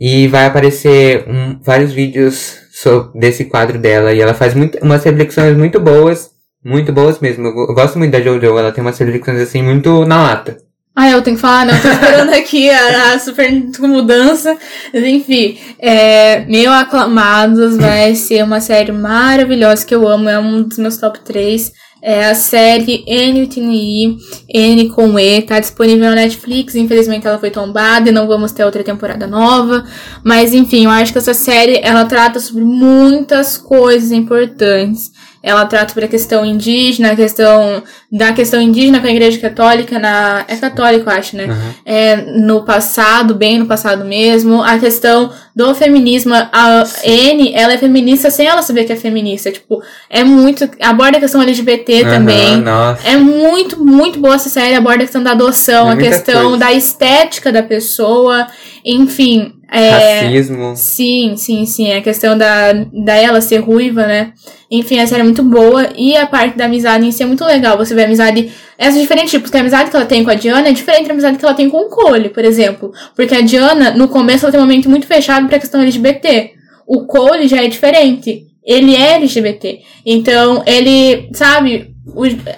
E 0.00 0.28
vai 0.28 0.46
aparecer 0.46 1.26
um, 1.28 1.60
vários 1.62 1.92
vídeos 1.92 2.56
so- 2.72 3.12
desse 3.14 3.44
quadro 3.44 3.78
dela. 3.78 4.14
E 4.14 4.20
ela 4.22 4.32
faz 4.32 4.54
muito, 4.54 4.78
umas 4.82 5.04
reflexões 5.04 5.54
muito 5.58 5.78
boas. 5.78 6.30
Muito 6.64 6.90
boas 6.90 7.18
mesmo. 7.20 7.48
Eu 7.48 7.74
gosto 7.74 7.98
muito 7.98 8.12
da 8.12 8.20
Jojo. 8.22 8.46
Ela 8.58 8.72
tem 8.72 8.80
umas 8.82 8.96
reflexões 8.96 9.42
assim 9.42 9.62
muito 9.62 10.06
na 10.06 10.22
lata. 10.22 10.56
Ah, 10.94 11.10
eu 11.10 11.22
tenho 11.22 11.36
que 11.36 11.40
falar, 11.40 11.64
não, 11.64 11.80
tô 11.80 11.88
esperando 11.88 12.30
aqui 12.36 12.68
a, 12.68 13.14
a 13.14 13.18
super 13.18 13.50
mudança. 13.80 14.56
Mas, 14.92 15.04
enfim, 15.04 15.58
é, 15.78 16.44
Meu 16.44 16.70
Aclamados 16.70 17.78
vai 17.78 18.14
ser 18.14 18.44
uma 18.44 18.60
série 18.60 18.92
maravilhosa 18.92 19.86
que 19.86 19.94
eu 19.94 20.06
amo, 20.06 20.28
é 20.28 20.38
um 20.38 20.62
dos 20.62 20.76
meus 20.76 20.98
top 20.98 21.20
3. 21.20 21.72
É 22.04 22.26
a 22.26 22.34
série 22.34 23.04
N 23.06 23.42
with 23.42 23.56
I, 23.56 24.16
N 24.52 24.88
com 24.88 25.16
E, 25.18 25.40
tá 25.42 25.60
disponível 25.60 26.10
na 26.10 26.16
Netflix. 26.16 26.74
Infelizmente 26.74 27.26
ela 27.26 27.38
foi 27.38 27.50
tombada 27.50 28.08
e 28.08 28.12
não 28.12 28.26
vamos 28.26 28.50
ter 28.50 28.64
outra 28.64 28.82
temporada 28.82 29.24
nova. 29.26 29.84
Mas 30.24 30.52
enfim, 30.52 30.84
eu 30.84 30.90
acho 30.90 31.12
que 31.12 31.18
essa 31.18 31.32
série 31.32 31.78
ela 31.80 32.04
trata 32.04 32.40
sobre 32.40 32.64
muitas 32.64 33.56
coisas 33.56 34.10
importantes. 34.10 35.12
Ela 35.42 35.66
trata 35.66 35.88
sobre 35.88 36.04
a 36.04 36.08
questão 36.08 36.44
indígena, 36.44 37.12
a 37.12 37.16
questão 37.16 37.82
da 38.10 38.32
questão 38.32 38.60
indígena 38.60 39.00
com 39.00 39.06
a 39.06 39.10
Igreja 39.10 39.38
Católica 39.38 39.98
na 39.98 40.44
é 40.46 40.56
católico, 40.56 41.10
acho, 41.10 41.36
né? 41.36 41.46
Uhum. 41.46 41.74
É, 41.84 42.16
no 42.16 42.64
passado, 42.64 43.34
bem 43.34 43.58
no 43.58 43.66
passado 43.66 44.04
mesmo, 44.04 44.62
a 44.62 44.78
questão 44.78 45.32
do 45.54 45.74
feminismo, 45.74 46.32
a 46.34 46.84
N, 47.04 47.52
ela 47.54 47.72
é 47.72 47.78
feminista 47.78 48.30
sem 48.30 48.46
ela 48.46 48.62
saber 48.62 48.84
que 48.84 48.92
é 48.92 48.96
feminista, 48.96 49.50
tipo, 49.50 49.82
é 50.08 50.22
muito, 50.22 50.68
aborda 50.80 51.18
a 51.18 51.20
questão 51.20 51.42
LGBT 51.42 52.04
também. 52.04 52.54
Aham, 52.54 52.60
nossa. 52.60 53.08
É 53.08 53.16
muito, 53.16 53.84
muito 53.84 54.18
boa 54.18 54.36
essa 54.36 54.48
série, 54.48 54.74
aborda 54.74 55.02
a 55.02 55.06
questão 55.06 55.22
da 55.22 55.32
adoção, 55.32 55.90
É 55.90 55.94
a 55.94 55.96
questão 55.96 56.42
coisa. 56.50 56.58
da 56.58 56.72
estética 56.72 57.50
da 57.52 57.62
pessoa, 57.62 58.46
enfim, 58.84 59.54
é, 59.74 60.20
Racismo. 60.20 60.76
Sim, 60.76 61.34
sim, 61.34 61.64
sim. 61.64 61.92
A 61.92 62.02
questão 62.02 62.36
da, 62.36 62.74
da 62.92 63.16
ela 63.16 63.40
ser 63.40 63.58
ruiva, 63.58 64.06
né? 64.06 64.34
Enfim, 64.70 64.98
a 64.98 65.06
série 65.06 65.22
é 65.22 65.24
muito 65.24 65.42
boa. 65.42 65.88
E 65.96 66.14
a 66.14 66.26
parte 66.26 66.58
da 66.58 66.66
amizade 66.66 67.06
em 67.06 67.10
si 67.10 67.22
é 67.22 67.26
muito 67.26 67.42
legal. 67.42 67.78
Você 67.78 67.94
vê 67.94 68.02
a 68.02 68.04
amizade. 68.04 68.52
Essas 68.76 69.00
diferentes 69.00 69.30
tipos. 69.30 69.50
Que 69.50 69.56
a 69.56 69.60
amizade 69.60 69.90
que 69.90 69.96
ela 69.96 70.04
tem 70.04 70.22
com 70.22 70.30
a 70.30 70.34
Diana 70.34 70.68
é 70.68 70.72
diferente 70.72 71.06
da 71.06 71.14
amizade 71.14 71.38
que 71.38 71.44
ela 71.44 71.54
tem 71.54 71.70
com 71.70 71.78
o 71.78 71.88
Cole, 71.88 72.28
por 72.28 72.44
exemplo. 72.44 72.92
Porque 73.16 73.34
a 73.34 73.40
Diana, 73.40 73.92
no 73.92 74.08
começo, 74.08 74.44
ela 74.44 74.52
tem 74.52 74.60
um 74.60 74.64
momento 74.64 74.90
muito 74.90 75.06
fechado 75.06 75.48
pra 75.48 75.58
questão 75.58 75.80
LGBT. 75.80 76.50
O 76.86 77.06
Cole 77.06 77.48
já 77.48 77.64
é 77.64 77.68
diferente. 77.68 78.42
Ele 78.62 78.94
é 78.94 79.14
LGBT. 79.14 79.80
Então, 80.04 80.62
ele, 80.66 81.30
sabe, 81.32 81.94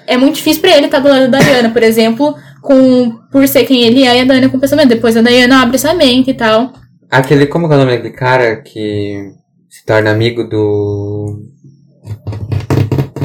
é 0.08 0.16
muito 0.16 0.34
difícil 0.34 0.60
pra 0.60 0.76
ele 0.76 0.86
estar 0.86 0.98
do 0.98 1.08
lado 1.08 1.30
da 1.30 1.38
Diana, 1.38 1.70
por 1.70 1.82
exemplo, 1.82 2.34
com, 2.60 3.12
por 3.30 3.46
ser 3.46 3.64
quem 3.64 3.84
ele 3.84 4.02
é 4.02 4.16
e 4.16 4.20
a 4.20 4.24
Diana 4.24 4.48
com 4.48 4.56
o 4.56 4.60
pensamento. 4.60 4.88
Depois 4.88 5.16
a 5.16 5.22
Diana 5.22 5.62
abre 5.62 5.76
essa 5.76 5.94
mente 5.94 6.30
e 6.30 6.34
tal. 6.34 6.72
Aquele, 7.14 7.46
como 7.46 7.66
é 7.66 7.76
o 7.76 7.78
nome 7.78 7.92
daquele 7.92 8.12
cara 8.12 8.56
que 8.56 9.30
se 9.70 9.84
torna 9.86 10.10
amigo 10.10 10.42
do. 10.48 11.48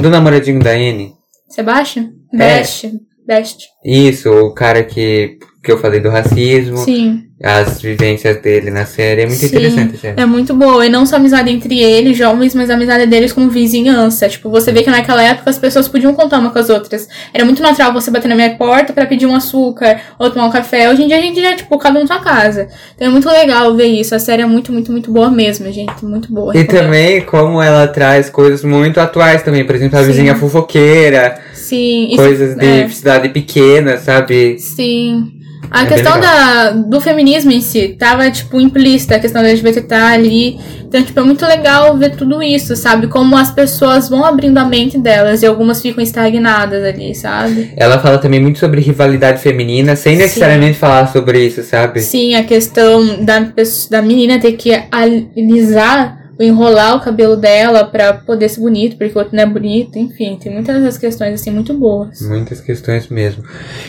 Do 0.00 0.08
namoradinho 0.08 0.60
da 0.60 0.70
Anne? 0.70 1.14
Sebastian? 1.48 2.12
É. 2.32 2.36
Best. 2.36 2.92
Best. 3.26 3.66
Isso, 3.84 4.30
o 4.30 4.54
cara 4.54 4.84
que, 4.84 5.38
que 5.60 5.72
eu 5.72 5.78
falei 5.78 5.98
do 5.98 6.08
racismo, 6.08 6.76
Sim. 6.78 7.29
As 7.42 7.80
vivências 7.80 8.36
dele 8.42 8.70
na 8.70 8.84
série. 8.84 9.22
É 9.22 9.26
muito 9.26 9.38
Sim. 9.38 9.46
interessante, 9.46 9.96
gente. 9.96 10.20
É 10.20 10.26
muito 10.26 10.52
boa. 10.54 10.84
E 10.84 10.90
não 10.90 11.06
só 11.06 11.16
a 11.16 11.18
amizade 11.18 11.50
entre 11.50 11.80
eles, 11.80 12.16
jovens, 12.18 12.54
mas 12.54 12.68
a 12.68 12.74
amizade 12.74 13.06
deles 13.06 13.32
com 13.32 13.48
vizinhança. 13.48 14.28
Tipo, 14.28 14.50
você 14.50 14.70
vê 14.70 14.82
que 14.82 14.90
naquela 14.90 15.22
época 15.22 15.48
as 15.48 15.58
pessoas 15.58 15.88
podiam 15.88 16.12
contar 16.12 16.38
uma 16.38 16.50
com 16.50 16.58
as 16.58 16.68
outras. 16.68 17.08
Era 17.32 17.44
muito 17.44 17.62
natural 17.62 17.94
você 17.94 18.10
bater 18.10 18.28
na 18.28 18.34
minha 18.34 18.54
porta 18.56 18.92
pra 18.92 19.06
pedir 19.06 19.24
um 19.26 19.34
açúcar 19.34 20.00
ou 20.18 20.28
tomar 20.30 20.46
um 20.46 20.50
café. 20.50 20.90
Hoje 20.90 21.02
em 21.02 21.06
dia 21.06 21.16
a 21.16 21.20
gente 21.22 21.40
já, 21.40 21.56
tipo, 21.56 21.78
cada 21.78 21.98
um 21.98 22.02
na 22.02 22.06
sua 22.06 22.18
casa. 22.20 22.68
Então 22.94 23.08
é 23.08 23.10
muito 23.10 23.28
legal 23.28 23.74
ver 23.74 23.86
isso. 23.86 24.14
A 24.14 24.18
série 24.18 24.42
é 24.42 24.46
muito, 24.46 24.70
muito, 24.70 24.92
muito 24.92 25.10
boa 25.10 25.30
mesmo, 25.30 25.70
gente. 25.72 26.04
Muito 26.04 26.30
boa. 26.32 26.54
E 26.54 26.64
também 26.64 27.22
como 27.22 27.62
ela 27.62 27.88
traz 27.88 28.28
coisas 28.28 28.62
muito 28.62 29.00
atuais 29.00 29.42
também. 29.42 29.64
Por 29.64 29.74
exemplo, 29.74 29.98
a 29.98 30.02
Sim. 30.02 30.08
vizinha 30.08 30.36
fofoqueira, 30.36 31.40
Sim. 31.54 32.08
isso- 32.08 32.16
coisas 32.16 32.54
de 32.56 32.66
é. 32.66 32.88
cidade 32.90 33.30
pequena, 33.30 33.96
sabe? 33.96 34.58
Sim. 34.58 35.39
A 35.70 35.84
É 35.84 35.86
questão 35.86 36.18
da, 36.18 36.70
do 36.70 37.00
feminismo 37.00 37.52
em 37.52 37.60
si 37.60 37.94
tava, 37.98 38.28
tipo, 38.30 38.60
implícita, 38.60 39.16
a 39.16 39.20
questão 39.20 39.40
da 39.42 39.48
LGBT 39.48 39.82
tá 39.82 40.08
ali. 40.08 40.58
Então, 40.82 41.02
tipo, 41.02 41.20
é 41.20 41.22
muito 41.22 41.46
legal 41.46 41.96
ver 41.96 42.16
tudo 42.16 42.42
isso, 42.42 42.74
sabe? 42.74 43.06
Como 43.06 43.36
as 43.36 43.52
pessoas 43.52 44.08
vão 44.08 44.24
abrindo 44.24 44.58
a 44.58 44.64
mente 44.64 44.98
delas 44.98 45.42
e 45.42 45.46
algumas 45.46 45.80
ficam 45.80 46.02
estagnadas 46.02 46.82
ali, 46.82 47.14
sabe? 47.14 47.72
Ela 47.76 48.00
fala 48.00 48.18
também 48.18 48.40
muito 48.40 48.58
sobre 48.58 48.80
rivalidade 48.80 49.40
feminina, 49.40 49.94
sem 49.94 50.14
Sim. 50.14 50.22
necessariamente 50.22 50.76
falar 50.76 51.06
sobre 51.06 51.46
isso, 51.46 51.62
sabe? 51.62 52.00
Sim, 52.00 52.34
a 52.34 52.42
questão 52.42 53.24
da, 53.24 53.46
da 53.88 54.02
menina 54.02 54.40
ter 54.40 54.52
que 54.52 54.72
alisar, 54.90 56.29
enrolar 56.42 56.96
o 56.96 57.00
cabelo 57.00 57.36
dela 57.36 57.84
pra 57.84 58.12
poder 58.14 58.48
ser 58.48 58.60
bonito, 58.60 58.96
porque 58.96 59.12
o 59.14 59.18
outro 59.18 59.36
não 59.36 59.42
é 59.42 59.46
bonito. 59.46 59.98
Enfim, 59.98 60.38
tem 60.42 60.52
muitas 60.52 60.76
dessas 60.80 60.98
questões, 60.98 61.34
assim, 61.34 61.50
muito 61.50 61.74
boas. 61.74 62.20
Muitas 62.22 62.60
questões 62.60 63.08
mesmo. 63.08 63.44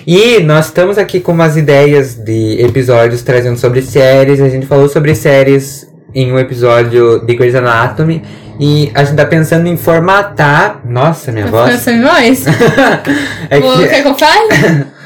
E 0.06 0.40
nós 0.42 0.66
estamos 0.68 0.98
aqui 0.98 1.20
com 1.20 1.32
umas 1.32 1.56
ideias 1.58 2.16
de 2.16 2.62
episódios 2.62 3.22
trazendo 3.22 3.58
sobre 3.58 3.82
séries. 3.82 4.42
A 4.42 4.50
gente 4.50 4.66
falou 4.66 4.90
sobre 4.90 5.16
séries 5.16 5.88
em 6.14 6.32
um 6.32 6.38
episódio 6.40 7.26
de 7.26 7.36
Grey's 7.36 7.56
Anatomy. 7.56 8.22
E 8.60 8.92
a 8.94 9.04
gente 9.04 9.16
tá 9.16 9.26
pensando 9.26 9.66
em 9.68 9.76
formatar. 9.78 10.82
Nossa, 10.86 11.32
minha 11.32 11.46
Tá 11.46 11.52
voz. 11.52 11.72
pensando 11.72 11.98
em 11.98 12.02
voz? 12.04 12.46
É 13.50 13.60
que- 13.62 13.88
Quer 13.90 14.02
que 14.04 14.08
eu 14.08 14.16
fale? 14.16 14.86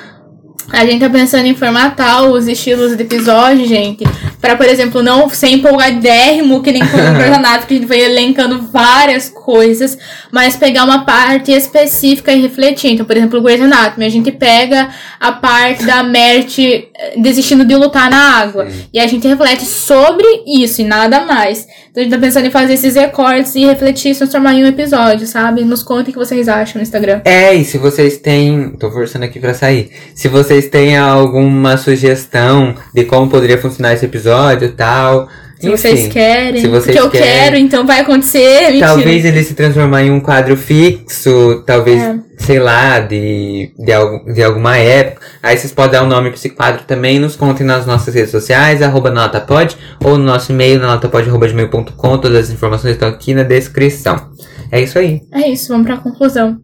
A 0.72 0.86
gente 0.86 0.99
tá 0.99 1.09
pensando 1.09 1.45
em 1.45 1.55
formatar 1.55 2.24
os 2.24 2.47
estilos 2.47 2.97
de 2.97 3.03
episódio, 3.03 3.68
gente. 3.68 4.03
Pra, 4.41 4.55
por 4.55 4.66
exemplo, 4.66 5.03
não 5.03 5.30
ser 5.30 5.49
empolgadérrimo, 5.49 6.61
que 6.61 6.72
nem 6.72 6.82
com 6.82 6.97
o 6.97 7.16
personagem, 7.16 7.68
que 7.68 7.74
a 7.74 7.78
gente 7.78 7.88
vai 7.88 8.01
elencando 8.01 8.61
várias 8.72 9.30
coisas, 9.30 9.97
mas 10.32 10.55
pegar 10.55 10.84
uma 10.84 11.05
parte 11.05 11.51
específica 11.51 12.32
e 12.32 12.41
refletir. 12.41 12.91
Então, 12.91 13.05
por 13.05 13.16
exemplo, 13.16 13.39
o 13.39 13.43
Grey's 13.43 13.61
Anatomy, 13.61 14.05
a 14.05 14.09
gente 14.09 14.32
pega 14.32 14.89
a 15.20 15.32
parte 15.32 15.86
da 15.86 16.03
Mert 16.03 16.57
eh, 16.57 16.89
desistindo 17.18 17.63
de 17.63 17.76
lutar 17.76 18.09
na 18.09 18.39
água. 18.39 18.68
E 18.91 18.99
a 18.99 19.07
gente 19.07 19.28
reflete 19.28 19.66
sobre 19.66 20.26
isso 20.47 20.82
e 20.82 20.84
nada 20.84 21.22
mais. 21.22 21.68
Então 21.96 22.02
a 22.02 22.04
gente 22.04 22.14
tá 22.14 22.20
pensando 22.20 22.46
em 22.48 22.52
fazer 22.52 22.74
esses 22.74 22.93
recortes 22.93 23.56
e 23.56 23.66
refletir 23.66 24.12
e 24.12 24.16
transformar 24.16 24.54
em 24.54 24.66
um 24.66 24.68
episódio, 24.68 25.26
sabe? 25.26 25.64
Nos 25.64 25.82
contem 25.82 26.10
o 26.10 26.12
que 26.12 26.20
vocês 26.20 26.50
acham 26.50 26.76
no 26.76 26.84
Instagram. 26.84 27.22
É, 27.24 27.54
e 27.54 27.64
se 27.64 27.78
vocês 27.78 28.18
têm. 28.18 28.72
Tô 28.72 28.91
forçando 28.91 29.24
aqui 29.24 29.39
pra 29.39 29.54
sair. 29.54 29.89
Se 30.14 30.28
vocês 30.28 30.68
têm 30.68 30.98
alguma 30.98 31.78
sugestão 31.78 32.76
de 32.93 33.06
como 33.06 33.30
poderia 33.30 33.58
funcionar 33.58 33.93
esse 33.93 34.04
episódio 34.04 34.68
e 34.68 34.72
tal. 34.74 35.30
Se 35.60 35.68
enfim, 35.68 35.78
vocês 35.78 36.08
querem. 36.12 36.62
se 36.62 36.68
vocês 36.68 36.86
porque 36.95 36.99
eu 36.99 37.10
querem. 37.10 37.28
quero, 37.28 37.56
então 37.58 37.86
vai 37.86 38.01
acontecer. 38.01 38.68
Mentira. 38.72 38.88
Talvez 38.88 39.24
ele 39.26 39.41
se 39.43 39.53
transformar 39.53 40.03
em 40.03 40.12
um 40.12 40.20
quadro 40.20 40.56
fixo, 40.58 41.64
talvez, 41.66 42.01
É. 42.01 42.16
sei 42.38 42.60
lá, 42.60 42.99
de, 42.99 43.72
de, 43.80 44.34
de 44.34 44.43
alguma 44.43 44.78
época. 44.78 45.22
Aí 45.41 45.58
vocês 45.58 45.72
podem 45.72 45.91
dar 45.93 46.03
um 46.03 46.08
nome 46.10 46.30
pra 46.30 46.38
esse 46.38 46.49
quadro 46.49 46.84
também. 46.86 47.20
Nos 47.20 47.36
contem 47.36 47.66
nas 47.66 47.86
nossas 47.86 48.14
redes 48.14 48.32
sociais, 48.32 48.82
arroba 48.82 49.10
notapod, 49.10 49.76
ou 50.03 50.18
no 50.18 50.26
nosso 50.26 50.51
e-mail, 50.51 50.80
na 50.80 50.88
notapod.gmail.com. 50.88 52.18
Todas 52.18 52.38
as 52.45 52.49
informações 52.51 52.93
estão 52.93 53.08
aqui 53.08 53.34
na 53.34 53.43
descrição. 53.43 54.30
É 54.72 54.82
isso 54.82 54.99
aí. 54.99 55.22
É 55.34 55.47
isso, 55.47 55.70
vamos 55.70 55.88
pra 55.88 55.97
conclusão. 55.97 56.58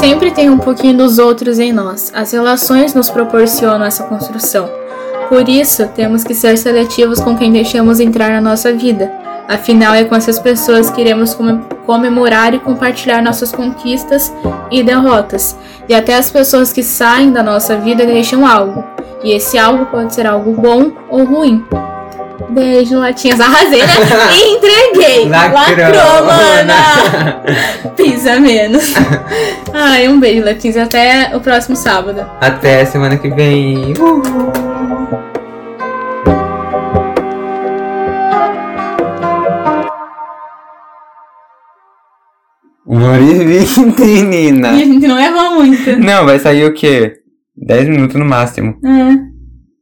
Sempre 0.00 0.30
tem 0.32 0.50
um 0.50 0.58
pouquinho 0.58 0.96
dos 0.96 1.18
outros 1.18 1.58
em 1.58 1.72
nós. 1.72 2.12
As 2.14 2.32
relações 2.32 2.94
nos 2.94 3.10
proporcionam 3.10 3.84
essa 3.84 4.04
construção. 4.04 4.68
Por 5.28 5.48
isso, 5.48 5.88
temos 5.88 6.22
que 6.22 6.34
ser 6.34 6.56
seletivos 6.58 7.20
com 7.20 7.36
quem 7.36 7.50
deixamos 7.52 7.98
entrar 8.00 8.30
na 8.30 8.40
nossa 8.40 8.72
vida. 8.72 9.10
Afinal, 9.48 9.94
é 9.94 10.04
com 10.04 10.14
essas 10.14 10.38
pessoas 10.38 10.90
que 10.90 11.00
iremos 11.00 11.34
come- 11.34 11.60
comemorar 11.84 12.54
e 12.54 12.58
compartilhar 12.58 13.22
nossas 13.22 13.52
conquistas 13.52 14.32
e 14.70 14.82
derrotas. 14.82 15.56
E 15.88 15.94
até 15.94 16.16
as 16.16 16.30
pessoas 16.30 16.72
que 16.72 16.82
saem 16.82 17.30
da 17.30 17.42
nossa 17.42 17.76
vida 17.76 18.06
deixam 18.06 18.46
algo. 18.46 18.84
E 19.22 19.32
esse 19.32 19.58
algo 19.58 19.86
pode 19.86 20.14
ser 20.14 20.26
algo 20.26 20.52
bom 20.52 20.92
ou 21.10 21.24
ruim. 21.24 21.64
Beijo, 22.50 22.98
latinhas. 22.98 23.40
Arrasei, 23.40 23.80
né? 23.86 23.94
Entreguei. 24.46 25.28
Lacrou, 25.28 26.26
mana. 26.26 27.42
Pisa 27.96 28.38
menos. 28.40 28.92
Ai, 29.72 30.08
um 30.08 30.18
beijo, 30.18 30.44
latinhas. 30.44 30.76
Até 30.76 31.34
o 31.34 31.40
próximo 31.40 31.76
sábado. 31.76 32.24
Até 32.40 32.84
semana 32.84 33.16
que 33.16 33.28
vem. 33.28 33.94
Uh! 33.98 34.22
Uma 42.86 43.12
hora 43.12 43.22
e 43.22 43.44
vinte, 43.44 44.00
menina. 44.02 44.68
E 44.72 44.82
a 44.82 44.86
gente 44.86 45.06
não 45.06 45.18
errou 45.18 45.54
muito. 45.56 45.96
Não, 45.98 46.24
vai 46.26 46.38
sair 46.38 46.64
o 46.66 46.74
quê? 46.74 47.14
10 47.56 47.88
minutos 47.88 48.16
no 48.16 48.24
máximo. 48.24 48.76
É. 48.84 49.33